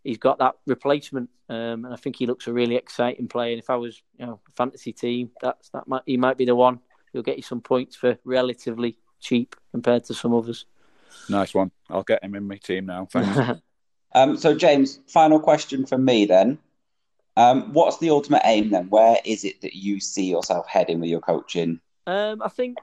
he's 0.04 0.18
got 0.18 0.38
that 0.38 0.56
replacement, 0.66 1.30
um, 1.48 1.84
and 1.84 1.92
I 1.92 1.96
think 1.96 2.16
he 2.16 2.26
looks 2.26 2.46
a 2.46 2.52
really 2.52 2.76
exciting 2.76 3.28
player. 3.28 3.52
And 3.52 3.60
if 3.60 3.70
I 3.70 3.76
was, 3.76 4.02
you 4.18 4.26
know, 4.26 4.40
a 4.48 4.52
fantasy 4.52 4.92
team, 4.92 5.30
that's 5.40 5.70
that 5.70 5.88
might 5.88 6.02
he 6.06 6.16
might 6.16 6.38
be 6.38 6.44
the 6.44 6.54
one. 6.54 6.80
He'll 7.12 7.22
get 7.22 7.36
you 7.36 7.42
some 7.42 7.60
points 7.60 7.96
for 7.96 8.18
relatively 8.24 8.96
cheap 9.18 9.56
compared 9.72 10.04
to 10.04 10.14
some 10.14 10.32
others. 10.32 10.66
Nice 11.28 11.54
one. 11.54 11.72
I'll 11.92 12.02
get 12.02 12.24
him 12.24 12.34
in 12.34 12.46
my 12.46 12.56
team 12.56 12.86
now. 12.86 13.06
Thanks. 13.12 13.60
um, 14.14 14.36
so, 14.36 14.54
James, 14.54 15.00
final 15.06 15.40
question 15.40 15.86
from 15.86 16.04
me 16.04 16.26
then. 16.26 16.58
Um, 17.36 17.72
what's 17.72 17.98
the 17.98 18.10
ultimate 18.10 18.42
aim 18.44 18.70
then? 18.70 18.90
Where 18.90 19.18
is 19.24 19.44
it 19.44 19.60
that 19.62 19.74
you 19.74 20.00
see 20.00 20.24
yourself 20.24 20.66
heading 20.66 21.00
with 21.00 21.10
your 21.10 21.20
coaching? 21.20 21.80
Um, 22.06 22.42
I 22.42 22.48
think, 22.48 22.78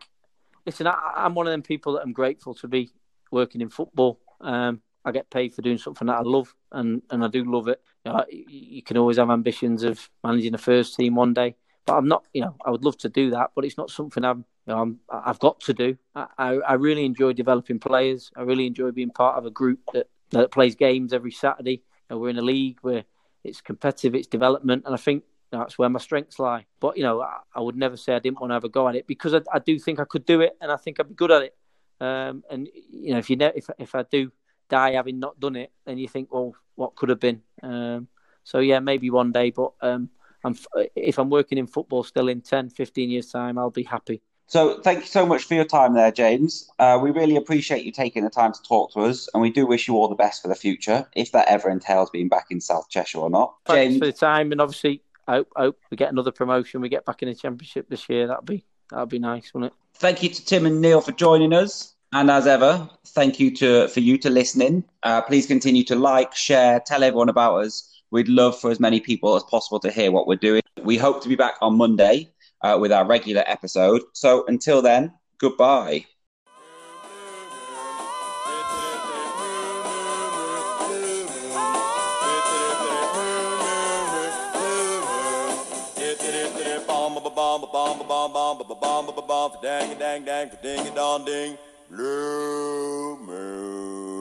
listen, 0.65 0.87
I, 0.87 1.13
am 1.17 1.35
one 1.35 1.47
of 1.47 1.51
them 1.51 1.61
people 1.61 1.93
that 1.93 2.01
I'm 2.01 2.13
grateful 2.13 2.53
to 2.55 2.67
be 2.67 2.89
working 3.31 3.61
in 3.61 3.69
football. 3.69 4.19
Um, 4.41 4.81
I 5.03 5.11
get 5.11 5.29
paid 5.29 5.53
for 5.53 5.61
doing 5.61 5.77
something 5.77 6.07
that 6.07 6.17
I 6.17 6.21
love, 6.21 6.53
and, 6.71 7.01
and 7.09 7.23
I 7.23 7.27
do 7.27 7.43
love 7.43 7.67
it. 7.67 7.81
You, 8.05 8.11
know, 8.11 8.25
you 8.29 8.81
can 8.83 8.97
always 8.97 9.17
have 9.17 9.29
ambitions 9.29 9.83
of 9.83 10.09
managing 10.23 10.53
the 10.53 10.57
first 10.57 10.95
team 10.95 11.15
one 11.15 11.33
day, 11.33 11.55
but 11.85 11.95
I'm 11.95 12.07
not. 12.07 12.25
You 12.33 12.41
know, 12.41 12.55
I 12.65 12.71
would 12.71 12.83
love 12.83 12.97
to 12.99 13.09
do 13.09 13.31
that, 13.31 13.51
but 13.55 13.63
it's 13.63 13.77
not 13.77 13.89
something 13.89 14.23
I'm. 14.23 14.45
I'm 14.67 14.99
I've 15.09 15.39
got 15.39 15.59
to 15.61 15.73
do. 15.73 15.97
I, 16.15 16.27
I, 16.37 16.47
I 16.55 16.73
really 16.73 17.05
enjoy 17.05 17.33
developing 17.33 17.79
players. 17.79 18.31
I 18.35 18.41
really 18.41 18.67
enjoy 18.67 18.91
being 18.91 19.11
part 19.11 19.37
of 19.37 19.45
a 19.45 19.51
group 19.51 19.79
that 19.93 20.09
that 20.31 20.51
plays 20.51 20.75
games 20.75 21.13
every 21.13 21.31
Saturday. 21.31 21.83
You 22.09 22.15
know, 22.15 22.17
we're 22.17 22.29
in 22.29 22.37
a 22.37 22.41
league 22.41 22.79
where 22.81 23.05
it's 23.43 23.61
competitive, 23.61 24.15
it's 24.15 24.27
development, 24.27 24.83
and 24.85 24.93
I 24.93 24.97
think 24.97 25.23
that's 25.51 25.77
where 25.77 25.89
my 25.89 25.99
strengths 25.99 26.39
lie. 26.39 26.65
But 26.79 26.97
you 26.97 27.03
know, 27.03 27.21
I, 27.21 27.39
I, 27.55 27.61
would 27.61 27.77
never 27.77 27.95
say 27.95 28.13
I 28.13 28.19
didn't 28.19 28.41
want 28.41 28.51
to 28.51 28.55
have 28.55 28.65
a 28.65 28.69
go 28.69 28.87
at 28.87 28.95
it 28.95 29.07
because 29.07 29.33
I, 29.33 29.41
I, 29.53 29.59
do 29.59 29.79
think 29.79 29.99
I 29.99 30.05
could 30.05 30.25
do 30.25 30.41
it, 30.41 30.57
and 30.59 30.71
I 30.71 30.75
think 30.77 30.99
I'd 30.99 31.09
be 31.09 31.15
good 31.15 31.31
at 31.31 31.43
it. 31.43 31.55
Um, 31.99 32.43
and 32.49 32.67
you 32.73 33.13
know, 33.13 33.19
if 33.19 33.29
you 33.29 33.37
ne- 33.37 33.53
if 33.55 33.69
if 33.77 33.95
I 33.95 34.03
do 34.03 34.31
die 34.69 34.91
having 34.91 35.19
not 35.19 35.39
done 35.39 35.55
it, 35.55 35.71
then 35.85 35.97
you 35.97 36.07
think, 36.07 36.33
well, 36.33 36.53
what 36.75 36.95
could 36.95 37.09
have 37.09 37.19
been? 37.19 37.41
Um, 37.63 38.07
so 38.43 38.59
yeah, 38.59 38.79
maybe 38.79 39.09
one 39.09 39.31
day, 39.31 39.51
but 39.51 39.73
um, 39.81 40.09
I'm, 40.43 40.55
if 40.95 41.17
I'm 41.17 41.29
working 41.29 41.57
in 41.57 41.67
football 41.67 42.03
still 42.03 42.27
in 42.29 42.41
10, 42.41 42.69
15 42.69 43.09
years 43.09 43.31
time, 43.31 43.57
I'll 43.57 43.71
be 43.71 43.83
happy. 43.83 44.21
So 44.47 44.81
thank 44.81 45.01
you 45.01 45.05
so 45.07 45.25
much 45.25 45.43
for 45.43 45.55
your 45.55 45.65
time 45.65 45.93
there, 45.93 46.11
James. 46.11 46.69
Uh, 46.79 46.97
we 47.01 47.11
really 47.11 47.35
appreciate 47.35 47.83
you 47.83 47.91
taking 47.91 48.23
the 48.23 48.29
time 48.29 48.53
to 48.53 48.63
talk 48.63 48.93
to 48.93 49.01
us, 49.01 49.29
and 49.33 49.41
we 49.41 49.51
do 49.51 49.65
wish 49.65 49.87
you 49.87 49.95
all 49.95 50.07
the 50.07 50.15
best 50.15 50.41
for 50.41 50.47
the 50.47 50.55
future, 50.55 51.05
if 51.15 51.33
that 51.33 51.47
ever 51.49 51.69
entails 51.69 52.09
being 52.09 52.29
back 52.29 52.45
in 52.49 52.61
South 52.61 52.89
Cheshire 52.89 53.19
or 53.19 53.29
not. 53.29 53.55
Thanks 53.65 53.93
James, 53.93 53.99
for 53.99 54.05
the 54.05 54.13
time, 54.13 54.53
and 54.53 54.61
obviously, 54.61 55.01
I 55.27 55.35
hope, 55.35 55.51
hope 55.55 55.79
we 55.91 55.97
get 55.97 56.11
another 56.11 56.31
promotion. 56.31 56.79
We 56.79 56.87
get 56.87 57.05
back 57.05 57.21
in 57.21 57.27
the 57.27 57.35
Championship 57.35 57.89
this 57.89 58.07
year. 58.07 58.27
That'd 58.27 58.45
be 58.45 58.63
that'd 58.89 59.09
be 59.09 59.19
nice, 59.19 59.53
wouldn't 59.53 59.73
it? 59.73 59.77
Thank 59.95 60.23
you 60.23 60.29
to 60.29 60.45
Tim 60.45 60.65
and 60.65 60.79
Neil 60.79 61.01
for 61.01 61.11
joining 61.11 61.51
us. 61.51 61.93
And 62.13 62.31
as 62.31 62.47
ever, 62.47 62.89
thank 63.07 63.41
you 63.41 63.53
to 63.57 63.89
for 63.89 63.99
you 63.99 64.17
to 64.19 64.29
listening. 64.29 64.85
Uh, 65.03 65.21
please 65.21 65.45
continue 65.45 65.83
to 65.83 65.95
like, 65.95 66.33
share, 66.33 66.79
tell 66.79 67.03
everyone 67.03 67.27
about 67.27 67.57
us. 67.65 68.01
We'd 68.11 68.29
love 68.29 68.57
for 68.57 68.71
as 68.71 68.79
many 68.79 69.01
people 69.01 69.35
as 69.35 69.43
possible 69.43 69.81
to 69.81 69.91
hear 69.91 70.09
what 70.13 70.25
we're 70.25 70.35
doing. 70.35 70.61
We 70.81 70.97
hope 70.97 71.21
to 71.23 71.27
be 71.27 71.35
back 71.35 71.55
on 71.59 71.75
Monday 71.75 72.29
uh, 72.61 72.77
with 72.79 72.91
our 72.91 73.05
regular 73.05 73.43
episode. 73.47 74.01
So 74.13 74.45
until 74.47 74.81
then, 74.81 75.13
goodbye. 75.39 76.05
dang 89.61 89.97
dang 89.97 90.23
dang 90.23 90.49
ding 90.61 90.93
dong 90.93 91.25
ding 91.25 91.57
blue 91.89 93.17
moon. 93.25 94.16